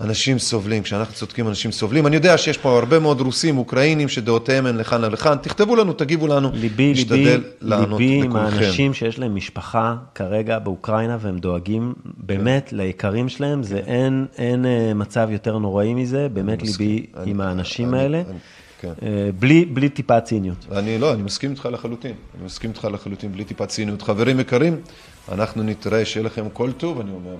אנשים 0.00 0.38
סובלים, 0.38 0.82
כשאנחנו 0.82 1.14
צודקים 1.14 1.48
אנשים 1.48 1.72
סובלים. 1.72 2.06
אני 2.06 2.16
יודע 2.16 2.38
שיש 2.38 2.58
פה 2.58 2.78
הרבה 2.78 2.98
מאוד 2.98 3.20
רוסים, 3.20 3.58
אוקראינים, 3.58 4.08
שדעותיהם 4.08 4.66
הן 4.66 4.76
לכאן 4.76 5.04
ולכאן. 5.04 5.36
תכתבו 5.42 5.76
לנו, 5.76 5.92
תגיבו 5.92 6.26
לנו, 6.26 6.50
ליבי, 6.54 6.94
ליבי, 6.94 7.36
ליבי 7.62 8.22
עם 8.24 8.36
האנשים 8.36 8.94
שיש 8.94 9.18
להם 9.18 9.34
משפחה 9.34 9.96
כרגע 10.14 10.58
באוקראינה 10.58 11.16
והם 11.20 11.38
דואגים 11.38 11.94
באמת 12.04 12.68
כן. 12.70 12.76
ליקרים 12.76 13.28
שלהם, 13.28 13.62
זה 13.62 13.78
אין, 13.86 14.26
אין 14.38 14.66
אה, 14.66 14.94
מצב 14.94 15.28
יותר 15.30 15.58
נוראי 15.58 15.94
מזה, 15.94 16.28
באמת 16.28 16.62
ליבי 16.62 17.06
אני, 17.16 17.30
עם 17.30 17.40
האנשים 17.40 17.94
אני, 17.94 18.02
האלה. 18.02 18.18
אני, 18.28 18.38
כן. 18.80 18.92
אה, 19.02 19.30
בלי, 19.38 19.64
בלי 19.64 19.88
טיפה 19.88 20.20
ציניות. 20.20 20.66
אני 20.72 20.98
לא, 20.98 21.12
אני 21.12 21.22
מסכים 21.22 21.50
איתך 21.50 21.68
לחלוטין. 21.72 22.14
אני 22.36 22.44
מסכים 22.44 22.70
איתך 22.70 22.88
לחלוטין, 22.92 23.32
בלי 23.32 23.44
טיפה 23.44 23.66
ציניות. 23.66 24.02
חברים 24.02 24.40
יקרים, 24.40 24.76
אנחנו 25.32 25.62
נתראה, 25.62 26.04
שיהיה 26.04 26.26
לכם 26.26 26.44
כל 26.52 26.72
טוב, 26.72 27.00
אני 27.00 27.10
אומר. 27.10 27.34